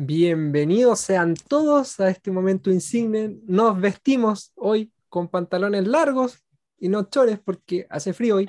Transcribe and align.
Bienvenidos 0.00 1.00
sean 1.00 1.34
todos 1.34 1.98
a 1.98 2.08
este 2.08 2.30
momento 2.30 2.70
insigne. 2.70 3.36
Nos 3.48 3.80
vestimos 3.80 4.52
hoy 4.54 4.92
con 5.08 5.26
pantalones 5.26 5.88
largos 5.88 6.46
y 6.78 6.88
no 6.88 7.10
chores 7.10 7.40
porque 7.40 7.84
hace 7.90 8.12
frío 8.12 8.36
hoy. 8.36 8.48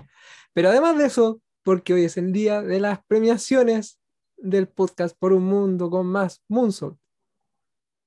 Pero 0.53 0.69
además 0.69 0.99
de 0.99 1.07
eso, 1.07 1.41
porque 1.63 1.95
hoy 1.95 2.03
es 2.03 2.17
el 2.17 2.33
día 2.33 2.61
de 2.61 2.79
las 2.79 3.03
premiaciones 3.07 3.99
del 4.37 4.67
podcast 4.67 5.17
Por 5.17 5.33
un 5.33 5.45
Mundo 5.45 5.89
con 5.89 6.05
Más 6.05 6.43
Moonsault. 6.49 6.99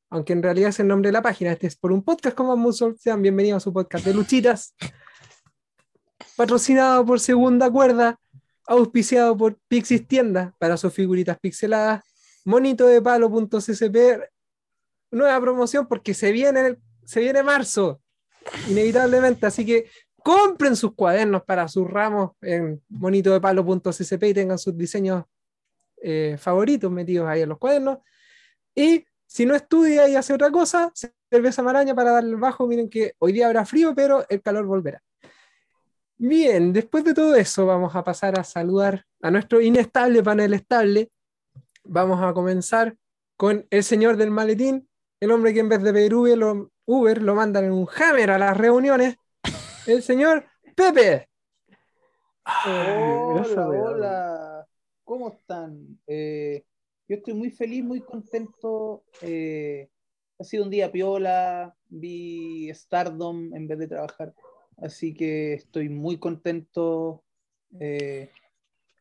Aunque 0.08 0.34
en 0.34 0.42
realidad 0.44 0.68
es 0.68 0.78
el 0.78 0.86
nombre 0.86 1.08
de 1.08 1.14
la 1.14 1.22
página, 1.22 1.50
este 1.50 1.66
es 1.66 1.74
Por 1.74 1.90
un 1.90 2.04
Podcast 2.04 2.36
con 2.36 2.46
Más 2.46 2.58
Moonsault. 2.58 2.96
Sean 2.98 3.20
bienvenidos 3.22 3.56
a 3.56 3.64
su 3.64 3.72
podcast 3.72 4.04
de 4.04 4.14
luchitas. 4.14 4.76
Patrocinado 6.36 7.04
por 7.04 7.18
Segunda 7.18 7.68
Cuerda, 7.72 8.20
auspiciado 8.68 9.36
por 9.36 9.58
Pixis 9.66 10.06
Tienda 10.06 10.54
para 10.60 10.76
sus 10.76 10.94
figuritas 10.94 11.40
pixeladas 11.40 12.11
monito 12.44 12.86
de 12.86 13.00
palo.ccp, 13.00 14.28
nueva 15.10 15.40
promoción 15.40 15.86
porque 15.86 16.14
se 16.14 16.32
viene, 16.32 16.76
se 17.04 17.20
viene 17.20 17.42
marzo, 17.42 18.00
inevitablemente, 18.68 19.46
así 19.46 19.64
que 19.64 19.90
compren 20.22 20.76
sus 20.76 20.94
cuadernos 20.94 21.42
para 21.42 21.68
sus 21.68 21.90
ramos 21.90 22.32
en 22.40 22.82
monito 22.88 23.32
de 23.32 23.40
palo.ccp 23.40 24.22
y 24.24 24.34
tengan 24.34 24.58
sus 24.58 24.76
diseños 24.76 25.24
eh, 26.00 26.36
favoritos 26.38 26.90
metidos 26.90 27.28
ahí 27.28 27.42
en 27.42 27.48
los 27.48 27.58
cuadernos. 27.58 27.98
Y 28.74 29.04
si 29.26 29.46
no 29.46 29.54
estudia 29.54 30.08
y 30.08 30.16
hace 30.16 30.34
otra 30.34 30.50
cosa, 30.50 30.92
cerveza 31.30 31.62
maraña 31.62 31.94
para 31.94 32.12
darle 32.12 32.30
el 32.30 32.36
bajo. 32.36 32.66
Miren 32.66 32.90
que 32.90 33.14
hoy 33.18 33.32
día 33.32 33.46
habrá 33.46 33.64
frío, 33.64 33.94
pero 33.94 34.26
el 34.28 34.42
calor 34.42 34.66
volverá. 34.66 35.02
Bien, 36.18 36.72
después 36.72 37.04
de 37.04 37.14
todo 37.14 37.34
eso, 37.34 37.66
vamos 37.66 37.96
a 37.96 38.04
pasar 38.04 38.38
a 38.38 38.44
saludar 38.44 39.04
a 39.22 39.30
nuestro 39.30 39.60
inestable 39.60 40.22
panel 40.22 40.54
estable, 40.54 41.10
vamos 41.84 42.22
a 42.22 42.32
comenzar 42.32 42.96
con 43.36 43.66
el 43.70 43.82
señor 43.82 44.16
del 44.16 44.30
maletín, 44.30 44.88
el 45.20 45.30
hombre 45.30 45.52
que 45.52 45.60
en 45.60 45.68
vez 45.68 45.82
de 45.82 45.92
pedir 45.92 46.14
Uber 46.14 46.38
lo, 46.38 46.70
Uber, 46.84 47.22
lo 47.22 47.34
mandan 47.34 47.64
en 47.64 47.72
un 47.72 47.88
hammer 47.96 48.30
a 48.30 48.38
las 48.38 48.56
reuniones, 48.56 49.16
el 49.86 50.02
señor 50.02 50.46
Pepe. 50.74 51.28
Hola, 52.66 53.68
hola, 53.68 54.66
¿cómo 55.04 55.30
están? 55.30 56.00
Eh, 56.06 56.64
yo 57.08 57.16
estoy 57.16 57.34
muy 57.34 57.50
feliz, 57.50 57.84
muy 57.84 58.00
contento. 58.00 59.04
Eh, 59.20 59.88
ha 60.38 60.44
sido 60.44 60.64
un 60.64 60.70
día 60.70 60.90
piola, 60.90 61.74
vi 61.88 62.72
Stardom 62.74 63.54
en 63.54 63.68
vez 63.68 63.78
de 63.78 63.88
trabajar, 63.88 64.34
así 64.78 65.14
que 65.14 65.54
estoy 65.54 65.88
muy 65.88 66.18
contento, 66.18 67.22
eh, 67.78 68.30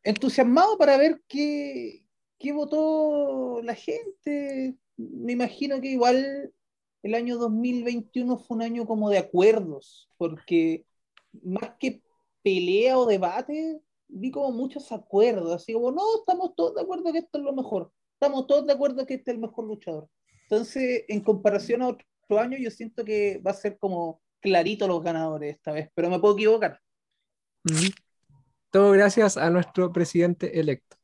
entusiasmado 0.04 0.78
para 0.78 0.98
ver 0.98 1.22
qué, 1.28 2.04
¿Qué 2.42 2.54
votó 2.54 3.62
la 3.62 3.76
gente? 3.76 4.76
Me 4.98 5.34
imagino 5.34 5.80
que 5.80 5.90
igual 5.90 6.52
el 7.04 7.14
año 7.14 7.38
2021 7.38 8.38
fue 8.40 8.58
un 8.58 8.64
año 8.64 8.88
como 8.88 9.12
de 9.12 9.20
acuerdos, 9.20 10.10
porque 10.18 10.86
más 11.44 11.76
que 11.80 12.02
pelea 12.42 12.98
o 12.98 13.06
debate, 13.06 13.80
vi 14.08 14.32
como 14.32 14.52
muchos 14.52 14.92
acuerdos, 14.92 15.54
así 15.54 15.74
como, 15.74 15.92
no, 15.92 16.02
estamos 16.20 16.56
todos 16.56 16.74
de 16.76 16.82
acuerdo 16.82 17.12
que 17.12 17.20
esto 17.20 17.38
es 17.38 17.44
lo 17.44 17.54
mejor, 17.54 17.92
estamos 18.14 18.48
todos 18.48 18.66
de 18.66 18.74
acuerdo 18.74 19.06
que 19.06 19.16
este 19.16 19.32
es 19.32 19.36
el 19.36 19.42
mejor 19.42 19.66
luchador. 19.66 20.08
Entonces, 20.44 21.06
en 21.08 21.22
comparación 21.22 21.84
a 21.84 21.90
otro 21.90 22.40
año, 22.40 22.58
yo 22.58 22.72
siento 22.72 23.06
que 23.06 23.40
va 23.46 23.52
a 23.52 23.56
ser 23.56 23.78
como 23.78 24.20
clarito 24.40 24.88
los 24.88 25.04
ganadores 25.04 25.56
esta 25.56 25.72
vez, 25.74 25.90
pero 25.94 26.10
me 26.10 26.20
puedo 26.20 26.34
equivocar. 26.34 26.80
Todo 28.72 28.92
gracias 28.92 29.38
a 29.38 29.50
nuestro 29.52 29.92
presidente 29.94 30.60
electo. 30.60 30.98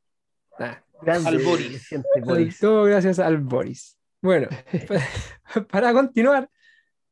Ah 1.06 1.18
al 1.24 1.38
Boris. 1.38 2.58
Todo 2.58 2.84
gracias 2.84 3.18
al 3.18 3.38
Boris. 3.38 3.98
Bueno, 4.20 4.48
para 5.70 5.92
continuar, 5.92 6.48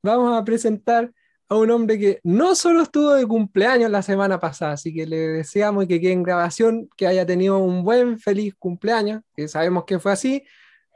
vamos 0.03 0.37
a 0.37 0.45
presentar 0.45 1.13
a 1.49 1.57
un 1.57 1.71
hombre 1.71 1.99
que 1.99 2.21
no 2.25 2.55
solo 2.57 2.83
estuvo 2.83 3.13
de 3.15 3.27
cumpleaños 3.27 3.91
la 3.91 4.03
semana 4.03 4.41
pasada, 4.41 4.73
así 4.73 4.93
que 4.93 5.07
le 5.07 5.17
deseamos 5.17 5.87
que 5.87 6.01
quede 6.01 6.13
en 6.13 6.25
grabación, 6.25 6.89
que 6.97 7.07
haya 7.07 7.25
tenido 7.25 7.59
un 7.59 7.85
buen, 7.85 8.19
feliz 8.19 8.55
cumpleaños, 8.59 9.23
que 9.35 9.47
sabemos 9.47 9.85
que 9.85 10.01
fue 10.01 10.13
así. 10.13 10.43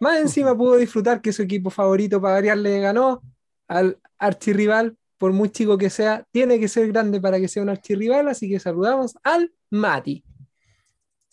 Más 0.01 0.19
encima 0.19 0.57
pudo 0.57 0.77
disfrutar 0.77 1.21
que 1.21 1.33
su 1.33 1.43
equipo 1.43 1.71
favorito 1.71 2.21
para 2.21 2.35
variar 2.35 2.59
le 2.59 2.81
ganó 2.81 3.23
al 3.69 3.99
archirrival, 4.19 4.97
por 5.19 5.33
muy 5.33 5.51
chico 5.51 5.79
que 5.79 5.91
sea, 5.91 6.27
tiene 6.33 6.59
que 6.59 6.67
ser 6.67 6.89
grande 6.89 7.21
para 7.21 7.39
que 7.39 7.47
sea 7.47 7.63
un 7.63 7.69
archirrival, 7.69 8.27
así 8.29 8.49
que 8.49 8.59
saludamos 8.59 9.17
al 9.23 9.53
Mati. 9.71 10.25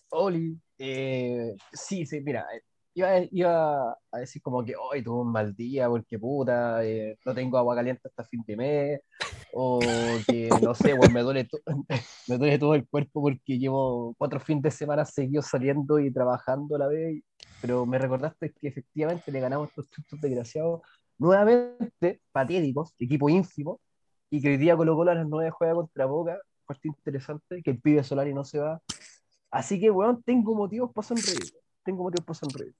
Oli. 0.09 0.59
Eh, 0.79 1.55
sí, 1.73 2.05
sí, 2.05 2.21
mira, 2.21 2.45
eh, 2.53 2.61
iba, 2.93 3.19
iba, 3.31 3.91
a 4.11 4.17
decir 4.19 4.41
como 4.41 4.63
que 4.63 4.75
hoy 4.75 5.03
tuve 5.03 5.21
un 5.21 5.31
mal 5.31 5.55
día 5.55 5.88
porque 5.89 6.19
puta, 6.19 6.83
eh, 6.85 7.17
no 7.25 7.33
tengo 7.33 7.57
agua 7.57 7.75
caliente 7.75 8.07
hasta 8.07 8.23
fin 8.23 8.43
de 8.45 8.55
mes, 8.57 9.01
o 9.53 10.19
que 10.27 10.49
no 10.61 10.73
sé, 10.75 10.95
pues 10.95 11.11
me 11.13 11.21
duele, 12.38 12.59
todo 12.59 12.75
el 12.75 12.88
cuerpo 12.88 13.21
porque 13.21 13.57
llevo 13.57 14.13
cuatro 14.17 14.39
fines 14.39 14.63
de 14.63 14.71
semana 14.71 15.05
seguidos 15.05 15.47
saliendo 15.47 15.99
y 15.99 16.11
trabajando 16.11 16.75
a 16.75 16.79
la 16.79 16.88
vez, 16.88 17.21
pero 17.61 17.85
me 17.85 17.97
recordaste 17.97 18.53
que 18.53 18.67
efectivamente 18.67 19.31
le 19.31 19.39
ganamos 19.39 19.69
estos 19.69 19.89
chuchos 19.89 20.21
desgraciados 20.21 20.81
nuevamente, 21.17 22.21
patéticos, 22.31 22.94
equipo 22.99 23.29
ínfimo, 23.29 23.79
y 24.29 24.41
que 24.41 24.49
hoy 24.49 24.57
día 24.57 24.75
Colo 24.77 24.95
Colo 24.95 25.11
a 25.11 25.15
las 25.15 25.27
9 25.27 25.51
juega 25.51 25.73
contra 25.75 26.05
Boca, 26.05 26.38
parte 26.65 26.88
interesante, 26.88 27.61
que 27.63 27.71
el 27.71 27.81
pibe 27.81 28.03
Solari 28.03 28.33
no 28.33 28.44
se 28.44 28.59
va, 28.59 28.81
Así 29.52 29.80
que, 29.80 29.90
weón, 29.90 30.22
tengo 30.24 30.53
motivos 30.56 30.91
para 30.94 31.08
sonreír. 31.08 31.53
Tengo 31.84 32.03
motivos 32.03 32.25
para 32.25 32.40
sonreír. 32.40 32.75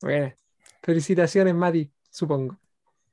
Bueno, 0.00 0.32
felicitaciones, 0.82 1.54
Mati, 1.54 1.90
supongo. 2.10 2.58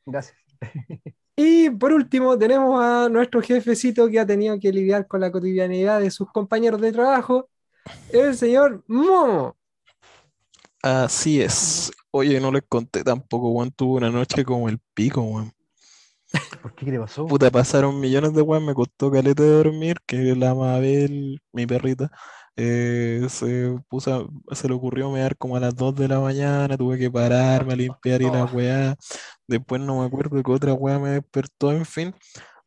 Gracias. 0.06 0.38
Y 1.42 1.70
por 1.70 1.94
último, 1.94 2.38
tenemos 2.38 2.84
a 2.84 3.08
nuestro 3.08 3.42
jefecito 3.42 4.10
que 4.10 4.20
ha 4.20 4.26
tenido 4.26 4.60
que 4.60 4.74
lidiar 4.74 5.08
con 5.08 5.22
la 5.22 5.32
cotidianidad 5.32 6.02
de 6.02 6.12
sus 6.12 6.30
compañeros 6.34 6.82
de 6.82 6.92
trabajo, 6.92 7.48
el 8.12 8.36
señor 8.36 8.84
Momo. 8.88 9.56
Así 10.82 11.42
es. 11.42 11.94
Oye, 12.12 12.42
no 12.42 12.52
les 12.52 12.64
conté 12.68 13.06
tampoco, 13.06 13.52
weón. 13.52 13.72
Tuvo 13.72 13.96
una 13.96 14.10
noche 14.10 14.44
como 14.44 14.68
el 14.68 14.80
pico, 14.94 15.22
weón. 15.22 15.54
¿Por 16.62 16.74
qué? 16.76 16.86
¿Qué 16.86 16.92
le 16.92 17.00
pasó? 17.00 17.26
Puta, 17.26 17.50
pasaron 17.52 18.00
millones 18.00 18.34
de 18.34 18.42
weas, 18.42 18.64
me 18.64 18.74
costó 18.74 19.12
caleta 19.12 19.44
de 19.44 19.50
dormir, 19.50 19.98
que 20.06 20.36
la 20.36 20.54
Mabel, 20.54 21.42
mi 21.54 21.66
perrita, 21.66 22.12
eh, 22.56 23.26
se 23.30 23.76
puso, 23.88 24.30
se 24.52 24.68
le 24.68 24.74
ocurrió 24.74 25.10
mear 25.12 25.38
como 25.38 25.56
a 25.56 25.60
las 25.60 25.76
2 25.76 25.96
de 25.96 26.08
la 26.08 26.20
mañana, 26.20 26.78
tuve 26.78 26.98
que 26.98 27.10
pararme 27.10 27.74
a 27.74 27.76
limpiar 27.76 28.22
y 28.22 28.30
la 28.30 28.46
weá. 28.46 28.96
Después 29.48 29.82
no 29.82 30.00
me 30.02 30.06
acuerdo 30.06 30.44
que 30.44 30.52
otra 30.52 30.74
weá 30.74 31.00
me 31.00 31.12
despertó, 31.12 31.72
en 31.72 31.86
fin 31.86 32.14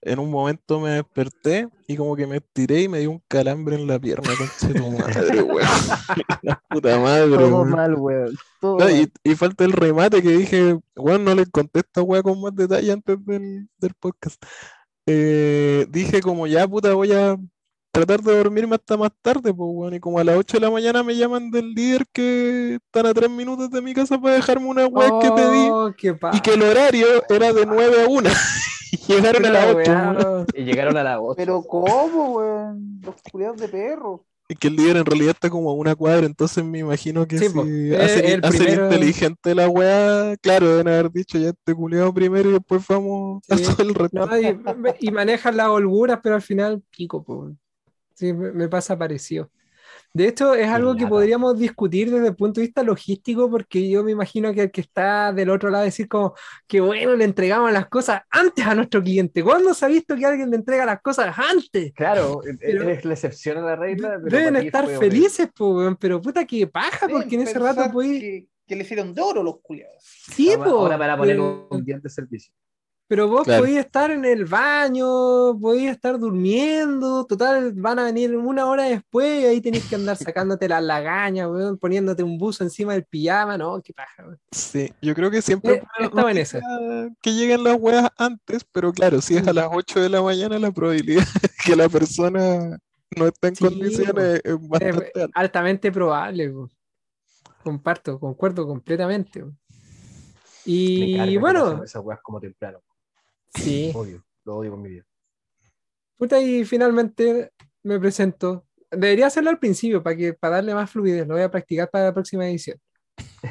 en 0.02 0.18
un 0.18 0.30
momento 0.30 0.80
me 0.80 0.90
desperté 0.90 1.68
y 1.86 1.96
como 1.96 2.16
que 2.16 2.26
me 2.26 2.38
estiré 2.38 2.82
y 2.82 2.88
me 2.88 2.98
dio 2.98 3.12
un 3.12 3.22
calambre 3.28 3.76
en 3.76 3.86
la 3.86 4.00
pierna, 4.00 4.30
con 4.36 4.48
tu 4.74 4.90
madre, 4.90 5.42
weón. 5.42 5.68
La 6.42 6.62
puta 6.68 6.98
madre, 6.98 7.36
Todo 7.36 7.64
mal, 7.64 7.94
weón. 7.94 8.36
y, 9.22 9.34
falta 9.36 9.64
el 9.64 9.72
remate 9.72 10.20
que 10.20 10.30
dije, 10.30 10.78
weón, 10.96 11.24
no 11.24 11.34
le 11.34 11.46
contesto 11.46 12.02
weón 12.02 12.22
con 12.24 12.40
más 12.40 12.54
detalle 12.54 12.90
antes 12.90 13.16
del, 13.24 13.68
podcast. 14.00 14.42
Eh, 15.06 15.86
dije 15.88 16.20
como 16.20 16.46
ya, 16.48 16.66
puta, 16.66 16.94
voy 16.94 17.12
a 17.12 17.36
tratar 17.92 18.22
de 18.22 18.36
dormirme 18.36 18.74
hasta 18.74 18.96
más 18.96 19.10
tarde, 19.22 19.54
pues, 19.54 19.70
weón. 19.72 19.94
Y 19.94 20.00
como 20.00 20.18
a 20.18 20.24
las 20.24 20.36
8 20.36 20.56
de 20.56 20.60
la 20.60 20.70
mañana 20.70 21.04
me 21.04 21.16
llaman 21.16 21.50
del 21.52 21.74
líder 21.74 22.06
que 22.12 22.80
están 22.84 23.06
a 23.06 23.14
3 23.14 23.30
minutos 23.30 23.70
de 23.70 23.80
mi 23.80 23.94
casa 23.94 24.20
para 24.20 24.34
dejarme 24.34 24.66
una 24.66 24.86
weón 24.86 25.20
que 25.20 25.30
pedí. 25.30 25.68
Oh, 25.70 25.92
y 26.32 26.40
que 26.40 26.54
el 26.54 26.62
horario 26.62 27.06
era 27.28 27.52
de 27.52 27.66
9 27.66 28.04
a 28.04 28.08
1. 28.08 28.30
llegaron 29.08 29.46
a 29.46 29.50
la 29.50 29.74
8. 29.74 30.46
Y 30.54 30.64
llegaron 30.64 30.96
a 30.96 31.02
la 31.02 31.20
8. 31.20 31.34
Pero 31.36 31.62
¿cómo, 31.62 32.34
weón? 32.34 33.00
Los 33.02 33.16
culiados 33.30 33.56
de 33.58 33.68
perro. 33.68 34.24
Es 34.48 34.58
que 34.58 34.68
el 34.68 34.76
líder 34.76 34.98
en 34.98 35.06
realidad 35.06 35.30
está 35.30 35.48
como 35.48 35.70
a 35.70 35.74
una 35.74 35.94
cuadra, 35.94 36.26
entonces 36.26 36.62
me 36.62 36.80
imagino 36.80 37.26
que 37.26 37.38
si 37.38 37.94
hace, 37.94 38.34
inteligente 38.34 39.54
la 39.54 39.68
weá, 39.68 40.36
claro, 40.42 40.68
deben 40.68 40.88
haber 40.88 41.10
dicho 41.10 41.38
ya 41.38 41.50
este 41.50 41.74
culiado 41.74 42.12
primero 42.12 42.50
y 42.50 42.54
después 42.54 42.86
vamos 42.86 43.42
a 43.48 43.56
todo 43.56 43.82
el 43.82 43.94
resto. 43.94 44.28
y, 45.00 45.10
manejan 45.10 45.56
las 45.56 45.68
holguras, 45.68 46.20
pero 46.22 46.34
al 46.34 46.42
final 46.42 46.82
pico, 46.90 47.24
pues. 47.24 47.54
Sí, 48.14 48.32
me 48.34 48.68
pasa 48.68 48.98
parecido. 48.98 49.50
De 50.14 50.28
hecho, 50.28 50.54
es 50.54 50.68
algo 50.68 50.94
que 50.94 51.06
podríamos 51.06 51.58
discutir 51.58 52.10
desde 52.10 52.28
el 52.28 52.36
punto 52.36 52.60
de 52.60 52.66
vista 52.66 52.82
logístico, 52.82 53.50
porque 53.50 53.88
yo 53.88 54.04
me 54.04 54.12
imagino 54.12 54.52
que 54.52 54.62
el 54.62 54.70
que 54.70 54.82
está 54.82 55.32
del 55.32 55.48
otro 55.48 55.70
lado 55.70 55.84
decir 55.84 56.06
como 56.06 56.34
que 56.66 56.82
bueno, 56.82 57.16
le 57.16 57.24
entregamos 57.24 57.72
las 57.72 57.88
cosas 57.88 58.20
antes 58.30 58.66
a 58.66 58.74
nuestro 58.74 59.02
cliente. 59.02 59.42
¿Cuándo 59.42 59.72
se 59.72 59.86
ha 59.86 59.88
visto 59.88 60.14
que 60.14 60.26
alguien 60.26 60.50
le 60.50 60.56
entrega 60.56 60.84
las 60.84 61.00
cosas 61.00 61.34
antes? 61.38 61.92
Claro, 61.94 62.42
e-, 62.60 62.92
es 62.92 63.04
la 63.04 63.14
excepción 63.14 63.58
a 63.58 63.62
la 63.62 63.76
regla. 63.76 64.18
deben 64.18 64.56
estar 64.56 64.86
felices, 64.86 65.48
pero 65.98 66.20
puta 66.20 66.44
que 66.44 66.66
paja, 66.66 67.08
porque 67.08 67.36
en 67.36 67.42
ese 67.42 67.58
rato 67.58 67.90
pues... 67.90 68.20
Que, 68.66 68.76
le 68.76 68.84
hicieron 68.84 69.12
de 69.12 69.20
oro 69.20 69.42
los 69.42 69.60
culiados. 69.60 70.02
Sí, 70.02 70.50
ahora, 70.50 70.70
ahora 70.70 70.98
para 70.98 71.16
poner 71.18 71.38
un, 71.38 71.66
un 71.68 71.84
de 71.84 72.08
servicio. 72.08 72.54
Pero 73.12 73.28
vos 73.28 73.44
Claro. 73.44 73.64
podías 73.64 73.84
estar 73.84 74.10
en 74.10 74.24
el 74.24 74.46
baño, 74.46 75.58
podías 75.60 75.94
estar 75.96 76.18
durmiendo, 76.18 77.26
total, 77.26 77.74
van 77.74 77.98
a 77.98 78.04
venir 78.04 78.34
una 78.34 78.64
hora 78.64 78.84
después 78.84 79.42
y 79.42 79.44
ahí 79.44 79.60
tenés 79.60 79.84
que 79.86 79.96
andar 79.96 80.16
sacándote 80.16 80.66
las 80.66 80.82
lagañas, 80.82 81.46
weón, 81.50 81.76
poniéndote 81.76 82.22
un 82.22 82.38
buzo 82.38 82.64
encima 82.64 82.94
del 82.94 83.04
pijama, 83.04 83.58
no, 83.58 83.82
qué 83.82 83.92
paja, 83.92 84.22
weón. 84.24 84.38
Sí, 84.50 84.90
yo 85.02 85.14
creo 85.14 85.30
que 85.30 85.42
siempre 85.42 85.74
Eh, 85.74 85.82
estaba 86.00 86.30
en 86.30 86.36
noticia 86.38 86.60
que 87.20 87.34
lleguen 87.34 87.62
las 87.64 87.76
weas 87.78 88.08
antes, 88.16 88.64
pero 88.72 88.90
claro, 88.94 89.20
si 89.20 89.36
es 89.36 89.46
a 89.46 89.52
las 89.52 89.68
8 89.70 90.00
de 90.00 90.08
la 90.08 90.22
mañana, 90.22 90.58
la 90.58 90.72
probabilidad 90.72 91.22
de 91.42 91.50
que 91.66 91.76
la 91.76 91.90
persona 91.90 92.78
no 93.14 93.26
esté 93.26 93.48
en 93.48 93.56
Sí, 93.56 93.64
condiciones 93.64 94.40
es 94.42 94.56
bastante 94.68 95.12
alta. 95.20 95.26
altamente 95.38 95.92
probable, 95.92 96.48
weón. 96.48 96.70
Comparto, 97.62 98.18
concuerdo 98.18 98.66
completamente. 98.66 99.42
weón. 99.42 99.58
Y 100.64 101.36
bueno, 101.36 101.82
esas 101.84 102.02
weas 102.02 102.20
como 102.22 102.40
temprano. 102.40 102.78
Sí. 103.54 103.92
Odio, 103.94 104.24
lo 104.44 104.56
odio 104.56 104.70
con 104.72 104.82
mi 104.82 104.88
vida. 104.90 105.04
Puta, 106.16 106.40
y 106.40 106.64
finalmente 106.64 107.50
me 107.82 107.98
presento. 107.98 108.64
Debería 108.90 109.26
hacerlo 109.26 109.50
al 109.50 109.58
principio 109.58 110.02
para 110.02 110.16
que 110.16 110.34
para 110.34 110.56
darle 110.56 110.74
más 110.74 110.90
fluidez. 110.90 111.26
Lo 111.26 111.34
voy 111.34 111.42
a 111.42 111.50
practicar 111.50 111.90
para 111.90 112.04
la 112.06 112.14
próxima 112.14 112.46
edición. 112.48 112.78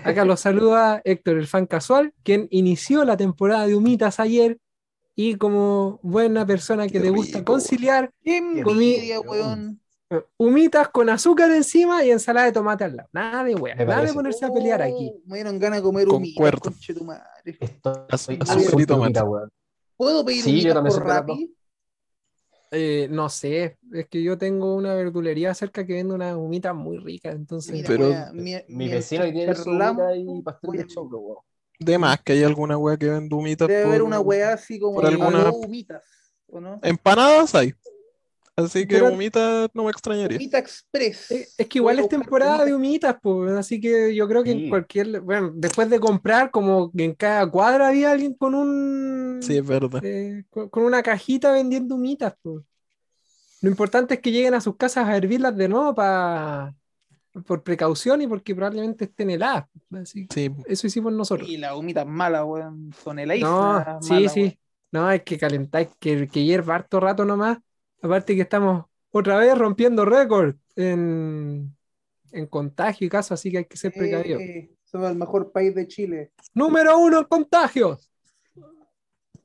Acá 0.04 0.24
los 0.26 0.40
saluda 0.42 1.02
Héctor, 1.04 1.38
el 1.38 1.48
fan 1.48 1.66
casual, 1.66 2.14
quien 2.24 2.48
inició 2.52 3.04
la 3.04 3.18
temporada 3.18 3.68
de 3.68 3.76
Humitas 3.76 4.20
ayer 4.20 4.58
y 5.16 5.36
como 5.36 6.00
buena 6.04 6.46
persona 6.46 6.86
que 6.88 6.94
Qué 6.94 7.00
le 7.02 7.10
gusta 7.10 7.40
rico. 7.40 7.52
conciliar, 7.54 8.12
¡Qué 8.24 8.40
Comí- 8.64 9.12
eh, 10.10 10.24
humitas 10.38 10.90
con 10.90 11.10
azúcar 11.10 11.52
encima 11.52 12.04
y 12.04 12.12
ensalada 12.12 12.46
de 12.48 12.52
tomate 12.54 12.84
al 12.86 12.96
lado. 12.98 13.10
Nada 13.14 13.44
de 13.44 13.56
wea, 13.56 13.76
Me 13.76 13.86
nada 13.86 14.04
de 14.06 14.14
ponerse 14.14 14.46
a 14.46 14.52
pelear 14.54 14.82
aquí. 14.82 15.12
Oh, 15.14 15.22
Me 15.26 15.36
dieron 15.38 15.58
ganas 15.60 15.80
de 15.80 15.84
comer 15.84 16.08
humitas, 16.08 16.36
Concuerdo. 16.36 17.06
madre. 17.06 17.58
Estoy 17.60 18.38
Azúcar 18.40 18.82
y 18.82 18.86
tomate. 18.86 19.20
humita. 19.22 19.50
¿Puedo 19.98 20.26
pedir 20.26 20.44
Sí, 20.44 20.64
también 20.68 20.96
por. 20.96 21.06
Rappi? 21.06 21.56
Eh, 22.74 23.08
no 23.12 23.28
sé, 23.28 23.78
es 23.92 24.08
que 24.08 24.24
yo 24.24 24.38
tengo 24.38 24.76
una 24.76 24.94
verdulería 24.94 25.54
cerca 25.54 25.86
que 25.86 25.92
vende 25.94 26.14
unas 26.14 26.38
humitas 26.38 26.74
muy 26.74 26.98
ricas, 27.00 27.36
entonces... 27.36 27.74
Mira, 27.74 27.88
Pero- 27.90 28.34
mi, 28.34 28.88
vecino 28.88 29.24
tiene 29.26 29.52
humita 29.66 30.16
y 30.16 30.42
pastel 30.42 30.72
de 30.72 30.88
choclo, 30.88 31.20
weón. 31.20 31.38
De 31.80 31.98
más 31.98 32.22
que 32.22 32.32
hay 32.34 32.44
alguna 32.44 32.78
wea 32.78 32.96
que 32.96 33.10
vende 33.10 33.36
humitas 33.36 33.68
Debe 33.68 33.84
haber 33.84 34.00
por- 34.00 34.08
una 34.08 34.20
weá 34.22 34.54
así 34.54 34.80
como 34.80 34.96
por 34.96 35.06
alguna- 35.06 35.50
humitas, 35.52 36.04
¿o 36.48 36.62
no? 36.62 36.80
Empanadas 36.82 37.54
hay. 37.56 37.74
Así 38.56 38.86
que 38.86 38.96
Pero- 38.96 39.14
humitas 39.14 39.70
no 39.74 39.86
me 39.86 39.92
extrañaría. 39.92 40.38
Humita 40.38 40.60
Express. 40.60 41.32
Eh, 41.32 41.48
Es 41.58 41.68
que 41.68 41.78
igual 41.80 42.00
es 42.00 42.10
temporada 42.10 42.66
de 42.66 42.74
humitas. 42.76 43.16
pues, 43.22 43.54
así 43.54 43.80
que 43.80 44.14
yo 44.14 44.28
creo 44.28 44.44
que 44.44 44.52
en 44.52 44.60
Sí. 44.60 44.70
cualquier, 44.70 45.22
bueno, 45.22 45.52
después 45.56 45.90
de 45.90 46.00
comprar, 46.00 46.52
como 46.52 46.92
que 46.92 47.06
en 47.06 47.14
cada 47.16 47.50
cuadra 47.50 47.88
había 47.88 48.12
alguien 48.12 48.34
con 48.34 48.54
un, 48.54 49.40
Sí, 49.42 49.58
es 49.58 49.66
verdad. 49.66 50.02
eh, 50.04 50.44
con, 50.50 50.70
con 50.70 50.84
una 50.84 51.02
cajita 51.02 51.52
vendiendo 51.54 51.96
humitas, 51.96 52.34
pues. 52.42 52.64
Lo 53.62 53.70
importante 53.70 54.16
es 54.16 54.20
que 54.20 54.32
lleguen 54.32 54.54
a 54.56 54.62
sus 54.62 54.76
casas 54.76 55.08
a 55.08 55.16
hervirlas 55.16 55.56
de 55.56 55.70
nuevo 55.70 55.94
para, 55.96 56.74
por 57.46 57.64
precaución 57.64 58.22
y 58.22 58.28
porque 58.28 58.54
probablemente 58.56 59.06
estén 59.06 59.30
heladas. 59.30 59.66
Así 59.92 60.28
que 60.28 60.34
Sí, 60.34 60.52
eso 60.66 60.88
hicimos 60.88 61.14
nosotros. 61.14 61.48
Y 61.48 61.58
las 61.58 61.74
humitas 61.76 62.06
malas, 62.06 62.44
weón. 62.46 62.92
Son 63.04 63.16
No, 63.16 63.22
heladísimas. 63.22 64.06
sí, 64.06 64.14
malas, 64.14 64.34
sí. 64.34 64.40
weón. 64.42 64.58
No, 64.92 65.08
hay 65.08 65.20
que 65.22 65.38
calentar, 65.38 65.88
que, 66.00 66.28
que 66.28 66.44
hierva 66.44 66.76
harto 66.76 67.00
rato 67.00 67.24
nomás. 67.24 67.60
Aparte 68.02 68.36
que 68.36 68.42
estamos 68.42 68.86
otra 69.12 69.38
vez 69.38 69.58
rompiendo 69.58 70.06
récord 70.06 70.56
en, 70.76 71.76
en 72.32 72.48
contagio 72.48 73.06
y 73.08 73.10
casos, 73.10 73.32
así 73.32 73.52
que 73.52 73.60
hay 73.60 73.66
que 73.66 73.78
ser 73.78 73.94
precavido. 73.94 74.40
Eh, 74.40 74.72
somos 74.84 75.10
el 75.12 75.18
mejor 75.18 75.52
país 75.52 75.74
de 75.76 75.88
Chile. 75.88 76.32
Número 76.54 76.98
uno 76.98 77.20
en 77.20 77.26
contagios. 77.26 78.10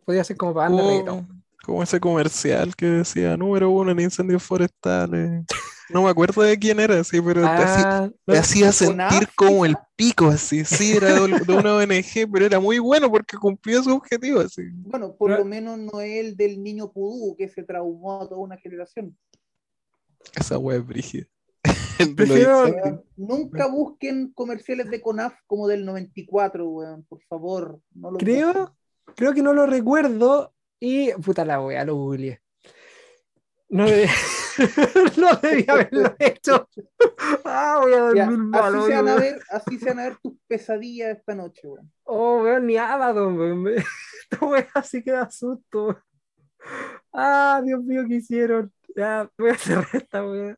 Podría 0.04 0.24
ser 0.24 0.36
como 0.36 0.54
para 0.54 0.68
reggaetón. 0.68 1.44
como 1.64 1.82
ese 1.82 1.98
comercial 1.98 2.74
que 2.76 2.86
decía 2.86 3.36
número 3.36 3.70
uno 3.70 3.90
en 3.90 4.00
incendios 4.00 4.42
forestales. 4.42 5.44
No 5.88 6.02
me 6.02 6.10
acuerdo 6.10 6.42
de 6.42 6.58
quién 6.58 6.80
era, 6.80 7.02
sí, 7.04 7.20
pero 7.20 7.42
te 7.42 7.46
hacía, 7.48 7.98
Ah, 7.98 8.10
te 8.24 8.38
hacía 8.38 8.72
sentir 8.72 8.96
¿Conaf, 8.96 9.34
como 9.36 9.64
el 9.66 9.76
pico, 9.94 10.26
así. 10.26 10.64
Sí, 10.64 10.96
era 10.96 11.14
de, 11.14 11.22
una 11.52 11.76
ONG, 11.76 12.30
pero 12.32 12.44
era 12.46 12.58
muy 12.58 12.78
bueno 12.78 13.10
porque 13.10 13.36
cumplía 13.36 13.82
su 13.82 13.94
objetivo, 13.94 14.40
así. 14.40 14.62
Bueno, 14.72 15.14
por 15.14 15.30
lo 15.30 15.44
menos 15.44 15.78
no 15.78 16.00
es 16.00 16.24
el 16.24 16.36
del 16.36 16.62
niño 16.62 16.90
pudú 16.90 17.36
que 17.36 17.48
se 17.48 17.62
traumó 17.62 18.22
a 18.22 18.28
toda 18.28 18.40
una 18.40 18.56
generación. 18.56 19.16
Esa 20.34 20.58
wea 20.58 20.78
es 20.78 20.86
brígida. 20.86 21.26
Prefiero- 22.16 23.04
Nunca 23.16 23.68
busquen 23.68 24.32
comerciales 24.32 24.90
de 24.90 25.00
CONAF 25.00 25.34
como 25.46 25.68
del 25.68 25.84
94, 25.84 26.68
weón. 26.68 27.04
Por 27.04 27.22
favor, 27.22 27.80
no 27.94 28.10
lo 28.10 28.18
busquen. 28.18 28.34
creo, 28.40 28.76
creo 29.14 29.34
que 29.34 29.42
no 29.42 29.52
lo 29.52 29.66
recuerdo. 29.66 30.52
Y 30.80 31.12
puta 31.12 31.44
la 31.44 31.60
wea, 31.60 31.84
lo 31.84 31.94
googleé. 31.94 32.40
No 33.68 33.86
no 35.16 35.34
debía 35.36 35.72
haberlo 35.72 36.14
hecho. 36.18 36.68
Ah, 37.44 37.78
voy 37.82 37.92
a 37.92 37.96
Ya, 38.14 38.26
dormir 38.26 38.38
así, 38.54 38.62
mal 38.62 38.74
hoy, 38.76 38.90
se 38.90 38.96
van 38.96 39.08
a 39.08 39.14
weón. 39.16 39.20
ver, 39.20 39.40
así 39.50 39.78
se 39.78 39.86
van 39.86 39.98
a 40.00 40.02
ver 40.04 40.16
tus 40.22 40.34
pesadillas 40.46 41.18
esta 41.18 41.34
noche, 41.34 41.66
weón. 41.68 41.92
Oh, 42.04 42.42
weón, 42.42 42.66
ni 42.66 42.76
Abaddon, 42.76 43.36
weón. 43.38 43.66
Esta 44.30 44.44
wea 44.46 44.68
sí 44.84 45.02
que 45.02 45.12
da 45.12 45.30
susto. 45.30 45.84
weón. 45.86 45.98
Ah, 47.12 47.60
Dios 47.64 47.82
mío, 47.84 48.04
¿qué 48.08 48.16
hicieron? 48.16 48.72
Ya, 48.96 49.28
voy 49.38 49.50
a 49.50 49.58
cerrar 49.58 49.86
esta 49.92 50.26
wea. 50.26 50.56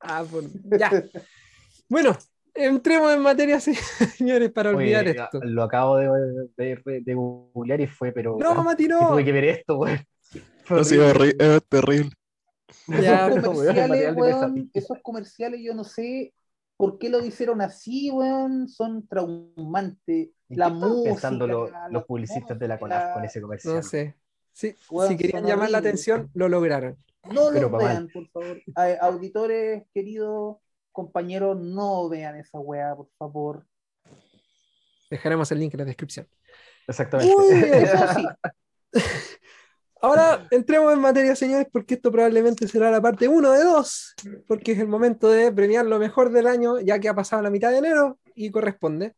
Ah, 0.00 0.24
por... 0.30 0.44
ya. 0.78 0.90
Bueno, 1.88 2.16
entremos 2.54 3.12
en 3.12 3.20
materia, 3.20 3.58
sí, 3.60 3.74
señores, 3.74 4.50
para 4.52 4.70
olvidar 4.70 5.04
Oye, 5.06 5.10
esto. 5.20 5.40
Lo 5.42 5.62
acabo 5.64 5.96
de, 5.96 6.08
de, 6.56 7.00
de 7.04 7.14
googlear 7.14 7.80
y 7.80 7.86
fue, 7.86 8.12
pero. 8.12 8.36
No, 8.38 8.52
weón, 8.52 8.64
Mati, 8.64 8.86
no. 8.88 9.08
tuve 9.08 9.24
que 9.24 9.32
ver 9.32 9.44
esto, 9.44 9.78
weón. 9.78 9.98
Fue 10.64 10.80
Ha 10.80 10.84
sido 10.84 11.08
horrible. 11.08 11.36
horri- 11.36 11.56
es 11.56 11.62
terrible. 11.68 12.10
Ya, 12.86 13.28
esos 13.28 13.44
comerciales, 13.44 14.16
weón, 14.16 14.70
esos 14.74 14.98
comerciales, 15.02 15.60
yo 15.62 15.74
no 15.74 15.84
sé 15.84 16.32
por 16.76 16.98
qué 16.98 17.08
lo 17.10 17.24
hicieron 17.24 17.60
así, 17.60 18.10
weón. 18.10 18.68
Son 18.68 19.06
traumantes. 19.06 20.30
¿Y 20.48 20.54
La 20.56 20.68
música. 20.68 21.10
pensando 21.10 21.46
los, 21.46 21.70
la 21.70 21.88
los 21.88 22.04
publicistas 22.04 22.58
de 22.58 22.68
la 22.68 22.78
CONAF 22.78 23.14
con 23.14 23.24
ese 23.24 23.40
comercial? 23.40 23.74
No 23.76 23.82
sé. 23.82 24.16
Sí, 24.52 24.74
Weón, 24.90 25.08
si 25.10 25.16
querían 25.16 25.46
llamar 25.46 25.70
la 25.70 25.78
atención, 25.78 26.28
lo 26.34 26.48
lograron. 26.48 26.96
No 27.32 27.50
lo 27.50 27.70
pa' 27.70 27.78
mal. 27.78 27.86
vean, 27.88 28.08
por 28.08 28.28
favor. 28.30 28.60
A- 28.74 29.06
auditores, 29.06 29.84
queridos 29.94 30.56
compañeros, 30.92 31.58
no 31.60 32.08
vean 32.08 32.36
esa 32.36 32.58
weá, 32.58 32.96
por 32.96 33.08
favor. 33.16 33.64
Dejaremos 35.08 35.50
el 35.52 35.60
link 35.60 35.74
en 35.74 35.78
la 35.78 35.84
descripción. 35.84 36.26
Exactamente. 36.88 37.32
Eso 37.82 37.96
sí, 38.16 38.26
Ahora 40.02 40.46
entremos 40.50 40.92
en 40.94 41.00
materia, 41.00 41.36
señores, 41.36 41.66
porque 41.70 41.94
esto 41.94 42.10
probablemente 42.10 42.66
será 42.66 42.90
la 42.90 43.02
parte 43.02 43.28
1 43.28 43.52
de 43.52 43.64
2, 43.64 44.14
porque 44.46 44.72
es 44.72 44.78
el 44.78 44.88
momento 44.88 45.28
de 45.28 45.52
premiar 45.52 45.84
lo 45.84 45.98
mejor 45.98 46.30
del 46.30 46.46
año, 46.46 46.80
ya 46.80 46.98
que 46.98 47.08
ha 47.08 47.14
pasado 47.14 47.42
la 47.42 47.50
mitad 47.50 47.70
de 47.70 47.78
enero 47.78 48.18
y 48.34 48.50
corresponde. 48.50 49.14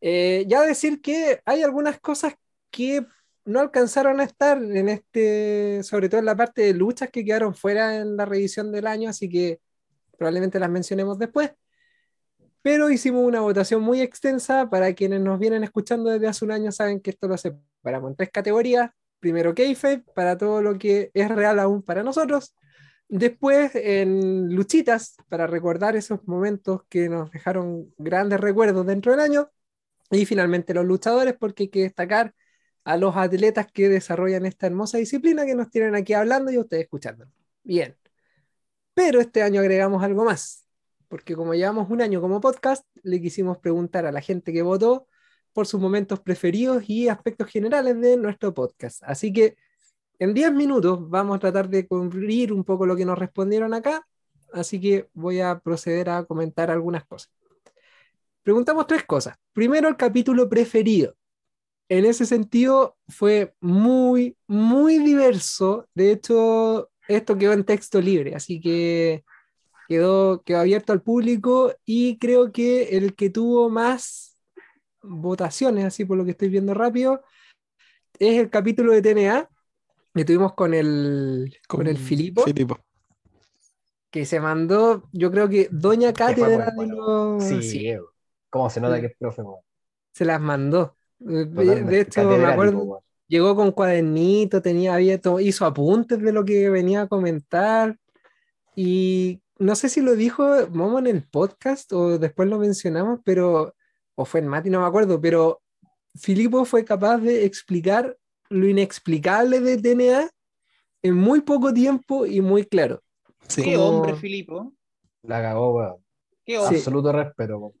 Eh, 0.00 0.44
ya 0.48 0.62
decir 0.62 1.02
que 1.02 1.42
hay 1.44 1.62
algunas 1.62 2.00
cosas 2.00 2.34
que 2.70 3.06
no 3.44 3.60
alcanzaron 3.60 4.20
a 4.20 4.24
estar 4.24 4.56
en 4.58 4.88
este, 4.88 5.82
sobre 5.82 6.08
todo 6.08 6.20
en 6.20 6.26
la 6.26 6.36
parte 6.36 6.62
de 6.62 6.74
luchas 6.74 7.10
que 7.10 7.24
quedaron 7.24 7.54
fuera 7.54 7.96
en 7.98 8.16
la 8.16 8.24
revisión 8.24 8.72
del 8.72 8.86
año, 8.86 9.10
así 9.10 9.28
que 9.28 9.60
probablemente 10.16 10.58
las 10.58 10.70
mencionemos 10.70 11.18
después. 11.18 11.52
Pero 12.62 12.90
hicimos 12.90 13.22
una 13.24 13.40
votación 13.40 13.82
muy 13.82 14.00
extensa 14.00 14.70
para 14.70 14.94
quienes 14.94 15.20
nos 15.20 15.38
vienen 15.38 15.64
escuchando 15.64 16.10
desde 16.10 16.28
hace 16.28 16.44
un 16.44 16.52
año, 16.52 16.72
saben 16.72 17.00
que 17.00 17.10
esto 17.10 17.28
lo 17.28 17.36
separamos 17.36 18.10
en 18.10 18.16
tres 18.16 18.30
categorías 18.30 18.90
primero 19.22 19.54
Keife, 19.54 20.02
para 20.14 20.36
todo 20.36 20.60
lo 20.60 20.76
que 20.76 21.12
es 21.14 21.28
real 21.30 21.60
aún 21.60 21.80
para 21.82 22.02
nosotros. 22.02 22.56
Después 23.08 23.70
en 23.76 24.52
Luchitas, 24.52 25.14
para 25.28 25.46
recordar 25.46 25.94
esos 25.94 26.26
momentos 26.26 26.82
que 26.88 27.08
nos 27.08 27.30
dejaron 27.30 27.94
grandes 27.98 28.40
recuerdos 28.40 28.84
dentro 28.84 29.12
del 29.12 29.20
año. 29.20 29.50
Y 30.10 30.26
finalmente 30.26 30.74
los 30.74 30.84
luchadores, 30.84 31.34
porque 31.38 31.64
hay 31.64 31.68
que 31.68 31.82
destacar 31.82 32.34
a 32.84 32.96
los 32.96 33.16
atletas 33.16 33.68
que 33.72 33.88
desarrollan 33.88 34.44
esta 34.44 34.66
hermosa 34.66 34.98
disciplina 34.98 35.46
que 35.46 35.54
nos 35.54 35.70
tienen 35.70 35.94
aquí 35.94 36.14
hablando 36.14 36.50
y 36.50 36.58
ustedes 36.58 36.82
escuchando. 36.82 37.26
Bien. 37.62 37.96
Pero 38.92 39.20
este 39.20 39.42
año 39.42 39.60
agregamos 39.60 40.02
algo 40.02 40.24
más, 40.24 40.66
porque 41.06 41.36
como 41.36 41.54
llevamos 41.54 41.90
un 41.90 42.02
año 42.02 42.20
como 42.20 42.40
podcast, 42.40 42.84
le 43.04 43.20
quisimos 43.22 43.58
preguntar 43.58 44.04
a 44.04 44.12
la 44.12 44.20
gente 44.20 44.52
que 44.52 44.62
votó 44.62 45.06
por 45.52 45.66
sus 45.66 45.80
momentos 45.80 46.20
preferidos 46.20 46.88
y 46.88 47.08
aspectos 47.08 47.48
generales 47.48 48.00
de 48.00 48.16
nuestro 48.16 48.54
podcast. 48.54 49.02
Así 49.04 49.32
que 49.32 49.56
en 50.18 50.34
10 50.34 50.52
minutos 50.52 50.98
vamos 51.10 51.36
a 51.36 51.40
tratar 51.40 51.68
de 51.68 51.86
cubrir 51.86 52.52
un 52.52 52.64
poco 52.64 52.86
lo 52.86 52.96
que 52.96 53.04
nos 53.04 53.18
respondieron 53.18 53.74
acá, 53.74 54.06
así 54.52 54.80
que 54.80 55.08
voy 55.14 55.40
a 55.40 55.58
proceder 55.58 56.10
a 56.10 56.24
comentar 56.24 56.70
algunas 56.70 57.04
cosas. 57.04 57.32
Preguntamos 58.42 58.86
tres 58.86 59.04
cosas. 59.04 59.36
Primero, 59.52 59.88
el 59.88 59.96
capítulo 59.96 60.48
preferido. 60.48 61.14
En 61.88 62.04
ese 62.04 62.26
sentido, 62.26 62.96
fue 63.08 63.54
muy, 63.60 64.36
muy 64.46 64.98
diverso. 64.98 65.88
De 65.94 66.12
hecho, 66.12 66.90
esto 67.08 67.36
quedó 67.36 67.52
en 67.52 67.64
texto 67.64 68.00
libre, 68.00 68.34
así 68.34 68.60
que 68.60 69.24
quedó, 69.88 70.42
quedó 70.42 70.58
abierto 70.60 70.92
al 70.92 71.02
público 71.02 71.74
y 71.84 72.18
creo 72.18 72.52
que 72.52 72.96
el 72.96 73.14
que 73.14 73.30
tuvo 73.30 73.68
más 73.70 74.31
votaciones, 75.02 75.84
así 75.84 76.04
por 76.04 76.16
lo 76.16 76.24
que 76.24 76.32
estoy 76.32 76.48
viendo 76.48 76.74
rápido, 76.74 77.22
es 78.18 78.38
el 78.38 78.50
capítulo 78.50 78.92
de 78.92 79.02
TNA 79.02 79.48
que 80.14 80.24
tuvimos 80.24 80.52
con 80.54 80.74
el, 80.74 81.56
con, 81.66 81.86
el 81.86 81.96
Filipo, 81.96 82.42
Filipo. 82.42 82.78
que 84.10 84.26
se 84.26 84.40
mandó, 84.40 85.08
yo 85.12 85.30
creo 85.30 85.48
que 85.48 85.68
Doña 85.70 86.12
Cátedra 86.12 86.70
de 86.76 86.86
los... 86.86 87.42
Sí, 87.42 87.62
sí, 87.62 87.86
cómo 88.50 88.68
se 88.68 88.80
nota 88.80 89.00
que 89.00 89.06
es 89.06 89.16
profe, 89.18 89.42
weón. 89.42 89.60
se 90.12 90.24
las 90.24 90.40
mandó. 90.40 90.96
De- 91.18 91.46
Totalmente, 91.46 91.90
De 91.90 92.00
hecho, 92.02 92.24
me 92.28 92.44
acuerdo, 92.44 93.02
llegó 93.26 93.56
con 93.56 93.72
cuadernito, 93.72 94.60
tenía, 94.60 94.94
había 94.94 95.18
to- 95.20 95.40
hizo 95.40 95.64
apuntes 95.64 96.20
de 96.20 96.32
lo 96.32 96.44
que 96.44 96.68
venía 96.68 97.02
a 97.02 97.08
comentar. 97.08 97.96
Y 98.76 99.40
no 99.58 99.74
sé 99.76 99.88
si 99.88 100.00
lo 100.02 100.14
dijo 100.16 100.44
Momo 100.70 100.98
en 100.98 101.06
el 101.06 101.22
podcast 101.22 101.92
o 101.92 102.18
después 102.18 102.48
lo 102.48 102.58
mencionamos, 102.58 103.20
pero, 103.24 103.74
o 104.14 104.24
fue 104.24 104.40
en 104.40 104.48
Mati, 104.48 104.70
no 104.70 104.80
me 104.80 104.86
acuerdo, 104.86 105.20
pero 105.20 105.60
Filipo 106.14 106.64
fue 106.64 106.84
capaz 106.84 107.18
de 107.18 107.44
explicar 107.44 108.16
lo 108.50 108.68
inexplicable 108.68 109.60
de 109.60 109.78
TNA 109.78 110.30
en 111.02 111.14
muy 111.14 111.40
poco 111.40 111.72
tiempo 111.72 112.26
y 112.26 112.40
muy 112.40 112.64
claro. 112.64 113.02
Sí. 113.48 113.62
Qué 113.62 113.74
como- 113.76 113.86
hombre, 113.98 114.14
Filipo. 114.16 114.72
La 115.22 115.40
cagó, 115.40 115.74
weón. 115.74 115.96
Qué 116.44 116.58
hombre. 116.58 116.76
Absoluto 116.78 117.12
respeto, 117.12 117.58
weón. 117.58 117.72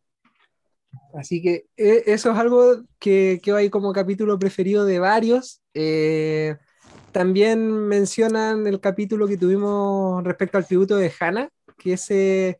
Así 1.14 1.40
que 1.42 1.66
eh, 1.76 2.02
eso 2.06 2.32
es 2.32 2.38
algo 2.38 2.82
que 2.98 3.40
quedó 3.42 3.56
ahí 3.56 3.70
como 3.70 3.92
capítulo 3.92 4.38
preferido 4.38 4.84
de 4.84 4.98
varios. 4.98 5.62
Eh, 5.74 6.56
también 7.12 7.70
mencionan 7.88 8.66
el 8.66 8.80
capítulo 8.80 9.26
que 9.26 9.36
tuvimos 9.36 10.22
respecto 10.24 10.58
al 10.58 10.66
tributo 10.66 10.96
de 10.96 11.12
Hannah, 11.18 11.48
que 11.78 11.94
ese, 11.94 12.58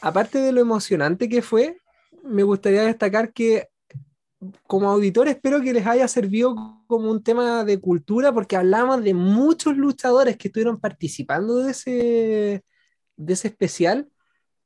aparte 0.00 0.38
de 0.38 0.52
lo 0.52 0.60
emocionante 0.60 1.28
que 1.28 1.42
fue, 1.42 1.78
me 2.24 2.42
gustaría 2.42 2.82
destacar 2.82 3.32
que 3.32 3.68
como 4.66 4.90
auditor 4.90 5.28
espero 5.28 5.62
que 5.62 5.72
les 5.72 5.86
haya 5.86 6.06
servido 6.08 6.54
como 6.86 7.10
un 7.10 7.22
tema 7.22 7.64
de 7.64 7.80
cultura, 7.80 8.32
porque 8.32 8.56
hablamos 8.56 9.02
de 9.02 9.14
muchos 9.14 9.76
luchadores 9.76 10.36
que 10.36 10.48
estuvieron 10.48 10.78
participando 10.78 11.56
de 11.56 11.70
ese, 11.70 12.64
de 13.16 13.32
ese 13.32 13.48
especial 13.48 14.08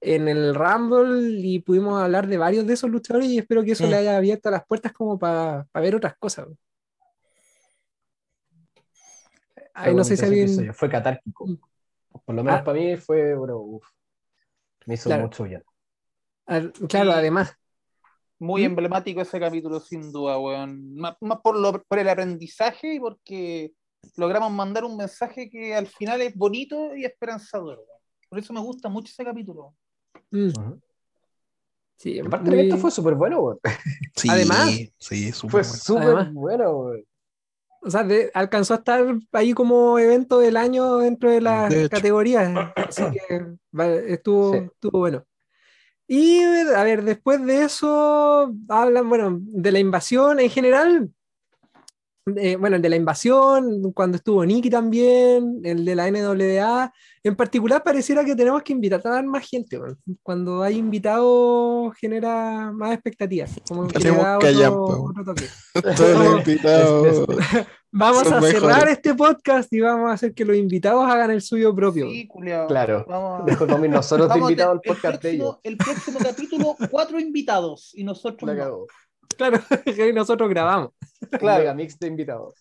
en 0.00 0.28
el 0.28 0.54
Rumble 0.54 1.30
y 1.40 1.60
pudimos 1.60 2.00
hablar 2.00 2.26
de 2.26 2.38
varios 2.38 2.66
de 2.66 2.74
esos 2.74 2.90
luchadores 2.90 3.28
y 3.28 3.38
espero 3.38 3.62
que 3.64 3.72
eso 3.72 3.86
Mm. 3.86 3.90
le 3.90 3.96
haya 3.96 4.16
abierto 4.16 4.50
las 4.50 4.64
puertas 4.66 4.92
como 4.92 5.18
para 5.18 5.66
ver 5.74 5.94
otras 5.94 6.16
cosas. 6.18 6.48
Ay, 9.74 9.94
no 9.94 10.02
sé 10.02 10.16
si 10.16 10.24
alguien... 10.24 10.74
Fue 10.74 10.88
catárquico. 10.88 11.46
Por 12.24 12.34
lo 12.34 12.42
menos 12.42 12.60
Ah. 12.60 12.64
para 12.64 12.78
mí 12.78 12.96
fue, 12.96 13.34
bueno, 13.36 13.58
uf. 13.58 13.86
Me 14.86 14.94
hizo 14.94 15.08
Claro. 15.08 15.24
mucho 15.24 15.44
bien. 15.44 15.62
Claro, 16.88 17.12
Sí. 17.12 17.18
además. 17.18 17.52
Muy 18.40 18.62
¿Mm? 18.62 18.66
emblemático 18.66 19.20
ese 19.20 19.38
capítulo, 19.40 19.80
sin 19.80 20.12
duda, 20.12 20.38
weón. 20.38 20.94
Más, 20.94 21.16
más 21.20 21.40
por, 21.40 21.56
lo, 21.58 21.82
por 21.82 21.98
el 21.98 22.08
aprendizaje 22.08 22.94
y 22.94 23.00
porque 23.00 23.72
logramos 24.16 24.50
mandar 24.52 24.84
un 24.84 24.96
mensaje 24.96 25.50
que 25.50 25.74
al 25.74 25.86
final 25.88 26.20
es 26.22 26.34
bonito 26.36 26.94
y 26.96 27.04
esperanzador. 27.04 27.76
weón. 27.78 28.00
Por 28.28 28.38
eso 28.38 28.52
me 28.52 28.60
gusta 28.60 28.88
mucho 28.88 29.10
ese 29.12 29.24
capítulo. 29.24 29.74
mm, 30.30 30.50
sí, 31.96 32.20
Aparte, 32.20 32.50
muy- 32.50 32.54
el 32.54 32.58
evento 32.66 32.78
fue 32.78 32.90
súper 32.90 33.14
bueno, 33.14 33.40
weón. 33.40 33.58
Sí, 34.16 34.28
Además- 34.30 34.70
sí, 34.98 35.32
súper 35.32 35.50
Fue 35.50 35.60
bueno. 35.62 35.74
súper 36.24 36.32
bueno, 36.32 36.70
weón. 36.70 37.04
O 37.82 37.90
sea, 37.90 38.02
de- 38.02 38.30
alcanzó 38.34 38.74
a 38.74 38.78
estar 38.78 39.04
ahí 39.32 39.52
como 39.52 39.98
evento 39.98 40.38
del 40.40 40.56
año 40.56 40.96
dentro 40.98 41.30
de 41.30 41.40
las 41.40 41.70
De 41.70 41.88
categorías. 41.88 42.50
Así 42.76 43.02
que 43.10 43.46
vale, 43.70 44.12
estuvo, 44.14 44.52
Sí. 44.52 44.58
estuvo 44.58 44.98
bueno. 44.98 45.24
Y 46.10 46.40
a 46.40 46.84
ver, 46.84 47.04
después 47.04 47.44
de 47.44 47.64
eso, 47.64 48.50
hablan, 48.68 49.08
bueno, 49.10 49.38
de 49.40 49.72
la 49.72 49.78
invasión 49.78 50.40
en 50.40 50.48
general. 50.48 51.10
eh, 52.36 52.56
bueno, 52.56 52.76
el 52.76 52.82
de 52.82 52.88
la 52.88 52.96
invasión, 52.96 53.92
cuando 53.92 54.16
estuvo 54.16 54.44
Nicky 54.44 54.70
también, 54.70 55.60
el 55.64 55.84
de 55.84 55.94
la 55.94 56.10
NWA. 56.10 56.92
En 57.22 57.36
particular, 57.36 57.82
pareciera 57.82 58.24
que 58.24 58.34
tenemos 58.34 58.62
que 58.62 58.72
invitar 58.72 59.06
a 59.06 59.22
más 59.22 59.46
gente. 59.46 59.78
weón. 59.78 59.98
Cuando 60.22 60.62
hay 60.62 60.76
invitados, 60.78 61.94
genera 61.98 62.72
más 62.72 62.94
expectativas. 62.94 63.60
Como 63.68 63.86
que 63.86 63.94
callampa, 63.98 64.36
otro, 64.38 64.84
weón. 64.86 65.10
otro 65.10 65.24
toque. 65.24 65.44
Todos 65.96 66.24
los 66.24 66.38
invitados. 66.48 67.26
Vamos 67.90 68.24
Son 68.24 68.34
a 68.34 68.42
cerrar 68.42 68.74
mejores. 68.74 68.92
este 68.94 69.14
podcast 69.14 69.72
y 69.72 69.80
vamos 69.80 70.10
a 70.10 70.12
hacer 70.12 70.34
que 70.34 70.44
los 70.44 70.56
invitados 70.56 71.04
hagan 71.10 71.30
el 71.30 71.40
suyo 71.40 71.74
propio. 71.74 72.08
Sí, 72.10 72.26
culiao. 72.28 72.66
Claro. 72.66 73.04
Vamos 73.08 73.48
a 73.48 73.84
ir 73.84 73.90
nosotros 73.90 74.28
de 74.28 74.34
vamos 74.34 74.50
invitados 74.50 74.74
al 74.74 74.80
podcast 74.82 75.22
de 75.22 75.30
el, 75.30 75.34
ellos. 75.36 75.56
próximo, 75.56 75.60
el 75.62 75.76
próximo 75.76 76.18
capítulo, 76.18 76.76
cuatro 76.90 77.18
invitados 77.18 77.92
y 77.94 78.04
nosotros 78.04 78.54
no. 78.54 78.86
Claro, 79.36 79.58
que 79.84 80.12
nosotros 80.12 80.48
grabamos. 80.50 80.90
Claro. 81.38 81.74
mix 81.74 81.98
de 81.98 82.08
invitados. 82.08 82.54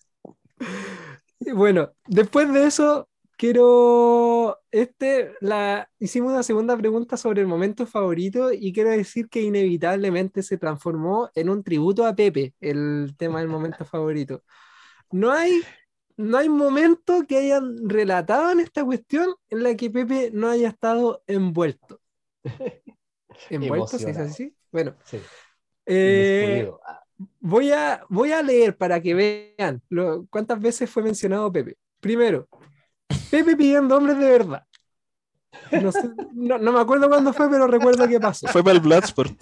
Bueno, 1.53 1.91
después 2.05 2.51
de 2.53 2.65
eso, 2.65 3.09
quiero. 3.37 4.59
Este, 4.71 5.33
la, 5.41 5.89
hicimos 5.99 6.31
una 6.31 6.43
segunda 6.43 6.77
pregunta 6.77 7.17
sobre 7.17 7.41
el 7.41 7.47
momento 7.47 7.85
favorito 7.85 8.51
y 8.53 8.71
quiero 8.73 8.91
decir 8.91 9.27
que 9.29 9.41
inevitablemente 9.41 10.41
se 10.41 10.57
transformó 10.57 11.29
en 11.35 11.49
un 11.49 11.63
tributo 11.63 12.05
a 12.05 12.15
Pepe, 12.15 12.53
el 12.59 13.13
tema 13.17 13.39
del 13.39 13.49
momento 13.49 13.83
favorito. 13.85 14.43
No 15.11 15.31
hay, 15.31 15.61
no 16.17 16.37
hay 16.37 16.49
momento 16.49 17.23
que 17.27 17.37
hayan 17.37 17.87
relatado 17.89 18.51
en 18.51 18.59
esta 18.59 18.83
cuestión 18.83 19.33
en 19.49 19.63
la 19.63 19.75
que 19.75 19.89
Pepe 19.89 20.31
no 20.33 20.49
haya 20.49 20.67
estado 20.69 21.23
envuelto. 21.27 21.99
¿Envuelto? 23.49 23.87
¿Se 23.99 24.05
dice 24.07 24.21
así? 24.21 24.55
Bueno. 24.71 24.95
Sí. 25.05 25.19
eh. 25.85 26.71
Ah, 26.85 27.03
Voy 27.39 27.71
a, 27.71 28.03
voy 28.09 28.31
a 28.31 28.43
leer 28.43 28.77
para 28.77 29.01
que 29.01 29.15
vean 29.57 29.81
lo- 29.89 30.27
cuántas 30.29 30.59
veces 30.61 30.87
fue 30.87 31.01
mencionado 31.01 31.51
Pepe. 31.51 31.75
Primero, 31.99 32.47
Pepe 33.31 33.55
pidiendo 33.55 33.97
hombres 33.97 34.19
de 34.19 34.29
verdad. 34.29 34.63
No, 35.81 35.91
sé- 35.91 36.11
no- 36.33 36.59
no 36.59 36.71
me 36.71 36.79
acuerdo 36.79 37.09
cuándo 37.09 37.33
fue, 37.33 37.49
pero 37.49 37.65
recuerdo 37.65 38.07
qué 38.07 38.19
pasó. 38.19 38.47
Fue 38.49 38.63
para 38.63 38.75
el 38.75 38.81
Bloodsport. 38.81 39.33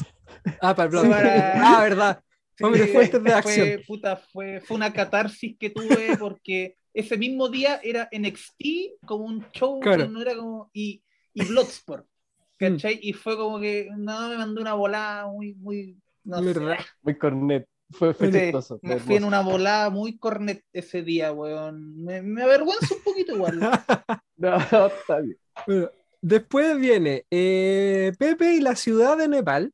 Ah, 0.62 0.74
para 0.74 0.90
el. 0.90 1.02
Sí, 1.02 1.10
para- 1.10 1.78
Ah, 1.78 1.82
verdad. 1.82 2.24
Hombres 2.62 2.90
Sí, 2.90 2.92
fuertes 2.92 3.24
de 3.24 3.34
fue, 3.34 3.34
acción. 3.34 3.86
puta, 3.88 4.18
fue, 4.18 4.62
fue 4.62 4.78
una 4.78 4.94
catarsis 4.94 5.58
que 5.60 5.70
tuve 5.70 6.16
porque 6.20 6.78
ese 6.94 7.18
mismo 7.18 7.50
día 7.50 7.80
era 7.84 8.08
NXT 8.12 8.98
como 9.06 9.26
un 9.26 9.46
show 9.52 9.80
Claro. 9.82 10.08
no 10.10 10.22
era 10.22 10.36
como 10.36 10.70
y, 10.74 11.04
y 11.34 11.44
Bloodsport 11.46 12.08
¿cachai? 12.58 13.00
y 13.02 13.14
fue 13.14 13.36
como 13.38 13.60
que 13.60 13.90
no 13.98 14.30
me 14.30 14.38
mandó 14.38 14.62
una 14.62 14.74
volada 14.74 15.28
muy 15.28 15.54
muy 15.56 15.98
no 16.24 16.42
sé. 16.44 16.50
¿Verdad? 16.54 16.78
Muy 17.04 17.18
cornet. 17.18 17.68
Fue, 17.92 18.14
fue 18.14 18.28
Sí, 18.32 18.32
chistoso. 18.32 18.80
me 18.82 18.98
fue 18.98 19.00
fui 19.00 19.16
en 19.18 19.24
una 19.26 19.42
volada 19.42 19.90
muy 19.90 20.18
cornet 20.18 20.64
ese 20.74 21.04
día 21.04 21.32
weón 21.32 22.04
me, 22.04 22.22
me 22.22 22.44
avergüenza 22.44 22.96
un 22.96 23.04
poquito 23.04 23.34
igual 23.36 23.60
No, 24.38 24.56
está 24.88 25.20
bien. 25.20 25.38
Bueno, 25.66 25.90
después 26.22 26.78
viene 26.78 27.26
eh, 27.32 28.12
Pepe 28.20 28.56
y 28.56 28.62
la 28.62 28.76
ciudad 28.76 29.18
de 29.18 29.28
Nepal. 29.28 29.74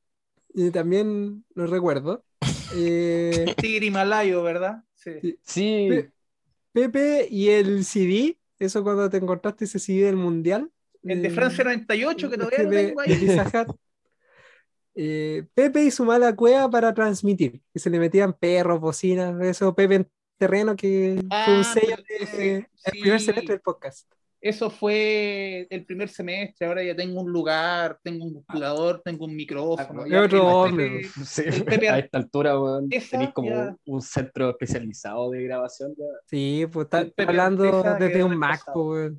Y 0.54 0.72
también 0.72 1.46
lo 1.56 1.68
recuerdo. 1.68 2.26
Eh, 2.76 3.54
Tigre 3.58 3.86
Himalayo 3.88 4.44
¿verdad? 4.44 4.84
Sí. 4.96 5.38
Sí, 5.44 5.88
Pe- 5.90 6.12
Pepe 6.72 7.28
y 7.30 7.50
el 7.50 7.84
CD. 7.86 8.38
Eso 8.60 8.84
cuando 8.84 9.10
te 9.10 9.18
encontraste 9.18 9.66
ese 9.66 9.80
CD 9.80 10.06
del 10.06 10.16
Mundial. 10.16 10.72
el 11.04 11.22
de 11.22 11.28
Eh, 11.30 11.32
Francia 11.32 11.64
98 11.64 12.30
que 12.30 12.38
todavía 12.38 12.60
de, 12.60 12.66
lo 12.66 12.72
tengo 12.72 13.02
ahí. 13.02 13.08
Eh, 14.94 15.46
Pepe 15.54 15.86
y 15.86 15.92
su 15.92 16.04
mala 16.04 16.36
cueva 16.36 16.70
para 16.70 16.94
transmitir, 16.94 17.62
que 17.74 17.80
se 17.80 17.90
le 17.90 17.98
metían 17.98 18.34
perros, 18.34 18.82
bocinas, 18.82 19.40
eso, 19.42 19.74
Pepe 19.74 19.96
en 19.96 20.12
terreno, 20.38 20.76
que 20.76 21.16
fue 21.18 21.28
Ah, 21.30 21.56
un 21.58 21.64
sello 21.64 21.96
pero 22.06 22.26
de- 22.38 22.68
sí. 22.76 22.90
primer 23.00 23.22
semestre 23.22 23.54
del 23.54 23.62
podcast. 23.62 24.06
Eso 24.42 24.72
fue 24.72 25.68
el 25.70 25.86
primer 25.86 26.10
semestre, 26.10 26.66
ahora 26.66 26.84
ya 26.84 26.96
tengo 26.96 27.22
un 27.22 27.32
lugar, 27.32 28.00
tengo 28.02 28.26
un 28.26 28.44
jugador, 28.44 29.00
tengo 29.06 29.26
un 29.26 29.36
micrófono. 29.36 30.02
Ah, 30.02 30.08
ya 30.08 30.24
otro 30.24 30.48
hombre, 30.48 31.04
sí, 31.24 31.44
a 31.88 32.00
esta 32.00 32.18
altura, 32.18 32.60
weón, 32.60 32.90
tenéis 32.90 33.32
como 33.34 33.50
ya- 33.50 33.78
un 33.86 34.02
centro 34.02 34.50
especializado 34.50 35.30
de 35.30 35.44
grabación. 35.44 35.94
Ya. 35.96 36.06
Sí, 36.26 36.66
pues 36.72 36.86
está 36.92 37.08
hablando 37.28 37.84
desde 38.00 38.24
un 38.24 38.36
Mac, 38.36 38.64
pues, 38.74 39.12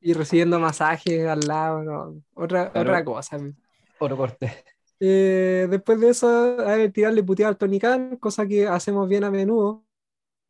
y 0.00 0.12
recibiendo 0.12 0.58
masajes 0.58 1.26
al 1.28 1.40
lado, 1.46 1.82
no, 1.84 2.22
otra, 2.34 2.72
otra 2.74 3.04
cosa. 3.04 3.38
Oro 4.00 4.16
corte. 4.16 4.52
Eh, 4.98 5.68
después 5.70 6.00
de 6.00 6.08
eso, 6.08 6.26
a 6.60 6.76
ver, 6.76 6.90
tirarle 6.92 7.22
putear 7.22 7.50
al 7.50 7.56
Tony 7.56 7.78
Khan, 7.78 8.16
cosa 8.16 8.44
que 8.46 8.66
hacemos 8.66 9.08
bien 9.08 9.22
a 9.22 9.30
menudo. 9.30 9.84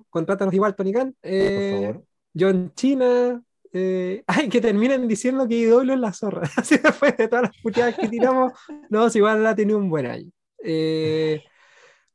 Contrátanos 0.09 0.55
igual, 0.55 0.75
Tony 0.75 0.93
Khan. 0.93 1.13
Por 1.13 1.31
Eh, 1.31 1.81
favor. 1.83 2.05
John 2.35 2.73
China. 2.75 3.43
eh, 3.73 4.23
ay, 4.27 4.49
que 4.49 4.61
terminen 4.61 5.09
diciendo 5.09 5.49
que 5.49 5.61
IW 5.61 5.93
es 5.93 5.99
la 5.99 6.13
zorra. 6.13 6.43
Así 6.57 6.77
después 6.79 7.17
de 7.17 7.29
todas 7.29 7.45
las 7.45 7.57
puteadas 7.63 7.97
que 7.97 8.09
tiramos, 8.09 8.53
no, 8.91 9.09
si 9.11 9.19
igual 9.19 9.47
ha 9.47 9.55
tenido 9.55 9.79
un 9.79 9.89
buen 9.89 10.07
año. 10.07 10.31
Eh, 10.63 11.43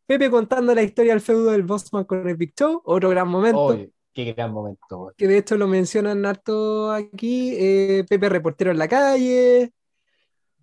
Pepe 0.06 0.30
contando 0.30 0.74
la 0.74 0.82
historia 0.82 1.14
del 1.14 1.22
feudo 1.22 1.52
del 1.52 1.64
Bossman 1.64 2.06
con 2.06 2.28
el 2.28 2.36
Big 2.36 2.54
Show, 2.58 2.82
otro 2.84 3.10
gran 3.10 3.28
momento, 3.28 3.78
qué 4.12 4.34
gran 4.34 4.52
momento, 4.52 5.14
que 5.16 5.28
de 5.28 5.38
hecho 5.38 5.56
lo 5.56 5.68
mencionan 5.68 6.26
harto 6.26 6.92
aquí. 6.92 7.54
eh, 7.56 8.06
Pepe 8.10 8.28
reportero 8.28 8.72
en 8.72 8.80
la 8.80 8.88
calle. 8.88 9.72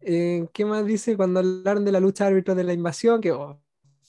¿qué 0.00 0.64
más 0.64 0.84
dice? 0.86 1.16
Cuando 1.16 1.40
hablaron 1.40 1.84
de 1.84 1.92
la 1.92 2.00
lucha 2.00 2.24
de 2.24 2.30
árbitros 2.30 2.56
de 2.56 2.64
la 2.64 2.72
invasión, 2.72 3.20
que 3.20 3.32
oh, 3.32 3.60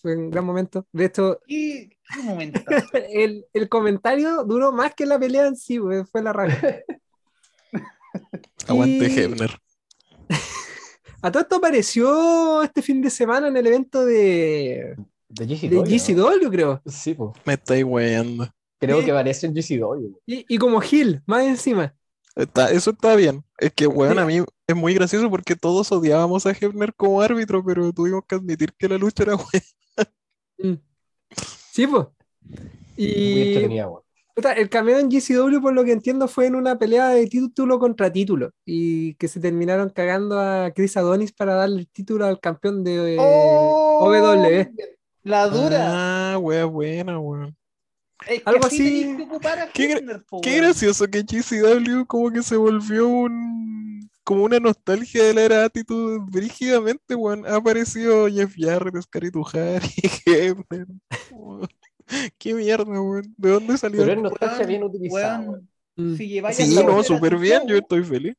fue 0.01 0.15
un 0.15 0.29
gran 0.29 0.45
momento. 0.45 0.85
De 0.91 1.05
hecho, 1.05 1.39
¿Qué, 1.47 1.89
qué 2.13 2.23
momento? 2.23 2.59
el, 3.13 3.45
el 3.53 3.69
comentario 3.69 4.43
duró 4.43 4.71
más 4.71 4.93
que 4.95 5.05
la 5.05 5.19
pelea 5.19 5.47
en 5.47 5.55
sí, 5.55 5.77
güey, 5.77 6.03
fue 6.05 6.21
la 6.23 6.33
rabia. 6.33 6.83
Aguante 8.67 9.07
Y- 9.11 9.19
Hebner. 9.19 9.51
A 11.21 11.31
todo 11.31 11.41
esto 11.41 11.55
apareció 11.55 12.61
este 12.61 12.81
fin 12.81 13.01
de 13.01 13.09
semana 13.09 13.47
en 13.47 13.57
el 13.57 13.65
evento 13.65 14.05
de, 14.05 14.95
De 15.29 15.69
¿no? 15.71 15.83
GCW, 15.83 16.49
creo. 16.51 16.81
Sí, 16.85 17.15
pues. 17.15 17.31
Me 17.43 17.53
estáis 17.53 17.83
weyando. 17.83 18.47
Creo 18.79 18.99
Sí. 18.99 19.05
que 19.05 19.11
aparece 19.11 19.47
en 19.47 19.53
GCW. 19.55 20.15
Y, 20.27 20.45
y 20.47 20.57
como 20.59 20.79
Gil, 20.79 21.23
más 21.25 21.43
encima. 21.43 21.95
Está, 22.35 22.69
eso 22.69 22.91
está 22.91 23.15
bien. 23.15 23.43
Es 23.57 23.73
que, 23.73 23.87
weón, 23.87 24.19
a 24.19 24.25
mí 24.27 24.43
es 24.67 24.75
muy 24.75 24.93
gracioso 24.93 25.27
porque 25.31 25.55
todos 25.55 25.91
odiábamos 25.91 26.45
a 26.45 26.51
Hebner 26.51 26.93
como 26.93 27.19
árbitro, 27.19 27.65
pero 27.65 27.91
tuvimos 27.91 28.23
que 28.27 28.35
admitir 28.35 28.71
que 28.77 28.87
la 28.87 28.99
lucha 28.99 29.23
era 29.23 29.33
buena. 29.35 29.65
Mm. 30.57 30.73
Sí, 31.71 31.87
pues. 31.87 32.07
Muy 32.97 33.05
Y 33.05 33.79
el 34.55 34.69
cameo 34.69 34.99
en 34.99 35.09
GCW, 35.09 35.61
por 35.61 35.73
lo 35.73 35.83
que 35.83 35.91
entiendo, 35.91 36.27
fue 36.27 36.45
en 36.45 36.55
una 36.55 36.77
pelea 36.77 37.09
de 37.09 37.25
título 37.27 37.79
contra 37.79 38.11
título. 38.11 38.51
Y 38.65 39.15
que 39.15 39.27
se 39.27 39.39
terminaron 39.39 39.89
cagando 39.89 40.39
a 40.39 40.71
Chris 40.71 40.95
Adonis 40.97 41.33
para 41.33 41.55
darle 41.55 41.81
el 41.81 41.87
título 41.87 42.25
al 42.25 42.39
campeón 42.39 42.83
de 42.83 43.15
eh, 43.15 43.17
¡Oh! 43.19 43.99
OW. 44.05 44.71
La 45.23 45.47
dura. 45.47 46.33
Ah, 46.33 46.37
wea 46.37 46.65
buena. 46.65 47.19
Es 48.27 48.43
que 48.43 48.49
algo 48.49 48.65
así 48.65 49.03
así- 49.03 49.27
que 49.73 49.87
Qué 49.87 50.19
po, 50.27 50.41
Qué 50.41 50.57
gracioso 50.57 51.07
que 51.07 51.23
GCW 51.23 52.05
como 52.07 52.31
que 52.31 52.41
se 52.41 52.57
volvió 52.57 53.07
un... 53.07 53.86
como 54.27 54.43
una 54.43 54.59
nostalgia 54.59 55.23
de 55.23 55.33
la 55.33 55.41
era 55.43 55.63
Attitude 55.63 56.19
brígidamente, 56.29 57.15
weón. 57.15 57.45
Ha 57.45 57.55
aparecido 57.55 58.27
Jeff 58.27 58.53
Jarrett, 58.57 59.01
Scary 59.03 59.31
Tuhari, 59.31 59.87
Hebner. 60.25 60.85
Qué 62.37 62.53
mierda, 62.53 62.83
weón. 63.01 63.33
¿De 63.37 63.49
dónde 63.51 63.77
salió? 63.77 64.01
Pero 64.01 64.11
es 64.11 64.21
nostalgia 64.21 64.65
bien 64.65 64.83
utilizada. 64.83 65.39
weón, 65.39 65.49
weón. 65.49 65.69
Mm. 65.95 66.15
Si 66.17 66.27
lleváis 66.27 66.57
Sí, 66.57 66.77
a 66.77 66.83
no, 66.83 67.01
súper 67.03 67.35
tu 67.35 67.39
bien, 67.39 67.59
show, 67.61 67.69
yo 67.69 67.77
estoy 67.77 68.03
feliz. 68.03 68.35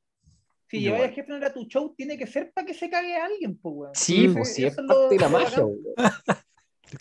Si 0.70 0.80
lleváis 0.80 1.04
a. 1.16 1.20
Hebner 1.20 1.44
a 1.44 1.54
tu 1.54 1.64
show, 1.64 1.94
tiene 1.96 2.18
que 2.18 2.26
ser 2.26 2.52
para 2.52 2.66
que 2.66 2.74
se 2.74 2.90
cague 2.90 3.16
a 3.16 3.24
alguien, 3.24 3.56
pues, 3.56 3.74
weón. 3.74 3.94
Sí, 3.94 4.28
pues 4.28 4.54
sí, 4.54 4.66
es 4.66 4.74
parte 4.76 4.92
lo- 4.92 5.08
de 5.08 5.16
la 5.16 5.28
magia, 5.30 5.64
weón. 5.64 5.78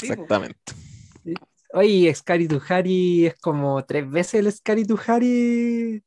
Exactamente. 0.01 0.73
Oye, 1.73 2.15
Scary 2.15 2.47
Tuhari 2.47 3.25
es 3.27 3.35
como 3.35 3.83
tres 3.85 4.09
veces 4.09 4.35
el 4.35 4.49
Scary 4.51 4.85
Tuhari 4.85 6.01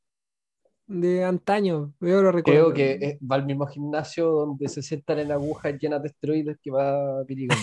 de 0.91 1.25
antaño. 1.25 1.93
Yo 2.01 2.21
lo 2.21 2.33
recuerdo. 2.33 2.73
Creo 2.73 2.75
que 2.75 2.93
eh, 3.07 3.19
va 3.21 3.37
al 3.37 3.47
mismo 3.47 3.67
gimnasio 3.67 4.29
donde 4.29 4.69
se 4.69 4.83
sientan 4.83 5.21
en 5.21 5.31
agujas 5.31 5.79
llenas 5.79 6.03
de 6.03 6.09
esteroides 6.09 6.59
que 6.61 6.71
va 6.71 7.25
Pirigón. 7.25 7.57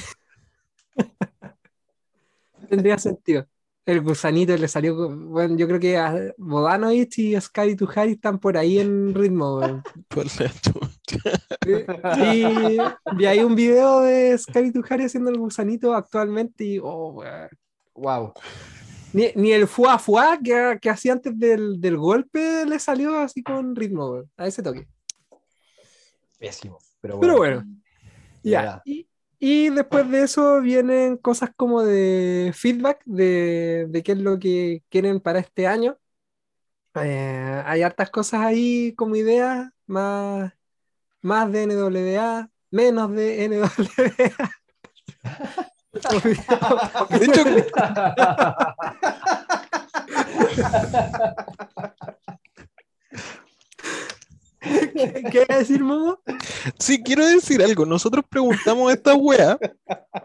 Tendría 2.70 2.98
sentido. 2.98 3.46
El 3.86 4.02
gusanito 4.02 4.56
le 4.56 4.68
salió. 4.68 5.10
Bueno, 5.10 5.58
yo 5.58 5.68
creo 5.68 5.80
que 5.80 5.98
a 5.98 6.34
Bodanovich 6.38 7.20
y 7.20 7.40
Scary 7.40 7.76
Tuhari 7.76 8.14
están 8.14 8.40
por 8.40 8.58
ahí 8.58 8.80
en 8.80 9.14
ritmo. 9.14 9.58
weón. 9.60 9.84
Por 10.08 10.26
la. 10.26 10.52
Y 12.34 12.78
vi 13.16 13.26
ahí 13.26 13.40
un 13.40 13.56
video 13.56 14.02
de 14.02 14.38
Scary 14.38 14.72
Tuhari 14.72 15.06
haciendo 15.06 15.30
el 15.30 15.38
gusanito 15.38 15.94
actualmente 15.94 16.64
y. 16.64 16.80
Oh, 16.80 17.12
weón. 17.12 17.50
Wow. 17.94 18.34
Ni, 19.18 19.32
ni 19.34 19.52
el 19.52 19.68
fuá 19.68 19.98
fuá 19.98 20.38
que, 20.38 20.78
que 20.80 20.92
hacía 20.92 21.14
antes 21.14 21.34
del, 21.40 21.82
del 21.82 21.98
golpe 21.98 22.68
le 22.68 22.78
salió 22.78 23.18
así 23.18 23.42
con 23.42 23.76
ritmo, 23.76 24.22
a 24.38 24.46
ese 24.46 24.62
toque. 24.62 24.88
Pésimo. 26.38 26.78
Pero 27.02 27.18
bueno. 27.18 27.34
Pero 27.34 27.38
bueno, 27.40 27.66
ya. 28.44 28.64
Ya. 28.64 28.82
Y, 28.86 29.10
y 29.40 29.70
después 29.72 30.08
de 30.12 30.22
eso 30.22 30.62
vienen 30.62 31.18
cosas 31.18 31.50
como 31.56 31.82
de 31.82 32.52
feedback 32.54 33.02
de, 33.06 33.88
de 33.90 34.04
qué 34.04 34.12
es 34.12 34.20
lo 34.20 34.38
que 34.38 34.84
quieren 34.88 35.20
para 35.20 35.40
este 35.40 35.66
año. 35.66 35.98
Eh, 36.94 37.64
hay 37.66 37.82
hartas 37.82 38.12
cosas 38.12 38.42
ahí 38.42 38.94
como 38.94 39.16
ideas, 39.16 39.68
más, 39.88 40.54
más 41.22 41.52
de 41.52 41.66
NWA, 41.66 42.52
menos 42.70 43.12
de 43.14 43.50
NWA. 43.50 44.52
De 45.94 46.00
hecho, 47.26 47.44
¿Qué, 54.60 55.24
qué 55.32 55.46
iba 55.48 55.56
a 55.56 55.60
decir, 55.60 55.82
Momo? 55.84 56.20
sí, 56.80 57.02
quiero 57.04 57.26
decir 57.26 57.62
algo. 57.62 57.86
Nosotros 57.86 58.26
preguntamos 58.28 58.90
a 58.90 58.94
esta 58.94 59.14
wea 59.16 59.58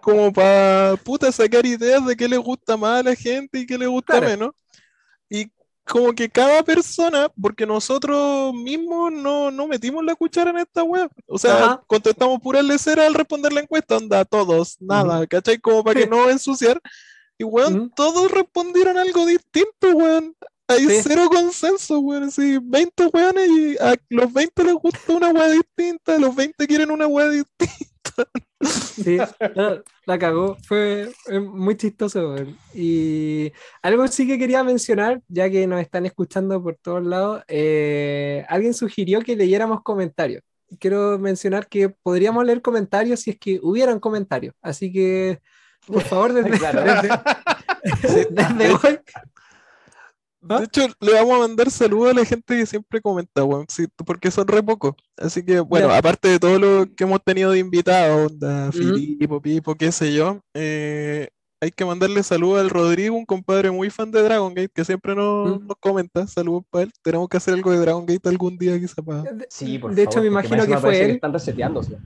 como 0.03 0.33
para 0.33 0.97
puta 1.05 1.31
sacar 1.31 1.65
ideas 1.67 2.05
de 2.07 2.17
qué 2.17 2.27
le 2.29 2.39
gusta 2.39 2.77
más 2.77 3.01
a 3.01 3.11
la 3.11 3.15
gente 3.15 3.59
y 3.61 3.67
qué 3.67 3.77
le 3.79 3.87
gusta 3.87 4.15
Claro. 4.19 4.29
menos. 4.29 4.51
Y 5.29 5.51
como 5.85 6.13
que 6.15 6.29
cada 6.31 6.63
persona, 6.63 7.29
porque 7.41 7.67
nosotros 7.67 8.55
mismos 8.55 9.13
no, 9.13 9.51
no 9.51 9.67
metimos 9.67 10.05
la 10.05 10.15
cuchara 10.15 10.51
en 10.51 10.59
esta 10.59 10.83
wea. 10.83 11.09
O 11.27 11.39
sea, 11.39 11.65
Ajá. 11.65 11.83
contestamos 11.87 12.41
pura 12.41 12.63
lecera 12.63 13.07
al 13.07 13.15
responder 13.15 13.53
la 13.53 13.61
encuesta, 13.61 13.97
onda, 13.97 14.25
todos, 14.25 14.77
nada, 14.81 15.27
¿cachai? 15.27 15.59
Como 15.59 15.83
para 15.85 16.01
que 16.01 16.07
no 16.07 16.31
ensuciar. 16.31 16.81
Y 17.39 17.45
weón, 17.45 17.75
Ujú. 17.81 17.91
todos 17.97 18.31
respondieron 18.31 18.97
algo 18.99 19.27
distinto, 19.27 19.91
weón. 19.95 20.37
Hay 20.69 20.87
Sí. 20.87 21.01
cero 21.03 21.29
consenso, 21.31 21.99
weón. 21.99 22.25
Así, 22.25 22.59
20 22.63 23.07
weones 23.07 23.49
y 23.49 23.77
a 23.79 23.97
los 24.11 24.33
20 24.33 24.65
les 24.65 24.75
gusta 24.75 25.13
una 25.13 25.31
wea 25.31 25.49
distinta, 25.51 26.19
los 26.19 26.35
20 26.35 26.67
quieren 26.67 26.91
una 26.91 27.07
wea 27.07 27.29
distinta. 27.29 27.89
Sí, 28.63 29.17
la, 29.55 29.83
la 30.07 30.19
cagó, 30.19 30.57
fue 30.67 31.11
muy 31.41 31.77
chistoso. 31.77 32.37
Y 32.75 33.53
algo 33.83 34.07
sí 34.09 34.27
que 34.27 34.39
quería 34.39 34.63
mencionar, 34.63 35.21
ya 35.29 35.51
que 35.51 35.67
nos 35.67 35.81
están 35.81 36.07
escuchando 36.07 36.63
por 36.63 36.77
todos 36.77 37.05
lados, 37.05 37.43
eh, 37.49 38.45
alguien 38.49 38.75
sugirió 38.75 39.21
que 39.23 39.35
leyéramos 39.37 39.83
comentarios. 39.83 40.43
Quiero 40.79 41.19
mencionar 41.19 41.67
que 41.67 41.89
podríamos 41.91 42.45
leer 42.45 42.63
comentarios 42.63 43.21
si 43.21 43.31
es 43.31 43.39
que 43.39 43.59
hubieran 43.63 43.99
comentarios. 44.01 44.55
Así 44.63 44.93
que, 44.93 45.41
por 45.87 46.03
favor, 46.03 46.33
desde, 46.35 46.59
Claro. 46.59 46.83
desde- 48.03 48.27
desde 48.31 48.71
hoy, 48.75 48.99
¿Ah? 50.49 50.59
De 50.59 50.65
hecho, 50.65 50.87
le 51.01 51.13
vamos 51.13 51.35
a 51.37 51.39
mandar 51.41 51.71
saludos 51.71 52.11
a 52.11 52.15
la 52.19 52.25
gente 52.25 52.57
que 52.57 52.67
siempre 52.67 53.01
comenta, 53.01 53.45
weón, 53.45 53.67
sí, 53.69 53.87
porque 54.05 54.31
son 54.31 54.49
re 54.49 54.63
pocos. 54.63 54.95
Así 55.17 55.45
que, 55.45 55.61
bueno, 55.61 55.91
aparte 55.93 56.29
de 56.29 56.39
todo 56.41 56.59
lo 56.59 56.87
que 56.95 57.05
hemos 57.05 57.23
tenido 57.23 57.53
de 57.53 57.61
invitados, 57.61 58.33
onda. 58.33 58.73
Filipo, 58.73 59.41
Pipo, 59.41 59.75
qué 59.77 59.93
sé 59.93 60.13
yo, 60.13 60.41
eh, 60.55 61.29
hay 61.61 61.71
que 61.71 61.85
mandarle 61.85 62.25
saludos 62.25 62.61
al 62.61 62.71
Rodrigo, 62.71 63.15
un 63.17 63.25
compadre 63.25 63.71
muy 63.71 63.89
fan 63.89 64.11
de 64.11 64.21
Dragon 64.21 64.53
Gate, 64.53 64.73
que 64.75 64.85
siempre 64.85 65.15
nos, 65.15 65.61
Mm. 65.63 65.67
nos 65.69 65.77
comenta. 65.79 66.27
Saludos 66.27 66.65
para 66.69 66.85
él. 66.85 66.93
Tenemos 67.03 67.29
que 67.29 67.37
hacer 67.37 67.55
algo 67.55 67.71
de 67.71 67.79
Dragon 67.79 68.05
Gate 68.05 68.29
algún 68.29 68.59
día, 68.59 68.81
quizá 68.81 69.01
para. 69.01 69.23
de, 69.23 69.47
Sí, 69.49 69.79
por 69.79 69.95
de 69.95 70.03
hecho 70.03 70.21
me 70.21 70.27
imagino 70.27 70.67
que 70.67 70.77
fue 70.79 70.91
que 70.93 71.05
él. 71.05 71.11
están 71.13 71.33
reseteándose. 71.33 71.99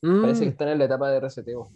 Mm, 0.00 0.20
Parece 0.22 0.44
que 0.44 0.50
están 0.50 0.68
en 0.68 0.78
la 0.78 0.84
etapa 0.84 1.10
de 1.10 1.18
reseteo. 1.20 1.72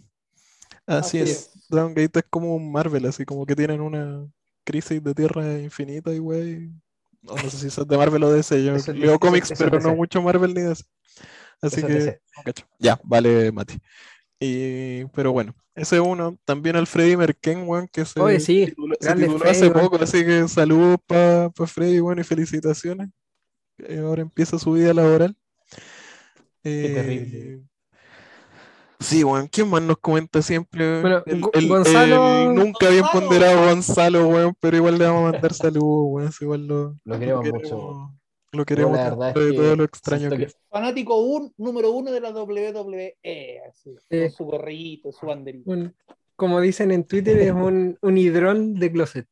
Así 0.85 1.19
Así 1.19 1.29
es. 1.29 1.51
Dragon 1.69 1.93
Gate 1.93 2.19
es 2.19 2.25
como 2.29 2.55
un 2.55 2.71
Marvel, 2.71 3.05
así 3.05 3.25
como 3.25 3.45
que 3.45 3.55
tienen 3.57 3.81
una 3.81 4.25
crisis 4.67 5.01
de 5.01 5.13
tierra 5.15 5.59
infinita 5.59 6.13
y 6.13 6.19
wey. 6.19 6.69
No, 7.21 7.35
no 7.35 7.49
sé 7.49 7.57
si 7.57 7.69
son 7.69 7.87
de 7.87 7.97
Marvel 7.97 8.23
o 8.23 8.31
DC. 8.31 8.63
Yo 8.63 8.75
Eso 8.75 8.91
es 8.91 8.97
leo 8.97 9.17
cómics, 9.17 9.51
eso 9.51 9.63
es 9.63 9.69
pero 9.69 9.81
no 9.81 9.95
mucho 9.95 10.21
Marvel 10.21 10.53
ni 10.53 10.61
DC. 10.61 10.83
Así 11.61 11.79
es 11.79 11.85
que. 11.85 12.19
Ya, 12.77 12.99
vale, 13.03 13.51
Mati. 13.51 13.79
Y, 14.39 15.05
pero 15.05 15.31
bueno, 15.31 15.55
ese 15.73 15.95
es 15.95 16.01
uno. 16.01 16.37
También 16.45 16.75
al 16.75 16.85
Freddy 16.85 17.15
Merken, 17.15 17.67
weón, 17.67 17.87
que 17.87 18.05
se, 18.05 18.19
Oye, 18.19 18.39
sí, 18.39 18.65
tituló, 18.67 18.95
se 18.99 19.07
grande 19.07 19.23
tituló 19.23 19.39
Freddy, 19.39 19.57
hace 19.57 19.71
poco, 19.71 19.95
así 19.95 20.25
que 20.25 20.47
saludos 20.47 20.97
para 21.07 21.49
Freddy, 21.51 21.99
bueno, 21.99 22.21
y 22.21 22.25
felicitaciones. 22.25 23.09
Eh, 23.79 23.99
ahora 23.99 24.21
empieza 24.21 24.59
su 24.59 24.73
vida 24.73 24.93
laboral. 24.93 25.35
Eh, 26.63 26.91
terrible. 26.93 27.63
Sí, 28.99 29.23
weón, 29.23 29.47
¿quién 29.47 29.69
más 29.69 29.81
nos 29.81 29.97
comenta 29.99 30.41
siempre? 30.41 31.01
Bueno, 31.01 31.23
el, 31.27 31.41
Go- 31.41 31.51
el- 31.53 31.67
Gonzalo- 31.69 32.49
el 32.49 32.55
nunca 32.55 32.89
bien 32.89 33.01
Gonzalo. 33.01 33.27
ponderado 33.27 33.65
Gonzalo, 33.67 34.27
weón, 34.27 34.55
pero 34.59 34.77
igual 34.77 34.97
le 34.97 35.05
vamos 35.05 35.29
a 35.29 35.31
mandar 35.33 35.53
saludos, 35.53 36.05
weón, 36.09 36.31
si 36.31 36.43
igual 36.45 36.65
lo, 36.67 36.95
Lo 37.05 37.19
queremos 37.19 37.45
lo 37.47 37.53
mucho. 37.53 38.13
Lo 38.53 38.65
queremos 38.65 38.97
la 38.97 39.09
verdad 39.09 39.29
es 39.29 39.35
de 39.35 39.51
que 39.51 39.57
todo 39.57 39.75
lo 39.75 39.83
extraño 39.83 40.29
que 40.31 40.37
que- 40.37 40.43
es. 40.45 40.57
Fanático 40.69 41.15
un, 41.21 41.53
número 41.57 41.91
uno 41.91 42.11
de 42.11 42.21
la 42.21 42.31
WWE, 42.31 43.15
así, 43.69 43.95
Sí. 44.09 44.19
con 44.21 44.31
su 44.31 44.43
gorrito, 44.45 45.11
su 45.11 45.25
banderita. 45.27 45.69
un- 45.69 45.93
como 46.35 46.59
dicen 46.61 46.91
en 46.91 47.03
Twitter, 47.03 47.37
es 47.39 47.51
un, 47.51 47.97
un 48.01 48.17
hidrón 48.17 48.75
de 48.75 48.91
closet. 48.91 49.27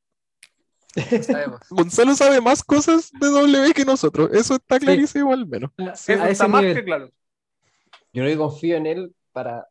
Lo 1.12 1.24
sabemos. 1.24 1.60
Gonzalo 1.70 2.16
sabe 2.16 2.40
más 2.42 2.64
cosas 2.64 3.12
de 3.20 3.28
W 3.30 3.74
que 3.74 3.86
nosotros, 3.86 4.30
eso 4.34 4.56
está 4.56 4.80
Sí. 4.80 4.86
clarísimo 4.86 5.34
al 5.34 5.48
menos. 5.48 5.72
A, 5.78 5.84
Eso 5.92 6.12
a 6.12 6.16
ese 6.16 6.32
está 6.32 6.48
más 6.48 6.62
nivel. 6.62 6.78
que 6.78 6.84
claro. 6.84 7.10
Yo 8.14 8.24
que 8.26 8.38
confío 8.38 8.78
en 8.78 8.86
él 8.86 9.16
para 9.36 9.68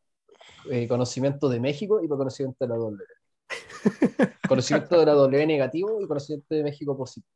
eh, 0.70 0.86
conocimiento 0.86 1.48
de 1.48 1.58
México 1.58 2.02
y 2.02 2.06
para 2.06 2.18
conocimiento 2.18 2.58
de 2.60 2.68
la 2.68 2.76
W. 2.76 3.04
conocimiento 4.48 5.00
de 5.00 5.06
la 5.06 5.12
W 5.12 5.46
negativo 5.46 6.02
y 6.02 6.06
conocimiento 6.06 6.54
de 6.54 6.62
México 6.62 6.94
positivo. 6.94 7.32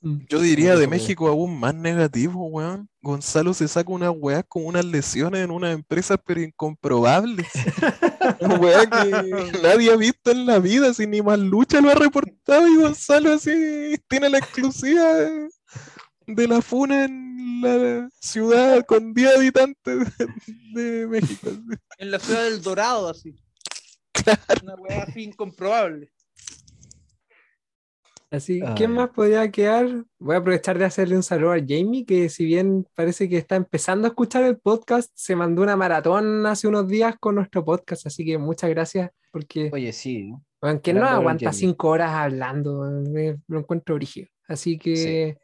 Yo 0.00 0.40
diría 0.40 0.74
de 0.74 0.88
México 0.88 1.28
aún 1.28 1.60
más 1.60 1.74
negativo, 1.74 2.46
weón. 2.46 2.88
Gonzalo 3.02 3.54
se 3.54 3.68
saca 3.68 3.92
unas 3.92 4.12
weas 4.16 4.44
con 4.48 4.64
unas 4.64 4.84
lesiones 4.84 5.44
en 5.44 5.50
unas 5.52 5.74
empresas 5.74 6.18
pero 6.24 6.40
incomprobables. 6.40 7.46
Una 8.40 8.54
wea 8.54 8.88
que 8.88 9.60
nadie 9.62 9.92
ha 9.92 9.96
visto 9.96 10.30
en 10.30 10.46
la 10.46 10.58
vida, 10.58 10.94
sin 10.94 11.10
ni 11.10 11.22
más 11.22 11.38
lucha 11.38 11.80
lo 11.80 11.90
ha 11.90 11.94
reportado 11.94 12.66
y 12.66 12.76
Gonzalo 12.76 13.32
así 13.32 13.96
tiene 14.08 14.30
la 14.30 14.38
exclusiva 14.38 15.14
de, 15.14 15.48
de 16.26 16.48
la 16.48 16.62
funa 16.62 17.04
en 17.04 17.21
la 17.62 18.08
ciudad 18.20 18.84
con 18.86 19.14
10 19.14 19.36
habitantes 19.36 20.08
de, 20.74 21.06
México. 21.06 21.50
En 21.98 22.10
la 22.10 22.18
ciudad 22.18 22.44
del 22.44 22.60
Dorado, 22.62 23.08
así. 23.08 23.34
Una 24.62 24.74
weá 24.74 25.02
así 25.04 25.22
incomprobable. 25.22 26.12
Así, 28.30 28.62
Ay. 28.64 28.72
¿quién 28.76 28.92
más 28.92 29.10
podría 29.10 29.50
quedar? 29.50 30.04
Voy 30.18 30.34
a 30.34 30.38
aprovechar 30.38 30.78
de 30.78 30.86
hacerle 30.86 31.16
un 31.16 31.22
saludo 31.22 31.52
a 31.52 31.58
Jamie, 31.58 32.06
que 32.06 32.30
si 32.30 32.46
bien 32.46 32.86
parece 32.94 33.28
que 33.28 33.36
está 33.36 33.56
empezando 33.56 34.06
a 34.06 34.10
escuchar 34.10 34.44
el 34.44 34.56
podcast, 34.56 35.10
se 35.14 35.36
mandó 35.36 35.60
una 35.62 35.76
maratón 35.76 36.46
hace 36.46 36.66
unos 36.66 36.88
días 36.88 37.14
con 37.20 37.34
nuestro 37.34 37.62
podcast, 37.62 38.06
así 38.06 38.24
que 38.24 38.38
muchas 38.38 38.70
gracias, 38.70 39.10
porque 39.30 39.68
Oye, 39.70 39.92
sí. 39.92 40.32
bueno, 40.62 40.80
¿quién 40.82 40.98
no 40.98 41.06
aguanta 41.06 41.52
cinco 41.52 41.88
horas 41.88 42.10
hablando? 42.10 42.80
Me- 43.10 43.36
lo 43.48 43.58
encuentro 43.58 43.94
origen. 43.96 44.26
Así 44.48 44.78
que 44.78 45.36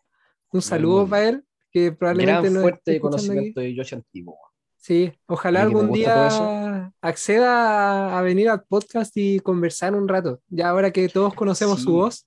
un 0.50 0.62
saludo 0.62 1.06
para 1.06 1.28
él, 1.28 1.44
que 1.70 1.92
probablemente 1.92 2.50
Gran 2.50 2.62
fuerte 2.62 2.90
aquí. 2.92 3.00
conocimiento 3.00 3.60
de 3.60 3.74
Yoshi 3.74 3.94
antiguo. 3.96 4.38
Sí, 4.76 5.12
ojalá 5.26 5.62
algún 5.62 5.92
día 5.92 6.92
acceda 7.00 8.14
a, 8.14 8.18
a 8.18 8.22
venir 8.22 8.48
al 8.48 8.62
podcast 8.62 9.14
y 9.16 9.40
conversar 9.40 9.94
un 9.94 10.08
rato. 10.08 10.40
Ya 10.48 10.68
ahora 10.68 10.90
que 10.92 11.08
todos 11.08 11.34
conocemos 11.34 11.82
su 11.82 11.92
voz, 11.92 12.26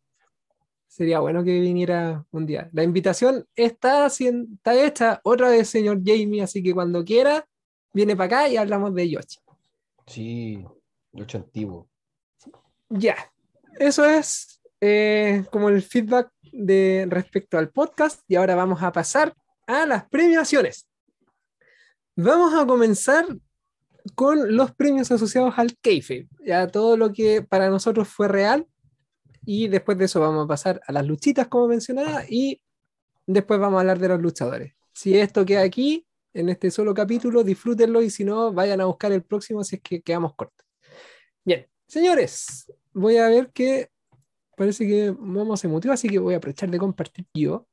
sería 0.87 1.19
bueno 1.21 1.43
que 1.43 1.59
viniera 1.59 2.25
un 2.31 2.45
día. 2.45 2.69
La 2.73 2.83
invitación 2.83 3.47
está, 3.55 4.07
está 4.07 4.83
hecha 4.85 5.21
otra 5.23 5.49
vez, 5.49 5.69
señor 5.69 6.01
Jamie, 6.05 6.41
así 6.43 6.61
que 6.61 6.73
cuando 6.73 7.03
quiera, 7.05 7.47
viene 7.93 8.15
para 8.15 8.25
acá 8.25 8.49
y 8.49 8.57
hablamos 8.57 8.93
de 8.93 9.09
Yoshi. 9.09 9.39
Sí, 10.05 10.65
Yoshi 11.13 11.37
antiguo. 11.37 11.87
Ya, 12.89 13.15
eso 13.79 14.03
es 14.05 14.61
eh, 14.81 15.45
como 15.49 15.69
el 15.69 15.81
feedback 15.81 16.29
de 16.51 17.05
respecto 17.09 17.57
al 17.57 17.69
podcast 17.69 18.21
y 18.27 18.35
ahora 18.35 18.55
vamos 18.55 18.81
a 18.83 18.91
pasar 18.91 19.35
a 19.67 19.85
las 19.85 20.07
premiaciones. 20.09 20.87
Vamos 22.15 22.53
a 22.53 22.65
comenzar 22.65 23.25
con 24.15 24.55
los 24.55 24.71
premios 24.71 25.11
asociados 25.11 25.53
al 25.57 25.77
kayfabe, 25.81 26.27
ya 26.45 26.67
todo 26.67 26.97
lo 26.97 27.13
que 27.13 27.41
para 27.41 27.69
nosotros 27.69 28.07
fue 28.07 28.27
real 28.27 28.67
y 29.45 29.67
después 29.67 29.97
de 29.97 30.05
eso 30.05 30.19
vamos 30.19 30.45
a 30.45 30.47
pasar 30.47 30.81
a 30.87 30.91
las 30.91 31.05
luchitas 31.05 31.47
como 31.47 31.67
mencionaba 31.67 32.23
y 32.27 32.61
después 33.25 33.59
vamos 33.59 33.77
a 33.77 33.81
hablar 33.81 33.99
de 33.99 34.09
los 34.09 34.21
luchadores. 34.21 34.73
Si 34.93 35.17
esto 35.17 35.45
queda 35.45 35.61
aquí 35.61 36.05
en 36.33 36.49
este 36.49 36.71
solo 36.71 36.93
capítulo, 36.93 37.43
disfrútenlo 37.43 38.01
y 38.01 38.09
si 38.09 38.23
no, 38.23 38.53
vayan 38.53 38.81
a 38.81 38.85
buscar 38.85 39.11
el 39.11 39.23
próximo 39.23 39.63
si 39.63 39.77
es 39.77 39.81
que 39.81 40.01
quedamos 40.01 40.35
cortos. 40.35 40.65
Bien, 41.43 41.67
señores, 41.87 42.71
voy 42.93 43.17
a 43.17 43.27
ver 43.27 43.51
que 43.51 43.89
parece 44.55 44.87
que 44.87 45.11
vamos 45.17 45.63
a 45.63 45.67
emotivo, 45.67 45.93
así 45.93 46.09
que 46.09 46.19
voy 46.19 46.33
a 46.33 46.37
aprovechar 46.37 46.69
de 46.69 46.77
compartir 46.77 47.25
yo. 47.33 47.67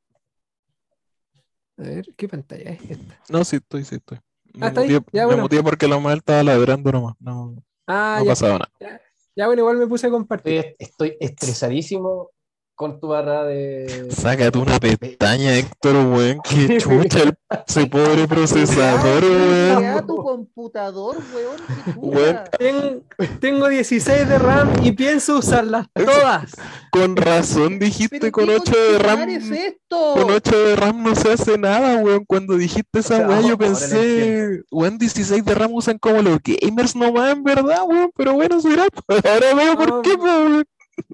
A 1.79 1.83
ver, 1.83 2.07
¿qué 2.17 2.29
pantalla 2.29 2.71
es 2.71 2.91
esta? 2.91 3.21
No, 3.29 3.45
sí 3.45 3.57
estoy, 3.57 3.85
sí 3.85 3.97
estoy. 3.97 4.19
Me 4.55 4.67
Ah, 4.67 4.71
muteé, 4.71 5.01
Ya, 5.12 5.23
me 5.23 5.27
bueno. 5.27 5.43
muteé 5.43 5.62
porque 5.62 5.87
la 5.87 5.99
madre 5.99 6.19
estaba 6.19 6.43
ladrando 6.43 6.91
nomás. 6.91 7.14
No, 7.21 7.55
Ah, 7.87 8.17
no 8.19 8.25
ya, 8.25 8.31
pasaba 8.33 8.59
nada. 8.59 9.01
ya, 9.37 9.47
bueno, 9.47 9.62
igual 9.62 9.77
me 9.77 9.87
puse 9.87 10.07
a 10.07 10.11
compartir. 10.11 10.55
Estoy, 10.55 10.75
estoy 10.79 11.17
estresadísimo 11.21 12.31
con 12.79 13.01
tu 13.01 13.09
barra 13.09 13.43
de. 13.45 14.07
Sácate 14.09 14.57
una 14.57 14.79
pestaña, 14.79 15.53
Héctor, 15.57 15.97
weón. 15.97 16.38
Que 16.49 16.79
chucha 16.79 17.25
el, 17.25 17.35
ese 17.67 17.87
pobre 17.87 18.29
procesador, 18.29 19.25
weón. 19.25 19.83
Ya 19.83 20.07
tu 20.07 20.14
computador, 20.17 21.17
weón. 21.35 21.97
Weón. 21.97 22.38
Ten- 22.57 23.03
tengo 23.41 23.67
16 23.69 24.29
de 24.29 24.38
RAM 24.38 24.71
y 24.85 24.93
pienso 24.93 25.38
usarlas 25.38 25.88
todas. 25.93 26.53
Con 26.93 27.17
razón 27.17 27.81
dijiste 27.81 28.21
Pero 28.21 28.33
con 28.33 28.47
¿qué 28.47 28.57
8 28.61 28.73
de 28.93 28.99
RAM. 29.01 29.29
es 29.29 29.51
esto? 29.51 30.14
Con 30.14 30.31
8 30.31 30.59
de 30.67 30.77
RAM 30.77 31.03
no 31.03 31.17
se 31.17 31.33
hace 31.33 31.59
nada, 31.59 31.97
weón. 31.97 32.25
Cuando 32.27 32.57
dijiste 32.57 33.01
esa 33.01 33.27
weá, 33.27 33.41
yo 33.41 33.59
pensé, 33.59 34.62
weón, 34.71 34.99
16 34.99 35.45
de 35.45 35.55
RAM 35.57 35.73
usan 35.75 35.99
como 35.99 36.23
los 36.23 36.38
gamers 36.45 36.95
nomás, 36.95 37.33
en 37.33 37.43
verdad, 37.43 37.81
weón. 37.88 38.12
Pero 38.14 38.35
bueno, 38.35 38.61
será. 38.61 38.87
Ahora 39.09 39.55
veo 39.57 39.77
por 39.77 39.88
No, 39.88 40.03
qué, 40.03 40.14
weón. 40.14 40.64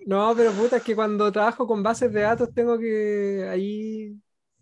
No, 0.07 0.35
pero 0.37 0.53
puta, 0.53 0.77
es 0.77 0.83
que 0.83 0.95
cuando 0.95 1.31
trabajo 1.33 1.67
con 1.67 1.83
bases 1.83 2.13
de 2.13 2.21
datos 2.23 2.53
tengo 2.55 2.79
que 2.79 3.47
ahí. 3.51 4.17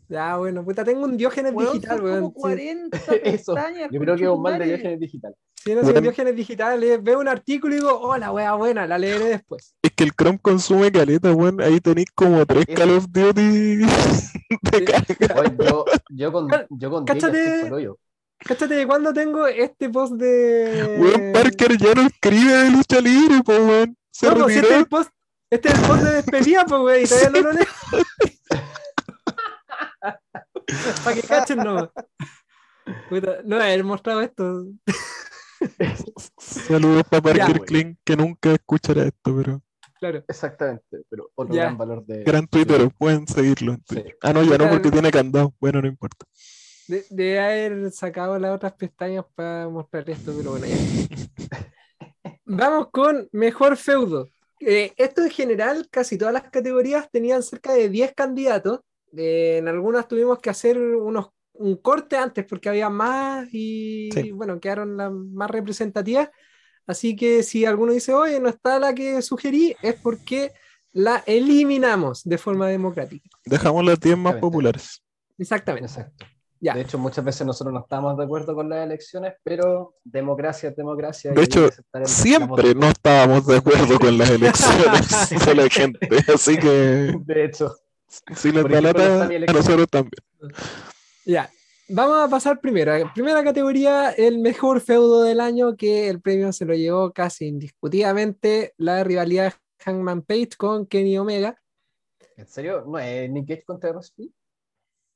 Ya, 0.09 0.37
bueno, 0.37 0.63
puta, 0.65 0.85
tengo 0.85 1.05
un 1.05 1.17
Diógenes 1.17 1.53
Weón, 1.55 1.73
digital, 1.73 1.97
son 1.99 2.05
weón. 2.07 2.21
como 2.21 2.35
sí. 2.35 2.41
40 2.41 2.97
Eso, 3.25 3.55
pestañas. 3.55 3.91
Yo 3.91 4.01
creo 4.01 4.17
que 4.17 4.25
es 4.25 4.29
un 4.29 4.43
mal 4.43 4.59
de. 4.59 4.67
Diógenes 4.67 5.01
digital. 5.01 5.35
Sí, 5.65 5.75
no 5.75 5.83
Bueno. 5.83 5.99
un 5.99 6.03
Diógenes 6.03 6.37
digital, 6.37 6.83
eh, 6.83 6.99
veo 6.99 7.21
un 7.21 7.29
artículo 7.29 7.75
y 7.75 7.79
digo, 7.79 7.99
oh, 8.01 8.17
la 8.19 8.33
wea 8.33 8.53
buena, 8.55 8.87
la 8.87 8.99
leeré 8.99 9.25
después. 9.27 9.75
Es 9.83 9.93
que 9.93 10.05
el 10.05 10.11
Chrome 10.13 10.39
consume 10.41 10.91
caleta, 10.93 11.33
weón. 11.33 11.61
Ahí 11.61 11.81
tenéis 11.81 12.11
como 12.15 12.45
3 12.45 12.65
Eso. 12.69 12.77
Call 12.79 12.91
of 12.91 13.07
Duty 13.11 13.77
de 13.77 13.87
Sí. 13.87 14.85
carga. 14.85 15.41
Oye, 15.41 15.57
yo, 15.67 15.85
yo 16.11 16.33
con, 16.33 16.49
yo 16.71 16.91
con 16.91 17.05
Cáchate. 17.05 18.75
de 18.75 18.87
cuándo 18.87 19.13
tengo 19.15 19.47
este 19.47 19.89
post 19.89 20.15
de. 20.15 20.97
Weón, 21.01 21.33
Parker 21.33 21.77
ya 21.79 21.95
no 21.95 22.03
escribe 22.07 22.53
de 22.53 22.71
lucha 22.71 23.01
libre, 23.01 23.41
po, 23.45 23.53
weón. 23.53 23.97
Se 24.13 24.27
No, 24.29 24.35
pues, 24.35 24.53
si 24.55 24.59
este 24.61 24.73
es 24.73 24.79
el 24.79 24.87
post, 24.87 25.11
este 25.51 25.69
es 25.69 25.75
el 25.75 25.81
post 25.87 26.03
de 26.03 26.13
despedida, 26.13 26.65
pues, 26.67 26.81
weón, 26.81 27.03
y 27.03 27.07
todavía 27.09 27.31
no 27.31 27.41
lo 27.41 27.53
leo. 27.53 27.67
Para 31.05 31.17
que 31.17 31.23
cachen, 31.23 31.59
no. 31.59 31.93
Puta, 33.09 33.39
no 33.45 33.57
haber 33.57 33.85
mostrado 33.85 34.21
esto. 34.23 34.65
Saludos 36.39 37.05
para 37.09 37.23
Parker. 37.23 37.61
Kling, 37.61 37.97
que 38.05 38.17
nunca 38.17 38.53
escuchará 38.53 39.05
esto, 39.05 39.37
pero 39.37 39.63
Claro. 40.01 40.25
Exactamente, 40.27 41.03
pero 41.09 41.31
otro 41.37 41.55
Ya. 41.55 41.63
gran 41.63 41.79
valor 41.79 42.05
de. 42.05 42.25
gran 42.25 42.49
Twitter, 42.49 42.91
pueden 42.99 43.29
seguirlo 43.29 43.75
en 43.75 43.83
Twitter. 43.85 44.07
Sí. 44.11 44.17
Ah, 44.23 44.33
no, 44.33 44.43
ya 44.43 44.59
no, 44.59 44.69
porque 44.69 44.91
tiene 44.91 45.13
candado. 45.13 45.55
Bueno, 45.61 45.81
no 45.81 45.87
importa. 45.87 46.27
De, 46.89 47.05
de 47.09 47.39
haber 47.39 47.93
sacado 47.93 48.37
las 48.41 48.53
otras 48.57 48.73
pestañas 48.73 49.25
para 49.37 49.69
mostrar 49.69 50.11
esto, 50.11 50.35
pero 50.37 50.51
bueno, 50.51 50.67
ya. 50.67 50.75
Vamos 52.45 52.89
con 52.91 53.29
mejor 53.33 53.77
feudo. 53.77 54.29
Eh, 54.61 54.93
esto 54.97 55.23
en 55.23 55.31
general, 55.31 55.89
casi 55.91 56.17
todas 56.17 56.35
las 56.35 56.45
categorías 56.51 57.11
tenían 57.11 57.43
cerca 57.43 57.73
de 57.73 57.89
10 57.89 58.15
candidatos. 58.15 58.81
Eh, 59.17 59.59
en 59.59 59.69
algunas 59.69 60.09
tuvimos 60.09 60.39
que 60.39 60.51
hacer 60.51 60.79
unos, 60.79 61.29
un 61.55 61.77
corte 61.77 62.17
antes 62.17 62.45
porque 62.45 62.69
había 62.69 62.89
más 62.89 63.49
y 63.53 64.11
Sí. 64.13 64.31
bueno, 64.31 64.59
quedaron 64.61 64.97
las 64.97 65.13
más 65.13 65.51
representativas. 65.51 66.31
Así 66.87 67.15
que 67.15 67.43
si 67.43 67.65
alguno 67.65 67.93
dice, 67.93 68.13
oye, 68.13 68.41
no 68.41 68.49
está 68.49 68.79
la 68.79 68.95
que 68.95 69.23
sugerí, 69.23 69.77
es 69.83 69.95
porque 69.95 70.53
la 70.93 71.23
eliminamos 71.27 72.25
de 72.25 72.39
forma 72.39 72.69
democrática. 72.69 73.29
Dejamos 73.45 73.85
las 73.85 73.99
10 74.01 74.17
más 74.19 74.35
populares. 74.37 75.03
Exactamente. 75.39 75.87
Exacto. 75.87 76.27
Ya. 76.65 76.75
De 76.75 76.83
hecho, 76.83 76.97
muchas 76.97 77.25
veces 77.25 77.45
nosotros 77.45 77.75
no 77.75 77.81
estamos 77.81 78.17
de 78.17 78.23
acuerdo 78.23 78.55
con 78.55 78.69
las 78.69 78.85
elecciones, 78.87 79.35
pero 79.43 79.97
democracia 80.05 80.69
es 80.69 80.77
democracia. 80.77 81.33
De 81.33 81.43
hecho, 81.43 81.69
el- 81.95 82.07
Siempre 82.07 82.73
no 82.77 82.87
estábamos 82.87 83.45
de 83.49 83.57
acuerdo 83.57 83.99
con 83.99 84.17
las 84.17 84.31
elecciones 84.31 85.31
de 85.47 85.55
la 85.57 85.69
gente. 85.69 86.09
Así 86.33 86.57
que 86.57 86.69
De 87.27 87.45
hecho, 87.47 87.75
si 88.37 88.53
les 88.53 88.63
da 88.69 88.81
lata, 88.81 89.25
a 89.25 89.53
nosotros 89.53 89.89
también. 89.91 90.13
Ya, 91.27 91.51
vamos 91.89 92.21
a 92.21 92.29
pasar 92.31 92.61
primero. 92.61 92.93
Primera 93.13 93.43
categoría, 93.43 94.11
el 94.13 94.39
mejor 94.39 94.81
feudo 94.81 95.25
del 95.25 95.41
año, 95.41 95.77
que 95.77 96.09
el 96.09 96.21
premio 96.21 96.53
se 96.53 96.65
lo 96.65 96.75
llevó 96.75 97.13
casi 97.13 97.47
indiscutidamente 97.47 98.73
la 98.77 99.03
rivalidad 99.03 99.53
Hangman 99.85 100.23
Page 100.23 100.51
con 100.57 100.87
Kenny 100.87 101.19
Omega. 101.19 101.59
¿en 102.37 102.47
serio? 102.47 102.85
¿No 102.87 103.01
es 103.01 103.29
Nick 103.31 103.49
Cage 103.49 103.65
contra 103.65 103.93
Rosby? 103.93 104.33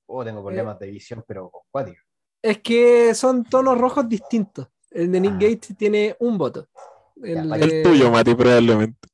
O 0.06 0.24
tengo 0.24 0.42
problemas 0.44 0.78
de 0.78 0.90
visión, 0.90 1.24
pero 1.26 1.50
con 1.50 1.62
cuático. 1.70 1.98
Es 2.42 2.58
que 2.58 3.14
son 3.14 3.44
tonos 3.44 3.76
rojos 3.78 4.08
distintos. 4.08 4.68
El 4.90 5.10
de 5.12 5.20
Nick 5.20 5.32
Ah. 5.32 5.38
Gage 5.40 5.74
tiene 5.76 6.16
un 6.20 6.38
voto. 6.38 6.68
El, 7.22 7.48
Ya, 7.48 7.56
de- 7.56 7.64
El 7.78 7.82
tuyo, 7.82 8.10
Mati, 8.10 8.34
probablemente. 8.34 9.08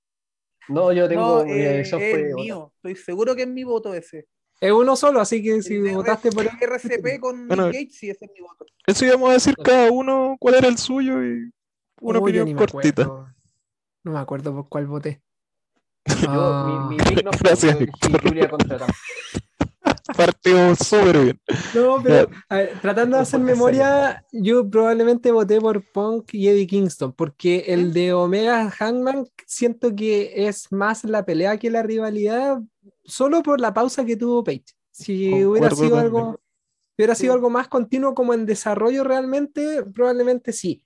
No, 0.69 0.93
yo 0.93 1.09
tengo. 1.09 1.45
No, 1.45 1.45
eh, 1.45 1.81
es 1.81 1.91
fue 1.91 2.13
el 2.13 2.35
mío. 2.35 2.73
Estoy 2.77 2.97
seguro 2.97 3.35
que 3.35 3.43
es 3.43 3.49
mi 3.49 3.65
voto 3.65 3.95
ese. 3.95 4.27
Es 4.61 4.71
uno 4.71 4.95
solo, 4.95 5.21
así 5.21 5.43
que 5.43 5.61
si 5.63 5.75
El 5.75 5.95
votaste 5.95 6.31
por 6.31 6.45
él. 6.45 6.51
RCP 6.61 7.19
con 7.19 7.49
Bueno, 7.49 7.67
Nick 7.67 7.75
Gage, 7.75 7.91
sí, 7.91 8.11
ese 8.11 8.27
es 8.27 8.31
mi 8.33 8.41
voto. 8.41 8.65
Eso 8.87 9.05
íbamos 9.05 9.31
a 9.31 9.33
decir 9.33 9.57
cada 9.57 9.91
uno 9.91 10.37
cuál 10.39 10.55
era 10.57 10.69
el 10.69 10.79
suyo 10.79 11.21
y 11.25 11.51
una 12.01 12.19
Oh, 12.19 12.23
opinión 12.23 12.45
me 12.47 12.55
cortita. 12.55 13.03
acuerdo. 13.03 13.29
No 14.05 14.13
me 14.13 14.19
acuerdo 14.21 14.55
por 14.55 14.69
cuál 14.69 14.87
voté. 14.87 15.21
Yo, 16.07 16.29
Ah. 16.29 16.87
mi, 16.91 16.97
mi 16.97 17.03
pick 17.03 17.25
no 17.25 17.33
fue 17.33 17.49
Gracias, 17.49 17.81
Héctor. 17.81 18.23
Julia 18.23 18.49
contra 18.49 18.77
Trump. 18.77 18.93
Partimos 20.17 20.79
súper 20.79 21.19
bien. 21.19 21.41
No, 21.75 22.03
pero 22.03 22.29
a 22.49 22.57
ver, 22.57 22.79
tratando 22.81 23.17
de 23.17 23.23
hacer 23.23 23.41
memoria, 23.41 24.25
yo 24.33 24.69
probablemente 24.69 25.31
voté 25.33 25.61
por 25.61 25.83
Punk 25.93 26.35
y 26.35 26.49
Eddie 26.49 26.67
Kingston, 26.67 27.13
porque 27.13 27.65
el 27.69 27.93
de 27.93 28.13
Omega 28.13 28.71
Hangman 28.71 29.27
siento 29.47 29.95
que 29.95 30.47
es 30.49 30.71
más 30.73 31.05
la 31.05 31.25
pelea 31.25 31.57
que 31.59 31.71
la 31.71 31.83
rivalidad. 31.83 32.59
solo 33.05 33.43
por 33.43 33.61
la 33.61 33.75
pausa 33.75 34.05
que 34.05 34.17
tuvo 34.17 34.45
Page. 34.45 34.65
Si 34.91 35.45
hubiera 35.45 35.71
sido 35.71 35.91
también. 35.97 36.05
algo, 36.05 36.41
hubiera 36.97 37.15
sido 37.15 37.33
Sí. 37.33 37.37
algo 37.37 37.51
más 37.51 37.67
continuo 37.69 38.15
como 38.15 38.33
en 38.35 38.47
desarrollo 38.47 39.03
realmente, 39.05 39.83
probablemente 39.85 40.53
sí. 40.53 40.85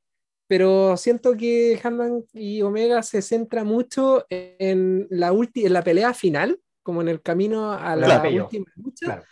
Pero 0.48 0.96
siento 0.96 1.36
que 1.36 1.78
Hanman 1.82 2.24
y 2.32 2.62
Omega 2.62 3.02
se 3.02 3.20
centra 3.20 3.64
mucho 3.64 4.24
en 4.30 5.06
la, 5.10 5.32
ulti- 5.32 5.66
en 5.66 5.72
la 5.72 5.82
pelea 5.82 6.14
final, 6.14 6.60
como 6.86 7.00
en 7.02 7.08
el 7.08 7.20
camino 7.20 7.72
a 7.72 7.96
la 7.96 8.06
Claro. 8.06 8.44
última 8.44 8.64
lucha, 8.76 9.06
Claro. 9.06 9.22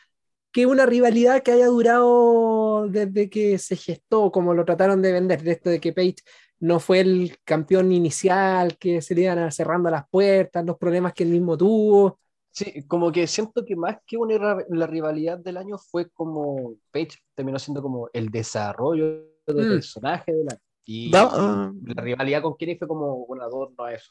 que 0.52 0.66
una 0.66 0.86
rivalidad 0.86 1.40
que 1.44 1.52
haya 1.52 1.66
durado 1.68 2.88
desde 2.88 3.30
que 3.30 3.58
se 3.58 3.76
gestó, 3.76 4.32
como 4.32 4.54
lo 4.54 4.64
trataron 4.64 5.00
de 5.00 5.12
vender, 5.12 5.40
de 5.40 5.52
esto 5.52 5.70
de 5.70 5.78
que 5.80 5.92
Page 5.92 6.16
no 6.58 6.80
fue 6.80 6.98
el 7.00 7.36
campeón 7.44 7.92
inicial, 7.92 8.76
que 8.76 9.00
se 9.00 9.14
le 9.14 9.22
iban 9.22 9.38
a- 9.38 9.50
cerrando 9.52 9.88
las 9.88 10.08
puertas, 10.08 10.64
los 10.64 10.76
problemas 10.76 11.12
que 11.12 11.22
él 11.22 11.30
mismo 11.30 11.56
tuvo. 11.56 12.18
Sí, 12.50 12.84
como 12.88 13.12
que 13.12 13.26
siento 13.28 13.64
que 13.64 13.76
más 13.76 13.98
que 14.04 14.16
una 14.16 14.56
la 14.68 14.86
rivalidad 14.88 15.38
del 15.38 15.56
año 15.56 15.78
fue 15.78 16.08
como 16.10 16.74
Page 16.90 17.18
terminó 17.36 17.58
siendo 17.60 17.80
como 17.82 18.08
el 18.12 18.30
desarrollo 18.30 19.26
del 19.46 19.66
Mm. 19.66 19.74
personaje 19.74 20.32
del 20.32 20.48
año. 20.50 20.60
Y 20.86 21.10
Da- 21.12 21.28
ah, 21.32 21.72
la 21.84 22.02
rivalidad 22.02 22.42
con 22.42 22.56
Kenny 22.56 22.76
fue 22.76 22.88
como 22.88 23.14
un 23.14 23.40
adorno 23.40 23.84
a 23.84 23.92
eso. 23.94 24.10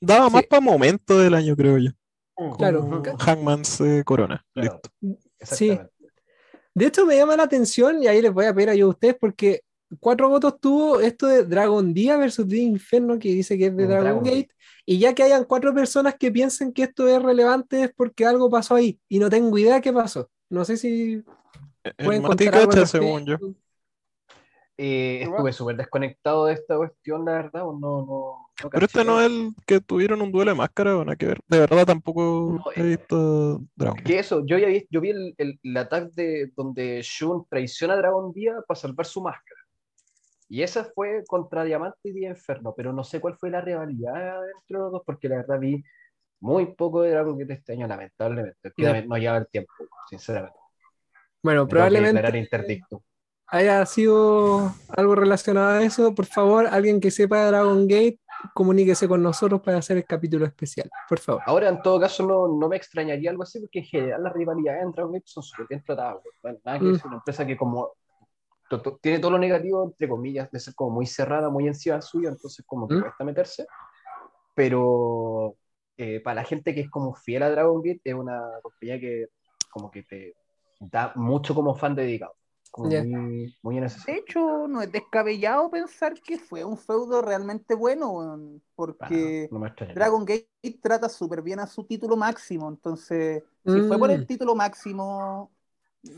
daba 0.00 0.28
más 0.30 0.42
para 0.46 0.60
momento 0.60 1.16
del 1.18 1.32
año, 1.34 1.54
creo 1.54 1.78
yo. 1.78 1.90
Claro. 2.56 3.02
Hangman's 3.18 3.80
eh, 3.80 4.02
Corona. 4.04 4.44
Claro. 4.54 4.80
Listo. 5.00 5.18
Exactamente. 5.38 5.92
De 6.74 6.86
hecho, 6.86 7.04
me 7.04 7.16
llama 7.16 7.36
la 7.36 7.42
atención, 7.42 8.02
y 8.02 8.06
ahí 8.06 8.22
les 8.22 8.32
voy 8.32 8.46
a 8.46 8.54
pedir 8.54 8.70
ayuda 8.70 8.86
a 8.86 8.90
ustedes, 8.90 9.16
porque 9.20 9.62
cuatro 10.00 10.28
votos 10.28 10.58
tuvo 10.58 11.00
esto 11.00 11.26
de 11.26 11.44
Dragon 11.44 11.92
Día 11.92 12.16
versus 12.16 12.48
The 12.48 12.56
Inferno, 12.56 13.18
que 13.18 13.28
dice 13.28 13.58
que 13.58 13.66
es 13.66 13.76
de 13.76 13.86
Dragon 13.86 14.04
Dragon 14.04 14.24
Gate, 14.24 14.48
y 14.86 14.98
ya 14.98 15.14
que 15.14 15.22
hayan 15.22 15.44
cuatro 15.44 15.74
personas 15.74 16.14
que 16.18 16.30
piensen 16.30 16.72
que 16.72 16.84
esto 16.84 17.06
es 17.06 17.22
relevante 17.22 17.82
es 17.84 17.92
porque 17.94 18.24
algo 18.24 18.48
pasó 18.48 18.74
ahí, 18.74 18.98
y 19.08 19.18
no 19.18 19.28
tengo 19.28 19.56
idea 19.58 19.80
qué 19.80 19.92
pasó. 19.92 20.30
No 20.48 20.64
sé 20.64 20.76
si 20.76 21.22
El 21.84 22.04
pueden 22.04 22.22
Mati 22.22 22.48
cacha, 22.48 22.86
según 22.86 23.26
yo. 23.26 23.36
Eh, 24.84 25.22
estuve 25.22 25.52
súper 25.52 25.76
desconectado 25.76 26.46
de 26.46 26.54
esta 26.54 26.76
cuestión, 26.76 27.24
la 27.24 27.34
verdad. 27.34 27.60
No, 27.60 27.78
no, 27.78 28.48
no 28.60 28.68
Pero 28.68 28.84
este 28.84 29.04
no 29.04 29.20
es 29.20 29.26
el 29.26 29.54
que 29.64 29.80
tuvieron 29.80 30.20
un 30.20 30.32
duelo 30.32 30.50
de 30.50 30.56
máscara, 30.56 30.96
o 30.96 31.04
nada 31.04 31.14
que 31.14 31.26
ver. 31.26 31.38
De 31.46 31.60
verdad 31.60 31.86
tampoco 31.86 32.60
No, 32.64 32.72
he 32.74 32.80
eh, 32.80 32.96
visto 32.96 33.60
Dragon. 33.76 34.02
Que 34.02 34.18
eso, 34.18 34.44
yo 34.44 34.58
ya 34.58 34.66
vi, 34.66 34.84
yo 34.90 35.00
vi 35.00 35.10
el, 35.10 35.34
el, 35.38 35.60
el 35.62 35.76
ataque 35.76 36.10
de 36.16 36.52
donde 36.56 37.00
Shun 37.00 37.46
traiciona 37.48 37.94
a 37.94 37.98
Dragon 37.98 38.32
Día 38.32 38.54
para 38.66 38.80
salvar 38.80 39.06
su 39.06 39.22
máscara. 39.22 39.60
Y 40.48 40.62
esa 40.62 40.84
fue 40.84 41.22
contra 41.28 41.62
Diamante 41.62 42.00
y 42.02 42.12
Día 42.12 42.30
Inferno, 42.30 42.74
pero 42.76 42.92
no 42.92 43.04
sé 43.04 43.20
cuál 43.20 43.36
fue 43.36 43.50
la 43.50 43.60
rivalidad 43.60 44.42
entre 44.48 44.78
los 44.78 44.90
dos, 44.90 45.02
porque 45.06 45.28
la 45.28 45.36
verdad 45.36 45.60
vi 45.60 45.80
muy 46.40 46.74
poco 46.74 47.02
de 47.02 47.12
Dragon 47.12 47.38
Gate 47.38 47.52
este 47.52 47.74
año, 47.74 47.86
lamentablemente. 47.86 48.58
Es 48.64 48.74
que 48.74 48.82
Ya. 48.82 49.00
no 49.02 49.16
lleva 49.16 49.36
el 49.36 49.46
tiempo, 49.46 49.72
sinceramente. 50.10 50.58
Bueno, 51.40 51.68
probablemente 51.68 52.36
interdicto. 52.36 53.00
Haya 53.52 53.84
sido 53.84 54.72
algo 54.96 55.14
relacionado 55.14 55.68
a 55.78 55.82
eso. 55.82 56.14
Por 56.14 56.24
favor, 56.24 56.66
alguien 56.66 57.00
que 57.00 57.10
sepa 57.10 57.44
de 57.44 57.46
Dragon 57.50 57.86
Gate, 57.86 58.18
comuníquese 58.54 59.06
con 59.06 59.22
nosotros 59.22 59.60
para 59.60 59.76
hacer 59.78 59.98
el 59.98 60.04
capítulo 60.06 60.46
especial, 60.46 60.88
por 61.08 61.18
favor. 61.20 61.42
Ahora, 61.46 61.68
en 61.68 61.82
todo 61.82 62.00
caso, 62.00 62.26
no, 62.26 62.48
no 62.48 62.68
me 62.68 62.76
extrañaría 62.76 63.30
algo 63.30 63.42
así, 63.42 63.60
porque 63.60 63.80
en 63.80 63.84
general 63.84 64.22
las 64.22 64.32
rivalidades 64.32 64.82
en 64.82 64.90
Dragon 64.92 65.12
Gate 65.12 65.26
son 65.26 65.42
súper 65.42 65.66
bien 65.68 65.84
tratadas. 65.84 66.16
Bueno, 66.42 66.58
nada 66.64 66.78
que 66.78 66.84
Mm. 66.86 66.92
decir, 66.92 67.06
una 67.06 67.16
empresa 67.16 67.46
que 67.46 67.56
como 67.58 67.90
to- 68.70 68.80
to- 68.80 68.98
tiene 69.02 69.18
todo 69.18 69.32
lo 69.32 69.38
negativo, 69.38 69.84
entre 69.84 70.08
comillas, 70.08 70.50
de 70.50 70.58
ser 70.58 70.74
como 70.74 70.90
muy 70.92 71.04
cerrada, 71.06 71.50
muy 71.50 71.66
encima 71.68 72.00
suyo, 72.00 72.30
entonces 72.30 72.64
como 72.66 72.88
que 72.88 72.94
Mm. 72.96 73.00
cuesta 73.02 73.24
meterse. 73.24 73.66
Pero 74.54 75.54
eh, 75.98 76.20
para 76.20 76.36
la 76.36 76.44
gente 76.44 76.74
que 76.74 76.80
es 76.80 76.90
como 76.90 77.14
fiel 77.14 77.42
a 77.42 77.50
Dragon 77.50 77.80
Gate, 77.82 78.00
es 78.04 78.14
una 78.14 78.40
compañía 78.62 78.98
que 78.98 79.26
como 79.70 79.90
que 79.90 80.02
te 80.04 80.34
da 80.80 81.12
mucho 81.16 81.54
como 81.54 81.74
fan 81.76 81.94
dedicado. 81.94 82.34
Como 82.72 83.04
muy, 83.04 83.54
muy 83.62 83.78
en 83.78 83.84
ese 83.84 84.00
De 84.06 84.16
hecho, 84.16 84.66
no 84.68 84.82
es 84.82 84.90
descabellado 84.92 85.70
pensar 85.70 86.14
que 86.22 86.38
fue 86.38 86.64
un 86.64 86.78
feudo 86.78 87.22
realmente 87.22 87.74
bueno, 87.74 88.60
porque 88.74 89.52
no 89.52 89.58
me 89.58 89.68
extraña. 89.68 89.94
Dragon 89.94 90.24
Gate 90.24 90.48
trata 90.82 91.08
súper 91.08 91.42
bien 91.42 91.60
a 91.60 91.66
su 91.66 91.84
título 91.84 92.16
máximo. 92.16 92.68
Entonces, 92.68 93.44
si 93.66 93.82
fue 93.82 93.98
por 93.98 94.10
el 94.10 94.22
Mm. 94.22 94.26
título 94.26 94.54
máximo, 94.54 95.52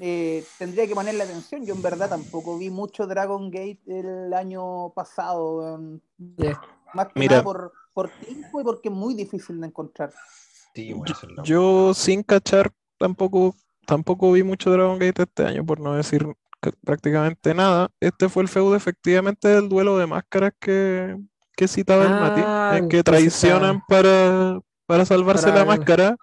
eh, 0.01 0.51
tendría 0.57 0.87
que 0.87 0.95
ponerle 0.95 1.25
atención. 1.25 1.67
Yo 1.67 1.75
en 1.75 1.83
verdad 1.83 2.09
tampoco 2.11 2.59
vi 2.59 2.71
mucho 2.71 3.07
Dragon 3.07 3.51
Gate 3.51 3.81
el 3.87 4.33
año 4.35 4.91
pasado, 4.95 5.79
más 6.93 7.09
que 7.15 7.21
Mira. 7.21 7.29
nada 7.29 7.43
por, 7.43 7.77
por 7.93 8.11
tiempo 8.17 8.61
y 8.61 8.65
porque 8.65 8.89
es 8.89 8.95
muy 8.95 9.15
difícil 9.15 9.61
de 9.61 9.67
encontrar. 9.69 10.13
Sí, 10.75 10.93
bueno, 10.93 11.17
lo- 11.37 11.45
Yo 11.45 11.95
sin 11.95 12.23
cachar 12.23 12.73
tampoco, 12.99 13.55
tampoco 13.87 14.33
vi 14.33 14.43
mucho 14.43 14.71
Dragon 14.71 14.99
Gate 14.99 15.23
este 15.23 15.45
año, 15.45 15.65
por 15.65 15.81
no 15.81 15.95
decir 15.95 16.27
prácticamente 16.85 17.55
nada. 17.55 17.91
Este 18.01 18.29
fue 18.29 18.43
el 18.43 18.49
feudo 18.49 18.75
efectivamente 18.77 19.49
del 19.49 19.69
duelo 19.69 19.97
de 19.99 20.07
máscaras 20.07 20.53
que, 20.61 21.17
que 21.57 21.69
citaba 21.69 22.05
el 22.05 22.11
Mati, 22.11 22.41
Ah, 22.45 22.75
en 22.79 22.89
que 22.89 22.99
entonces 22.99 23.23
traicionan 23.23 23.81
para, 23.89 24.59
para 24.87 25.05
salvarse 25.05 25.47
para- 25.49 25.59
la 25.61 25.65
máscara. 25.65 26.17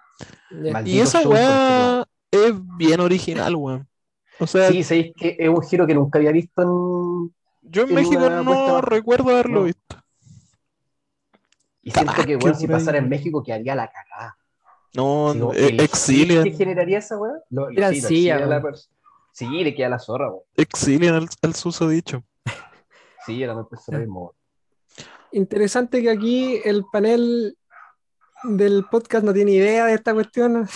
Y 0.84 1.00
esa 1.00 1.26
weá 1.28 2.06
es 2.30 2.52
bien 2.76 3.00
original, 3.00 3.54
weón. 3.56 3.88
O 4.38 4.46
sea, 4.46 4.68
Sí, 4.70 4.82
sabéis 4.82 5.12
que 5.16 5.36
es 5.38 5.48
un 5.48 5.62
giro 5.62 5.86
que 5.86 5.94
nunca 5.94 6.18
había 6.18 6.32
visto 6.32 6.62
en, 6.62 7.34
yo 7.62 7.82
en 7.82 7.88
en 7.90 7.94
México 7.94 8.28
no 8.28 8.80
recuerdo 8.80 9.30
haberlo 9.30 9.60
No. 9.60 9.64
visto. 9.64 9.96
Y 11.82 11.90
siento 11.90 12.24
que, 12.24 12.36
bueno, 12.36 12.54
si 12.54 12.66
pasara 12.68 12.98
en 12.98 13.08
México, 13.08 13.42
quedaría 13.42 13.74
la 13.74 13.90
cagada. 13.90 14.36
No, 14.94 15.32
Digo, 15.32 15.52
no, 15.52 15.58
e- 15.58 15.88
hit 15.88 16.42
¿Qué 16.44 16.52
generaría 16.56 16.98
esa 16.98 17.16
weá? 17.18 17.32
Lo, 17.50 17.70
Era 17.70 17.90
sí, 17.90 18.00
lo 18.00 18.08
exilia 18.08 18.38
la 18.46 18.58
weón. 18.58 18.74
Sí, 19.32 19.46
le 19.64 19.74
queda 19.74 19.88
la 19.88 19.98
zorra, 19.98 20.30
weón. 20.30 20.42
Exilian 20.56 21.14
al, 21.14 21.28
al 21.42 21.54
susodicho. 21.54 22.22
Sí, 23.26 23.42
era 23.42 23.54
lo 23.54 23.68
mismo, 23.98 24.20
weón. 24.20 24.32
Interesante 25.32 26.02
que 26.02 26.10
aquí 26.10 26.60
el 26.64 26.84
panel 26.92 27.56
del 28.44 28.84
podcast 28.90 29.24
no 29.24 29.32
tiene 29.32 29.52
idea 29.52 29.86
de 29.86 29.94
esta 29.94 30.12
cuestión. 30.12 30.68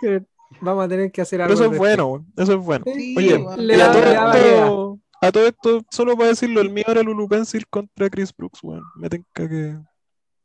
Vamos 0.62 0.84
a 0.84 0.88
tener 0.88 1.12
que 1.12 1.20
hacer 1.20 1.40
Pero 1.40 1.44
algo. 1.52 1.54
eso 1.54 1.64
al 1.68 1.72
es 1.72 1.78
bueno, 1.78 2.06
weón, 2.06 2.26
eso 2.36 2.52
es 2.54 2.58
bueno. 2.64 2.84
Sí, 2.86 3.14
Oye, 3.18 3.38
le 3.58 3.82
a 3.82 3.92
todo 3.92 4.00
le 4.00 4.06
da 4.06 4.14
esto- 4.14 4.24
variedad. 4.24 4.72
a 5.20 5.32
todo 5.32 5.46
esto, 5.46 5.82
solo 5.90 6.16
para 6.16 6.30
decirlo, 6.30 6.60
el 6.62 6.70
mío 6.70 6.84
era 6.88 7.02
Lulu 7.02 7.28
Pencil 7.28 7.66
contra 7.68 8.08
Chris 8.08 8.34
Brooks, 8.34 8.60
weón. 8.62 8.82
Me 8.96 9.10
tenga 9.10 9.26
que. 9.34 9.76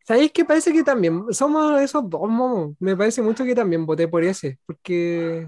¿Sabéis 0.06 0.34
que 0.34 0.44
parece 0.44 0.74
que 0.74 0.84
también 0.84 1.24
somos 1.32 1.80
esos 1.82 2.10
dos 2.10 2.28
momos? 2.28 2.76
Me 2.80 2.98
parece 2.98 3.22
mucho 3.22 3.46
que 3.46 3.56
también 3.56 3.86
voté 3.86 4.10
por 4.10 4.22
ese, 4.26 4.60
porque 4.66 5.48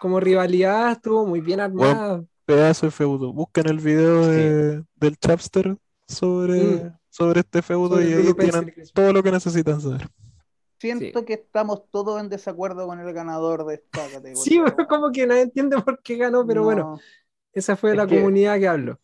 como 0.00 0.20
rivalidad 0.20 0.92
estuvo 0.92 1.26
muy 1.26 1.40
bien 1.40 1.60
armada. 1.60 2.24
Pedazo 2.44 2.86
de 2.86 2.92
feudo. 2.92 3.32
Busquen 3.32 3.68
el 3.68 3.78
video 3.78 4.24
Sí. 4.24 4.30
de- 4.30 4.84
del 4.96 5.16
Chapster 5.18 5.76
sobre, 6.06 6.60
Mm. 6.62 6.96
sobre 7.10 7.40
este 7.40 7.62
feudo 7.62 7.96
Sobre 7.96 8.08
y 8.10 8.12
ahí 8.14 8.34
tienen 8.34 8.74
todo 8.94 9.12
lo 9.12 9.22
que 9.22 9.30
necesitan 9.32 9.80
saber. 9.80 10.08
Siento 10.80 11.24
que 11.24 11.32
estamos 11.34 11.82
todos 11.90 12.20
en 12.20 12.28
desacuerdo 12.28 12.86
con 12.86 13.00
el 13.00 13.12
ganador 13.12 13.66
de 13.66 13.74
esta 13.74 14.00
categoría. 14.12 14.36
Sí, 14.42 14.58
weón. 14.60 14.86
como 14.88 15.10
que 15.12 15.26
nadie 15.26 15.42
entiende 15.42 15.80
por 15.82 16.00
qué 16.02 16.16
ganó, 16.16 16.46
pero 16.46 16.60
No. 16.60 16.64
bueno, 16.66 17.00
esa 17.52 17.76
fue 17.76 17.90
Es 17.90 17.96
la 17.96 18.06
que- 18.06 18.16
comunidad 18.16 18.58
que 18.58 18.68
habló. 18.68 18.98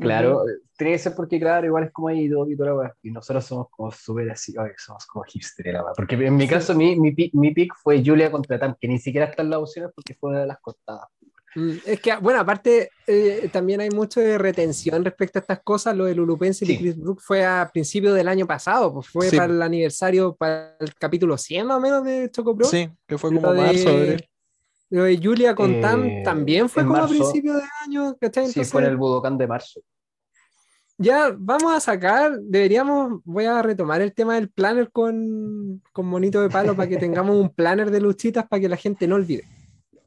Claro, 0.00 0.48
eh, 0.48 0.52
tiene 0.76 0.92
que 0.94 0.98
ser 0.98 1.14
porque, 1.14 1.38
claro, 1.38 1.66
igual 1.66 1.84
es 1.84 1.92
como 1.92 2.08
ahí 2.08 2.28
todo 2.30 2.48
y 2.50 2.56
toda 2.56 2.74
la. 2.84 2.94
Y 3.02 3.10
nosotros 3.10 3.44
somos 3.44 3.68
como 3.70 3.90
súper 3.92 4.30
así, 4.30 4.56
oye, 4.56 4.72
somos 4.78 5.04
como 5.06 5.24
hipster 5.24 5.66
la 5.72 5.84
weá. 5.84 5.92
Porque 5.96 6.14
en 6.14 6.36
mi 6.36 6.44
Sí. 6.44 6.50
caso, 6.50 6.74
mi, 6.74 6.98
mi, 6.98 7.14
mi 7.34 7.52
pick 7.54 7.74
fue 7.82 8.02
Julia 8.04 8.30
contra 8.30 8.58
Tam, 8.58 8.74
que 8.80 8.88
ni 8.88 8.98
siquiera 8.98 9.26
está 9.26 9.42
en 9.42 9.50
las 9.50 9.60
opciones 9.60 9.92
porque 9.94 10.14
fue 10.14 10.30
una 10.30 10.40
de 10.40 10.46
las 10.46 10.58
cortadas. 10.60 11.08
Mm, 11.54 11.72
Es 11.84 12.00
que, 12.00 12.16
bueno, 12.16 12.40
aparte, 12.40 12.88
eh, 13.06 13.50
también 13.52 13.82
hay 13.82 13.90
mucho 13.90 14.20
de 14.20 14.38
retención 14.38 15.04
respecto 15.04 15.38
a 15.38 15.42
estas 15.42 15.60
cosas. 15.62 15.94
Lo 15.94 16.06
de 16.06 16.14
Lulu 16.14 16.38
Pencil 16.38 16.70
y 16.70 16.76
Sí. 16.76 16.78
Chris 16.78 16.98
Brook 16.98 17.20
fue 17.20 17.44
a 17.44 17.68
principios 17.70 18.14
del 18.14 18.26
año 18.28 18.46
pasado, 18.46 18.94
pues 18.94 19.08
fue 19.08 19.28
Sí. 19.28 19.36
para 19.36 19.52
el 19.52 19.60
aniversario, 19.60 20.34
para 20.34 20.74
el 20.80 20.94
capítulo 20.94 21.36
100 21.36 21.66
más 21.66 21.76
o 21.76 21.80
menos 21.80 22.04
de 22.04 22.30
Choco 22.30 22.56
Pro. 22.56 22.66
Sí, 22.66 22.88
que 23.06 23.18
fue 23.18 23.34
como 23.34 23.52
de- 23.52 23.60
marzo, 23.60 23.88
abril. 23.90 24.28
Lo 24.92 25.04
de 25.04 25.16
Julia 25.16 25.54
con 25.54 25.80
Tam 25.80 26.04
Eh, 26.04 26.22
también 26.22 26.68
fue 26.68 26.82
en 26.82 26.88
como 26.88 27.00
marzo. 27.00 27.14
a 27.14 27.16
principios 27.16 27.56
de 27.56 27.62
año, 27.86 28.14
¿cachai? 28.20 28.44
Sí, 28.44 28.50
Entonces, 28.50 28.70
fue 28.70 28.82
en 28.82 28.88
el 28.88 28.96
Budokan 28.98 29.38
de 29.38 29.46
marzo. 29.46 29.80
ya 30.98 31.34
vamos 31.36 31.72
a 31.74 31.80
sacar, 31.80 32.38
deberíamos, 32.40 33.20
voy 33.24 33.46
a 33.46 33.62
retomar 33.62 34.02
el 34.02 34.12
tema 34.12 34.34
del 34.34 34.50
planner 34.50 34.90
con, 34.92 35.82
con 35.92 36.06
Monito 36.06 36.40
de 36.42 36.50
Palo 36.50 36.76
para 36.76 36.88
que 36.88 36.96
tengamos 37.06 37.36
un 37.36 37.48
planner 37.48 37.90
de 37.90 38.00
luchitas 38.00 38.46
para 38.46 38.60
que 38.60 38.68
la 38.68 38.76
gente 38.76 39.08
no 39.08 39.16
olvide. 39.16 39.44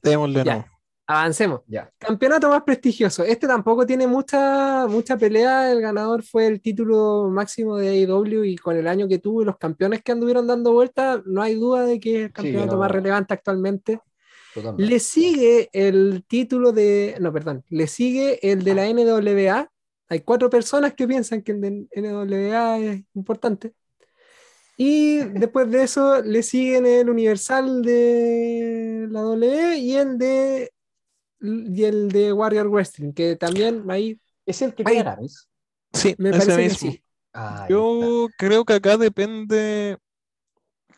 Démosle 0.04 0.44
Ya. 0.44 0.58
no. 0.58 0.66
Avancemos. 1.08 1.62
Ya. 1.68 1.92
Campeonato 2.00 2.50
más 2.50 2.64
prestigioso. 2.64 3.24
Este 3.24 3.46
tampoco 3.48 3.86
tiene 3.86 4.08
mucha, 4.08 4.88
mucha 4.88 5.16
pelea. 5.18 5.72
El 5.72 5.80
ganador 5.80 6.24
fue 6.24 6.48
el 6.48 6.62
título 6.62 7.30
máximo 7.32 7.78
de 7.78 7.90
AEW 7.90 8.44
y 8.44 8.56
con 8.56 8.76
el 8.76 8.88
año 8.88 9.08
que 9.08 9.20
tuvo 9.20 9.44
y 9.44 9.46
los 9.46 9.58
campeones 9.58 10.02
que 10.02 10.12
anduvieron 10.12 10.48
dando 10.48 10.74
vueltas, 10.74 11.22
no 11.26 11.44
hay 11.44 11.54
duda 11.56 11.86
de 11.86 12.00
que 12.00 12.16
es 12.18 12.26
el 12.26 12.32
campeonato 12.32 12.74
no. 12.74 12.80
más 12.80 12.90
relevante 12.92 13.34
actualmente. 13.36 14.00
Totalmente. 14.56 14.92
Le 14.92 15.00
sigue 15.00 15.70
el 15.74 16.24
título 16.28 16.72
de. 16.72 17.16
No, 17.20 17.32
perdón. 17.32 17.64
Le 17.70 17.88
sigue 17.88 18.40
el 18.52 18.64
de 18.64 18.74
la 18.74 18.88
NWA. 18.88 19.72
Hay 20.08 20.22
cuatro 20.22 20.50
personas 20.50 20.94
que 20.94 21.08
piensan 21.08 21.42
que 21.44 21.52
el 21.52 21.62
de 21.62 21.88
NWA 21.96 22.80
es 22.80 23.04
importante. 23.14 23.74
Y 24.78 25.18
después 25.40 25.70
de 25.70 25.84
eso 25.84 26.22
le 26.22 26.42
siguen 26.42 26.86
el 26.86 27.10
Universal 27.10 27.84
de 27.84 29.08
la 29.12 29.22
W 29.22 29.78
y 29.78 29.96
el 29.96 30.18
de 30.18 30.72
y 31.42 31.84
el 31.84 32.10
de 32.10 32.34
Warrior 32.34 32.70
Wrestling, 32.70 33.12
que 33.14 33.36
también 33.36 33.84
ahí 33.92 34.20
¿Es 34.46 34.62
el 34.62 34.74
que 34.74 34.84
Ay. 34.86 34.96
tiene 34.96 35.10
Aramis? 35.10 35.50
Sí, 35.94 36.16
me 36.18 36.32
parece 36.32 36.56
que 36.56 36.58
mismo. 36.58 36.92
sí. 36.92 37.04
Ah, 37.34 37.64
ahí 37.64 37.64
está. 37.64 37.70
Yo 37.70 38.28
creo 38.38 38.66
que 38.66 38.74
acá 38.74 38.98
depende 38.98 39.98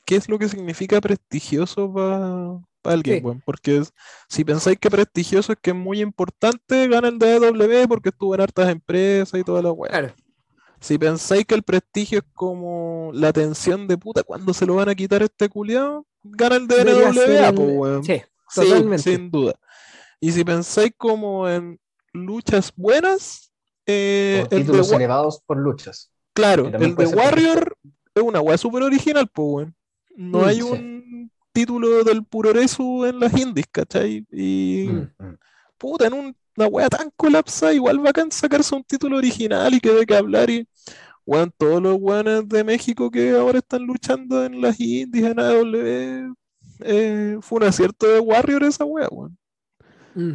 qué 0.05 0.15
es 0.15 0.29
lo 0.29 0.37
que 0.37 0.49
significa 0.49 0.99
prestigioso 1.01 1.91
para 1.93 2.59
alguien, 2.87 3.19
Sí. 3.19 3.23
weón. 3.25 3.41
Porque 3.45 3.77
es- 3.77 3.93
si 4.29 4.43
pensáis 4.43 4.77
que 4.79 4.89
prestigioso 4.89 5.53
es 5.53 5.59
que 5.61 5.71
es 5.71 5.75
muy 5.75 6.01
importante, 6.01 6.87
gana 6.87 7.07
el 7.09 7.19
DW 7.19 7.87
porque 7.87 8.09
estuvo 8.09 8.33
en 8.35 8.41
hartas 8.41 8.69
empresas 8.69 9.39
y 9.39 9.43
toda 9.43 9.61
la 9.61 9.71
weá. 9.71 9.89
Claro. 9.91 10.13
Si 10.79 10.97
pensáis 10.97 11.45
que 11.45 11.55
el 11.55 11.63
prestigio 11.63 12.19
es 12.19 12.25
como 12.33 13.09
la 13.13 13.33
tensión 13.33 13.87
de 13.87 13.97
puta, 13.97 14.23
¿cuándo 14.23 14.53
se 14.53 14.65
lo 14.65 14.75
van 14.75 14.89
a 14.89 14.95
quitar 14.95 15.23
este 15.23 15.49
culiao? 15.49 16.05
Gana 16.23 16.57
el 16.57 16.67
Debería 16.67 17.13
ser 17.13 17.27
DNWA, 17.29 17.49
el- 17.49 17.55
po, 17.55 17.61
weón. 17.63 18.03
Sí, 18.03 18.21
Sí, 18.49 18.61
totalmente. 18.61 19.03
sin 19.03 19.31
duda. 19.31 19.53
Y 20.19 20.31
si 20.31 20.43
pensáis 20.43 20.91
como 20.97 21.47
en 21.49 21.79
luchas 22.13 22.71
buenas, 22.75 23.51
eh, 23.85 24.45
el 24.51 24.59
títulos 24.61 24.91
elevados 24.91 25.41
por 25.45 25.57
luchas. 25.57 26.11
claro, 26.33 26.67
el 26.67 26.95
de 26.95 27.05
Warrior 27.07 27.75
es 28.13 28.21
una 28.23 28.41
weá 28.41 28.57
súper 28.57 28.83
original, 28.83 29.27
pues, 29.33 29.47
weón. 29.47 29.75
No 30.15 30.39
Mm, 30.39 30.45
hay 30.45 30.55
sí. 30.57 30.61
un 30.63 30.96
título 31.57 32.03
del 32.03 32.23
Puroresu 32.23 33.05
en 33.05 33.19
las 33.19 33.33
indies, 33.35 33.65
¿cachai? 33.71 34.25
Y 34.31 34.87
Mm, 34.89 35.23
mm. 35.25 35.37
puta, 35.77 36.05
en 36.07 36.13
un- 36.13 36.35
una 36.57 36.67
weá 36.67 36.87
tan 36.89 37.09
colapsada, 37.15 37.73
igual 37.73 37.99
bacán 37.99 38.31
sacarse 38.31 38.73
un 38.75 38.83
título 38.83 39.17
original 39.17 39.73
y 39.73 39.79
que 39.79 39.91
de 39.91 40.05
qué 40.05 40.15
hablar. 40.15 40.49
Y, 40.49 40.67
weón, 41.25 41.51
todos 41.57 41.81
los 41.81 41.97
weones 41.99 42.47
de 42.47 42.63
México 42.63 43.09
que 43.11 43.31
ahora 43.31 43.59
están 43.59 43.83
luchando 43.83 44.43
en 44.45 44.61
las 44.61 44.79
indies, 44.79 45.25
en 45.25 45.39
AW, 45.39 46.35
eh, 46.81 47.37
fue 47.41 47.57
un 47.57 47.63
acierto 47.63 48.07
de 48.07 48.19
Warrior 48.19 48.63
esa 48.63 48.85
weá, 48.85 49.07
weón. 49.11 49.37
Mm. 50.15 50.33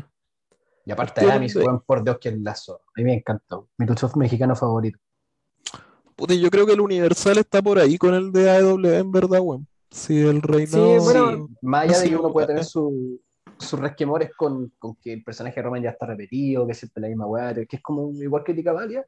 Y 0.86 0.90
aparte 0.92 1.20
de- 1.24 1.58
weón, 1.64 1.82
por 1.86 2.02
Dios 2.04 2.18
que 2.20 2.28
el 2.30 2.42
lazo. 2.42 2.80
A 2.86 2.92
mí 3.00 3.04
me 3.04 3.14
encantó. 3.14 3.68
Mi 3.78 3.86
luchador 3.86 4.16
mexicano 4.16 4.54
favorito. 4.56 4.98
Puta, 6.16 6.34
y 6.34 6.40
yo 6.40 6.50
creo 6.50 6.66
que 6.66 6.72
el 6.74 6.80
Universal 6.80 7.38
está 7.38 7.62
por 7.62 7.78
ahí 7.78 7.96
con 7.98 8.14
el 8.14 8.30
de 8.32 8.50
AEW, 8.50 8.84
en 9.00 9.10
verdad, 9.12 9.40
weón. 9.40 9.66
Sí, 9.92 10.20
el 10.20 10.40
reinado. 10.42 11.00
bueno, 11.02 11.46
Sí, 11.48 11.54
más 11.62 11.82
allá 11.84 11.98
de 11.98 12.04
sí, 12.04 12.08
que 12.10 12.16
uno 12.16 12.32
puede 12.32 12.46
tener 12.48 12.64
su- 12.64 13.20
sus 13.58 13.78
resquemores 13.78 14.30
con, 14.34 14.72
con 14.78 14.96
que 14.96 15.12
el 15.12 15.22
personaje 15.22 15.56
de 15.56 15.62
Roman 15.62 15.82
ya 15.82 15.90
está 15.90 16.06
repetido, 16.06 16.66
que 16.66 16.72
es 16.72 16.78
siempre 16.78 17.02
la 17.02 17.08
misma 17.08 17.26
weá, 17.26 17.54
que 17.54 17.76
es 17.76 17.82
como 17.82 18.10
igual 18.20 18.42
crítica 18.42 18.72
válida, 18.72 19.04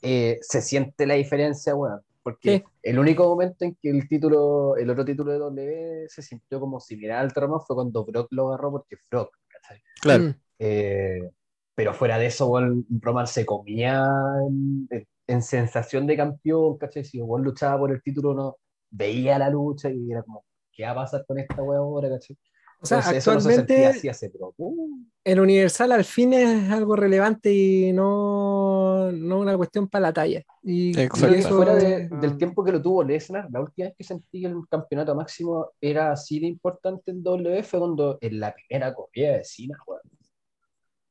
eh, 0.00 0.38
se 0.40 0.60
siente 0.62 1.06
la 1.06 1.14
diferencia, 1.14 1.74
weón. 1.74 2.00
Porque 2.22 2.58
Sí. 2.58 2.64
el 2.84 2.98
único 2.98 3.28
momento 3.28 3.64
en 3.64 3.76
que 3.80 3.90
el 3.90 4.08
título, 4.08 4.76
el 4.76 4.88
otro 4.90 5.04
título 5.04 5.32
de 5.32 5.38
W 5.38 6.06
se 6.08 6.22
sintió 6.22 6.60
como 6.60 6.80
similar 6.80 7.18
al 7.18 7.30
Roman 7.30 7.60
fue 7.66 7.76
cuando 7.76 8.04
Brock 8.04 8.28
lo 8.30 8.48
agarró 8.48 8.70
porque 8.72 8.96
Brock, 9.10 9.36
¿cachai? 9.48 9.82
Claro. 10.00 10.24
Mm. 10.24 10.34
Eh, 10.60 11.30
pero 11.74 11.94
fuera 11.94 12.18
de 12.18 12.26
eso, 12.26 12.46
weón, 12.48 12.86
Roman 13.00 13.26
se 13.26 13.44
comía 13.44 14.04
en, 14.48 14.86
en- 14.90 15.06
en 15.28 15.42
sensación 15.42 16.06
de 16.06 16.16
campeón, 16.16 16.78
¿cachai? 16.78 17.04
Si 17.04 17.20
Juan 17.20 17.42
luchaba 17.42 17.78
por 17.78 17.90
el 17.92 18.02
título, 18.02 18.34
no 18.34 18.56
veía 18.92 19.38
la 19.38 19.50
lucha 19.50 19.90
y 19.90 20.12
era 20.12 20.22
como, 20.22 20.44
¿qué 20.70 20.84
va 20.84 20.90
a 20.92 20.94
pasar 20.94 21.24
con 21.26 21.38
esta 21.38 21.60
weá 21.62 21.78
ahora, 21.80 22.08
¿cachai? 22.10 22.36
O 22.80 22.86
sea, 22.86 22.98
Entonces, 22.98 23.18
eso 23.18 23.34
no 23.34 23.40
se 23.40 23.48
actualmente 23.50 23.86
así 23.86 24.08
hace 24.08 24.28
poco. 24.30 24.54
Uh, 24.58 25.04
el 25.22 25.38
Universal 25.40 25.92
al 25.92 26.04
fin 26.04 26.32
es 26.32 26.68
algo 26.70 26.96
relevante 26.96 27.52
y 27.54 27.92
no, 27.92 29.12
no 29.12 29.38
una 29.38 29.56
cuestión 29.56 29.86
para 29.86 30.02
la 30.08 30.12
talla. 30.12 30.42
Y, 30.64 30.90
eso 30.98 31.56
fuera 31.56 31.76
de- 31.76 32.08
del 32.08 32.36
tiempo 32.36 32.64
que 32.64 32.72
lo 32.72 32.82
tuvo 32.82 33.04
Lesnar, 33.04 33.48
la 33.52 33.60
última 33.60 33.86
vez 33.86 33.94
que 33.96 34.02
sentí 34.02 34.40
que 34.40 34.48
el 34.48 34.56
campeonato 34.68 35.14
máximo 35.14 35.70
era 35.80 36.10
así 36.10 36.40
de 36.40 36.48
importante 36.48 37.12
en 37.12 37.22
W 37.22 37.62
fue 37.62 37.78
cuando 37.78 38.18
en 38.20 38.40
la 38.40 38.52
primera 38.52 38.92
corrida 38.92 39.36
de 39.38 39.44
Cena, 39.44 39.78
weón. 39.86 40.00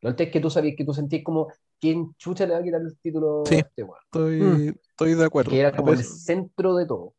Lo 0.02 0.10
antes 0.10 0.30
que 0.30 0.40
tú 0.42 0.50
sabías 0.50 0.76
que 0.76 0.84
tú 0.84 0.94
sentías 0.94 1.24
como, 1.24 1.48
¿quién 1.80 2.14
chucha 2.18 2.46
le 2.46 2.54
va 2.54 2.60
a 2.60 2.64
quitar 2.64 2.82
el 2.82 2.98
título 2.98 3.44
Sí. 3.46 3.56
a 3.56 3.60
este 3.60 3.84
weón? 3.84 4.00
Estoy, 4.04 4.42
Mm. 4.42 4.76
estoy 4.90 5.14
de 5.14 5.24
acuerdo. 5.26 5.52
Que 5.52 5.60
era 5.62 5.72
como 5.74 5.94
el 5.94 6.04
centro 6.04 6.76
de 6.76 6.86
todo. 6.86 7.14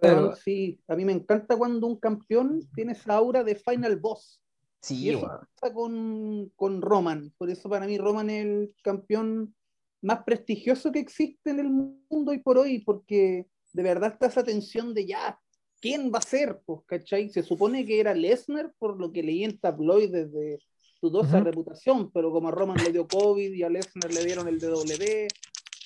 Claro. 0.00 0.36
sí, 0.36 0.78
a 0.88 0.96
mí 0.96 1.04
me 1.04 1.12
encanta 1.12 1.56
cuando 1.56 1.86
un 1.86 1.98
campeón 1.98 2.60
tiene 2.74 2.92
esa 2.92 3.14
aura 3.14 3.42
de 3.44 3.56
final 3.56 3.96
boss. 3.96 4.40
Y 4.80 4.84
Sí, 4.86 5.10
eso 5.10 5.20
pasa 5.22 5.72
con, 5.72 6.50
con 6.56 6.82
Roman. 6.82 7.32
Por 7.38 7.48
eso 7.50 7.68
para 7.68 7.86
mí 7.86 7.96
Roman 7.96 8.28
es 8.30 8.44
el 8.44 8.74
campeón 8.82 9.54
más 10.02 10.22
prestigioso 10.24 10.92
que 10.92 10.98
existe 10.98 11.50
en 11.50 11.60
el 11.60 11.70
mundo 11.70 12.32
hoy 12.32 12.38
por 12.38 12.58
hoy, 12.58 12.80
porque 12.80 13.46
de 13.72 13.82
verdad 13.82 14.12
está 14.12 14.26
esa 14.26 14.44
tensión 14.44 14.92
de 14.92 15.06
ya, 15.06 15.38
¿quién 15.80 16.12
va 16.14 16.18
a 16.18 16.22
ser? 16.22 16.60
Pues, 16.66 16.80
¿cachai? 16.86 17.30
Se 17.30 17.42
supone 17.42 17.86
que 17.86 17.98
era 18.00 18.14
Lesnar, 18.14 18.72
por 18.78 19.00
lo 19.00 19.10
que 19.10 19.22
leí 19.22 19.44
en 19.44 19.58
tabloides 19.58 20.32
de 20.32 20.58
dudosa 21.00 21.36
Ujú. 21.38 21.44
reputación, 21.44 22.10
pero 22.12 22.30
como 22.30 22.48
a 22.48 22.50
Roman 22.50 22.76
le 22.84 22.92
dio 22.92 23.06
COVID 23.08 23.52
y 23.52 23.62
a 23.62 23.70
Lesnar 23.70 24.12
le 24.12 24.24
dieron 24.24 24.48
el 24.48 24.58
DW, 24.58 25.28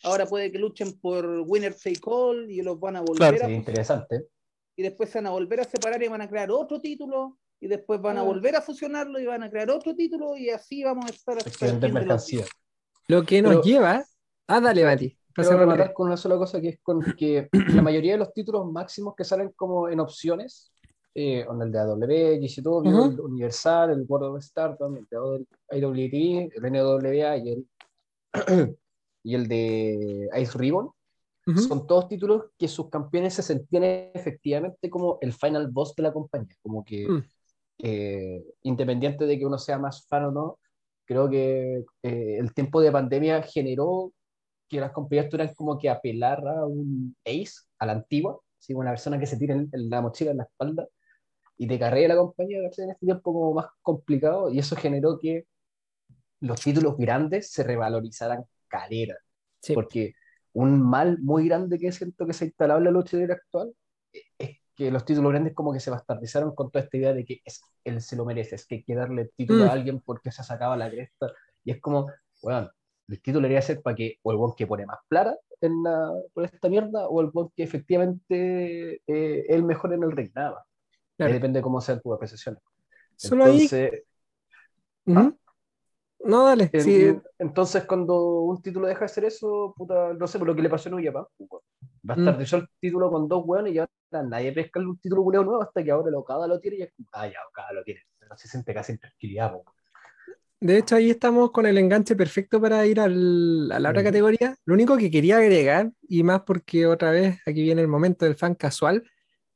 ahora 0.05 0.27
puede 0.27 0.51
que 0.53 0.59
luchen 0.59 0.99
por 1.01 1.27
Winner 1.47 1.75
Take 1.75 2.01
All 2.05 2.51
y 2.51 2.63
los 2.63 2.79
van 2.79 2.97
a 2.97 3.01
volver 3.01 3.17
Claro, 3.35 3.45
a 3.45 3.49
Sí, 3.49 3.55
interesante. 3.55 4.27
y 4.77 4.83
después 4.83 5.11
se 5.11 5.19
van 5.19 5.27
a 5.27 5.31
volver 5.31 5.61
a 5.61 5.65
separar 5.65 6.03
y 6.03 6.09
van 6.09 6.23
a 6.23 6.29
crear 6.29 6.51
otro 6.51 6.81
título, 6.81 7.39
y 7.61 7.67
después 7.69 8.01
van 8.01 8.17
a 8.19 8.21
Ah. 8.21 8.25
volver 8.25 8.55
a 8.57 8.63
fusionarlo 8.63 9.19
y 9.19 9.27
van 9.27 9.43
a 9.43 9.51
crear 9.51 9.71
otro 9.71 9.95
título, 9.97 10.37
y 10.37 10.51
así 10.51 10.85
vamos 10.85 11.07
a 11.07 11.09
estar 11.15 11.37
Es 11.39 11.47
hasta 11.49 11.67
el 11.67 11.71
fin 11.73 11.81
de 11.81 11.89
lo 13.09 13.25
que 13.25 13.43
nos 13.43 13.51
Pero- 13.51 13.63
lleva. 13.63 14.05
Ah, 14.47 14.61
dale, 14.61 14.85
Mati. 14.85 15.15
La 15.37 15.57
rematar 15.57 15.93
con 15.93 16.09
una 16.09 16.17
sola 16.17 16.37
cosa 16.37 16.61
que 16.61 16.69
es 16.71 16.81
con 16.83 17.01
que 17.17 17.49
la 17.81 17.83
mayoría 17.83 18.13
de 18.13 18.19
los 18.19 18.33
títulos 18.33 18.71
máximos 18.71 19.15
que 19.17 19.25
salen 19.25 19.53
como 19.57 19.89
en 19.89 20.01
opciones, 20.01 20.73
eh, 21.15 21.45
con 21.47 21.61
el 21.63 21.71
de 21.73 21.79
AW, 21.79 22.41
GCW, 22.41 22.89
Ujú. 22.89 23.05
el 23.13 23.21
Universal, 23.21 23.91
el 23.91 24.05
World 24.09 24.37
of 24.37 24.43
Stardom, 24.43 24.97
el 24.97 25.07
de 25.09 25.47
IWTV, 25.79 26.51
el 26.57 26.65
NWA 26.65 27.37
y 27.37 27.51
el, 27.53 27.67
y 29.29 29.35
el 29.37 29.49
de 29.49 30.29
Ice 30.41 30.59
Ribbon, 30.59 30.91
Ujú. 31.47 31.61
son 31.61 31.87
todos 31.87 32.09
títulos 32.09 32.45
que 32.59 32.69
sus 32.69 32.91
campeones 32.91 33.35
se 33.35 33.43
sentían 33.43 33.85
efectivamente 34.15 34.91
como 34.91 35.19
el 35.21 35.33
final 35.33 35.69
boss 35.71 35.95
de 35.97 36.03
la 36.05 36.13
compañía, 36.13 36.55
como 36.63 36.85
que 36.85 37.07
Mm. 37.09 37.23
eh, 37.81 38.43
independiente 38.63 39.27
de 39.27 39.39
que 39.39 39.47
uno 39.47 39.59
sea 39.59 39.79
más 39.79 40.07
fan 40.09 40.25
o 40.27 40.31
no, 40.33 40.59
creo 41.07 41.29
que 41.31 41.85
eh, 42.03 42.39
el 42.39 42.53
tiempo 42.55 42.81
de 42.81 42.93
pandemia 42.93 43.43
generó 43.43 44.13
que 44.69 44.81
las 44.81 44.93
compañías 44.93 45.29
tuvieran 45.31 45.55
como 45.55 45.79
que 45.79 45.91
apelar 45.91 46.47
a 46.49 46.67
un 46.67 47.17
ace, 47.25 47.53
a 47.79 47.87
la 47.87 47.93
antigua, 47.95 48.39
¿sí? 48.59 48.75
una 48.75 48.91
persona 48.93 49.19
que 49.21 49.27
se 49.27 49.37
tire 49.39 49.55
en, 49.55 49.69
en 49.73 49.91
la 49.91 50.03
mochila 50.03 50.33
en 50.33 50.39
la 50.39 50.45
espalda 50.45 50.87
y 51.59 51.67
te 51.69 51.79
carree 51.79 52.09
la 52.09 52.17
compañía 52.17 52.59
en 52.59 52.67
este 52.67 52.87
tiempo 53.01 53.33
como 53.33 53.55
más 53.55 53.67
complicado, 53.83 54.51
y 54.51 54.59
eso 54.61 54.77
generó 54.77 55.19
que 55.21 55.45
los 56.41 56.61
títulos 56.61 56.97
grandes 56.97 57.51
se 57.53 57.63
revalorizaran 57.65 58.45
calera, 58.69 59.17
Sí. 59.61 59.75
porque 59.75 60.15
un 60.53 60.81
mal 60.81 61.19
muy 61.21 61.49
grande 61.49 61.79
que 61.79 61.91
siento 61.93 62.27
que 62.27 62.33
se 62.33 62.45
ha 62.45 62.49
instalado 62.49 62.79
en 62.79 62.85
la 62.85 62.91
lucha 62.91 63.17
libre 63.17 63.35
actual 63.35 63.73
eh, 64.13 64.23
es 64.39 64.59
que 64.75 64.91
los 64.91 65.05
títulos 65.05 65.33
grandes 65.33 65.55
como 65.55 65.73
que 65.73 65.81
se 65.81 65.91
bastardizaron 65.91 66.55
con 66.55 66.71
toda 66.71 66.85
esta 66.85 66.97
idea 66.97 67.13
de 67.13 67.25
que 67.25 67.41
es, 67.45 67.61
él 67.85 68.01
se 68.01 68.15
lo 68.17 68.25
merece, 68.25 68.55
es 68.55 68.67
que 68.67 68.77
hay 68.77 68.85
que 68.85 68.95
darle 68.95 69.23
el 69.23 69.31
título 69.37 69.65
Mm. 69.65 69.69
a 69.69 69.73
alguien 69.73 70.01
porque 70.01 70.31
se 70.31 70.43
sacaba 70.45 70.77
la 70.77 70.89
cresta, 70.91 71.33
y 71.65 71.73
es 71.73 71.81
como, 71.81 72.07
bueno, 72.43 72.71
el 73.09 73.21
título 73.21 73.43
debería 73.43 73.63
ser 73.63 73.83
para 73.83 73.97
que 73.97 74.19
o 74.23 74.31
el 74.31 74.37
buen 74.37 74.53
que 74.57 74.67
pone 74.67 74.87
más 74.87 74.99
plata 75.09 75.37
en 75.61 75.83
la, 75.83 76.13
por 76.33 76.45
esta 76.45 76.69
mierda, 76.69 77.09
o 77.09 77.21
el 77.21 77.29
buen 77.29 77.49
que 77.57 77.65
efectivamente 77.65 79.03
eh, 79.07 79.47
el 79.49 79.65
mejor 79.65 79.93
en 79.95 80.05
el 80.05 80.13
ring, 80.13 80.31
nada 80.35 80.51
más. 80.53 80.61
Ahí 80.63 81.15
Claro. 81.17 81.33
depende 81.33 81.59
de 81.59 81.63
cómo 81.63 81.81
sean 81.81 82.01
tus 82.01 82.15
apreciaciones. 82.15 82.63
Solo 83.17 83.45
ahí. 83.45 83.63
Entonces. 83.63 84.05
No, 86.25 86.45
dale. 86.45 86.71
Sí, 86.73 87.13
entonces, 87.39 87.85
cuando 87.85 88.43
un 88.43 88.61
título 88.61 88.87
deja 88.87 89.03
de 89.03 89.09
ser 89.09 89.25
eso, 89.25 89.75
puta, 89.77 90.13
no 90.15 90.27
sé 90.27 90.39
por 90.39 90.49
lo 90.49 90.55
que 90.55 90.63
le 90.63 90.69
pasó 90.69 90.89
a 90.89 90.93
New 90.93 91.05
Japan, 91.05 91.25
pues, 91.37 91.49
weón. 91.51 91.63
bastardizó 92.03 92.57
el 92.59 92.69
título 92.81 93.11
con 93.11 93.29
dos 93.29 93.43
weones 93.47 93.73
y 93.75 93.79
ahora 93.79 93.91
nadie 94.29 94.53
pesca 94.53 94.81
un 94.81 94.99
título 94.99 95.23
culeo 95.23 95.45
nuevo 95.45 95.63
hasta 95.63 95.83
que 95.83 95.91
ahora 95.91 96.09
el 96.09 96.15
Okada 96.17 96.47
lo 96.47 96.59
tiene 96.61 96.79
y 96.79 96.83
es 96.83 96.93
como, 96.95 97.09
ah, 97.13 97.27
ya, 97.27 97.39
Okada 97.49 97.73
lo 97.73 97.85
tiene. 97.85 98.01
No 98.29 98.37
se 98.37 98.49
siente 98.49 98.75
casi 98.75 98.93
en 98.93 98.99
tranquilidad. 98.99 99.53
De 100.61 100.77
hecho, 100.77 100.97
ahí 100.97 101.09
estamos 101.11 101.53
con 101.53 101.67
el 101.67 101.79
enganche 101.79 102.17
perfecto 102.17 102.61
para 102.61 102.85
ir 102.85 102.99
al- 103.01 103.71
a 103.71 103.79
la 103.79 103.91
otra 103.91 104.03
Ujú. 104.03 104.09
categoría. 104.09 104.57
Lo 104.65 104.75
único 104.75 104.97
que 104.97 105.11
quería 105.11 105.39
agregar, 105.39 105.93
y 106.09 106.23
más 106.25 106.43
porque 106.43 106.87
otra 106.87 107.13
vez 107.13 107.39
aquí 107.47 107.63
viene 107.63 107.81
el 107.81 107.89
momento 107.89 108.25
del 108.25 108.35
fan 108.35 108.55
casual, 108.57 109.09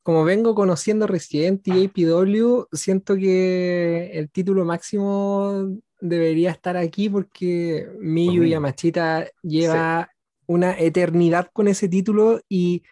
como 0.03 0.25
vengo 0.25 0.55
conociendo 0.55 1.07
Resident 1.07 1.67
y 1.69 1.87
APW, 1.87 2.67
siento 2.73 3.17
que 3.17 4.11
el 4.13 4.31
título 4.31 4.65
máximo 4.65 5.79
debería 6.00 6.50
estar 6.50 6.77
aquí 6.77 7.09
porque 7.09 7.88
Miyu 8.00 8.42
mí. 8.42 8.50
Yamashita 8.50 9.29
lleva 9.42 10.11
una 10.46 10.79
eternidad 10.79 11.48
con 11.53 11.69
ese 11.69 11.88
título 11.88 12.40
y 12.48 12.83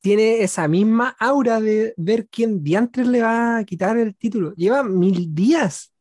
tiene 0.00 0.42
esa 0.42 0.68
misma 0.68 1.16
aura 1.18 1.60
de 1.60 1.94
ver 1.96 2.28
quién 2.28 2.62
diantres 2.62 3.06
le 3.08 3.22
va 3.22 3.58
a 3.58 3.64
quitar 3.64 3.96
el 3.98 4.14
título. 4.16 4.54
Lleva 4.54 4.82
mil 4.84 5.34
días 5.34 5.92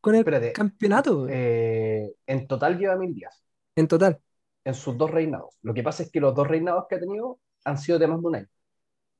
con 0.00 0.14
el 0.14 0.20
Espérate, 0.20 0.52
campeonato 0.52 1.26
eh, 1.28 2.14
en 2.26 2.46
total 2.46 2.78
lleva 2.78 2.96
mil 2.96 3.14
días 3.14 3.42
en 3.76 3.88
total. 3.88 4.20
en 4.64 4.74
sus 4.74 4.96
dos 4.96 5.10
reinados. 5.10 5.54
Lo 5.62 5.74
que 5.74 5.82
pasa 5.82 6.02
es 6.02 6.10
que 6.10 6.20
los 6.20 6.34
dos 6.34 6.46
reinados 6.46 6.86
que 6.88 6.96
ha 6.96 7.00
tenido 7.00 7.40
han 7.64 7.78
sido 7.78 7.98
temas 7.98 8.20
de 8.20 8.26
un 8.26 8.34
año. 8.36 8.48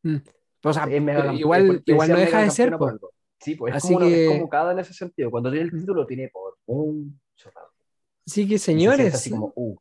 Mm. 0.02 0.16
O 0.64 0.72
sea, 0.72 0.84
Es 0.84 1.00
mega 1.02 1.20
pero 1.20 1.32
campe- 1.32 1.40
igual, 1.40 1.82
igual 1.86 2.08
no 2.10 2.16
deja 2.18 2.42
de 2.42 2.50
ser, 2.50 2.76
por 2.76 2.90
algo. 2.90 3.12
Sí, 3.40 3.54
pues 3.54 3.74
es 3.76 3.84
Así 3.84 3.94
como, 3.94 4.06
que- 4.06 4.24
es 4.26 4.32
como 4.32 4.48
cada 4.48 4.72
en 4.72 4.78
ese 4.80 4.92
sentido. 4.92 5.30
Cuando 5.30 5.50
tiene 5.50 5.66
el 5.66 5.72
Mm. 5.72 5.78
título, 5.80 6.06
tiene 6.06 6.28
por 6.28 6.56
mucho 6.66 7.50
rato. 7.50 7.70
Así 8.26 8.46
que 8.48 8.54
Y 8.54 8.58
se 8.58 8.64
señores, 8.66 9.14
así 9.14 9.30
como, 9.30 9.52
uh, 9.54 9.76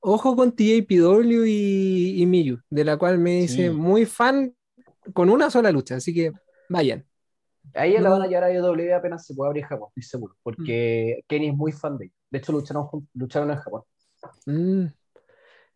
ojo 0.00 0.36
con 0.36 0.52
TJPW 0.52 1.44
y, 1.46 2.22
y 2.22 2.26
Miyu, 2.26 2.58
de 2.70 2.84
la 2.84 2.96
cual 2.96 3.18
me 3.18 3.32
dice 3.42 3.68
Sí. 3.68 3.70
muy 3.70 4.06
fan 4.06 4.54
con 5.12 5.28
una 5.28 5.50
sola 5.50 5.70
lucha, 5.72 5.96
así 5.96 6.14
que 6.14 6.32
vayan. 6.68 7.04
A 7.74 7.86
ella 7.86 8.00
la 8.00 8.08
No. 8.08 8.14
van 8.18 8.22
a 8.22 8.26
llevar 8.26 8.44
a 8.44 8.52
IW 8.52 8.94
apenas 8.94 9.26
se 9.26 9.34
pueda 9.34 9.48
abrir 9.48 9.64
Japón, 9.64 9.88
estoy 9.90 10.02
seguro. 10.04 10.36
Porque 10.42 11.22
Kenny 11.28 11.48
es 11.48 11.54
muy 11.54 11.72
fan 11.72 11.98
de 11.98 12.06
ella. 12.06 12.14
De 12.30 12.38
hecho, 12.38 12.52
lucharon, 12.52 12.86
lucharon 13.14 13.50
en 13.50 13.56
Japón. 13.58 13.82
Mm. 14.46 14.86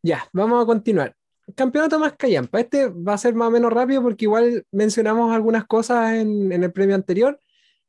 Ya, 0.02 0.28
vamos 0.32 0.62
a 0.62 0.66
continuar. 0.66 1.14
Campeonato 1.54 1.98
más 1.98 2.14
callampa. 2.14 2.60
Este 2.60 2.88
va 2.88 3.14
a 3.14 3.18
ser 3.18 3.34
más 3.34 3.48
o 3.48 3.50
menos 3.50 3.72
rápido 3.72 4.02
porque 4.02 4.24
igual 4.24 4.64
mencionamos 4.72 5.34
algunas 5.34 5.66
cosas 5.66 6.14
en, 6.14 6.52
en 6.52 6.64
el 6.64 6.72
premio 6.72 6.94
anterior. 6.94 7.38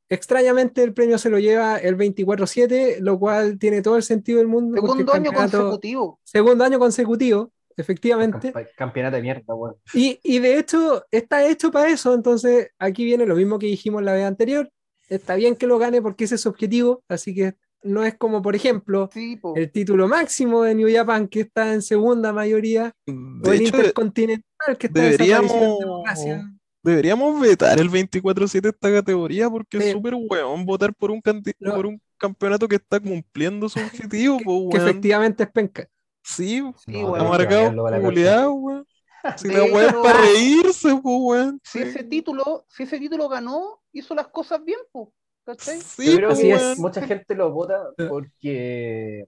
Extrañamente 0.07 0.83
el 0.83 0.93
premio 0.93 1.17
se 1.17 1.29
lo 1.29 1.39
lleva 1.39 1.77
el 1.77 1.97
24-7, 1.97 2.99
lo 2.99 3.17
cual 3.17 3.57
tiene 3.57 3.81
todo 3.81 3.97
el 3.97 4.03
sentido 4.03 4.37
del 4.37 4.47
mundo. 4.47 4.79
Segundo 4.79 5.13
año 5.13 5.33
consecutivo. 5.33 6.19
Segundo 6.23 6.63
año 6.63 6.77
consecutivo, 6.77 7.51
efectivamente. 7.75 8.53
Campeonato 8.75 9.15
de 9.15 9.21
mierda, 9.23 9.55
weón. 9.55 9.75
Y, 9.93 10.19
y 10.21 10.39
de 10.39 10.59
hecho 10.59 11.03
está 11.09 11.47
hecho 11.47 11.71
para 11.71 11.89
eso, 11.89 12.13
entonces 12.13 12.69
aquí 12.77 13.03
viene 13.03 13.25
lo 13.25 13.35
mismo 13.35 13.57
que 13.57 13.65
dijimos 13.65 14.03
la 14.03 14.13
vez 14.13 14.25
anterior. 14.25 14.69
Está 15.09 15.35
bien 15.35 15.55
que 15.55 15.67
lo 15.67 15.79
gane 15.79 16.01
porque 16.01 16.25
ese 16.25 16.35
es 16.35 16.41
su 16.41 16.49
objetivo, 16.49 17.03
así 17.07 17.33
que 17.33 17.55
no 17.85 18.03
es 18.03 18.15
como, 18.17 18.41
por 18.41 18.55
ejemplo, 18.55 19.09
Sí, 19.13 19.37
po. 19.37 19.55
el 19.55 19.71
título 19.71 20.07
máximo 20.07 20.63
de 20.63 20.75
New 20.75 20.89
Japan 20.93 21.27
que 21.27 21.41
está 21.41 21.73
en 21.73 21.81
segunda 21.81 22.33
mayoría, 22.33 22.91
o 23.07 23.11
De 23.49 23.55
el 23.55 23.61
hecho, 23.61 23.77
Intercontinental 23.77 24.77
que 24.77 24.87
está 24.87 24.99
deberíamos- 25.01 25.51
en 25.53 25.79
democracia. 25.79 26.51
deberíamos 26.83 27.39
vetar 27.39 27.79
el 27.79 27.89
24-7 27.89 28.69
esta 28.69 28.91
categoría 28.91 29.49
porque 29.49 29.79
Sí. 29.79 29.87
es 29.87 29.93
súper 29.93 30.15
weón 30.15 30.65
votar 30.65 30.93
por 30.93 31.11
un, 31.11 31.21
canti- 31.21 31.53
No. 31.59 31.73
por 31.75 31.85
un 31.85 32.01
campeonato 32.17 32.67
que 32.67 32.75
está 32.75 32.99
cumpliendo 32.99 33.69
su 33.69 33.79
objetivo, 33.79 34.37
po, 34.43 34.69
que 34.69 34.77
weón. 34.77 34.89
efectivamente 34.89 35.43
es 35.43 35.49
penca. 35.51 35.87
Sí, 36.23 36.63
Sí, 36.85 36.91
No, 37.01 37.09
bueno. 37.09 37.25
amargado, 37.27 37.71
Lo 37.71 37.83
van 37.83 37.93
a 37.95 38.01
culiao, 38.01 38.53
weón. 38.53 38.85
Si 39.37 39.47
la 39.47 39.63
weá 39.63 39.87
es 39.87 39.93
para 39.93 40.21
reírse, 40.21 40.95
po, 41.01 41.17
weón. 41.17 41.59
Si 41.63 41.79
ese 41.79 42.03
título, 42.03 42.65
si 42.69 42.83
ese 42.83 42.99
título 42.99 43.27
ganó, 43.27 43.79
hizo 43.91 44.13
las 44.15 44.27
cosas 44.27 44.63
bien, 44.63 44.79
po. 44.91 45.11
¿Cachai? 45.45 45.79
Sí, 45.79 46.11
Yo 46.11 46.17
creo 46.17 46.29
es. 46.31 46.77
mucha 46.79 47.05
gente 47.05 47.35
lo 47.35 47.51
vota 47.51 47.89
porque, 48.09 49.27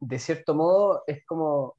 de 0.00 0.18
cierto 0.18 0.54
modo, 0.54 1.02
es 1.06 1.24
como, 1.24 1.76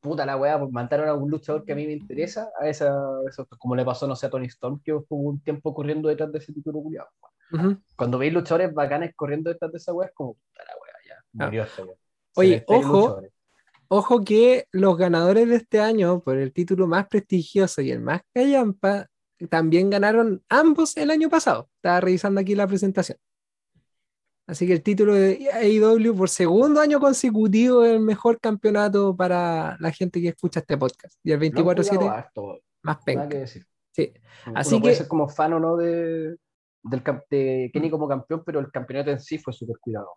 puta 0.00 0.24
la 0.26 0.36
weá, 0.36 0.58
pues 0.58 0.72
mandaron 0.72 1.08
a 1.08 1.14
un 1.14 1.30
luchador 1.30 1.64
que 1.64 1.72
a 1.72 1.76
mí 1.76 1.86
me 1.86 1.92
interesa, 1.92 2.50
a 2.60 2.68
esa, 2.68 2.94
eso, 3.28 3.46
como 3.58 3.76
le 3.76 3.84
pasó, 3.84 4.06
no 4.06 4.16
sé, 4.16 4.26
a 4.26 4.30
Tony 4.30 4.46
Storm, 4.46 4.80
que 4.82 4.92
estuvo 4.92 5.20
un 5.28 5.40
tiempo 5.42 5.74
corriendo 5.74 6.08
detrás 6.08 6.32
de 6.32 6.38
ese 6.38 6.52
título 6.52 6.80
culiao. 6.82 7.06
Ujú. 7.52 7.76
Cuando 7.96 8.18
veis 8.18 8.32
luchadores 8.32 8.72
bacanes 8.72 9.12
corriendo 9.14 9.50
detrás 9.50 9.70
de 9.72 9.78
esa 9.78 9.92
weá, 9.92 10.08
es 10.08 10.14
como, 10.14 10.34
puta 10.34 10.64
la 10.64 10.72
weá, 10.80 10.92
ya, 11.06 11.14
Ah. 11.38 11.44
murió 11.46 11.62
esta 11.64 11.84
weá. 11.84 11.96
Oye, 12.36 12.64
ojo. 12.66 13.20
Ojo 13.94 14.24
que 14.24 14.64
los 14.72 14.96
ganadores 14.96 15.46
de 15.50 15.56
este 15.56 15.78
año 15.78 16.20
por 16.20 16.38
el 16.38 16.50
título 16.54 16.86
más 16.86 17.06
prestigioso 17.08 17.82
y 17.82 17.90
el 17.90 18.00
más 18.00 18.22
callampa 18.32 19.06
también 19.48 19.90
ganaron 19.90 20.42
ambos 20.48 20.96
el 20.96 21.10
año 21.10 21.28
pasado. 21.28 21.68
Estaba 21.76 22.00
revisando 22.00 22.40
aquí 22.40 22.54
la 22.54 22.66
presentación. 22.66 23.18
Así 24.46 24.66
que 24.66 24.72
el 24.72 24.82
título 24.82 25.14
de 25.14 25.48
AEW 25.52 26.14
por 26.16 26.28
segundo 26.28 26.80
año 26.80 26.98
consecutivo 27.00 27.84
es 27.84 27.92
el 27.92 28.00
mejor 28.00 28.40
campeonato 28.40 29.16
para 29.16 29.76
la 29.78 29.92
gente 29.92 30.20
que 30.20 30.28
escucha 30.28 30.60
este 30.60 30.76
podcast. 30.76 31.16
Y 31.22 31.30
el 31.32 31.38
Lo 31.40 31.46
han 31.46 31.52
cuidado 31.52 31.76
24-7 31.82 32.08
harto, 32.10 32.58
más 32.82 32.98
penca. 33.04 33.28
que 33.28 33.38
decir. 33.38 33.66
Sí. 33.92 34.12
Uno 34.46 34.58
Así 34.58 34.80
puede 34.80 34.94
que- 34.94 34.98
ser 34.98 35.08
como 35.08 35.28
fan 35.28 35.52
o 35.52 35.60
no 35.60 35.76
de, 35.76 36.36
del, 36.82 37.02
de 37.30 37.70
Kenny 37.72 37.88
como 37.90 38.08
campeón, 38.08 38.42
pero 38.44 38.58
el 38.58 38.70
campeonato 38.72 39.10
en 39.12 39.20
sí 39.20 39.38
fue 39.38 39.52
súper 39.52 39.76
cuidado. 39.78 40.08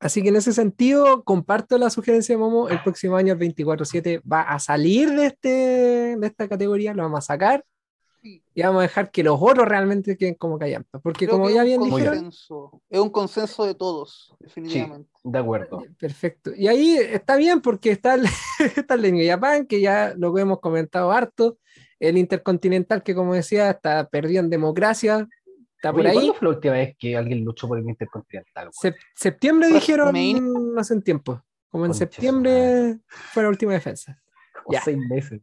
Así 0.00 0.22
que 0.22 0.30
en 0.30 0.36
ese 0.36 0.54
sentido, 0.54 1.22
comparto 1.24 1.76
la 1.76 1.90
sugerencia 1.90 2.34
de 2.34 2.38
Momo. 2.38 2.70
El 2.70 2.82
próximo 2.82 3.16
año, 3.16 3.34
el 3.34 3.38
24-7, 3.38 4.22
va 4.22 4.40
a 4.40 4.58
salir 4.58 5.10
de, 5.10 5.26
este, 5.26 5.48
de 6.18 6.26
esta 6.26 6.48
categoría, 6.48 6.94
lo 6.94 7.02
vamos 7.02 7.18
a 7.18 7.22
sacar. 7.34 7.62
Y 8.22 8.62
vamos 8.62 8.80
a 8.80 8.82
dejar 8.82 9.10
que 9.10 9.22
los 9.22 9.38
otros 9.40 9.66
realmente 9.68 10.16
queden 10.16 10.34
como 10.34 10.58
callampa. 10.58 10.98
Porque 10.98 11.26
Creo 11.26 11.38
como 11.38 11.50
ya 11.50 11.60
es 11.62 11.66
bien 11.66 11.80
un 11.80 11.90
dijeron, 11.90 12.14
consenso. 12.14 12.82
Es 12.90 13.00
un 13.00 13.10
consenso 13.10 13.64
de 13.66 13.74
todos, 13.74 14.34
definitivamente. 14.40 15.10
De 15.24 15.38
acuerdo. 15.38 15.82
perfecto. 15.98 16.50
Y 16.56 16.68
ahí 16.68 16.96
está 16.96 17.36
bien 17.36 17.60
porque 17.60 17.90
está 17.90 18.14
el, 18.14 18.24
está 18.76 18.94
el 18.94 19.02
de 19.02 19.12
New 19.12 19.26
Japan, 19.28 19.66
que 19.66 19.80
ya 19.80 20.14
lo 20.16 20.36
hemos 20.38 20.60
comentado 20.60 21.10
harto. 21.12 21.58
El 21.98 22.16
Intercontinental, 22.18 23.02
que 23.02 23.14
como 23.14 23.34
decía, 23.34 23.70
está 23.70 24.08
perdido 24.08 24.40
en 24.40 24.50
democracia. 24.50 25.28
Está 25.76 25.92
por 25.92 26.06
ahí. 26.06 26.12
¿cuándo 26.14 26.34
fue 26.34 26.48
la 26.48 26.54
última 26.54 26.74
vez 26.74 26.96
que 26.98 27.16
alguien 27.16 27.44
luchó 27.44 27.68
por 27.68 27.78
el 27.78 27.88
Intercontinental? 27.88 28.68
Sep- 28.70 28.96
septiembre 29.14 29.68
dijeron 29.68 30.08
WrestleMania. 30.08 30.80
hace 30.80 30.94
un 30.94 31.02
tiempo. 31.02 31.42
Como 31.70 31.84
en 31.84 31.90
Concha 31.92 31.98
septiembre 32.00 32.98
fue 33.06 33.42
la 33.44 33.48
última 33.48 33.72
defensa. 33.72 34.20
Como 34.64 34.74
ya. 34.74 34.82
seis 34.82 34.98
meses. 35.08 35.40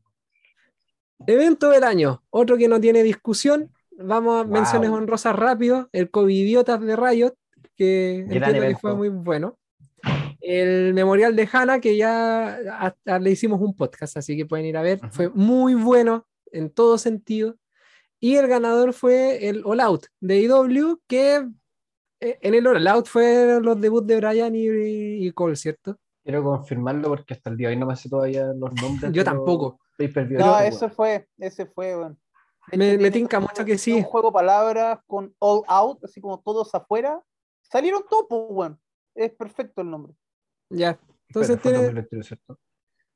Evento 1.25 1.69
del 1.69 1.83
año, 1.83 2.23
otro 2.29 2.57
que 2.57 2.67
no 2.67 2.79
tiene 2.79 3.03
discusión. 3.03 3.71
Vamos 3.99 4.39
a 4.39 4.43
Wow. 4.43 4.53
menciones 4.53 4.89
honrosas 4.91 5.35
rápido. 5.35 5.89
El 5.91 6.11
Covidiotas 6.11 6.79
de 6.81 6.95
Riot, 6.95 7.33
que 7.75 8.19
entiendo 8.19 8.77
fue 8.79 8.95
muy 8.95 9.09
bueno. 9.09 9.57
El 10.39 10.93
Memorial 10.93 11.35
de 11.35 11.49
Hanna, 11.51 11.79
que 11.79 11.97
ya 11.97 12.57
hasta 12.79 13.19
le 13.19 13.31
hicimos 13.31 13.59
un 13.59 13.75
podcast, 13.75 14.17
así 14.17 14.37
que 14.37 14.45
pueden 14.45 14.65
ir 14.67 14.77
a 14.77 14.81
ver. 14.83 14.99
Fue 15.11 15.29
muy 15.29 15.73
bueno 15.73 16.27
en 16.51 16.69
todo 16.69 16.97
sentido. 16.97 17.55
Y 18.19 18.35
el 18.35 18.47
ganador 18.47 18.93
fue 18.93 19.47
el 19.49 19.61
All 19.65 19.79
Out 19.79 20.05
de 20.21 20.39
IW, 20.41 20.99
que 21.07 21.47
eh, 22.19 22.39
en 22.41 22.53
el 22.53 22.65
All 22.67 22.87
Out 22.87 23.07
fueron 23.07 23.63
los 23.63 23.79
debuts 23.81 24.07
de 24.07 24.17
Brian 24.17 24.55
y, 24.55 24.67
y 25.25 25.31
Cole, 25.31 25.55
¿cierto? 25.55 25.97
Quiero 26.23 26.43
confirmarlo 26.43 27.09
porque 27.09 27.33
hasta 27.33 27.49
el 27.49 27.57
día 27.57 27.69
de 27.69 27.75
hoy 27.75 27.79
no 27.79 27.85
me 27.85 27.95
sé 27.95 28.09
todavía 28.09 28.45
los 28.55 28.73
nombres. 28.73 29.11
Yo 29.11 29.23
tampoco. 29.23 29.79
Pay-per-view 29.97 30.39
No, 30.39 30.59
ese 30.59 30.89
fue, 30.89 31.27
ese 31.37 31.65
fue, 31.65 31.95
weón. 31.97 32.17
Me- 32.71 32.97
me 32.97 33.11
tinca 33.11 33.39
mucho 33.39 33.63
que 33.65 33.77
sí. 33.77 33.93
Un 33.93 34.03
juego 34.03 34.29
de 34.29 34.33
palabras 34.33 34.99
con 35.07 35.33
all 35.39 35.63
out, 35.67 36.03
así 36.03 36.19
como 36.21 36.39
todos 36.39 36.73
afuera. 36.75 37.21
Salieron 37.61 38.03
todos, 38.09 38.25
pues, 38.29 38.41
weón. 38.49 38.79
Es 39.15 39.31
perfecto 39.31 39.81
el 39.81 39.89
nombre. 39.89 40.13
Ya. 40.69 40.99
Entonces 41.29 41.61
tiene. 41.61 41.77
2021, 41.77 42.23
¿cierto? 42.23 42.59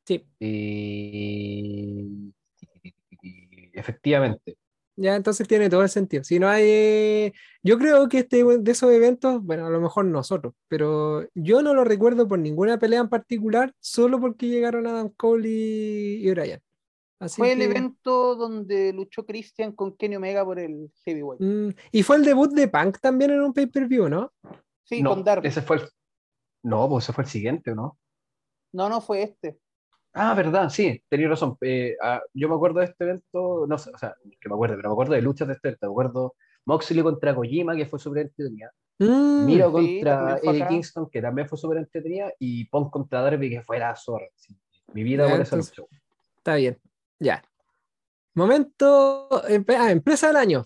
Sí. 0.05 0.25
Y... 0.39 2.33
Efectivamente. 3.73 4.57
Ya, 4.97 5.15
entonces 5.15 5.47
tiene 5.47 5.69
todo 5.69 5.83
el 5.83 5.89
sentido. 5.89 6.23
Si 6.23 6.37
no 6.39 6.47
hay. 6.49 7.33
Yo 7.63 7.77
creo 7.77 8.07
que 8.09 8.19
este 8.19 8.43
de 8.43 8.71
esos 8.71 8.91
eventos, 8.91 9.41
bueno, 9.43 9.65
a 9.65 9.69
lo 9.69 9.79
mejor 9.79 10.05
nosotros, 10.05 10.53
pero 10.67 11.27
yo 11.33 11.61
no 11.61 11.73
lo 11.73 11.83
recuerdo 11.83 12.27
por 12.27 12.39
ninguna 12.39 12.77
pelea 12.77 12.99
en 12.99 13.09
particular, 13.09 13.73
solo 13.79 14.19
porque 14.19 14.47
llegaron 14.47 14.87
Adam 14.87 15.09
Cole 15.09 15.47
y, 15.49 16.27
y 16.27 16.31
Bryan. 16.31 16.61
Así 17.21 17.37
Fue 17.39 17.51
el 17.53 17.59
que- 17.59 17.65
evento 17.65 18.35
donde 18.35 18.91
luchó 18.93 19.25
Christian 19.25 19.73
con 19.73 19.95
Kenny 19.95 20.15
Omega 20.15 20.43
por 20.43 20.59
el 20.59 20.91
Heavyweight. 21.05 21.41
Mm, 21.41 21.69
y 21.91 22.03
fue 22.03 22.15
el 22.17 22.25
debut 22.25 22.51
de 22.51 22.67
Punk 22.67 22.97
también 22.99 23.31
en 23.31 23.41
un 23.41 23.53
pay-per-view, 23.53 24.09
¿no? 24.09 24.31
Sí, 24.83 25.01
no, 25.03 25.11
con 25.11 25.23
Darby. 25.23 25.47
ese 25.47 25.61
fue 25.61 25.77
el... 25.77 25.83
No, 26.63 26.89
pues 26.89 27.05
ese 27.05 27.13
fue 27.13 27.23
el 27.23 27.29
siguiente, 27.29 27.71
¿o 27.71 27.75
¿no? 27.75 27.97
No, 28.73 28.89
no 28.89 29.01
fue 29.01 29.21
este. 29.23 29.59
Ah, 30.13 30.33
verdad, 30.33 30.69
sí, 30.69 31.01
tenía 31.07 31.29
razón. 31.29 31.55
Eh, 31.61 31.95
ah, 32.01 32.21
yo 32.33 32.49
me 32.49 32.55
acuerdo 32.55 32.79
de 32.79 32.85
este 32.85 33.03
evento, 33.03 33.65
no 33.67 33.77
sé, 33.77 33.91
o 33.93 33.97
sea, 33.97 34.15
que 34.39 34.49
me 34.49 34.55
acuerdo, 34.55 34.75
pero 34.75 34.89
me 34.89 34.93
acuerdo 34.93 35.13
de 35.13 35.21
luchas 35.21 35.47
de 35.47 35.53
este 35.53 35.69
evento. 35.69 35.87
Me 35.87 35.91
acuerdo 35.91 36.35
Moxley 36.65 37.03
contra 37.03 37.35
Kojima, 37.35 37.75
que 37.75 37.85
fue 37.85 37.99
súper 37.99 38.23
entretenida. 38.23 38.71
Mm, 38.99 39.45
Miro 39.45 39.67
sí, 39.67 39.71
contra 40.01 40.37
Eddie 40.37 40.61
acá. 40.63 40.67
Kingston, 40.69 41.09
que 41.09 41.21
también 41.21 41.47
fue 41.47 41.57
súper 41.57 41.77
entretenida. 41.77 42.31
Y 42.39 42.65
Punk 42.65 42.91
contra 42.91 43.21
Darby, 43.21 43.49
que 43.51 43.61
fue 43.61 43.79
la 43.79 43.95
zorra. 43.95 44.25
sí. 44.35 44.55
Mi 44.93 45.03
vida 45.03 45.29
por 45.29 45.39
esa 45.39 45.55
lucha. 45.55 45.83
Está 46.37 46.55
bien. 46.55 46.77
Ya. 47.21 47.43
Momento. 48.33 49.29
ah, 49.31 49.91
empresa 49.91 50.27
del 50.27 50.35
año. 50.37 50.65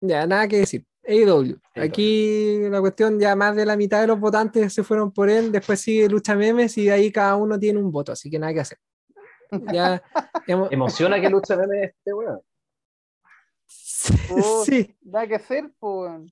Ya, 0.00 0.26
nada 0.26 0.48
que 0.48 0.58
decir. 0.58 0.84
AEW. 1.06 1.56
Aquí 1.76 2.60
la 2.70 2.80
cuestión, 2.80 3.20
ya 3.20 3.36
más 3.36 3.54
de 3.54 3.66
la 3.66 3.76
mitad 3.76 4.00
de 4.00 4.06
los 4.06 4.18
votantes 4.18 4.72
se 4.72 4.82
fueron 4.82 5.12
por 5.12 5.28
él. 5.28 5.52
Después 5.52 5.80
sigue 5.80 6.08
Lucha 6.08 6.34
Memes 6.34 6.76
y 6.78 6.86
de 6.86 6.92
ahí 6.92 7.12
cada 7.12 7.36
uno 7.36 7.58
tiene 7.58 7.78
un 7.78 7.92
voto. 7.92 8.12
Así 8.12 8.30
que 8.30 8.38
nada 8.38 8.52
que 8.54 8.60
hacer. 8.60 8.78
Ya. 9.72 10.02
hemos- 10.46 10.72
Emociona 10.72 11.20
que 11.20 11.28
lucha 11.30 11.56
meme 11.56 11.84
este 11.84 12.12
weón. 12.12 12.40
Oh. 14.30 14.64
sí, 14.64 14.94
Nada 15.02 15.26
que 15.26 15.34
hacer, 15.36 15.70
pues. 15.78 16.22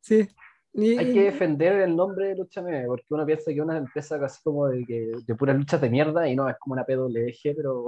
sí. 0.00 0.28
Y- 0.72 0.96
Hay 0.98 1.12
que 1.12 1.22
defender 1.24 1.72
el 1.80 1.96
nombre 1.96 2.28
de 2.28 2.36
lucha 2.36 2.62
meme, 2.62 2.86
porque 2.86 3.06
uno 3.10 3.26
piensa 3.26 3.46
que 3.46 3.56
es 3.58 3.60
una 3.60 3.76
empresa 3.76 4.18
casi 4.20 4.40
como 4.42 4.68
de, 4.68 4.84
que, 4.86 5.10
de 5.26 5.34
puras 5.34 5.56
luchas 5.56 5.80
de 5.80 5.90
mierda 5.90 6.28
y 6.28 6.36
no, 6.36 6.48
es 6.48 6.56
como 6.60 6.74
una 6.74 6.84
PWG, 6.84 7.56
pero 7.56 7.86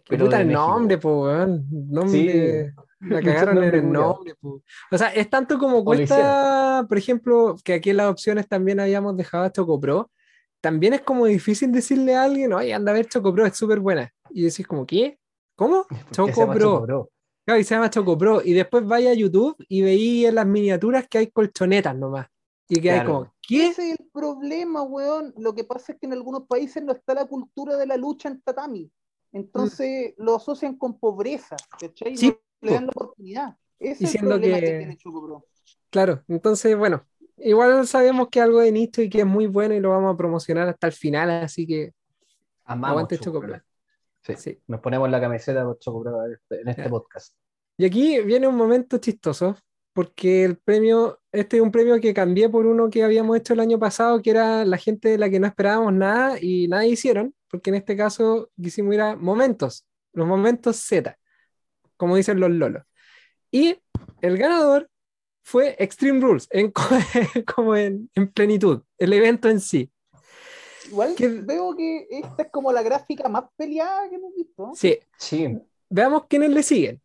pero 0.08 0.24
puta 0.26 0.40
el 0.40 0.46
México. 0.46 0.66
nombre, 0.66 0.98
po, 0.98 1.22
weón. 1.22 1.66
Nombre. 1.70 2.74
La 3.00 3.22
cagaron 3.22 3.62
en 3.62 3.74
el 3.74 3.92
nombre, 3.92 4.34
po. 4.34 4.62
O 4.90 4.98
sea, 4.98 5.08
es 5.08 5.28
tanto 5.30 5.58
como 5.58 5.84
cuesta, 5.84 6.84
por 6.88 6.98
ejemplo, 6.98 7.56
que 7.62 7.74
aquí 7.74 7.90
en 7.90 7.98
las 7.98 8.10
opciones 8.10 8.48
también 8.48 8.80
habíamos 8.80 9.16
dejado 9.16 9.44
a 9.44 9.52
Chocopro. 9.52 10.10
También 10.60 10.94
es 10.94 11.02
como 11.02 11.26
difícil 11.26 11.72
decirle 11.72 12.14
a 12.14 12.24
alguien, 12.24 12.52
oye, 12.52 12.72
anda 12.72 12.92
a 12.92 12.94
ver 12.94 13.06
Chocopro, 13.06 13.46
es 13.46 13.56
súper 13.56 13.80
buena. 13.80 14.12
Y 14.30 14.42
decís 14.42 14.66
como, 14.66 14.86
¿qué? 14.86 15.18
¿Cómo? 15.54 15.84
¿Por 15.88 15.98
qué 15.98 16.04
se 16.04 16.14
Choco 16.14 16.40
llama 16.40 16.54
Bro. 16.54 16.64
Choco 16.64 16.86
Bro? 16.86 17.10
Claro, 17.44 17.60
y 17.60 17.64
se 17.64 17.74
llama 17.74 17.90
Choco 17.90 18.16
Pro. 18.16 18.40
Y 18.42 18.54
después 18.54 18.86
vaya 18.86 19.10
a 19.10 19.14
YouTube 19.14 19.56
y 19.68 19.82
veí 19.82 20.24
en 20.24 20.36
las 20.36 20.46
miniaturas 20.46 21.06
que 21.08 21.18
hay 21.18 21.26
colchonetas 21.30 21.94
nomás. 21.94 22.26
Y 22.68 22.80
que 22.80 22.90
hay 22.90 23.04
como, 23.04 23.34
¿qué? 23.46 23.66
Ese 23.66 23.90
es 23.90 24.00
el 24.00 24.06
problema, 24.10 24.82
weón. 24.82 25.34
Lo 25.36 25.54
que 25.54 25.64
pasa 25.64 25.92
es 25.92 25.98
que 25.98 26.06
en 26.06 26.14
algunos 26.14 26.46
países 26.46 26.82
no 26.82 26.92
está 26.92 27.12
la 27.12 27.26
cultura 27.26 27.76
de 27.76 27.86
la 27.86 27.98
lucha 27.98 28.30
en 28.30 28.40
tatami. 28.40 28.90
Entonces 29.34 30.14
lo 30.16 30.36
asocian 30.36 30.76
con 30.76 30.98
pobreza, 30.98 31.56
¿cachai? 31.78 32.16
Sí, 32.16 32.28
no 32.28 32.68
le 32.68 32.72
dan 32.74 32.84
la 32.86 32.90
oportunidad. 32.90 33.56
Ese 33.78 34.04
es 34.04 34.14
el 34.14 34.20
problema 34.22 34.58
que... 34.60 34.64
que- 34.66 34.78
tiene 34.78 34.96
Choco 34.96 35.26
Pro. 35.26 35.44
Claro, 35.90 36.22
entonces, 36.28 36.76
bueno, 36.76 37.04
igual 37.36 37.86
sabemos 37.86 38.28
que 38.30 38.40
algo 38.40 38.60
de 38.60 38.72
nicho 38.72 39.02
y 39.02 39.10
que 39.10 39.20
es 39.20 39.26
muy 39.26 39.46
bueno 39.46 39.74
y 39.74 39.80
lo 39.80 39.90
vamos 39.90 40.14
a 40.14 40.16
promocionar 40.16 40.68
hasta 40.68 40.86
el 40.86 40.92
final, 40.92 41.30
así 41.30 41.66
que 41.66 41.92
Amamos 42.64 42.90
aguante 42.90 43.18
Choco 43.18 43.38
Choco 43.38 43.40
Pro. 43.40 43.48
Pro. 43.56 43.62
Sí. 44.22 44.34
Sí. 44.36 44.58
Nos 44.66 44.80
ponemos 44.80 45.10
la 45.10 45.20
camiseta 45.20 45.64
por 45.64 45.78
Choco 45.78 46.02
Pro 46.02 46.24
en 46.26 46.32
este, 46.32 46.70
este 46.70 46.82
Ya. 46.84 46.88
podcast. 46.88 47.34
Y 47.76 47.84
aquí 47.84 48.20
viene 48.22 48.46
un 48.48 48.56
momento 48.56 48.98
chistoso, 48.98 49.56
porque 49.92 50.44
el 50.44 50.56
premio, 50.58 51.20
este 51.30 51.56
es 51.56 51.62
un 51.62 51.70
premio 51.70 52.00
que 52.00 52.14
cambié 52.14 52.48
por 52.48 52.66
uno 52.66 52.88
que 52.88 53.04
habíamos 53.04 53.36
hecho 53.36 53.52
el 53.52 53.60
año 53.60 53.78
pasado, 53.78 54.22
que 54.22 54.30
era 54.30 54.64
la 54.64 54.76
gente 54.78 55.10
de 55.10 55.18
la 55.18 55.28
que 55.28 55.38
no 55.40 55.46
esperábamos 55.46 55.92
nada 55.92 56.38
y 56.40 56.66
nada 56.68 56.86
hicieron, 56.86 57.34
porque 57.54 57.70
en 57.70 57.76
este 57.76 57.96
caso 57.96 58.50
quisimos 58.60 58.94
ir 58.94 59.00
a 59.00 59.14
momentos, 59.14 59.86
los 60.12 60.26
momentos 60.26 60.74
Z, 60.76 61.16
como 61.96 62.16
dicen 62.16 62.40
los 62.40 62.50
lolos. 62.50 62.82
Y 63.52 63.78
el 64.22 64.36
ganador 64.36 64.90
fue 65.44 65.76
Extreme 65.78 66.20
Rules, 66.20 66.48
en, 66.50 66.72
co- 66.72 66.82
como 67.54 67.76
en, 67.76 68.10
en 68.16 68.32
plenitud, 68.32 68.82
el 68.98 69.12
evento 69.12 69.48
en 69.48 69.60
sí. 69.60 69.88
Igual 70.88 71.14
¿Qué- 71.16 71.28
veo 71.28 71.76
que 71.76 72.08
esta 72.10 72.42
es 72.42 72.50
como 72.50 72.72
la 72.72 72.82
gráfica 72.82 73.28
más 73.28 73.44
peleada 73.56 74.08
que 74.10 74.16
hemos 74.16 74.34
visto. 74.34 74.72
Sí, 74.74 74.98
Sí, 75.16 75.56
veamos 75.88 76.26
quiénes 76.26 76.50
le 76.50 76.62
siguen. 76.64 77.00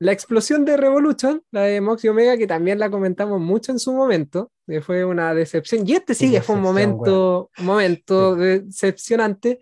La 0.00 0.12
explosión 0.12 0.64
de 0.64 0.76
Revolution, 0.76 1.42
la 1.50 1.62
de 1.62 1.80
Mox 1.80 2.04
y 2.04 2.08
Omega, 2.08 2.36
que 2.36 2.46
también 2.46 2.78
la 2.78 2.90
comentamos 2.90 3.40
mucho 3.40 3.72
en 3.72 3.78
su 3.78 3.92
momento, 3.92 4.50
que 4.66 4.80
fue 4.82 5.04
una 5.04 5.32
decepción. 5.34 5.88
Y 5.88 5.92
este 5.92 6.14
sí 6.14 6.30
que 6.30 6.42
fue 6.42 6.56
un 6.56 6.62
momento, 6.62 7.50
momento 7.58 8.34
decepcionante. 8.36 9.60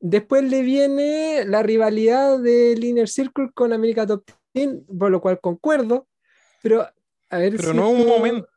Después 0.00 0.44
le 0.44 0.62
viene 0.62 1.44
la 1.46 1.62
rivalidad 1.62 2.38
del 2.38 2.84
Inner 2.84 3.08
Circle 3.08 3.50
con 3.52 3.72
América 3.72 4.06
Top 4.06 4.24
Team, 4.52 4.84
por 4.98 5.10
lo 5.10 5.20
cual 5.20 5.40
concuerdo. 5.40 6.06
Pero, 6.62 6.86
a 7.30 7.38
ver 7.38 7.56
Pero 7.56 7.70
si 7.72 7.76
no 7.76 7.90
un 7.90 7.98
esto- 8.00 8.08
momento. 8.16 8.48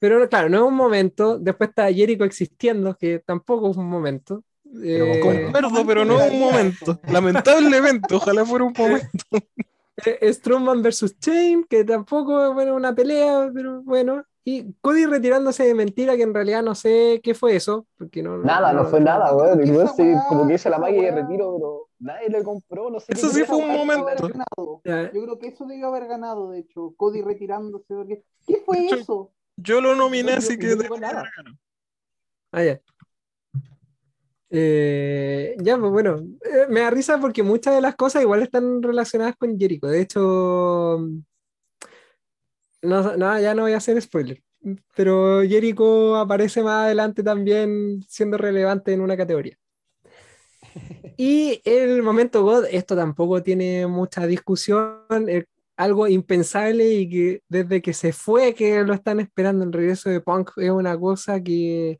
Pero 0.00 0.28
claro, 0.28 0.48
no 0.48 0.58
es 0.58 0.62
un 0.62 0.74
momento. 0.74 1.38
Después 1.38 1.70
está 1.70 1.92
Jericho 1.92 2.24
existiendo, 2.24 2.96
que 2.96 3.18
tampoco 3.20 3.70
es 3.70 3.76
un 3.76 3.86
momento. 3.88 4.44
Pero 4.62 5.06
Eh, 5.06 5.20
Concuerdo, 5.20 5.86
pero 5.86 6.04
no 6.04 6.16
un 6.18 6.38
momento. 6.40 7.00
Lamentablemente, 7.08 8.14
ojalá 8.14 8.44
fuera 8.44 8.64
un 8.66 8.74
momento. 8.76 9.08
Eh, 10.04 10.32
Strowman 10.32 10.82
versus 10.82 11.18
Chain, 11.18 11.64
que 11.64 11.84
tampoco 11.84 12.46
es 12.46 12.54
bueno, 12.54 12.74
una 12.74 12.94
pelea, 12.94 13.50
pero 13.52 13.82
bueno. 13.82 14.24
Y 14.44 14.72
Cody 14.80 15.04
retirándose 15.04 15.64
de 15.64 15.74
mentira, 15.74 16.16
que 16.16 16.22
en 16.22 16.32
realidad 16.32 16.62
no 16.62 16.74
sé 16.74 17.20
qué 17.22 17.34
fue 17.34 17.56
eso. 17.56 17.86
Porque 17.98 18.22
no, 18.22 18.38
nada, 18.38 18.72
no 18.72 18.86
fue 18.86 19.00
nada, 19.00 19.34
weón. 19.34 19.60
sí, 19.94 20.14
como 20.28 20.46
que 20.46 20.54
hice 20.54 20.70
la 20.70 20.78
magia 20.78 21.02
de 21.02 21.10
retiro, 21.22 21.54
pero 21.54 21.88
nadie 21.98 22.30
le 22.30 22.42
compró, 22.42 22.88
no 22.90 22.98
sé. 22.98 23.12
Eso 23.12 23.28
sí 23.28 23.44
fue 23.44 23.56
un 23.56 23.72
momento. 23.72 24.06
Ya, 24.84 25.12
Yo 25.12 25.22
creo 25.22 25.38
que 25.38 25.48
eso 25.48 25.66
debió 25.66 25.88
haber 25.88 26.06
ganado, 26.06 26.50
de 26.50 26.60
hecho. 26.60 26.94
Cody 26.96 27.20
retirándose. 27.20 27.84
porque- 27.94 28.24
¿Qué 28.46 28.62
fue 28.64 28.86
hecho, 28.86 28.96
eso? 28.96 29.32
Yo 29.56 29.80
lo 29.80 29.94
nominé, 29.94 30.32
así 30.34 30.56
que 30.56 30.76
digo 30.76 30.96
nada. 30.96 31.24
ah, 32.52 32.62
ya. 32.62 32.80
Eh, 34.50 35.56
ya, 35.60 35.76
pues 35.78 35.92
bueno, 35.92 36.16
eh, 36.44 36.66
me 36.70 36.80
da 36.80 36.90
risa 36.90 37.20
porque 37.20 37.42
muchas 37.42 37.74
de 37.74 37.80
las 37.80 37.96
cosas 37.96 38.22
igual 38.22 38.42
están 38.42 38.82
relacionadas 38.82 39.36
con 39.36 39.58
Jericho. 39.58 39.86
De 39.86 40.00
hecho, 40.00 40.20
no, 42.82 43.16
no, 43.16 43.40
ya 43.40 43.54
no 43.54 43.62
voy 43.62 43.72
a 43.72 43.78
hacer 43.78 44.00
spoiler. 44.00 44.42
Pero 44.94 45.42
Jericho 45.42 46.16
aparece 46.16 46.62
más 46.62 46.84
adelante 46.86 47.22
también 47.22 48.02
siendo 48.08 48.38
relevante 48.38 48.92
en 48.92 49.00
una 49.00 49.16
categoría. 49.16 49.56
Y 51.20 51.60
el 51.64 52.02
momento 52.02 52.44
God, 52.44 52.66
esto 52.70 52.94
tampoco 52.94 53.42
tiene 53.42 53.88
mucha 53.88 54.26
discusión, 54.26 55.00
es 55.26 55.46
algo 55.76 56.06
impensable 56.06 56.88
y 56.92 57.08
que 57.08 57.42
desde 57.48 57.82
que 57.82 57.92
se 57.92 58.12
fue, 58.12 58.54
que 58.54 58.84
lo 58.84 58.94
están 58.94 59.20
esperando 59.20 59.64
el 59.64 59.72
regreso 59.72 60.10
de 60.10 60.20
Punk, 60.20 60.50
es 60.56 60.70
una 60.70 60.98
cosa 60.98 61.42
que 61.42 61.96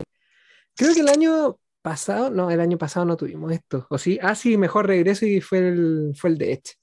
creo 0.75 0.93
que 0.93 1.01
el 1.01 1.09
año 1.09 1.57
pasado, 1.81 2.29
no, 2.29 2.51
el 2.51 2.59
año 2.59 2.77
pasado 2.77 3.05
no 3.05 3.17
tuvimos 3.17 3.51
esto, 3.51 3.87
o 3.89 3.97
sí, 3.97 4.19
ah, 4.21 4.35
sí, 4.35 4.57
mejor 4.57 4.87
regreso 4.87 5.25
y 5.25 5.41
fue 5.41 5.59
el, 5.59 6.13
fue 6.15 6.31
el 6.31 6.37
de 6.37 6.53
Edge. 6.53 6.73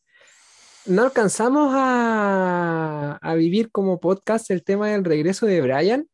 No 0.87 1.03
alcanzamos 1.03 1.73
a, 1.75 3.19
a 3.21 3.35
vivir 3.35 3.71
como 3.73 3.99
podcast 3.99 4.51
el 4.51 4.63
tema 4.63 4.89
del 4.89 5.05
regreso 5.05 5.47
de 5.47 5.61
Brian, 5.61 6.07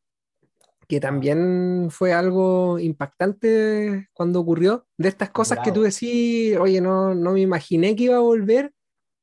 que 0.89 1.01
también 1.01 1.89
fue 1.91 2.13
algo 2.13 2.79
impactante 2.79 4.09
cuando 4.13 4.41
ocurrió, 4.41 4.87
de 4.99 5.09
estas 5.09 5.31
cosas 5.31 5.61
que 5.65 5.73
tú 5.73 5.83
decís, 5.83 6.57
oye, 6.59 6.81
no, 6.81 7.15
no 7.15 7.33
me 7.33 7.41
imaginé 7.41 7.97
que 7.97 8.05
iba 8.05 8.17
a 8.17 8.21
volver, 8.21 8.73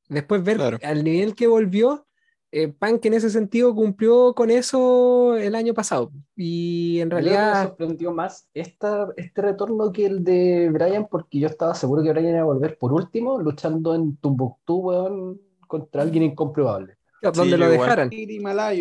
después 0.08 0.44
ver 0.44 0.58
Claro. 0.58 0.78
al 0.82 1.04
nivel 1.04 1.36
que 1.36 1.48
volvió, 1.48 2.08
eh, 2.52 2.68
Punk 2.68 3.06
en 3.06 3.14
ese 3.14 3.30
sentido 3.30 3.76
cumplió 3.76 4.34
con 4.34 4.50
eso 4.50 5.38
el 5.38 5.54
año 5.54 5.74
pasado, 5.74 6.12
y 6.36 7.00
en 7.00 7.10
que 7.10 7.16
me 7.16 7.22
realidad... 7.22 7.68
sorprendió 7.68 8.12
más 8.12 8.50
esta, 8.54 9.08
este 9.18 9.42
retorno 9.42 9.92
que 9.92 10.08
el 10.08 10.24
de 10.24 10.70
Brian, 10.72 11.08
porque 11.10 11.40
yo 11.40 11.48
estaba 11.48 11.76
seguro 11.76 12.02
que 12.02 12.12
Brian 12.12 12.30
iba 12.30 12.40
a 12.40 12.46
volver 12.46 12.78
por 12.78 12.92
último, 12.92 13.40
luchando 13.40 13.94
en 13.94 14.18
Tumbuktu, 14.18 14.78
weón, 14.78 15.42
contra 15.68 16.02
alguien 16.02 16.24
incomprobable. 16.24 16.98
donde 17.34 17.58
lo 17.58 17.70
dejaran. 17.70 18.10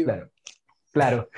Claro, 0.04 0.30
claro. 0.92 1.28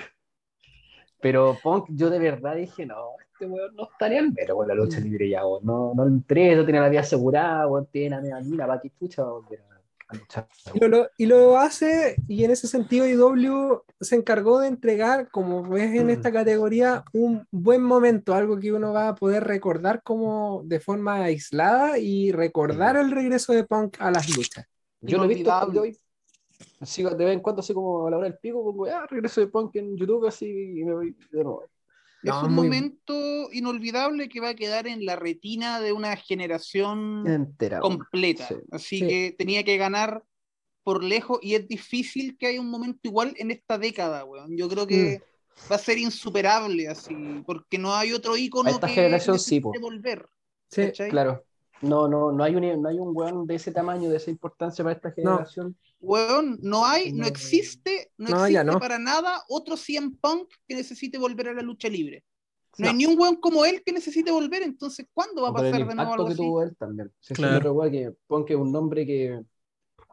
Pero 1.20 1.57
Punk, 1.62 1.87
yo 1.91 2.11
de 2.11 2.18
verdad 2.18 2.55
dije, 2.55 2.87
no, 2.87 2.97
este 3.33 3.47
weón 3.47 3.74
no 3.74 3.89
estaría 3.91 4.20
en 4.20 4.33
vero 4.33 4.55
con 4.57 4.68
la 4.68 4.74
lucha 4.74 5.01
libre 5.01 5.28
ya, 5.28 5.45
weón. 5.45 5.64
No, 5.64 5.95
no 5.95 6.05
le 6.05 6.12
interesa, 6.12 6.64
tiene 6.64 6.81
la 6.81 6.89
vida 6.89 7.01
asegurada, 7.01 7.66
weón, 7.66 7.87
tiene 7.91 8.16
a 8.16 8.20
mi 8.20 8.51
mina, 8.51 8.66
para 8.66 8.81
que 8.81 8.91
chucha 8.91 9.24
va 9.24 9.31
a 9.31 9.33
volver. 9.33 9.69
Y 10.74 10.86
lo, 10.86 11.08
y 11.16 11.26
lo 11.26 11.58
hace, 11.58 12.16
y 12.28 12.44
en 12.44 12.50
ese 12.50 12.66
sentido 12.66 13.06
IW 13.06 13.82
se 14.00 14.16
encargó 14.16 14.61
de 14.61 14.68
entregar, 14.68 15.30
como 15.30 15.62
ves 15.62 15.94
en 15.94 16.11
esta 16.11 16.32
categoría, 16.32 17.04
un 17.12 17.46
buen 17.50 17.82
momento, 17.82 18.34
algo 18.34 18.58
que 18.58 18.72
uno 18.72 18.92
va 18.92 19.08
a 19.08 19.14
poder 19.14 19.44
recordar 19.44 20.02
como 20.02 20.62
de 20.64 20.80
forma 20.80 21.24
aislada 21.24 21.98
y 21.98 22.32
recordar 22.32 22.96
el 22.96 23.11
regreso 23.11 23.52
de 23.52 23.64
Punk 23.64 23.96
a 24.00 24.11
las 24.11 24.28
luchas. 24.36 24.66
Yo 25.00 25.18
lo 25.18 25.24
he 25.24 25.28
visto 25.28 25.52
hoy. 25.80 25.96
Sigo 26.82 27.11
de 27.11 27.24
vez 27.24 27.34
en 27.34 27.40
cuando, 27.40 27.61
así 27.61 27.72
como 27.72 28.06
a 28.06 28.11
la 28.11 28.18
hora 28.18 28.28
del 28.28 28.38
pico, 28.38 28.62
pongo, 28.62 28.86
ah, 28.86 29.06
regreso 29.08 29.40
de 29.40 29.46
Punk 29.46 29.76
en 29.76 29.96
YouTube, 29.96 30.26
así, 30.26 30.46
y 30.46 30.84
me 30.84 30.94
voy 30.94 31.16
de 31.30 31.44
nuevo. 31.44 31.64
Es 32.22 32.30
No, 32.30 32.44
un 32.46 32.52
muy- 32.54 32.66
momento 32.66 33.14
inolvidable 33.52 34.28
que 34.28 34.40
va 34.40 34.50
a 34.50 34.54
quedar 34.54 34.86
en 34.86 35.06
la 35.06 35.16
retina 35.16 35.80
de 35.80 35.92
una 35.92 36.16
generación 36.16 37.24
Entera. 37.26 37.80
completa. 37.80 38.46
Sí. 38.48 38.54
Así 38.70 38.98
Sí. 38.98 39.08
que 39.08 39.34
tenía 39.38 39.64
que 39.64 39.76
ganar 39.78 40.22
por 40.82 41.02
lejos 41.04 41.38
y 41.42 41.54
es 41.54 41.66
difícil 41.68 42.36
que 42.38 42.46
haya 42.48 42.60
un 42.60 42.70
momento 42.70 43.00
igual 43.04 43.34
en 43.36 43.50
esta 43.50 43.78
década, 43.78 44.24
weón. 44.24 44.56
Yo 44.56 44.68
creo 44.68 44.86
que 44.86 45.18
Mm. 45.20 45.72
va 45.72 45.76
a 45.76 45.78
ser 45.78 45.98
insuperable 45.98 46.88
así, 46.88 47.14
porque 47.46 47.78
no 47.78 47.94
hay 47.94 48.12
otro 48.12 48.36
ícono 48.36 48.70
esta 48.70 48.86
que 48.86 48.94
generación 48.94 49.38
sí, 49.38 49.60
volver. 49.60 50.26
Sí, 50.70 50.86
¿cachai? 50.86 51.10
Claro. 51.10 51.44
No, 51.82 52.06
no, 52.08 52.32
no 52.32 52.44
hay 52.44 52.54
un, 52.56 52.82
no 52.82 52.88
hay 52.90 52.98
un 52.98 53.16
weón 53.16 53.46
de 53.46 53.54
ese 53.54 53.72
tamaño, 53.72 54.10
de 54.10 54.16
esa 54.18 54.30
importancia 54.30 54.84
para 54.84 54.94
esta 54.96 55.10
generación. 55.12 55.74
Weón, 56.01 56.59
no 56.62 56.86
hay, 56.86 57.12
no 57.12 57.26
existe, 57.26 58.11
no, 58.16 58.30
No, 58.30 58.46
existe 58.46 58.64
no. 58.64 58.78
para 58.80 58.98
nada 58.98 59.42
otro 59.48 59.76
CM 59.76 60.12
Punk 60.20 60.48
que 60.66 60.74
necesite 60.74 61.18
volver 61.18 61.48
a 61.48 61.55
la 61.55 61.62
lucha 61.62 61.88
libre. 61.88 62.24
No, 62.78 62.84
No. 62.86 62.90
hay 62.90 62.96
ni 62.96 63.07
un 63.07 63.18
weón 63.18 63.36
como 63.36 63.64
él 63.64 63.82
que 63.84 63.92
necesite 63.92 64.30
volver, 64.30 64.62
entonces 64.62 65.07
¿cuándo 65.12 65.42
va 65.42 65.51
a 65.51 65.53
pasar 65.53 65.86
de 65.86 65.94
nuevo 65.94 66.12
algo 66.12 66.26
que 66.26 66.32
así? 66.32 66.42
tuvo 66.42 66.62
él 66.62 66.76
también. 66.76 67.12
Sí, 67.20 67.34
Claro. 67.34 67.72
weá 67.74 67.90
que 67.90 68.12
Punk 68.26 68.51
es 68.51 68.57
un 68.57 68.72
nombre 68.72 69.05
que, 69.07 69.40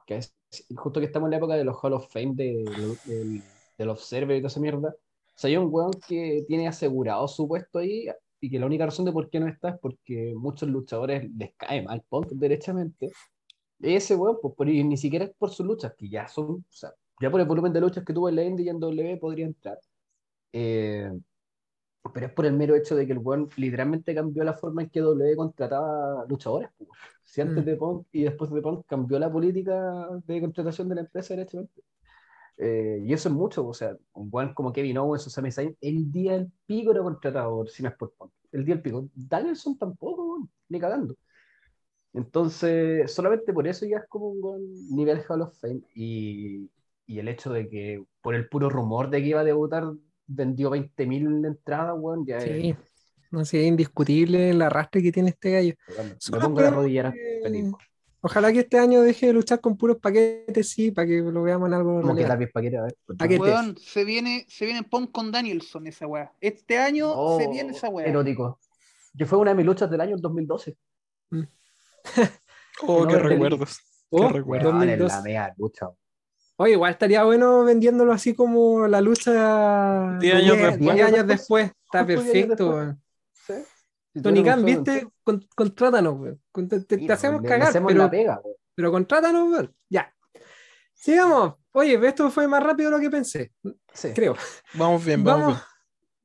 que 0.05 0.17
es, 0.17 0.33
justo 0.75 0.99
que 0.99 1.05
estamos 1.05 1.27
en 1.27 1.31
la 1.31 1.38
época 1.38 1.55
de 1.55 1.63
los 1.63 1.77
Hall 1.81 1.93
of 1.93 2.11
Fame 2.11 2.33
de, 2.35 2.97
del, 3.05 3.41
del 3.77 3.89
Observer 3.89 4.35
y 4.35 4.39
toda 4.41 4.47
esa 4.49 4.59
mierda. 4.59 4.89
O 4.89 5.39
sea, 5.39 5.49
hay 5.49 5.57
un 5.57 5.67
weón 5.71 5.91
que 6.07 6.43
tiene 6.47 6.67
asegurado 6.67 7.27
su 7.27 7.47
puesto 7.47 7.79
ahí 7.79 8.07
y 8.41 8.49
que 8.49 8.59
la 8.59 8.65
única 8.65 8.85
razón 8.85 9.05
de 9.05 9.11
por 9.13 9.29
qué 9.29 9.39
no 9.39 9.47
está 9.47 9.69
es 9.69 9.79
porque 9.79 10.33
muchos 10.35 10.67
luchadores 10.67 11.29
les 11.38 11.53
cae 11.55 11.83
mal 11.83 12.03
Punk 12.09 12.27
derechamente. 12.31 13.11
Ese 13.82 14.15
weón, 14.15 14.38
pues 14.41 14.53
por, 14.55 14.69
y 14.69 14.84
ni 14.84 14.97
siquiera 14.97 15.25
es 15.25 15.32
por 15.38 15.49
sus 15.51 15.65
luchas, 15.65 15.93
que 15.97 16.09
ya 16.09 16.28
son, 16.28 16.45
o 16.51 16.63
sea, 16.69 16.91
ya 17.21 17.30
por 17.32 17.41
el 17.41 17.47
volumen 17.47 17.73
de 17.73 17.82
luchas 17.82 18.03
que 18.03 18.13
tuvo 18.13 18.30
en 18.30 18.36
la 18.36 18.43
Indy 18.43 18.63
y 18.63 18.69
en 18.69 18.80
W 18.80 19.17
podría 19.17 19.45
entrar. 19.45 19.80
Eh, 20.53 21.11
pero 22.13 22.28
es 22.28 22.34
por 22.34 22.45
el 22.45 22.53
mero 22.53 22.75
hecho 22.75 22.95
de 22.95 23.05
que 23.05 23.11
el 23.13 23.19
weón 23.19 23.49
literalmente 23.57 24.15
cambió 24.15 24.43
la 24.43 24.53
forma 24.53 24.84
en 24.84 24.89
que 24.89 25.01
W 25.01 25.36
contrataba 25.36 26.25
luchadores. 26.30 26.69
pues. 26.78 26.89
Si 27.25 27.41
antes 27.41 27.63
Mm. 27.63 27.65
de 27.65 27.75
Punk 27.75 28.07
y 28.13 28.23
después 28.23 28.49
de 28.51 28.61
Punk 28.61 28.86
cambió 28.88 29.19
la 29.19 29.32
política 29.32 30.07
de 30.25 30.39
contratación 30.41 30.88
de 30.89 30.95
la 30.95 31.01
empresa 31.01 31.34
derechamente. 31.36 31.82
Eh, 32.57 32.99
y 33.03 33.13
eso 33.13 33.30
es 33.30 33.36
mucho, 33.36 33.67
o 33.67 33.73
sea, 33.73 33.95
un 34.13 34.30
weón 34.32 34.53
como 34.53 34.73
Kevin 34.73 34.97
Owens 34.99 35.28
o 35.28 35.30
Sami 35.30 35.51
Zayn, 35.51 35.78
el 35.82 36.11
día 36.11 36.34
del 36.34 36.51
pico 36.65 36.91
era 36.91 37.03
contratado, 37.03 37.67
si 37.67 37.84
no 37.84 37.89
es 37.89 37.95
por 37.95 38.13
Punk. 38.13 38.32
El 38.51 38.65
día 38.65 38.75
del 38.75 38.82
pico. 38.84 39.09
Danielson 39.15 39.78
tampoco, 39.78 40.25
weón, 40.25 40.51
ni 40.69 40.80
cagando. 40.80 41.15
Entonces, 42.18 43.11
solamente 43.13 43.53
por 43.53 43.68
eso 43.68 43.86
ya 43.86 43.97
es 43.97 44.03
como 44.09 44.30
un 44.30 44.41
buen 44.41 44.61
nivel 44.95 45.22
Hall 45.30 45.41
of 45.43 45.57
Fame. 45.59 45.82
Y, 45.93 46.68
y 47.05 47.20
el 47.20 47.28
hecho 47.28 47.51
de 47.53 47.70
que 47.70 48.03
por 48.22 48.34
el 48.34 48.49
puro 48.49 48.70
rumor 48.70 49.09
de 49.11 49.22
que 49.22 49.28
iba 49.28 49.41
a 49.41 49.43
debutar 49.43 49.84
vendió 50.26 50.72
20.000 50.72 51.45
entradas, 51.45 51.93
weón, 51.97 52.26
ya 52.26 52.38
es- 52.38 52.43
Sí, 52.43 52.76
no 53.32 53.45
sé, 53.45 53.61
es 53.61 53.68
indiscutible 53.68 54.49
el 54.49 54.61
arrastre 54.61 55.01
que 55.03 55.11
tiene 55.11 55.30
este 55.30 55.51
gallo. 55.51 55.74
me 56.32 56.39
pongo 56.39 56.84
que- 56.84 57.39
feliz. 57.43 57.72
Ojalá 58.20 58.51
que 58.51 58.59
este 58.61 58.80
año 58.80 59.01
deje 59.03 59.28
de 59.28 59.34
luchar 59.34 59.61
con 59.61 59.78
puros 59.78 59.97
paquetes, 59.97 60.70
sí, 60.70 60.89
para 60.91 61.07
que 61.07 61.22
lo 61.22 61.43
veamos 61.43 61.68
en 61.68 61.76
algo 61.76 62.01
Como 62.01 62.15
que 62.15 62.28
lápiz 62.28 62.47
paquete, 62.51 62.78
a 62.78 62.82
ver. 62.84 62.95
Paquete. 63.15 63.39
Weón, 63.39 63.78
se 63.78 64.03
viene, 64.03 64.43
se 64.49 64.65
viene 64.65 64.82
Punk 64.84 65.11
con 65.11 65.32
Danielson 65.32 65.86
esa 65.86 66.07
weá. 66.07 66.32
Este 66.41 66.80
año 66.80 67.11
Oh, 67.13 67.39
se 67.39 67.47
viene 67.47 67.72
esa 67.74 67.89
weá. 67.89 68.07
Erótico. 68.07 68.59
Que 69.15 69.26
fue 69.28 69.38
una 69.38 69.51
de 69.51 69.57
mis 69.57 69.65
luchas 69.68 69.89
del 69.89 70.01
año 70.01 70.15
el 70.15 70.22
2012. 70.22 70.76
Oh, 72.83 73.05
No 73.05 73.07
qué 73.07 73.17
recuerdos. 73.19 73.79
Oh, 74.09 74.27
Qué 74.27 74.33
recuerdos. 74.33 74.73
Weón, 74.73 74.89
en 74.89 74.99
2002. 74.99 75.11
la 75.11 75.21
mega 75.21 75.53
lucha. 75.57 75.87
Oye, 76.57 76.73
igual 76.73 76.91
estaría 76.91 77.23
bueno 77.23 77.63
vendiéndolo 77.63 78.13
así 78.13 78.35
como 78.35 78.87
la 78.87 79.01
lucha 79.01 80.17
Diez 80.19 80.35
años 80.35 80.57
diez- 80.57 80.61
después. 80.77 80.95
diez 80.95 81.07
años 81.07 81.27
después. 81.27 81.71
Está 81.85 82.05
perfecto. 82.05 82.95
¿Sí? 83.47 83.53
Si 84.13 84.21
Tony 84.21 84.43
Khan, 84.43 84.63
¿viste? 84.65 85.07
Con- 85.23 85.47
contrátanos, 85.55 86.35
Te, 86.87 87.11
hacemos 87.11 87.41
le- 87.41 87.47
le 87.47 87.49
cagar, 87.49 87.69
hacemos 87.69 87.91
pero, 87.91 88.03
la 88.03 88.09
pega, 88.11 88.39
weón. 88.43 88.55
pero 88.75 88.91
contrátanos, 88.91 89.51
weón. 89.51 89.75
Ya. 89.89 90.13
Sigamos. 90.93 91.55
Oye, 91.71 91.99
esto 92.07 92.29
fue 92.31 92.47
más 92.47 92.63
rápido 92.63 92.89
de 92.89 92.97
lo 92.97 93.01
que 93.01 93.09
pensé, 93.09 93.51
Sí. 93.93 94.13
creo. 94.15 94.35
Vamos 94.73 95.03
bien, 95.05 95.23
vamos, 95.23 95.41
Vamos, 95.41 95.57
bien. 95.57 95.67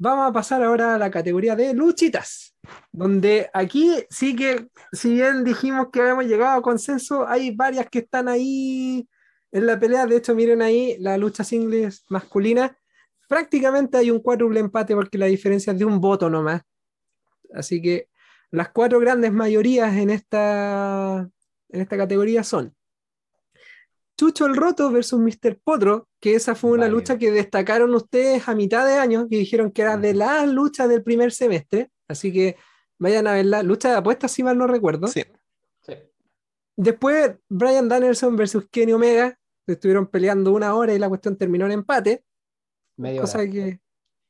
Vamos 0.03 0.28
a 0.28 0.32
pasar 0.32 0.64
ahora 0.64 0.96
a 0.96 0.98
la 0.98 1.12
categoría 1.12 1.55
de 1.55 1.74
luchitas, 1.74 2.57
donde 2.90 3.48
aquí 3.55 4.05
sí 4.11 4.34
que, 4.34 4.68
si 4.90 5.14
bien 5.14 5.44
dijimos 5.44 5.90
que 5.92 6.00
habíamos 6.00 6.24
llegado 6.24 6.59
a 6.59 6.62
consenso, 6.62 7.26
hay 7.28 7.55
varias 7.55 7.88
que 7.88 8.00
están 8.00 8.26
ahí 8.26 9.09
en 9.53 9.66
la 9.66 9.78
pelea. 9.78 10.07
De 10.07 10.16
hecho, 10.16 10.34
miren 10.34 10.61
ahí 10.61 10.96
la 10.98 11.16
lucha 11.16 11.44
singles 11.44 12.05
masculina. 12.09 12.76
Prácticamente 13.28 13.96
hay 13.96 14.11
un 14.11 14.18
cuádruple 14.18 14.59
empate 14.59 14.96
porque 14.96 15.18
la 15.18 15.26
diferencia 15.26 15.72
es 15.72 15.78
de 15.78 15.84
un 15.84 16.00
voto 16.00 16.28
nomás. 16.28 16.62
Así 17.55 17.80
que 17.80 18.09
las 18.50 18.70
cuatro 18.70 18.98
grandes 18.98 19.32
mayorías 19.32 19.94
en 19.94 20.11
esta, 20.11 21.30
en 21.68 21.80
esta 21.80 21.96
categoría 21.96 22.42
son 22.42 22.74
Chucho 24.22 24.46
el 24.46 24.54
Roto 24.54 24.88
versus 24.92 25.18
Mr. 25.18 25.58
Potro, 25.64 26.06
que 26.20 26.36
esa 26.36 26.54
fue 26.54 26.70
una 26.70 26.82
Válido. 26.82 26.98
lucha 26.98 27.18
que 27.18 27.32
destacaron 27.32 27.92
ustedes 27.92 28.48
a 28.48 28.54
mitad 28.54 28.86
de 28.86 28.92
año, 28.94 29.26
que 29.28 29.36
dijeron 29.36 29.72
que 29.72 29.82
era 29.82 29.96
de 29.96 30.14
las 30.14 30.46
luchas 30.48 30.88
del 30.88 31.02
primer 31.02 31.32
semestre. 31.32 31.90
Así 32.06 32.32
que 32.32 32.56
vayan 33.00 33.26
a 33.26 33.32
verla. 33.32 33.64
Lucha 33.64 33.90
de 33.90 33.96
apuestas, 33.96 34.30
si 34.30 34.44
mal 34.44 34.56
no 34.56 34.68
recuerdo. 34.68 35.08
Sí. 35.08 35.24
Sí. 35.80 35.94
Después, 36.76 37.32
Brian 37.48 37.88
Danielson 37.88 38.36
versus 38.36 38.68
Kenny 38.70 38.92
Omega. 38.92 39.36
Estuvieron 39.66 40.06
peleando 40.06 40.52
una 40.52 40.72
hora 40.76 40.94
y 40.94 41.00
la 41.00 41.08
cuestión 41.08 41.36
terminó 41.36 41.66
en 41.66 41.72
empate. 41.72 42.22
Media 42.96 43.22
cosa 43.22 43.38
hora. 43.38 43.50
que. 43.50 43.80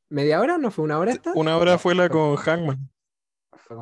¿Media 0.08 0.40
hora? 0.40 0.56
¿No 0.56 0.70
fue 0.70 0.86
una 0.86 0.98
hora 0.98 1.12
esta? 1.12 1.32
Una 1.34 1.58
hora 1.58 1.76
fue 1.76 1.94
la 1.94 2.08
con 2.08 2.36
Hangman. 2.36 2.88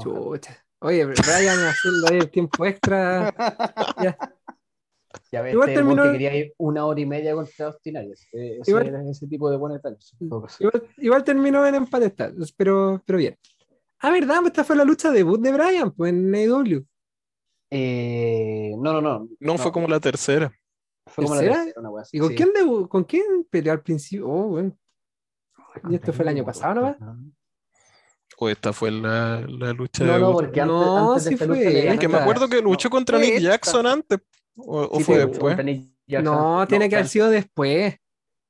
Chucha. 0.01 0.67
Oye, 0.81 1.05
Brian 1.05 1.59
haciendo 1.61 2.09
ahí 2.11 2.19
el 2.19 2.31
tiempo 2.31 2.67
extra. 2.67 3.33
Ya. 4.03 4.19
Ya 5.33 5.43
ves, 5.43 5.53
Igual 5.55 5.69
este 5.69 5.81
terminó- 5.81 6.03
que 6.03 6.13
quería 6.13 6.37
ir 6.37 6.55
una 6.59 6.85
hora 6.87 7.01
y 7.01 7.07
media 7.07 7.35
contra 7.35 7.67
Austin 7.67 7.97
Aries. 7.97 8.27
Eh, 8.33 8.59
ese, 8.61 8.71
Igual- 8.73 8.89
era 8.89 9.09
ese 9.09 9.27
tipo 9.29 9.49
de 9.51 9.59
todo 9.59 10.43
caso. 10.43 10.57
Igual, 10.65 10.83
igual 10.99 11.25
terminó 11.25 11.65
en 11.67 11.75
empate 11.77 12.07
esta, 12.07 12.33
pero, 12.57 13.01
pero 13.07 13.19
bien. 13.19 13.37
Ah, 14.01 14.11
¿verdad? 14.11 14.37
Pues 14.41 14.49
Esta 14.49 14.65
fue 14.65 14.77
la 14.77 14.85
lucha 14.85 15.11
debut 15.13 15.41
de 15.41 15.53
Brian, 15.53 15.93
pues 15.93 16.13
en 16.13 16.35
AEW. 16.35 16.85
Eh, 17.71 18.73
no, 18.79 18.93
no, 18.95 19.01
no. 19.01 19.29
No, 19.39 19.59
fue 19.59 19.71
como 19.71 19.87
la 19.87 20.01
tercera. 20.01 20.51
Fue 21.07 21.25
como 21.25 21.35
la 21.37 21.41
¿Tercera? 21.43 21.65
tercera, 21.65 21.81
una 21.81 21.91
wea 21.91 22.03
así, 22.03 22.17
¿Y 22.17 22.21
con 22.21 22.29
sí. 22.31 22.35
quién 22.37 22.49
debu- 22.51 22.89
con 22.89 23.05
quién 23.05 23.47
peleó 23.49 23.73
al 23.73 23.83
principio? 23.83 24.29
Oh, 24.29 24.49
bueno. 24.49 24.77
¿Y 25.89 25.95
esto 25.95 26.13
fue 26.13 26.25
el 26.25 26.29
año 26.31 26.45
pasado 26.45 26.75
nomás? 26.75 26.97
O 28.43 28.49
esta 28.49 28.73
fue 28.73 28.91
la, 28.91 29.43
la 29.47 29.73
lucha 29.75 30.03
No, 30.03 30.13
de 30.15 30.19
no, 30.19 30.33
porque 30.33 30.61
antes, 30.63 30.75
No, 30.75 31.11
antes 31.13 31.25
de 31.25 31.29
sí 31.29 31.35
esta 31.35 31.47
fue 31.47 31.57
lucha. 31.57 31.93
Es 31.93 31.99
que 31.99 32.09
me 32.09 32.17
acuerdo 32.17 32.49
que 32.49 32.63
luchó 32.63 32.89
no, 32.89 32.91
contra 32.97 33.19
Nick 33.19 33.35
esta. 33.35 33.49
Jackson 33.51 33.87
antes. 33.87 34.19
O, 34.57 34.81
o 34.91 34.97
sí, 34.99 35.05
fue 35.05 35.27
pues, 35.27 35.57
después. 35.57 36.23
No, 36.23 36.67
tiene 36.67 36.89
que 36.89 36.97
haber 36.97 37.09
sido 37.09 37.29
después. 37.29 37.97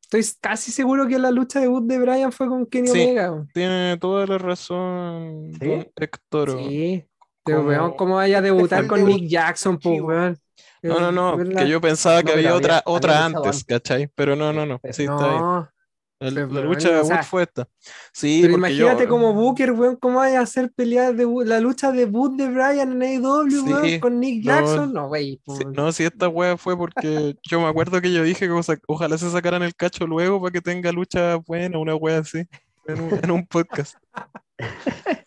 Estoy 0.03 0.25
casi 0.41 0.71
seguro 0.71 1.09
que 1.09 1.19
la 1.19 1.31
lucha 1.33 1.61
debut 1.61 1.85
de 1.87 1.99
Brian 1.99 2.31
fue 2.33 2.47
con 2.49 2.67
Kenny 2.67 2.89
Sí. 2.89 3.03
Omega. 3.03 3.47
Tiene 3.53 3.97
toda 4.01 4.27
la 4.27 4.39
razón, 4.39 5.51
¿Sí? 5.61 5.67
don 5.67 5.89
Héctor. 5.97 6.59
Sí. 6.59 7.05
Pero 7.45 7.59
¿Cómo? 7.59 7.69
weón, 7.71 7.93
¿cómo 7.97 8.15
vaya 8.17 8.39
a 8.39 8.43
debutar 8.43 8.87
con 8.87 9.05
Nick 9.05 9.27
Jackson, 9.29 9.79
pues, 9.79 10.01
weón? 10.01 10.39
No, 10.83 11.01
no, 11.01 11.11
no, 11.13 11.37
¿Verdad? 11.37 11.63
que 11.63 11.69
yo 11.69 11.81
pensaba 11.81 12.23
que 12.23 12.33
No, 12.33 12.39
había 12.39 12.55
otra, 12.55 12.83
otra 12.87 13.25
antes, 13.25 13.45
antes. 13.45 13.65
¿cachai? 13.65 14.09
Pero 14.15 14.37
no, 14.37 14.53
no, 14.53 14.67
no, 14.67 14.81
sí, 14.93 15.03
está 15.05 15.29
bien. 15.29 15.69
La, 16.21 16.31
la 16.31 16.47
pero, 16.49 16.65
lucha 16.65 16.91
de 16.91 17.03
sea, 17.05 17.17
Wood 17.17 17.25
fue 17.25 17.43
esta. 17.45 17.67
Sí, 18.13 18.41
pero 18.43 18.53
yo- 18.53 18.59
imagínate 18.59 19.09
como 19.09 19.33
Booker, 19.33 19.73
weón, 19.73 19.97
¿cómo 19.97 20.19
vaya 20.19 20.41
a 20.41 20.43
hacer 20.43 20.71
pelear 20.71 21.15
debut- 21.15 21.47
la 21.47 21.61
lucha 21.61 21.93
debut 21.93 22.37
de 22.37 22.47
Brian 22.49 22.93
en 22.93 23.03
AEW, 23.03 23.51
Sí, 23.51 23.73
weón, 23.73 24.01
con 24.01 24.21
Nick 24.21 24.45
Jackson? 24.45 24.93
No, 24.93 25.09
güey. 25.09 25.37
Sí, 25.37 25.41
pues, 25.47 25.67
no, 25.75 25.91
si 25.93 26.05
esta 26.05 26.29
wea 26.29 26.59
fue 26.59 26.77
porque 26.77 27.37
yo 27.51 27.61
me 27.61 27.67
acuerdo 27.69 28.03
que 28.03 28.13
yo 28.13 28.23
dije 28.23 28.47
que 28.47 28.61
ojalá 28.87 29.17
se 29.17 29.31
sacaran 29.31 29.63
el 29.63 29.75
cacho 29.75 30.07
luego 30.07 30.41
para 30.43 30.53
que 30.53 30.61
tenga 30.61 30.93
lucha 30.93 31.37
buena, 31.37 31.79
una 31.79 31.95
wea 31.95 32.19
así, 32.19 32.45
en 32.87 33.01
un, 33.01 33.19
en 33.23 33.31
un 33.31 33.47
podcast. 33.47 33.95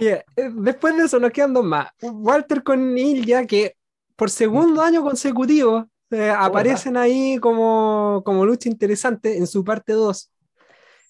Yeah, 0.00 0.24
eh, 0.36 0.50
Después 0.54 0.96
de 0.96 1.04
eso 1.04 1.18
nos 1.18 1.32
quedan 1.32 1.52
dos 1.54 1.64
más. 1.64 1.88
Walter 2.02 2.62
con 2.62 2.96
Ilya, 2.96 3.46
que 3.46 3.74
por 4.14 4.30
segundo 4.30 4.80
año 4.82 5.02
consecutivo 5.02 5.88
eh, 6.10 6.30
aparecen 6.30 6.96
ahí 6.96 7.38
como, 7.38 8.22
como 8.24 8.46
lucha 8.46 8.68
interesante 8.68 9.36
en 9.38 9.46
su 9.46 9.64
parte 9.64 9.92
2. 9.92 10.30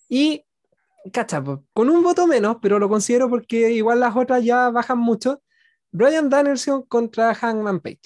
Y, 0.09 0.45
cacha, 1.13 1.43
con 1.75 1.91
un 1.91 2.03
voto 2.03 2.27
menos, 2.27 2.59
pero 2.63 2.79
lo 2.79 2.89
considero 2.89 3.29
porque 3.31 3.73
igual 3.73 4.01
las 4.01 4.17
otras 4.17 4.45
ya 4.45 4.71
bajan 4.71 4.99
mucho. 4.99 5.43
Brian 5.93 6.29
Danielson 6.31 6.83
contra 6.83 7.35
Hangman 7.35 7.81
Page. 7.81 8.01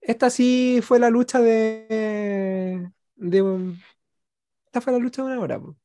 Esta 0.00 0.30
sí 0.30 0.80
fue 0.82 0.98
la 0.98 1.10
lucha 1.10 1.40
de. 1.40 2.90
de 3.16 3.42
un- 3.42 3.78
esta 4.66 4.80
fue 4.80 4.92
la 4.92 4.98
lucha 4.98 5.22
de 5.22 5.28
una 5.28 5.40
hora, 5.40 5.60
po. 5.60 5.76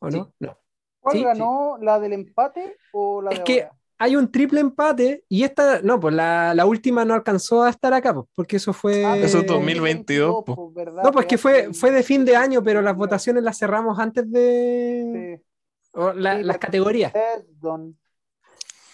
¿o 0.00 0.10
Sí. 0.10 0.18
no? 0.18 0.34
No. 0.40 0.58
¿Cuál 1.00 1.16
Sí, 1.16 1.24
ganó? 1.24 1.78
¿La 1.80 1.98
del 1.98 2.12
empate 2.12 2.76
o 2.92 3.22
la 3.22 3.30
Es 3.30 3.38
de 3.38 3.44
que 3.44 3.62
ahora? 3.62 3.76
Hay 3.98 4.16
un 4.16 4.30
triple 4.32 4.60
empate 4.60 5.24
y 5.28 5.44
esta, 5.44 5.80
no, 5.82 6.00
pues 6.00 6.14
la, 6.14 6.54
la 6.54 6.66
última 6.66 7.04
no 7.04 7.14
alcanzó 7.14 7.62
a 7.62 7.70
estar 7.70 7.92
acá, 7.94 8.12
pues, 8.14 8.26
porque 8.34 8.56
eso 8.56 8.72
fue... 8.72 9.04
Ah, 9.04 9.16
Eso 9.16 9.38
es 9.38 9.44
pero 9.44 9.54
2022, 9.58 10.42
po. 10.44 10.54
pues, 10.72 10.74
¿verdad? 10.86 11.02
No, 11.04 11.12
pues 11.12 11.26
que 11.26 11.38
fue, 11.38 11.72
fue 11.72 11.90
de 11.92 12.02
fin 12.02 12.24
de 12.24 12.34
año, 12.36 12.62
pero 12.62 12.82
las 12.82 12.94
Sí. 12.94 12.98
votaciones 12.98 13.42
las 13.44 13.58
cerramos 13.58 13.98
antes 13.98 14.30
de 14.30 15.40
Sí. 15.40 15.90
o 15.94 16.12
la- 16.12 16.32
Sí, 16.32 16.38
las 16.38 16.46
la- 16.46 16.58
categorías. 16.58 17.12
Perdón. 17.12 17.96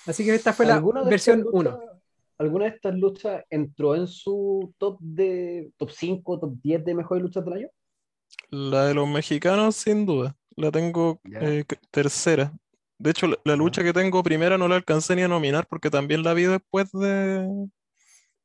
Así 0.07 0.25
que 0.25 0.35
esta 0.35 0.53
fue 0.53 0.67
la 0.67 0.75
¿Alguna 0.75 1.03
de 1.05 1.11
versión 1.11 1.39
estas 1.41 1.53
1. 1.55 1.71
luchas- 1.71 1.95
¿Alguna 2.39 2.65
de 2.67 2.71
estas 2.71 2.95
luchas 2.95 3.45
entró 3.51 3.97
en 3.97 4.07
su 4.07 4.73
top 4.79 4.99
de 5.01 5.73
top 5.77 5.91
5, 5.91 6.39
top 6.39 6.53
10 6.63 6.85
de 6.85 6.95
mejores 6.95 7.23
luchas 7.23 7.45
del 7.45 7.55
año? 7.55 7.69
La 8.51 8.87
de 8.87 8.95
los 8.95 9.09
mexicanos, 9.09 9.75
sin 9.77 10.07
duda, 10.07 10.37
la 10.55 10.71
tengo 10.71 11.21
eh, 11.41 11.65
tercera. 11.91 12.53
De 12.99 13.11
hecho, 13.11 13.29
la, 13.29 13.39
la 13.45 13.57
lucha 13.57 13.83
que 13.83 13.93
tengo 13.93 14.23
primera 14.23 14.59
no 14.59 14.67
la 14.69 14.77
alcancé 14.77 15.15
ni 15.15 15.23
a 15.23 15.29
nominar 15.29 15.67
porque 15.69 15.91
también 15.91 16.23
la 16.25 16.35
vi 16.35 16.45
después 16.45 16.91
de, 16.93 17.49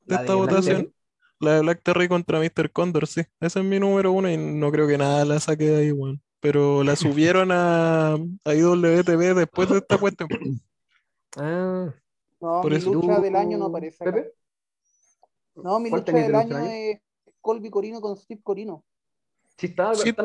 esta 0.08 0.24
de 0.24 0.34
votación. 0.36 0.94
La 1.40 1.56
de 1.56 1.62
Black 1.62 1.82
Terry 1.84 2.08
contra 2.08 2.40
Mr. 2.40 2.72
Condor, 2.72 3.08
sí. 3.08 3.22
Esa 3.42 3.60
es 3.60 3.66
mi 3.66 3.80
número 3.80 4.12
uno 4.12 4.30
y 4.30 4.38
no 4.38 4.72
creo 4.72 4.88
que 4.88 4.98
nada 4.98 5.26
la 5.26 5.40
saque 5.40 5.66
de 5.66 5.76
ahí, 5.82 5.92
weón. 5.92 6.22
Pero 6.40 6.84
la 6.84 6.96
subieron 6.96 7.52
a, 7.52 8.14
a 8.14 8.54
IWTV 8.54 9.34
después 9.36 9.70
de 9.70 9.78
esta 9.78 9.98
cuestión. 9.98 10.30
Ah, 11.36 11.92
No, 12.40 12.62
Por 12.62 12.70
mi 12.72 12.78
eso- 12.78 12.94
lucha 12.94 13.16
¿Tú, 13.16 13.22
del 13.24 13.36
año 13.36 13.58
no 13.58 13.66
aparece. 13.66 14.04
acá. 14.04 14.14
Pepe? 14.14 14.34
No, 15.56 15.80
mi 15.80 15.90
¿Cuál 15.90 16.02
lucha 16.02 16.12
del 16.14 16.32
lucha 16.32 16.40
año 16.42 16.58
es 16.60 17.00
Colby 17.42 17.72
Corino 17.72 18.00
con 18.00 18.16
Steve 18.16 18.40
Corino. 18.44 18.86
Sí, 19.58 19.66
está, 19.66 19.96
Sí 19.96 20.10
está 20.10 20.24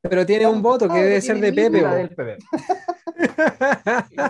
pero 0.00 0.26
tiene 0.26 0.48
un 0.48 0.60
voto 0.60 0.88
que 0.88 0.94
debe 0.94 1.20
ser 1.20 1.38
de 1.38 1.52
Pepe. 1.52 2.38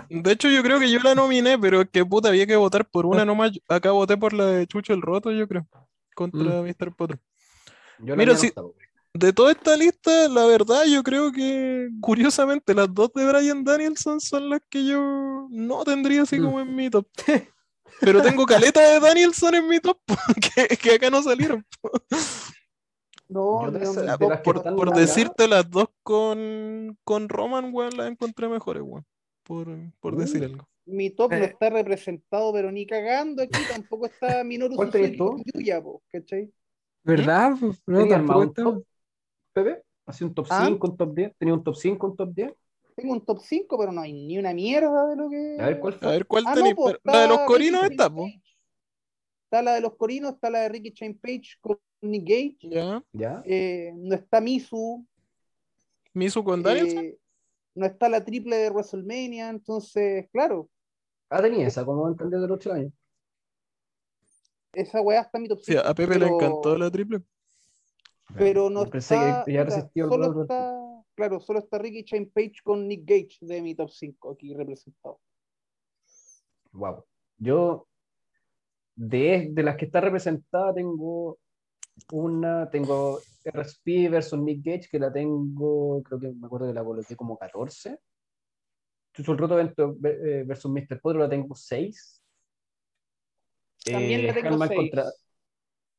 De 0.09 0.31
hecho, 0.31 0.49
yo 0.49 0.61
creo 0.63 0.79
que 0.79 0.89
yo 0.89 0.99
la 0.99 1.15
nominé, 1.15 1.57
pero 1.59 1.81
es 1.81 1.89
que 1.91 2.05
puta, 2.05 2.29
había 2.29 2.45
que 2.47 2.55
votar 2.55 2.85
por 2.89 3.05
una 3.05 3.25
nomás. 3.25 3.51
Acá 3.67 3.91
voté 3.91 4.17
por 4.17 4.33
la 4.33 4.45
de 4.45 4.67
Chucho 4.67 4.93
el 4.93 5.01
Roto, 5.01 5.31
yo 5.31 5.47
creo, 5.47 5.67
contra 6.15 6.61
Mr. 6.61 6.93
Potro. 6.95 7.19
Yo 7.99 8.15
Mira, 8.15 8.33
no 8.33 8.39
güey. 8.39 8.75
De 9.15 9.31
toda 9.31 9.51
esta 9.51 9.77
lista, 9.77 10.27
la 10.27 10.45
verdad, 10.45 10.85
yo 10.85 11.03
creo 11.03 11.31
que, 11.31 11.87
curiosamente, 12.01 12.73
las 12.73 12.91
dos 12.91 13.11
de 13.13 13.25
Brian 13.31 13.63
Danielson 13.63 14.19
son 14.19 14.49
las 14.49 14.59
que 14.69 14.85
yo 14.85 15.47
no 15.51 15.83
tendría 15.83 16.23
así 16.23 16.39
Mm. 16.39 16.43
como 16.43 16.59
en 16.61 16.75
mi 16.75 16.89
top. 16.89 17.07
Pero 18.01 18.23
tengo 18.23 18.45
caleta 18.45 18.81
de 18.81 18.99
Danielson 18.99 19.53
en 19.53 19.67
mi 19.67 19.79
top, 19.79 19.99
que, 20.55 20.75
que 20.77 20.95
acá 20.95 21.11
no 21.11 21.21
salieron. 21.21 21.63
No, 23.33 23.65
Yo 23.65 23.71
de 23.71 23.79
no, 23.79 23.91
esa- 23.91 24.01
mi 24.01 24.07
de 24.07 24.17
Por, 24.17 24.41
por 24.43 24.65
nominadas, 24.65 24.99
decirte 24.99 25.47
las 25.47 25.69
dos 25.69 25.87
con, 26.03 26.97
con 27.03 27.27
Roman, 27.29 27.73
weón, 27.73 27.97
las 27.97 28.09
encontré 28.11 28.47
mejores, 28.47 28.83
weón. 28.83 29.05
Por, 29.43 29.67
por 29.99 30.15
decir 30.15 30.41
Uh. 30.41 30.45
algo. 30.45 30.67
mi 30.85 31.09
top 31.09 31.31
no 31.31 31.37
Eh. 31.37 31.45
está 31.45 31.69
representado, 31.69 32.51
pero 32.53 32.71
ni 32.71 32.85
cagando 32.85 33.41
aquí 33.43 33.59
tampoco 33.71 34.05
está 34.05 34.43
Minoru 34.45 34.75
¿Cuál 34.75 34.91
Suzuki 34.91 35.17
tenés 35.17 35.43
Yuya, 35.53 35.81
po, 35.81 36.01
¿cachai? 36.11 36.51
¿Verdad? 37.03 37.51
No, 37.59 37.73
¿Tenías 38.03 38.09
tampoco 38.25 38.83
Pepe? 39.53 39.83
¿Así 40.05 40.23
un 40.23 40.33
top 40.33 40.47
¿Ah? 40.49 40.65
5, 40.67 40.87
un 40.87 40.97
top 40.97 41.13
10? 41.15 41.33
¿Tenía 41.37 41.53
un 41.53 41.63
top 41.63 41.75
5, 41.75 42.07
un 42.07 42.15
top 42.17 42.29
10? 42.33 42.53
Tengo 42.95 43.13
un 43.13 43.25
top 43.25 43.39
5, 43.41 43.77
pero 43.77 43.91
no 43.91 44.01
hay 44.01 44.13
ni 44.13 44.37
una 44.37 44.53
mierda 44.53 45.07
de 45.07 45.15
lo 45.15 45.29
que. 45.29 45.57
A 45.59 45.65
ver, 45.67 45.79
¿cuál 45.79 45.97
A 46.01 46.07
ver, 46.11 46.27
¿cuál 46.27 46.43
Ah, 46.47 46.53
tenéis? 46.53 46.75
no, 46.75 46.81
pues, 46.83 46.97
Pero- 47.03 47.15
La 47.15 47.21
de 47.23 47.27
los 47.29 47.39
corinos 47.47 47.83
está, 47.85 48.09
po. 48.13 48.25
Está 49.45 49.61
la 49.61 49.73
de 49.75 49.81
los 49.81 49.95
corinos, 49.95 50.33
está 50.33 50.49
la 50.49 50.59
de 50.61 50.69
Ricky 50.69 50.91
Chain 50.91 51.17
Page 51.19 51.57
con 51.61 51.77
Nick 52.03 52.23
Gage. 52.27 52.57
Ya. 52.69 53.03
¿Ya? 53.13 53.43
eh, 53.45 53.91
no 53.95 54.15
está 54.15 54.39
Misu. 54.41 55.05
Misu 56.13 56.43
con 56.43 56.61
Danielson. 56.61 57.05
eh, 57.05 57.17
no 57.75 57.85
está 57.85 58.07
la 58.09 58.23
triple 58.23 58.55
de 58.57 58.69
WrestleMania. 58.69 59.49
Entonces, 59.49 60.27
claro, 60.31 60.69
Ah, 61.29 61.41
tenía 61.41 61.65
esa, 61.65 61.83
como 61.83 62.07
entender 62.07 62.39
de 62.39 62.47
los 62.47 62.57
8 62.57 62.73
años. 62.73 62.93
esa 64.73 65.01
weá 65.01 65.21
está 65.21 65.37
en 65.39 65.41
mi 65.43 65.47
top 65.49 65.59
Sí, 65.61 65.71
5. 65.73 65.81
a 65.87 65.93
Pepe 65.95 66.19
le 66.19 66.27
encantó 66.27 66.77
la 66.77 66.91
triple. 66.91 67.21
Pero 68.37 68.69
no 68.69 68.85
Pensé 68.85 69.15
está. 69.15 69.43
que 69.45 69.53
ya 69.53 69.61
o 69.63 69.65
sea, 69.65 69.75
resistía 69.77 70.03
el 70.03 70.09
solo 70.09 70.41
está. 70.43 70.79
Claro, 71.15 71.39
solo 71.39 71.59
está 71.59 71.77
Ricky 71.77 72.03
Chain 72.03 72.29
Page 72.31 72.55
con 72.63 72.87
Nick 72.87 73.01
Gage 73.07 73.37
de 73.41 73.61
mi 73.61 73.75
top 73.75 73.89
5 73.89 74.31
aquí 74.31 74.53
representado. 74.55 75.19
Wow. 76.71 77.03
Yo, 77.37 77.87
de, 78.95 79.49
de 79.51 79.63
las 79.63 79.75
que 79.77 79.85
está 79.85 80.01
representada, 80.01 80.73
tengo 80.73 81.37
una, 82.11 82.69
tengo 82.69 83.19
RSP 83.43 84.09
versus 84.09 84.39
Nick 84.39 84.63
Gage, 84.63 84.87
que 84.89 84.99
la 84.99 85.11
tengo, 85.11 86.01
creo 86.03 86.19
que 86.19 86.31
me 86.31 86.45
acuerdo 86.45 86.67
que 86.67 86.73
la 86.73 86.83
coloqué 86.83 87.15
como 87.15 87.37
14. 87.37 87.99
Chucho 89.13 89.31
el 89.33 89.37
Roto 89.37 89.55
Vento- 89.55 89.97
eh, 90.03 90.43
versus 90.45 90.71
Mr. 90.71 90.99
Potro 90.99 91.19
la 91.19 91.29
tengo 91.29 91.53
6. 91.53 92.21
También 93.85 94.27
la 94.27 94.33
tengo 94.33 94.47
Harman 94.49 94.69
6. 94.69 94.79
contra, 94.79 95.11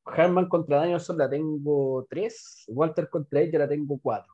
Harman 0.04 0.48
contra 0.48 0.76
Danielson 0.78 1.18
la 1.18 1.30
tengo 1.30 2.06
3. 2.08 2.64
Walter 2.68 3.08
contra 3.08 3.40
ella 3.40 3.60
la 3.60 3.68
tengo 3.68 3.98
4. 4.02 4.32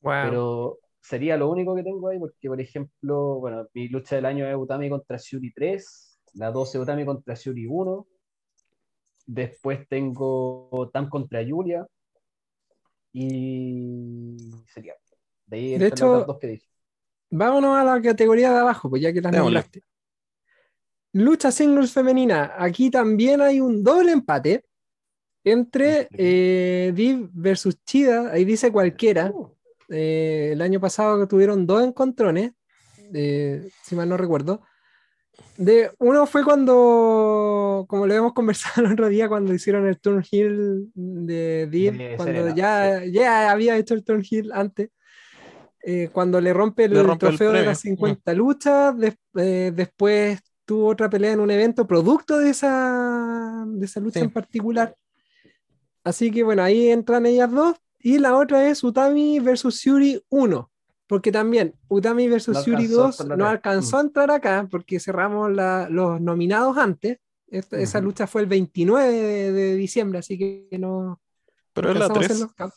Wow. 0.00 0.12
Pero 0.24 0.78
sería 1.00 1.36
lo 1.36 1.50
único 1.50 1.74
que 1.74 1.82
tengo 1.82 2.08
ahí, 2.08 2.18
porque, 2.18 2.48
por 2.48 2.60
ejemplo, 2.60 3.38
bueno, 3.40 3.66
mi 3.72 3.88
lucha 3.88 4.16
del 4.16 4.26
año 4.26 4.46
es 4.46 4.56
Utami 4.56 4.90
contra 4.90 5.16
Shuri 5.16 5.52
3, 5.52 6.20
la 6.34 6.50
12 6.50 6.78
Utami 6.78 7.04
contra 7.04 7.34
Shuri 7.34 7.66
1, 7.66 8.06
después 9.28 9.86
tengo 9.88 10.90
Tam 10.92 11.08
contra 11.08 11.44
Julia, 11.46 11.86
y 13.12 14.36
sería. 14.72 14.94
De 15.46 15.56
ahí 15.56 15.78
De 15.78 15.86
hecho, 15.86 16.18
las 16.18 16.26
dos 16.26 16.38
que 16.38 16.46
dije. 16.48 16.66
Vámonos 17.30 17.76
a 17.76 17.84
la 17.84 18.02
categoría 18.02 18.52
de 18.52 18.58
abajo, 18.58 18.90
pues 18.90 19.02
ya 19.02 19.12
que 19.12 19.20
las 19.20 19.32
nombraste. 19.32 19.82
Lucha 21.12 21.52
singles 21.52 21.92
femenina. 21.92 22.54
Aquí 22.58 22.90
también 22.90 23.40
hay 23.40 23.60
un 23.60 23.84
doble 23.84 24.12
empate 24.12 24.64
entre 25.44 26.08
eh, 26.12 26.92
Div 26.94 27.30
versus 27.32 27.82
Chida. 27.84 28.32
Ahí 28.32 28.44
dice 28.44 28.72
cualquiera. 28.72 29.30
Uh, 29.30 29.58
Eh, 29.90 30.50
el 30.52 30.60
año 30.60 30.80
pasado 30.80 31.26
tuvieron 31.26 31.66
dos 31.66 31.82
encontrones, 31.82 32.52
eh, 33.14 33.70
si 33.82 33.94
mal 33.96 34.08
no 34.08 34.16
recuerdo. 34.18 34.60
De, 35.56 35.90
uno 35.98 36.26
fue 36.26 36.44
cuando, 36.44 36.74
como 37.86 38.06
lo 38.06 38.14
hemos 38.14 38.32
conversado 38.34 38.86
el 38.86 38.92
otro 38.92 39.08
día, 39.08 39.28
cuando 39.28 39.54
hicieron 39.54 39.86
el 39.86 39.98
turn 39.98 40.24
heel 40.30 40.90
de 40.94 41.66
Div, 41.70 41.96
De 41.96 42.16
cuando 42.16 42.54
ya, 42.54 43.04
ya 43.04 43.50
había 43.50 43.76
hecho 43.76 43.94
el 43.94 44.04
turn 44.04 44.22
heel 44.28 44.50
antes, 44.52 44.90
eh, 45.82 46.08
cuando 46.12 46.40
le 46.40 46.52
rompe 46.52 46.84
el, 46.84 46.92
Le 46.94 47.02
rompe 47.02 47.26
el 47.26 47.30
trofeo 47.30 47.48
de 47.48 47.52
premio. 47.58 47.70
las 47.70 47.80
50 47.80 48.34
luchas, 48.34 48.98
des- 48.98 49.16
eh, 49.36 49.72
después 49.74 50.40
tuvo 50.64 50.88
otra 50.88 51.08
pelea 51.08 51.32
en 51.32 51.40
un 51.40 51.50
evento 51.50 51.86
producto 51.86 52.38
de 52.38 52.50
esa, 52.50 53.64
de 53.66 53.86
esa 53.86 54.00
lucha 54.00 54.20
Sí. 54.20 54.24
en 54.26 54.30
particular. 54.32 54.94
Así 56.04 56.30
que 56.30 56.42
bueno, 56.42 56.62
ahí 56.62 56.88
entran 56.90 57.26
ellas 57.26 57.50
dos. 57.50 57.76
Y 58.00 58.18
la 58.18 58.36
otra 58.36 58.68
es 58.68 58.84
Utami 58.84 59.40
versus 59.40 59.82
Yuri 59.82 60.22
1. 60.28 60.70
Porque 61.06 61.32
también 61.32 61.74
Utami 61.88 62.28
versus 62.28 62.54
No 62.54 62.64
Yuri 62.64 62.84
alcanzó 62.84 63.00
a 63.00 63.06
2 63.06 63.20
entrar 63.20 63.38
no 63.38 63.46
alcanzó 63.48 63.96
Mm. 63.96 63.98
a 63.98 64.02
entrar 64.02 64.30
acá 64.30 64.68
porque 64.70 65.00
cerramos 65.00 65.50
la- 65.52 65.88
los 65.90 66.20
nominados 66.20 66.76
antes. 66.76 67.18
Esta- 67.50 67.78
Esa 67.78 67.98
Ujú. 67.98 68.06
lucha 68.08 68.26
fue 68.26 68.42
el 68.42 68.46
29 68.46 69.10
de, 69.12 69.52
de 69.52 69.74
diciembre, 69.76 70.18
así 70.18 70.36
que 70.38 70.68
no. 70.78 71.20
Pero 71.72 71.92
es 71.92 71.98
la 71.98 72.06
alcanzamos 72.06 72.24
a 72.24 72.28
3. 72.28 72.30
hacer 72.30 72.46
los 72.46 72.54
cap- 72.54 72.72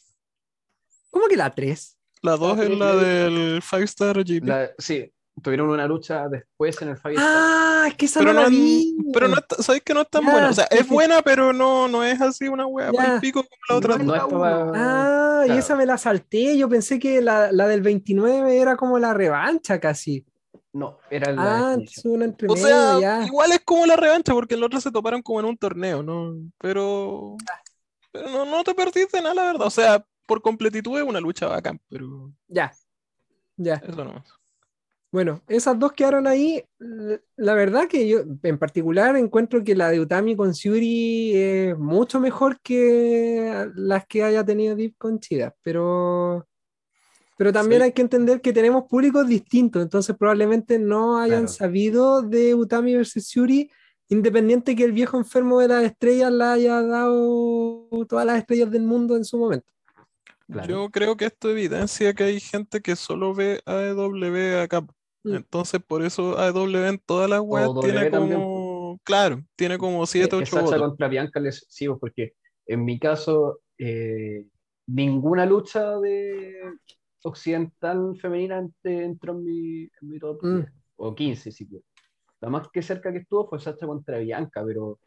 ¿Cómo 1.10 1.28
que 1.28 1.36
la 1.38 1.50
3? 1.54 1.98
La 2.22 2.38
2 2.38 2.60
es 2.60 2.66
tres 2.68 2.80
la 2.80 2.96
del 2.96 3.62
5 3.62 3.84
Star 3.84 4.24
GP. 4.24 4.46
la- 4.48 4.70
sí, 4.78 5.12
tuvieron 5.42 5.70
una 5.70 5.88
lucha 5.88 6.30
después 6.30 6.82
en 6.82 6.90
el 6.90 6.98
Five 6.98 7.16
Star. 7.16 7.28
Ah, 7.30 7.86
es 7.88 7.96
que 7.96 8.06
esa 8.06 8.20
Pero 8.20 8.34
no 8.34 8.42
la 8.44 8.48
vi. 8.50 8.96
pero 9.12 9.28
no 9.28 9.36
está- 9.38 9.62
sabes 9.62 9.82
que 9.82 9.94
no 9.94 10.02
es 10.02 10.10
tan 10.10 10.24
Ya, 10.24 10.32
buena. 10.32 10.50
O 10.50 10.54
sea, 10.54 10.68
sí, 10.72 10.78
es 10.78 10.86
sí. 10.88 10.94
buena, 10.94 11.22
pero 11.22 11.52
no, 11.52 11.88
no 11.88 12.04
es 12.04 12.22
así 12.22 12.48
una 12.48 12.66
wea 12.68 12.92
Ya. 12.92 12.98
para 12.98 13.16
el 13.16 13.20
pico 13.22 13.42
como 13.44 13.56
la 13.70 13.76
otra. 13.76 13.98
No 13.98 14.04
No 14.06 14.16
es 14.16 14.24
para-. 14.24 14.72
Ah, 14.76 15.42
y 15.44 15.46
Claro. 15.48 15.60
esa 15.60 15.76
me 15.76 15.86
la 15.86 15.98
salté. 15.98 16.58
Yo 16.58 16.70
pensé 16.70 17.00
que 17.00 17.22
la, 17.22 17.52
la 17.52 17.68
del 17.68 17.82
29 17.82 18.58
era 18.58 18.78
como 18.78 19.00
la 19.00 19.14
revancha 19.14 19.80
casi. 19.80 20.26
No, 20.74 20.98
era 21.10 21.32
la 21.34 21.74
Ah, 21.74 21.78
una 22.06 22.26
entre 22.26 22.48
O 22.48 22.56
sea, 22.56 23.00
ya. 23.00 23.26
igual 23.26 23.52
es 23.52 23.60
como 23.66 23.86
la 23.86 23.98
revancha, 23.98 24.34
porque 24.34 24.56
el 24.56 24.64
otro 24.64 24.80
se 24.80 24.92
toparon 24.92 25.22
como 25.22 25.40
en 25.42 25.46
un 25.48 25.58
torneo, 25.58 26.02
¿no? 26.02 26.34
Pero, 26.60 27.36
pero 28.12 28.30
no, 28.30 28.46
no 28.46 28.64
te 28.64 28.74
perdiste 28.74 29.22
nada, 29.22 29.34
la 29.36 29.44
verdad. 29.46 29.68
O 29.68 29.70
sea, 29.72 30.06
por 30.26 30.42
completitud 30.42 30.98
es 30.98 31.04
una 31.06 31.20
lucha 31.20 31.48
bacán, 31.48 31.80
pero 31.90 32.32
Ya. 32.48 32.72
Ya. 33.58 33.76
eso 33.86 34.06
no. 34.06 34.24
Bueno, 35.12 35.42
esas 35.50 35.78
dos 35.78 35.92
quedaron 35.92 36.26
ahí. 36.26 36.64
La 37.36 37.54
verdad 37.54 37.90
que 37.90 38.08
yo 38.08 38.20
en 38.44 38.58
particular 38.58 39.18
encuentro 39.18 39.62
que 39.62 39.76
la 39.76 39.90
de 39.92 40.00
Utami 40.00 40.38
con 40.38 40.54
Shuri 40.54 41.34
es 41.36 41.78
mucho 41.78 42.22
mejor 42.22 42.62
que 42.62 43.70
las 43.76 44.06
que 44.08 44.24
haya 44.24 44.46
tenido 44.46 44.74
Deep 44.78 44.96
con 44.98 45.20
Chida, 45.20 45.54
pero, 45.64 46.48
pero 47.38 47.52
también 47.54 47.82
Sí. 47.82 47.86
hay 47.86 47.92
que 47.94 48.02
entender 48.02 48.42
que 48.42 48.54
tenemos 48.54 48.86
públicos 48.90 49.28
distintos, 49.28 49.82
entonces 49.82 50.16
probablemente 50.16 50.78
no 50.80 51.18
hayan 51.20 51.42
Claro. 51.42 51.54
sabido 51.54 52.22
de 52.22 52.54
Utami 52.56 52.96
versus 52.96 53.26
Shuri, 53.28 53.70
independiente 54.10 54.76
que 54.76 54.84
el 54.84 54.92
viejo 54.92 55.18
enfermo 55.18 55.60
de 55.60 55.70
las 55.70 55.84
estrellas 55.84 56.32
la 56.32 56.54
haya 56.54 56.82
dado 56.82 57.88
todas 58.10 58.26
las 58.26 58.38
estrellas 58.40 58.70
del 58.70 58.84
mundo 58.84 59.16
en 59.16 59.24
su 59.26 59.38
momento. 59.38 59.72
Claro. 60.48 60.68
Yo 60.68 60.90
creo 60.90 61.16
que 61.16 61.26
esto 61.26 61.50
evidencia 61.50 62.14
que 62.14 62.24
hay 62.26 62.40
gente 62.42 62.82
que 62.82 62.98
solo 62.98 63.34
ve 63.34 63.62
AEW 63.66 64.60
acá. 64.62 64.82
Mm. 65.24 65.36
Entonces, 65.36 65.80
por 65.86 66.04
eso 66.04 66.38
AEW 66.38 66.86
en 66.88 67.00
todas 67.00 67.30
las 67.30 67.40
weas 67.42 67.68
W 67.68 67.82
tiene 67.90 68.10
también, 68.10 68.40
como. 68.40 69.00
Claro, 69.06 69.42
tiene 69.56 69.78
como 69.78 70.06
7, 70.06 70.30
que 70.30 70.36
8 70.36 70.46
Sacha 70.52 70.62
votos. 70.66 70.82
contra 70.82 71.08
Bianca 71.08 71.40
les 71.40 71.66
sigo 71.70 71.98
porque 71.98 72.34
en 72.68 72.84
mi 72.84 73.00
caso 73.00 73.62
eh, 73.78 74.46
ninguna 74.88 75.46
lucha 75.46 75.98
de 76.00 76.54
occidental 77.24 78.16
femenina 78.20 78.62
ent- 78.62 78.74
entró 78.84 79.34
en 79.34 79.44
mi, 79.44 79.82
en 79.84 79.90
mi 80.10 80.20
top 80.20 80.44
Mm. 80.44 80.60
10, 80.60 80.72
o 80.98 81.16
15 81.16 81.52
si 81.52 81.68
quieres. 81.68 81.86
La 82.42 82.50
más 82.50 82.70
que 82.70 82.82
cerca 82.82 83.12
que 83.12 83.20
estuvo 83.20 83.48
fue 83.48 83.60
Sacha 83.60 83.88
contra 83.88 84.18
Bianca, 84.20 84.64
pero 84.66 85.00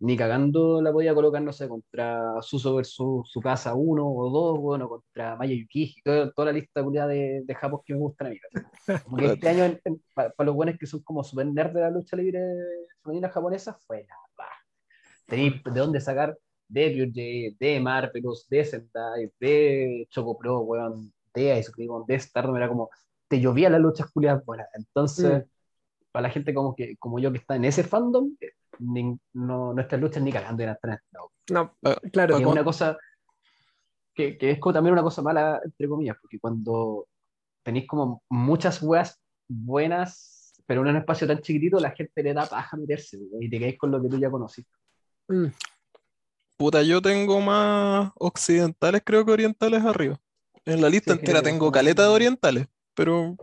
ni 0.00 0.16
cagando 0.16 0.82
la 0.82 0.92
podía 0.92 1.14
colocar, 1.14 1.42
no 1.42 1.52
sé, 1.52 1.68
contra 1.68 2.42
Suso 2.42 2.74
versus 2.76 3.30
su 3.30 3.40
casa 3.40 3.74
1 3.74 4.06
o 4.06 4.30
2, 4.30 4.58
bueno, 4.60 4.88
contra 4.88 5.36
Maya 5.36 5.54
Yukiji, 5.54 6.02
toda, 6.02 6.30
toda 6.32 6.46
la 6.46 6.52
lista 6.58 6.82
de, 6.82 7.42
de 7.44 7.54
japos 7.54 7.82
que 7.86 7.94
me 7.94 8.00
gustan 8.00 8.28
a 8.28 8.30
mí. 8.30 8.38
Como 9.04 9.16
que 9.16 9.26
este 9.26 9.48
año, 9.48 9.78
para 10.14 10.32
los 10.44 10.54
buenos 10.54 10.76
que 10.78 10.86
son 10.86 11.00
como 11.02 11.24
super 11.24 11.46
nerds 11.46 11.74
de 11.74 11.80
la 11.80 11.90
lucha 11.90 12.16
libre 12.16 12.40
femenina 13.02 13.28
japonesa, 13.30 13.78
fue 13.86 14.06
la. 14.08 14.16
Tenéis 15.26 15.62
de 15.64 15.80
dónde 15.80 16.00
sacar 16.00 16.36
de 16.68 16.90
Pure 16.90 17.56
de 17.58 17.80
Marvelous, 17.80 18.46
de 18.48 18.64
Sentai, 18.64 19.30
de 19.40 20.06
Choco 20.10 20.36
Pro, 20.38 20.60
weón, 20.60 21.12
de 21.34 21.58
Ice 21.58 21.72
Cream, 21.72 22.04
de 22.06 22.18
Stardom, 22.18 22.56
era 22.56 22.68
como, 22.68 22.90
te 23.28 23.40
llovía 23.40 23.70
las 23.70 23.80
luchas 23.80 24.10
culiadas 24.10 24.44
buenas. 24.44 24.68
Entonces, 24.74 25.44
para 26.12 26.28
la 26.28 26.30
gente 26.30 26.54
como, 26.54 26.74
que, 26.74 26.96
como 26.96 27.18
yo 27.18 27.32
que 27.32 27.38
está 27.38 27.56
en 27.56 27.64
ese 27.64 27.84
fandom, 27.84 28.36
eh, 28.40 28.52
no, 29.32 29.74
nuestras 29.74 30.00
luchas 30.00 30.22
ni 30.22 30.32
cagando 30.32 30.62
eran 30.62 30.78
tan 30.80 30.98
no, 31.12 31.30
No, 31.50 31.76
Ah, 31.84 31.96
claro. 32.12 32.36
que 32.36 32.42
es 32.42 32.48
una 32.48 32.64
cosa 32.64 32.96
que, 34.14 34.38
que 34.38 34.52
es 34.52 34.58
como 34.60 34.72
también 34.72 34.92
una 34.92 35.02
cosa 35.02 35.22
mala, 35.22 35.60
entre 35.64 35.88
comillas, 35.88 36.16
porque 36.20 36.38
cuando 36.38 37.08
tenéis 37.62 37.86
como 37.86 38.22
muchas 38.28 38.82
weas 38.82 39.20
buenas, 39.48 40.54
pero 40.66 40.82
en 40.82 40.88
un 40.88 40.96
espacio 40.96 41.26
tan 41.26 41.40
chiquitito, 41.40 41.80
la 41.80 41.90
gente 41.90 42.22
le 42.22 42.32
da 42.32 42.46
paja 42.46 42.76
meterse 42.76 43.18
y 43.40 43.50
te 43.50 43.58
quedáis 43.58 43.78
con 43.78 43.90
lo 43.90 44.00
que 44.00 44.08
tú 44.08 44.18
ya 44.18 44.30
conociste. 44.30 44.70
Mm. 45.28 45.46
Puta, 46.56 46.82
yo 46.82 47.02
tengo 47.02 47.40
más 47.40 48.12
occidentales, 48.14 49.02
creo 49.04 49.24
que 49.24 49.32
orientales 49.32 49.84
arriba. 49.84 50.20
En 50.66 50.80
la 50.80 50.88
lista 50.88 51.12
Sí, 51.12 51.18
entera 51.18 51.42
tengo 51.42 51.70
caleta 51.70 52.02
de 52.02 52.08
orientales, 52.08 52.66
pero, 52.94 53.36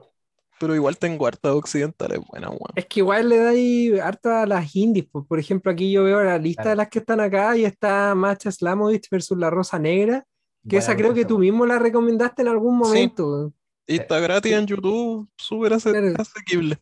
pero 0.60 0.76
igual 0.76 0.98
tengo 0.98 1.28
hartas 1.28 1.52
occidentales 1.54 2.20
buenas, 2.30 2.50
weón. 2.50 2.72
Es 2.76 2.86
que 2.88 3.00
igual 3.02 3.30
le 3.30 3.38
dais 3.38 4.00
harto 4.02 4.32
a 4.32 4.46
las 4.46 4.76
indies. 4.76 5.06
pues, 5.12 5.26
Por 5.28 5.40
ejemplo, 5.40 5.72
aquí 5.72 5.92
yo 5.92 6.04
veo 6.04 6.24
la 6.24 6.38
lista 6.38 6.64
Claro. 6.64 6.70
de 6.72 6.76
las 6.78 6.90
que 6.90 7.00
están 7.00 7.20
acá 7.20 7.56
y 7.58 7.66
está 7.66 8.16
Macha 8.16 8.52
Slamovich 8.52 9.08
versus 9.10 9.38
la 9.38 9.50
Rosa 9.50 9.78
Negra, 9.80 10.26
que 10.64 10.76
Buena 10.78 10.80
esa 10.80 10.96
creo 10.96 11.14
que 11.14 11.26
tú 11.26 11.38
mismo 11.40 11.66
la 11.66 11.80
recomendaste 11.80 12.42
en 12.44 12.48
algún 12.48 12.76
Sí. 12.84 12.88
momento. 12.90 13.54
Y 13.88 13.96
está 13.98 14.20
gratis 14.20 14.54
en 14.54 14.68
YouTube, 14.68 15.28
súper 15.38 15.74
asequible. 15.74 16.78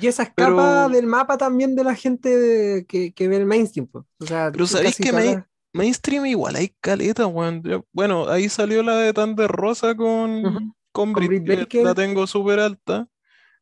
Y 0.00 0.06
esa 0.06 0.30
Pero- 0.34 0.50
escapa 0.50 0.88
del 0.88 1.06
mapa 1.06 1.36
también 1.36 1.74
de 1.74 1.84
la 1.84 1.94
gente 1.94 2.28
de- 2.36 2.86
que, 2.86 3.12
que 3.12 3.28
ve 3.28 3.36
el 3.36 3.46
mainstream. 3.46 3.86
po. 3.88 4.06
O 4.20 4.26
sea, 4.26 4.50
Pero 4.52 4.66
¿sabéis 4.66 4.96
que 4.96 5.12
me- 5.12 5.44
Mainstream 5.74 6.24
igual 6.26 6.56
hay 6.56 6.72
caleta, 6.80 7.26
weón. 7.26 7.62
Bueno, 7.92 8.28
ahí 8.28 8.48
salió 8.48 8.82
la 8.82 8.96
de 8.96 9.12
Thunder 9.12 9.50
Rosa 9.50 9.94
con, 9.94 10.46
Ujú. 10.46 10.74
con 10.92 11.12
Con 11.12 11.28
que 11.28 11.40
Baker. 11.56 11.84
la 11.84 11.94
tengo 11.94 12.26
súper 12.26 12.60
alta. 12.60 13.06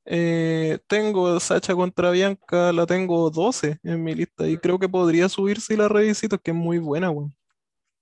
Eh, 0.04 0.78
tengo 0.88 1.38
Sacha 1.40 1.74
contra 1.74 2.10
Bianca, 2.10 2.72
la 2.72 2.86
tengo 2.86 3.30
12 3.30 3.78
en 3.84 4.02
mi 4.02 4.14
lista 4.14 4.48
y 4.48 4.58
creo 4.58 4.78
que 4.78 4.88
podría 4.88 5.28
subir 5.28 5.60
si 5.60 5.76
la 5.76 5.88
revisito, 5.88 6.38
que 6.38 6.50
es 6.50 6.56
muy 6.56 6.78
buena, 6.78 7.10
weón. 7.10 7.34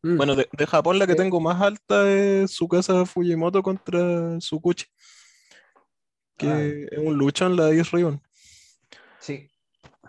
Mm. 0.03 0.17
Bueno, 0.17 0.35
de, 0.35 0.49
de 0.51 0.67
Japón 0.67 0.99
la 0.99 1.07
que 1.07 1.15
tengo 1.15 1.41
más 1.41 1.61
alta 1.61 2.11
es 2.11 2.51
su 2.53 2.67
casa 2.69 3.05
Fujimoto 3.05 3.63
contra 3.63 4.39
Tsukuchi, 4.39 4.87
que 6.39 6.49
Ah. 6.49 6.63
es 6.63 6.99
un 6.99 7.15
luchón, 7.19 7.55
la 7.55 7.67
de 7.67 7.83
Ribbon. 7.83 8.21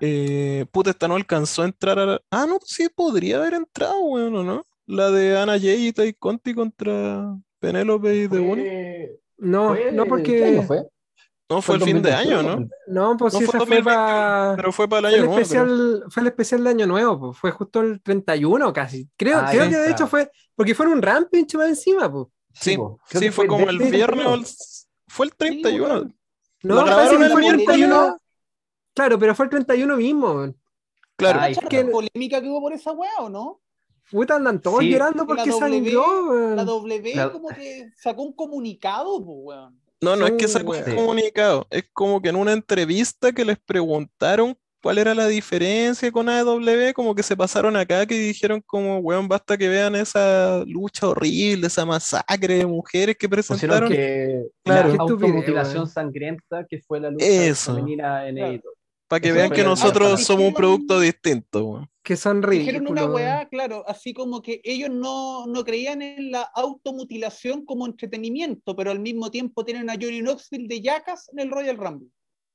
Sí. 0.01 0.07
Eh, 0.07 0.65
puta, 0.71 0.89
esta 0.89 1.07
no 1.07 1.15
alcanzó 1.15 1.61
a 1.61 1.65
entrar 1.65 1.99
a 1.99 2.05
la- 2.05 2.21
Ah, 2.31 2.45
no, 2.47 2.59
sí 2.65 2.87
podría 2.93 3.37
haber 3.37 3.53
entrado, 3.53 3.99
weón, 4.01 4.35
¿o 4.35 4.43
no? 4.43 4.65
La 4.87 5.09
de 5.11 5.37
Ana 5.37 5.59
Jay 5.59 5.87
y 5.87 5.93
Tai 5.93 6.13
Conti 6.15 6.53
contra 6.53 7.35
Penélope 7.59 8.15
y 8.15 8.27
Deboni. 8.27 8.61
Fue- 8.63 9.19
no, 9.37 9.69
fue- 9.69 9.91
no 9.91 10.03
¿qué 10.03 10.09
porque. 10.09 10.45
año 10.45 10.63
fue? 10.63 10.83
No, 11.49 11.61
fue 11.61 11.75
el 11.75 11.81
fin 11.83 12.01
de 12.01 12.13
año, 12.13 12.37
2021, 12.41 12.69
¿no? 12.87 13.11
No, 13.11 13.17
pues 13.17 13.33
No 13.33 13.39
sí, 13.41 13.45
fue 13.45 13.57
esa 13.59 13.65
fue 13.67 13.75
2021, 13.81 13.83
para. 13.95 14.53
Pero 14.55 14.71
fue 14.71 14.87
para 14.87 14.99
el 14.99 15.03
Fue 15.03 15.09
año 15.09 15.17
el, 15.17 15.25
nuevo. 15.29 15.35
pero- 15.35 15.41
especial, 15.43 16.03
fue 16.09 16.21
el 16.21 16.27
especial 16.27 16.63
de 16.63 16.69
Año 16.69 16.87
Nuevo, 16.87 17.19
pues, 17.19 17.37
fue 17.37 17.51
justo 17.51 17.81
el 17.81 18.01
31 18.01 18.71
casi. 18.73 19.09
Creo, 19.17 19.39
Ah, 19.39 19.47
creo 19.51 19.69
que 19.69 19.75
de 19.75 19.91
hecho 19.91 20.07
fue, 20.07 20.31
porque 20.55 20.73
fue 20.75 20.85
en 20.85 20.93
un 20.93 21.01
rampage 21.01 21.57
más 21.57 21.67
encima, 21.69 22.11
pues. 22.11 22.27
Sí, 22.53 22.77
sí, 23.09 23.19
que 23.19 23.31
fue 23.31 23.47
como 23.47 23.69
el 23.69 23.77
viernes 23.79 24.25
o 24.25 24.33
el... 24.33 24.45
Fue 25.07 25.25
el 25.25 25.35
31. 25.35 25.93
weón. 25.93 26.15
No, 26.63 26.75
Lo 26.75 26.85
grabaron 26.85 27.23
el 27.23 27.31
el 27.31 27.37
miércoles. 27.37 28.11
31. 28.93 28.95
Claro, 28.95 29.19
pero 29.19 29.35
fue 29.35 29.45
el 29.45 29.49
31 29.49 29.97
mismo. 29.97 30.31
weón. 30.31 30.57
Claro. 31.15 31.39
Ay, 31.41 31.53
¿Cachai 31.55 31.69
que- 31.69 31.83
la 31.83 31.91
polémica 31.91 32.41
que 32.41 32.47
hubo 32.49 32.61
por 32.61 32.73
esa 32.73 32.91
weá 32.91 33.11
o 33.19 33.29
no? 33.29 33.61
Puta, 34.09 34.35
andan 34.35 34.59
todos 34.61 34.79
Sí, 34.79 34.89
llorando 34.89 35.23
la 35.23 35.27
porque 35.27 35.49
weón. 35.51 36.55
La 36.55 36.65
W 36.65 37.15
La- 37.15 37.31
como 37.31 37.49
que 37.49 37.89
sacó 37.95 38.23
un 38.23 38.33
comunicado, 38.33 39.23
pues, 39.23 39.37
weón. 39.41 39.79
No, 40.01 40.15
no 40.15 40.25
es 40.25 40.33
que 40.33 40.47
sacó 40.47 40.71
un 40.71 40.95
comunicado, 40.95 41.67
es 41.69 41.85
como 41.93 42.21
que 42.21 42.29
en 42.29 42.35
una 42.35 42.53
entrevista 42.53 43.31
que 43.31 43.45
les 43.45 43.59
preguntaron 43.59 44.57
cuál 44.81 44.97
era 44.97 45.13
la 45.13 45.27
diferencia 45.27 46.11
con 46.11 46.27
AEW, 46.27 46.91
como 46.95 47.13
que 47.13 47.21
se 47.21 47.37
pasaron 47.37 47.75
acá 47.77 48.03
que 48.07 48.15
dijeron 48.15 48.63
como, 48.65 48.97
weón, 48.97 49.27
basta 49.27 49.55
que 49.59 49.69
vean 49.69 49.95
esa 49.95 50.63
lucha 50.65 51.07
horrible, 51.07 51.67
esa 51.67 51.85
masacre 51.85 52.55
de 52.55 52.65
mujeres 52.65 53.15
que 53.15 53.29
Pusieron 53.29 53.87
presentaron. 53.87 53.89
que 53.91 54.47
Claro. 54.63 54.89
la 54.95 55.03
automutilación 55.03 55.87
sangrienta 55.87 56.65
que 56.67 56.79
fue 56.81 56.99
la 56.99 57.11
lucha 57.11 57.23
Eso. 57.27 57.75
femenina 57.75 58.27
en 58.27 58.35
Claro. 58.37 58.61
Para 59.11 59.19
que 59.19 59.27
Eso 59.27 59.35
vean 59.35 59.47
fue 59.49 59.57
que 59.57 59.63
nosotros 59.65 60.13
Ah, 60.13 60.17
somos 60.17 60.45
un 60.45 60.47
dijeron- 60.51 60.53
producto 60.55 60.99
distinto, 61.01 61.65
weón. 61.65 61.89
Que 62.01 62.15
son 62.15 62.39
Dijeron 62.39 62.85
ridículos. 62.85 63.03
una 63.03 63.13
weá, 63.13 63.49
claro, 63.49 63.83
así 63.85 64.13
como 64.13 64.41
que 64.41 64.61
ellos 64.63 64.89
no, 64.89 65.45
no 65.47 65.65
creían 65.65 66.01
en 66.01 66.31
la 66.31 66.43
automutilación 66.55 67.65
como 67.65 67.85
entretenimiento, 67.85 68.73
pero 68.73 68.89
al 68.89 69.01
mismo 69.01 69.29
tiempo 69.29 69.65
tienen 69.65 69.89
a 69.89 69.95
Johnny 69.95 70.21
Knoxville 70.21 70.67
de 70.69 70.79
Yacas 70.81 71.27
en 71.33 71.39
el 71.39 71.51
Royal 71.51 71.75
Rumble. 71.75 72.07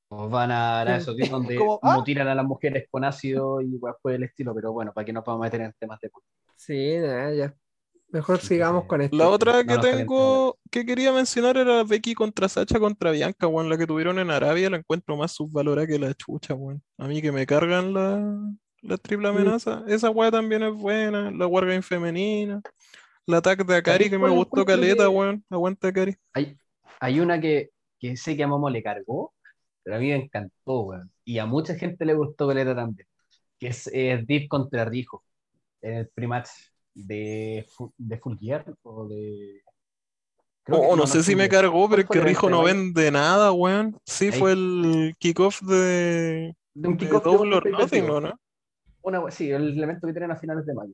Pues 0.09 0.31
van 0.31 0.49
a 0.49 0.55
dar 0.77 0.87
a 0.87 0.97
esos 0.97 1.15
días 1.15 1.29
donde 1.29 1.55
Como, 1.59 1.79
ah. 1.83 1.95
mutilan 1.95 2.27
a 2.27 2.33
las 2.33 2.45
mujeres 2.45 2.87
con 2.89 3.03
ácido 3.03 3.61
y 3.61 3.67
weas 3.75 3.97
por 4.01 4.13
el 4.13 4.23
estilo, 4.23 4.55
pero 4.55 4.73
bueno, 4.73 4.91
para 4.93 5.05
que 5.05 5.13
no 5.13 5.23
podamos 5.23 5.43
meter 5.45 5.61
en 5.61 5.73
temas 5.79 5.99
de 5.99 6.09
Sí, 6.55 6.95
ya. 7.37 7.53
Mejor 8.09 8.39
sigamos 8.39 8.85
con 8.85 9.01
esto. 9.01 9.17
La 9.17 9.27
otra 9.29 9.63
que 9.65 9.77
tengo 9.79 10.57
que 10.71 10.85
quería 10.85 11.11
mencionar 11.11 11.57
era 11.57 11.83
Becky 11.83 12.13
contra 12.13 12.47
Sacha 12.47 12.79
contra 12.79 13.11
Bianca, 13.11 13.47
weón. 13.47 13.69
La 13.69 13.77
que 13.77 13.85
tuvieron 13.85 14.17
en 14.19 14.31
Arabia 14.31 14.69
la 14.69 14.77
encuentro 14.77 15.17
más 15.17 15.33
subvalorada 15.33 15.87
que 15.87 15.99
la 15.99 16.13
chucha, 16.13 16.53
weón. 16.53 16.81
A 16.97 17.07
mí 17.07 17.21
que 17.21 17.31
me 17.31 17.45
cargan 17.45 17.93
la, 17.93 18.39
la 18.81 18.97
triple 18.97 19.27
amenaza. 19.27 19.83
Esa 19.87 20.09
weá 20.09 20.31
también 20.31 20.63
es 20.63 20.73
buena. 20.73 21.31
La 21.31 21.47
Wargame 21.47 21.81
femenina. 21.81 22.61
La 23.25 23.41
tag 23.41 23.65
de 23.65 23.75
Akari 23.75 24.09
que 24.09 24.17
me 24.17 24.21
cuál 24.21 24.33
gustó 24.33 24.65
caleta, 24.65 25.03
que- 25.03 25.09
weón. 25.09 25.43
Aguanta 25.49 25.89
Akari. 25.89 26.15
Hay, 26.33 26.57
hay 27.01 27.19
una 27.19 27.41
que, 27.41 27.71
que 27.99 28.15
sé 28.15 28.37
que 28.37 28.43
a 28.43 28.47
Momo 28.47 28.69
le 28.69 28.81
cargó, 28.81 29.33
pero 29.83 29.97
a 29.97 29.99
mí 29.99 30.07
me 30.07 30.15
encantó, 30.15 30.79
weón. 30.81 31.11
Y 31.25 31.39
a 31.39 31.45
mucha 31.45 31.75
gente 31.75 32.05
le 32.05 32.13
gustó 32.13 32.47
Caleta 32.47 32.73
también. 32.73 33.05
Que 33.59 33.67
es 33.67 33.89
eh, 33.93 34.23
Deep 34.25 34.47
contra 34.47 34.85
Rijo. 34.85 35.25
En 35.81 35.93
el 35.95 36.07
primatch 36.07 36.47
de, 36.97 37.65
de 37.97 38.17
Full 38.17 38.37
Gear 38.39 38.65
o 38.83 39.07
de. 39.07 39.61
creo 40.63 40.81
que- 40.81 40.87
Oh, 40.87 40.95
no, 40.95 41.07
sé 41.07 41.23
si 41.23 41.35
me 41.35 41.47
cargó, 41.47 41.89
pero 41.89 42.01
es 42.01 42.09
que 42.09 42.19
Rijo 42.19 42.49
no 42.49 42.63
evento 42.67 42.99
de 42.99 43.05
vende 43.05 43.11
nada, 43.11 43.51
weón. 43.51 43.97
Sí, 44.05 44.25
Ahí. 44.25 44.31
fue 44.39 44.51
el 44.53 45.15
kickoff 45.19 45.61
de, 45.61 46.55
De 46.73 46.87
un 46.87 46.97
kickoff 46.97 47.23
de 47.23 47.29
Double 47.31 47.55
or. 47.55 47.69
Nothing, 47.69 48.07
¿no? 48.07 48.39
sí, 49.31 49.51
el 49.51 49.69
elemento 49.77 50.07
que 50.07 50.13
tienen 50.13 50.31
a 50.31 50.35
finales 50.35 50.65
de 50.65 50.73
mayo. 50.73 50.93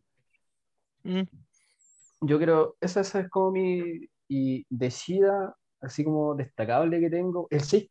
Mm. 1.03 1.23
Yo 2.21 2.39
creo, 2.39 2.75
esa, 2.79 3.01
esa 3.01 3.21
es 3.21 3.29
como 3.29 3.51
mi. 3.51 4.07
Y 4.27 4.65
de 4.69 4.89
Shida, 4.89 5.55
así 5.81 6.03
como 6.03 6.35
destacable 6.35 6.99
que 6.99 7.09
tengo. 7.09 7.47
El 7.49 7.61
6 7.61 7.89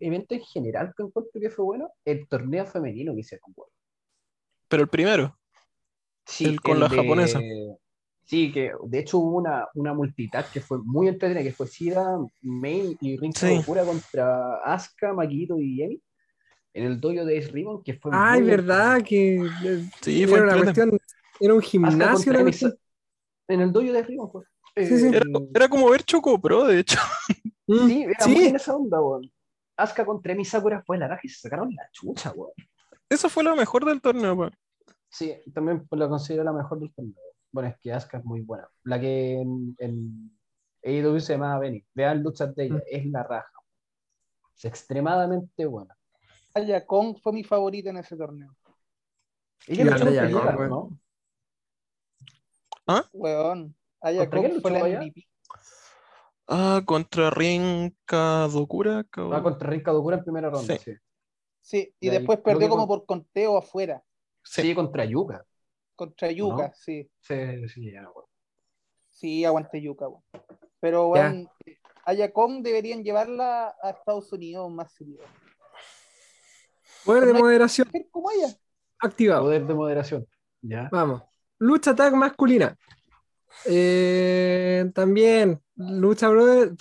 evento 0.00 0.34
en 0.34 0.42
general 0.42 0.92
que 0.96 1.02
encuentro 1.02 1.40
que 1.40 1.50
fue 1.50 1.64
bueno, 1.64 1.90
el 2.04 2.26
torneo 2.28 2.66
femenino 2.66 3.14
que 3.14 3.20
hicieron, 3.20 3.52
weón. 3.56 3.70
Pero 4.68 4.82
el 4.82 4.88
primero. 4.88 5.38
Sí, 6.32 6.44
El 6.46 6.60
con 6.60 6.74
el 6.74 6.80
la 6.80 6.88
de- 6.88 6.96
japonesa. 6.96 7.40
Sí, 8.24 8.50
que 8.52 8.72
de 8.84 8.98
hecho 9.00 9.18
hubo 9.18 9.36
una, 9.38 9.66
una 9.74 9.92
multitag 9.92 10.50
que 10.50 10.60
fue 10.60 10.78
muy 10.82 11.08
entretenida, 11.08 11.42
que 11.44 11.52
fue 11.52 11.66
Shida, 11.66 12.18
Main 12.40 12.96
y 13.00 13.16
Rinka 13.18 13.40
Sí. 13.48 13.56
Locura 13.56 13.84
contra 13.84 14.56
Asuka, 14.64 15.12
Maquito 15.12 15.58
y 15.60 15.74
Jenny 15.76 16.00
en 16.74 16.84
el 16.86 16.98
dojo 17.00 17.24
de 17.26 17.36
Ace 17.38 17.48
Ribbon, 17.50 17.82
que 17.82 17.94
fue 17.94 18.10
Ay, 18.14 18.40
muy 18.40 18.50
verdad 18.50 19.02
que 19.02 19.34
eh, 19.36 19.90
Sí, 20.00 20.26
fue 20.26 20.38
era 20.38 20.54
una 20.54 20.62
cuestión, 20.62 20.98
era 21.40 21.54
un 21.54 21.60
gimnasio. 21.60 22.32
Emi- 22.32 22.42
cuestión. 22.42 22.74
En 23.48 23.60
el 23.60 23.72
dojo 23.72 23.92
de 23.92 23.98
Ace 23.98 24.08
Ribbon 24.08 24.30
fue. 24.32 24.42
Sí, 24.76 24.86
sí. 24.98 25.06
Eh, 25.06 25.10
Era, 25.16 25.26
era 25.54 25.68
como 25.68 25.90
ver 25.90 26.02
Choco 26.02 26.40
Pro, 26.40 26.64
de 26.64 26.78
hecho. 26.78 26.98
Mm, 27.66 27.86
Sí, 27.88 28.02
era 28.04 28.24
sí. 28.24 28.30
muy 28.30 28.44
en 28.46 28.56
esa 28.56 28.74
onda, 28.74 29.00
weón. 29.02 29.30
Asuka 29.76 30.06
contra 30.06 30.32
Emi 30.32 30.44
Sakura 30.46 30.82
fue 30.86 30.96
la 30.96 31.08
raja 31.08 31.20
y 31.24 31.28
se 31.28 31.40
sacaron 31.40 31.70
la 31.74 31.82
chucha, 31.92 32.32
weón. 32.34 32.52
Esa 33.10 33.28
fue 33.28 33.44
la 33.44 33.54
mejor 33.54 33.84
del 33.84 34.00
torneo, 34.00 34.32
weón. 34.34 34.52
Sí, 35.12 35.34
también 35.52 35.86
la 35.90 36.08
considero 36.08 36.42
la 36.42 36.52
mejor 36.52 36.80
del 36.80 36.92
torneo. 36.94 37.14
Bueno, 37.52 37.68
es 37.68 37.76
que 37.80 37.92
Asuka 37.92 38.18
es 38.18 38.24
muy 38.24 38.40
buena. 38.40 38.66
La 38.84 38.98
que 38.98 39.34
en, 39.40 39.76
en 39.78 40.38
AEW 40.82 41.20
se 41.20 41.34
llamaba 41.34 41.58
Benny. 41.58 41.84
Vean 41.94 42.22
luchas 42.22 42.54
de 42.54 42.64
ella, 42.64 42.76
Mm. 42.76 42.82
es 42.86 43.06
la 43.06 43.22
raja. 43.22 43.52
Es 44.56 44.64
extremadamente 44.64 45.66
buena. 45.66 45.94
Aya 46.54 46.86
Kong 46.86 47.16
fue 47.22 47.32
mi 47.34 47.44
favorita 47.44 47.90
en 47.90 47.98
ese 47.98 48.16
torneo. 48.16 48.56
Ella 49.66 49.84
luchó 49.84 50.04
Kong, 50.06 50.30
Yuka, 50.30 50.56
weón. 53.12 53.76
Aya 54.00 54.20
¿Contra 54.20 54.40
quién 54.40 54.52
Kong 54.52 54.62
fue 54.62 54.70
la? 54.70 54.78
MVP. 54.80 55.28
Ah, 56.48 56.82
contra 56.84 57.30
Rinka 57.30 58.48
Dokura. 58.48 59.06
Ah, 59.16 59.42
contra 59.42 59.70
Rinka 59.70 59.92
Dokura 59.92 60.16
en 60.16 60.24
primera 60.24 60.50
ronda, 60.50 60.74
Sí. 60.78 60.80
sí. 60.84 60.96
Sí, 61.60 61.94
y 62.00 62.08
De 62.08 62.18
después 62.18 62.40
perdió 62.40 62.68
como 62.68 62.88
con- 62.88 62.98
por 62.98 63.06
conteo 63.06 63.56
afuera, 63.56 64.02
Sí, 64.42 64.74
contra 64.74 65.04
Yuka. 65.04 65.44
contra 65.94 66.30
Yuka, 66.30 66.68
no? 66.68 66.72
sí. 66.74 67.08
Sí, 67.20 67.68
sí, 67.68 67.92
ya, 67.92 68.02
weón. 68.10 68.26
Sí, 69.10 69.44
aguante 69.44 69.80
Yuka, 69.80 70.08
weón. 70.08 70.22
Pero, 70.80 71.14
Ya. 71.14 71.22
weón, 71.22 71.48
Aya 72.04 72.32
Kong 72.32 72.62
deberían 72.62 73.04
llevarla 73.04 73.74
a 73.80 73.90
Estados 73.90 74.32
Unidos 74.32 74.70
más 74.72 74.92
seguido. 74.92 75.22
Poder 77.04 77.26
de 77.26 77.32
moderación 77.34 77.88
como 78.10 78.30
ella. 78.30 78.54
activado. 79.00 79.42
Poder 79.44 79.66
de 79.66 79.74
moderación. 79.74 80.26
Ya. 80.60 80.88
Vamos. 80.90 81.22
Lucha 81.58 81.94
tag 81.94 82.14
masculina. 82.14 82.76
Eh, 83.66 84.90
también, 84.94 85.60
lucha 85.76 86.28
brother. 86.28 86.72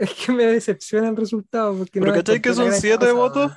es 0.00 0.14
que 0.14 0.32
me 0.32 0.46
decepciona 0.46 1.08
el 1.08 1.16
resultado. 1.16 1.76
Porque 1.76 2.00
Pero 2.00 2.12
no 2.12 2.18
¿cachai 2.18 2.40
que 2.40 2.54
son 2.54 2.72
siete 2.72 2.98
cosa, 3.06 3.12
votos? 3.12 3.52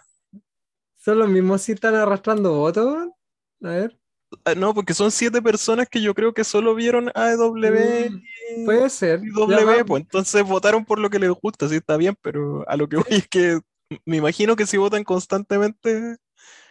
Son 0.98 1.20
los 1.20 1.30
mismos 1.30 1.62
si 1.62 1.74
están 1.74 1.96
arrastrando 1.96 2.54
votos. 2.58 3.10
A 3.64 3.68
ver. 3.70 3.98
Ah, 4.46 4.56
no, 4.56 4.74
porque 4.74 4.94
son 4.94 5.12
siete 5.12 5.42
personas 5.42 5.88
que 5.88 6.02
yo 6.02 6.14
creo 6.14 6.34
que 6.34 6.44
solo 6.44 6.74
vieron 6.76 7.12
AEW 7.14 8.10
Mm, 8.56 8.66
Puede 8.66 8.90
ser. 8.90 9.22
y 9.24 9.30
W, 9.32 9.86
pues 9.86 10.02
entonces 10.04 10.44
votaron 10.44 10.86
por 10.86 11.00
lo 11.00 11.10
que 11.10 11.20
les 11.20 11.30
gusta, 11.32 11.70
sí 11.70 11.76
está 11.76 11.98
bien, 11.98 12.16
pero 12.22 12.68
a 12.68 12.76
lo 12.76 12.88
que 12.90 12.98
voy 12.98 13.06
es 13.10 13.28
que 13.28 13.60
me 14.06 14.18
imagino 14.18 14.56
que 14.56 14.66
si 14.66 14.78
votan 14.78 15.04
constantemente, 15.04 16.18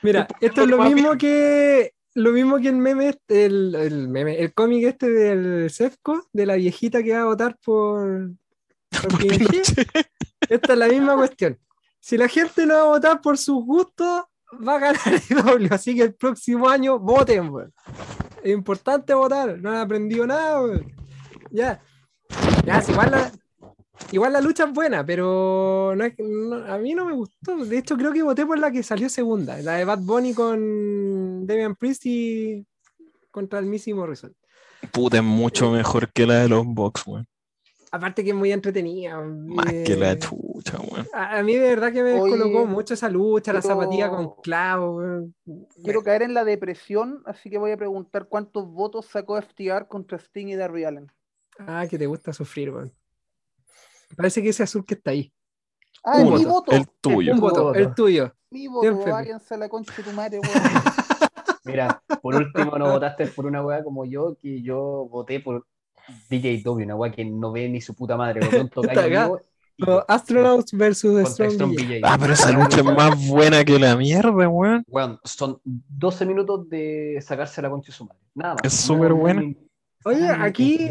Mira, 0.03 0.26
esto 0.40 0.62
es 0.62 0.68
lo 0.68 0.78
mismo 0.82 1.16
que 1.16 1.93
lo 2.14 2.32
mismo 2.32 2.59
que 2.59 2.68
el 2.68 2.76
meme, 2.76 3.09
este- 3.11 3.47
el, 3.47 3.74
el 3.74 4.09
meme, 4.09 4.38
el 4.40 4.53
cómic 4.53 4.84
este 4.84 5.09
del 5.09 5.70
Sefco, 5.70 6.28
de 6.32 6.45
la 6.47 6.57
viejita 6.57 7.03
que 7.03 7.14
va 7.14 7.22
a 7.22 7.24
votar 7.26 7.57
por, 7.64 8.32
por 8.90 9.01
por 9.09 9.18
Pinochet. 9.18 9.49
Pinochet. 9.49 10.07
Esta 10.51 10.72
es 10.74 10.78
la 10.78 10.88
misma 10.88 11.14
cuestión. 11.16 11.59
Si 12.01 12.18
la 12.18 12.28
gente 12.28 12.66
no 12.66 12.74
va 12.74 12.80
a 12.80 12.84
votar 12.86 13.20
por 13.22 13.38
sus 13.38 13.64
gustos, 13.64 14.24
va 14.66 14.76
a 14.76 14.78
ganar 14.78 15.00
el 15.30 15.42
doble. 15.42 15.68
Así 15.70 15.94
que 15.94 16.03
el 16.03 16.14
próximo 16.14 16.68
año 16.68 16.98
voten, 16.98 17.50
weón. 17.50 17.72
Es 18.42 18.53
importante 18.53 19.14
votar. 19.14 19.59
No 19.59 19.70
han 19.70 19.76
aprendido 19.76 20.26
nada, 20.26 20.62
weón. 20.62 20.92
Ya. 21.50 21.82
Ya, 22.64 22.82
igual 22.88 23.11
la, 23.11 23.32
Igual 24.11 24.32
la 24.32 24.40
lucha 24.40 24.64
es 24.64 24.72
buena, 24.72 25.05
pero 25.07 25.94
no 25.96 26.05
es, 26.05 26.14
a 26.68 26.78
mí 26.78 26.94
no 26.94 27.07
me 27.07 27.12
gustó. 27.12 27.57
De 27.64 27.78
hecho, 27.78 27.96
creo 27.96 28.12
que 28.12 28.22
voté 28.22 28.44
por 28.44 28.59
la 28.59 28.70
que 28.70 28.82
salió 28.82 29.09
segunda, 29.09 29.57
la 29.62 29.74
de 29.74 29.84
Bad 29.84 30.00
Bunny 30.00 30.34
con 30.34 31.46
Damian 31.46 31.76
Priest 31.76 32.07
y 32.07 32.66
contra 33.30 33.59
el 33.59 33.66
Missy 33.66 33.94
Morrison. 33.94 34.34
Puta, 34.90 35.18
es 35.18 35.22
mucho 35.22 35.70
mejor 35.70 36.12
que 36.12 36.26
la 36.26 36.40
de 36.42 36.48
los 36.48 36.66
Box, 36.66 37.07
weón. 37.07 37.26
Aparte 37.95 38.24
que 38.24 38.30
es 38.30 38.36
muy 38.36 38.51
entretenida. 38.53 39.20
Más 39.20 39.70
eh, 39.70 39.84
que 39.86 39.97
la 39.97 40.18
chucha, 40.18 40.78
weón. 40.80 41.07
A, 41.12 41.38
a 41.38 41.43
mí 41.43 41.55
de 41.55 41.68
verdad 41.68 41.93
que 41.93 42.03
me 42.03 42.18
Oye, 42.18 42.32
descolocó 42.38 42.64
mucho 42.66 42.95
esa 42.95 43.11
lucha, 43.11 43.53
la 43.53 43.61
zapatilla 43.61 44.09
con 44.09 44.34
clavo. 44.43 44.97
weón. 44.97 45.34
Quiero 45.84 46.03
caer 46.03 46.22
en 46.22 46.32
la 46.32 46.43
depresión, 46.45 47.22
así 47.26 47.51
que 47.51 47.59
voy 47.59 47.70
a 47.72 47.76
preguntar 47.76 48.28
cuántos 48.28 48.66
votos 48.66 49.05
sacó 49.07 49.36
FTR 49.40 49.88
contra 49.88 50.18
Sting 50.18 50.47
y 50.49 50.57
Darby 50.57 50.84
Allen. 50.84 51.12
Ah, 51.59 51.86
que 51.88 51.99
te 51.99 52.07
gusta 52.07 52.32
sufrir, 52.32 52.70
weón. 52.70 52.93
Parece 54.16 54.43
que 54.43 54.49
ese 54.49 54.62
azul 54.62 54.84
que 54.86 54.95
está 54.95 55.11
ahí. 55.11 55.30
Ah, 56.03 56.16
Un 56.16 56.34
mi 56.34 56.45
voto, 56.47 56.72
voto. 56.72 56.72
el 56.72 56.88
tuyo. 57.01 57.32
Un 57.32 57.38
Tu 57.38 57.43
voto, 57.43 57.62
voto. 57.64 57.78
el 57.78 57.95
tuyo. 57.95 58.34
Mi 58.51 58.68
voto, 58.68 58.97
váyanse 59.05 59.55
a 59.55 59.59
la 59.59 59.68
concha 59.68 59.93
de 59.97 60.03
tu 60.03 60.12
madre, 60.12 60.38
weón. 60.40 60.53
Mira, 61.64 62.03
por 62.22 62.34
último 62.34 62.76
no 62.78 62.90
votaste 62.90 63.26
por 63.28 63.47
una 63.47 63.64
weá 63.64 63.84
como 63.84 64.05
yo, 64.05 64.36
que 64.40 64.62
yo 64.62 65.07
voté 65.11 65.40
por 65.40 65.66
DJW, 66.28 66.84
una 66.84 66.96
weá 66.96 67.12
que 67.12 67.24
no 67.24 67.53
ve 67.53 67.68
ni 67.68 67.80
su 67.80 67.94
puta 67.94 68.16
madre, 68.16 68.40
mío 68.40 68.68
y 69.76 69.84
Los 69.84 70.05
Astronauts 70.07 70.72
versus 70.72 71.28
Strong. 71.30 71.74
BJ. 71.74 72.00
Ah, 72.03 72.16
pero 72.20 72.34
esa 72.34 72.53
lucha 72.53 72.78
es 72.78 72.84
más 72.84 73.26
buena 73.26 73.64
que 73.64 73.78
la 73.78 73.96
mierda, 73.96 74.48
weón. 74.48 74.84
Weón, 74.86 75.18
son 75.24 75.61
12 75.64 76.26
minutos 76.26 76.68
de 76.68 77.18
sacarse 77.22 77.62
la 77.62 77.70
concha 77.70 77.86
de 77.86 77.92
su 77.96 78.05
madre. 78.05 78.20
Nada 78.34 78.55
más. 78.55 78.64
Es 78.64 78.74
súper 78.74 79.11
No, 79.11 79.16
buena. 79.16 79.42
Oye, 80.05 80.28
aquí-. 80.28 80.90